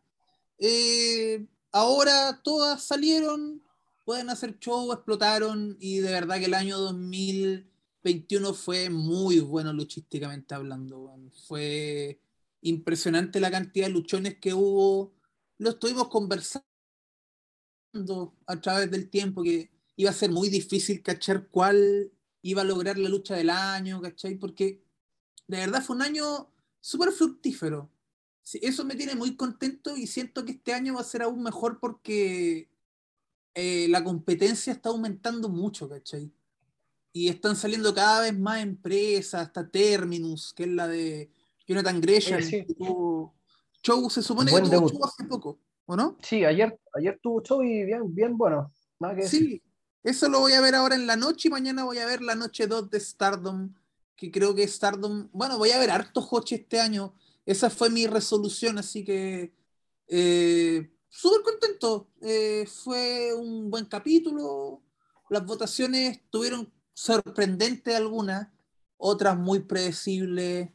Eh, 0.59 1.47
ahora 1.73 2.41
todas 2.43 2.83
salieron, 2.83 3.63
pueden 4.05 4.31
hacer 4.31 4.59
show, 4.59 4.93
explotaron 4.93 5.77
y 5.81 5.99
de 5.99 6.11
verdad 6.11 6.39
que 6.39 6.47
el 6.47 6.55
año 6.55 6.79
2021 6.79 8.55
fue 8.55 8.91
muy 8.91 9.41
bueno 9.41 9.73
luchísticamente 9.73 10.55
hablando. 10.55 11.13
Fue 11.47 12.21
impresionante 12.63 13.41
la 13.41 13.51
cantidad 13.51 13.87
de 13.87 13.93
luchones 13.93 14.39
que 14.39 14.55
hubo. 14.55 15.13
Lo 15.59 15.71
estuvimos 15.71 16.09
conversando 16.09 16.65
a 18.47 18.61
través 18.61 18.91
del 18.91 19.09
tiempo 19.09 19.43
que 19.43 19.71
iba 19.97 20.11
a 20.11 20.15
ser 20.15 20.31
muy 20.31 20.49
difícil 20.49 21.03
cachar 21.03 21.49
cuál 21.49 22.13
iba 22.51 22.63
a 22.63 22.65
lograr 22.65 22.99
la 22.99 23.09
lucha 23.09 23.35
del 23.35 23.51
año, 23.51 24.01
¿cachai? 24.01 24.37
Porque 24.37 24.81
de 25.49 25.59
verdad 25.59 25.83
fue 25.83 25.97
un 25.97 26.03
año 26.03 26.53
súper 26.81 27.11
fructífero. 27.11 27.91
Sí, 28.43 28.61
eso 28.63 28.85
me 28.85 28.95
tiene 28.95 29.17
muy 29.17 29.37
contento 29.37 29.97
y 29.97 30.07
siento 30.07 30.45
que 30.45 30.53
este 30.53 30.73
año 30.73 30.95
va 30.95 31.01
a 31.01 31.05
ser 31.05 31.23
aún 31.23 31.43
mejor 31.43 31.81
porque 31.81 32.71
eh, 33.55 33.89
la 33.89 34.05
competencia 34.05 34.73
está 34.73 34.91
aumentando 34.91 35.49
mucho, 35.49 35.89
¿cachai? 35.89 36.33
Y 37.13 37.29
están 37.29 37.57
saliendo 37.57 37.93
cada 37.93 38.21
vez 38.21 38.39
más 38.39 38.63
empresas, 38.63 39.47
hasta 39.47 39.69
Terminus, 39.69 40.53
que 40.53 40.65
es 40.65 40.69
la 40.69 40.87
de 40.87 41.31
Jonathan 41.67 42.01
Gresham. 42.01 42.39
Oye, 42.39 42.47
sí. 42.47 42.65
que 42.65 42.75
tuvo 42.75 43.35
show, 43.83 44.09
se 44.09 44.23
supone 44.23 44.53
Buen 44.53 44.65
que 44.65 44.71
tuvo 44.71 44.87
debut. 44.87 44.93
show 44.93 45.05
hace 45.05 45.25
poco, 45.25 45.59
¿o 45.87 45.97
no? 45.97 46.17
Sí, 46.23 46.45
ayer, 46.45 46.79
ayer 46.95 47.19
tuvo 47.21 47.43
show 47.43 47.63
y 47.63 47.85
bien, 47.85 48.15
bien 48.15 48.37
bueno. 48.37 48.73
Nada 49.01 49.17
que 49.17 49.23
decir. 49.23 49.63
Eso 50.07 50.29
lo 50.29 50.39
voy 50.39 50.53
a 50.53 50.61
ver 50.61 50.77
ahora 50.77 50.95
en 50.95 51.09
la 51.09 51.17
noche 51.17 51.49
y 51.49 51.51
mañana 51.51 51.83
voy 51.83 51.99
a 51.99 52.07
ver 52.07 52.23
la 52.23 52.37
noche 52.37 52.69
2 52.69 52.91
de 52.91 53.01
Stardom, 53.01 53.75
que 54.15 54.31
creo 54.31 54.55
que 54.55 54.63
Stardom, 54.69 55.29
bueno, 55.33 55.59
voy 55.59 55.73
a 55.73 55.81
ver 55.81 55.91
harto 55.91 56.25
Hoche 56.31 56.55
este 56.55 56.79
año. 56.79 57.13
Esa 57.45 57.71
fue 57.71 57.91
mi 57.91 58.07
resolución, 58.07 58.79
así 58.79 59.05
que 59.05 59.53
eh, 60.07 60.93
súper 61.09 61.43
contento. 61.43 62.09
Eh, 62.21 62.69
fue 62.69 63.35
un 63.35 63.69
buen 63.69 63.87
capítulo. 63.87 64.81
Las 65.29 65.45
votaciones 65.45 66.21
tuvieron 66.31 66.73
sorprendentes 66.95 67.97
algunas, 67.97 68.47
otras 68.99 69.37
muy 69.37 69.59
predecibles. 69.59 70.71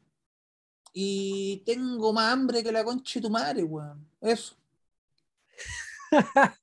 Y 0.91 1.63
tengo 1.65 2.11
más 2.11 2.33
hambre 2.33 2.63
que 2.63 2.71
la 2.73 2.83
concha 2.83 3.21
de 3.21 3.23
tu 3.23 3.29
madre, 3.29 3.63
weón. 3.63 4.05
Eso. 4.19 4.60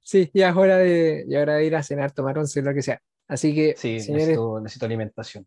Sí, 0.00 0.30
ya 0.34 0.50
es 0.50 0.56
hora 0.56 0.76
de, 0.78 1.24
ya 1.28 1.38
es 1.38 1.42
hora 1.42 1.54
de 1.56 1.66
ir 1.66 1.76
a 1.76 1.82
cenar, 1.82 2.12
tomar 2.12 2.38
once, 2.38 2.60
lo 2.62 2.74
que 2.74 2.82
sea. 2.82 3.00
Así 3.28 3.54
que, 3.54 3.74
Sí, 3.76 4.00
señores, 4.00 4.26
necesito, 4.28 4.60
necesito 4.60 4.86
alimentación. 4.86 5.46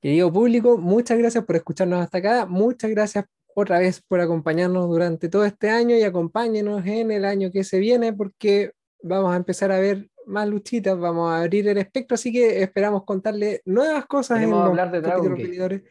querido 0.00 0.32
público, 0.32 0.78
muchas 0.78 1.18
gracias 1.18 1.44
por 1.44 1.56
escucharnos 1.56 2.00
hasta 2.02 2.18
acá. 2.18 2.46
Muchas 2.46 2.90
gracias 2.90 3.24
otra 3.54 3.78
vez 3.78 4.02
por 4.06 4.20
acompañarnos 4.20 4.88
durante 4.88 5.28
todo 5.28 5.44
este 5.44 5.70
año 5.70 5.96
y 5.96 6.02
acompáñenos 6.02 6.86
en 6.86 7.10
el 7.10 7.24
año 7.24 7.50
que 7.50 7.64
se 7.64 7.78
viene 7.78 8.12
porque 8.12 8.72
vamos 9.02 9.32
a 9.32 9.36
empezar 9.36 9.72
a 9.72 9.78
ver 9.78 10.08
más 10.26 10.48
luchitas, 10.48 10.98
vamos 10.98 11.30
a 11.30 11.40
abrir 11.40 11.68
el 11.68 11.78
espectro, 11.78 12.16
así 12.16 12.32
que 12.32 12.62
esperamos 12.62 13.04
contarle 13.04 13.62
nuevas 13.64 14.06
cosas 14.06 14.38
en 14.38 14.44
Queremos 14.44 14.60
los 14.60 14.68
hablar 14.70 14.90
de 14.90 15.00
Dragon 15.00 15.34
Gate. 15.36 15.84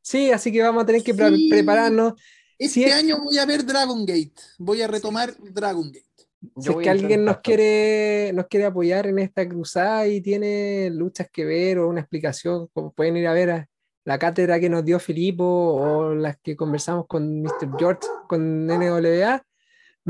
Sí, 0.00 0.30
así 0.32 0.50
que 0.50 0.62
vamos 0.62 0.82
a 0.82 0.86
tener 0.86 1.02
que 1.02 1.14
pre- 1.14 1.36
Sí. 1.36 1.48
prepararnos. 1.50 2.14
Este 2.58 2.74
Si 2.74 2.84
es- 2.84 2.94
año 2.94 3.18
voy 3.22 3.38
a 3.38 3.46
ver 3.46 3.64
Dragon 3.66 4.04
Gate. 4.06 4.32
Voy 4.58 4.80
a 4.82 4.86
retomar 4.88 5.34
Dragon 5.52 5.86
Gate. 5.92 6.06
Si 6.58 6.70
es 6.70 6.76
que 6.76 6.90
alguien 6.90 7.24
nos 7.24 7.38
quiere, 7.38 8.32
nos 8.34 8.46
quiere 8.46 8.66
apoyar 8.66 9.06
en 9.06 9.18
esta 9.20 9.48
cruzada 9.48 10.06
y 10.08 10.20
tiene 10.20 10.90
luchas 10.90 11.28
que 11.30 11.44
ver 11.44 11.78
o 11.78 11.88
una 11.88 12.00
explicación, 12.00 12.68
como 12.72 12.92
pueden 12.92 13.16
ir 13.16 13.28
a 13.28 13.32
ver 13.32 13.50
a 13.50 13.68
la 14.04 14.18
cátedra 14.18 14.58
que 14.58 14.68
nos 14.68 14.84
dio 14.84 14.98
Filipo 14.98 15.44
o 15.44 16.14
las 16.14 16.36
que 16.38 16.56
conversamos 16.56 17.06
con 17.06 17.42
Mr. 17.42 17.78
George, 17.78 18.08
con 18.28 18.66
NWA, 18.66 19.44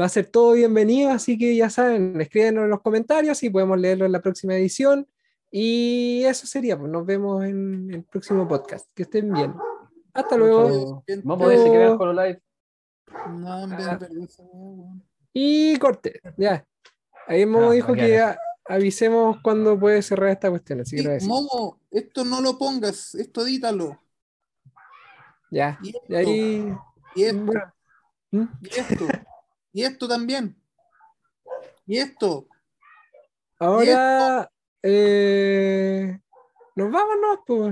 va 0.00 0.04
a 0.04 0.08
ser 0.08 0.26
todo 0.26 0.52
bienvenido, 0.54 1.10
así 1.10 1.36
que 1.36 1.54
ya 1.54 1.68
saben, 1.68 2.18
escríbenos 2.20 2.64
en 2.64 2.70
los 2.70 2.80
comentarios 2.80 3.42
y 3.42 3.50
podemos 3.50 3.78
leerlo 3.78 4.06
en 4.06 4.12
la 4.12 4.22
próxima 4.22 4.54
edición. 4.54 5.06
Y 5.50 6.22
eso 6.24 6.46
sería, 6.46 6.78
pues 6.78 6.90
nos 6.90 7.04
vemos 7.04 7.44
en 7.44 7.90
el 7.92 8.04
próximo 8.04 8.48
podcast. 8.48 8.88
Que 8.94 9.02
estén 9.02 9.30
bien. 9.30 9.52
Hasta 10.14 10.38
luego. 10.38 11.04
Vamos 11.24 11.46
a 11.46 11.48
ver 11.48 11.58
si 11.58 11.64
pero- 11.64 11.74
crean 11.74 12.00
Hololive. 12.00 12.42
No, 13.28 13.66
Y 15.32 15.78
corte, 15.78 16.20
ya. 16.36 16.66
Ahí 17.26 17.46
Momo 17.46 17.70
Ah, 17.70 17.72
dijo 17.72 17.94
que 17.94 18.18
a- 18.20 18.38
avisemos 18.66 19.38
cuando 19.42 19.78
puede 19.78 20.02
cerrar 20.02 20.30
esta 20.30 20.50
cuestión, 20.50 20.80
así 20.80 20.96
que 20.96 21.02
Sí, 21.02 21.08
decimos. 21.08 21.42
Momo, 21.50 21.80
esto 21.90 22.24
no 22.24 22.40
lo 22.40 22.58
pongas, 22.58 23.14
esto 23.14 23.42
edítalo. 23.46 23.98
Ya. 25.50 25.78
Y 25.82 25.90
esto, 25.90 26.04
Y 26.08 26.14
ahí. 26.14 26.74
y 27.14 27.22
esto, 27.24 27.44
bueno, 27.44 27.74
¿Mm? 28.30 28.44
y 28.62 28.78
esto, 28.78 29.08
y 29.72 29.82
esto 29.84 30.08
también. 30.08 30.56
Y 31.86 31.98
esto. 31.98 32.46
Ahora. 33.58 34.50
eh, 34.82 36.18
nos 36.74 36.90
vamos, 36.90 37.14
¿no? 37.20 37.44
Pues, 37.46 37.70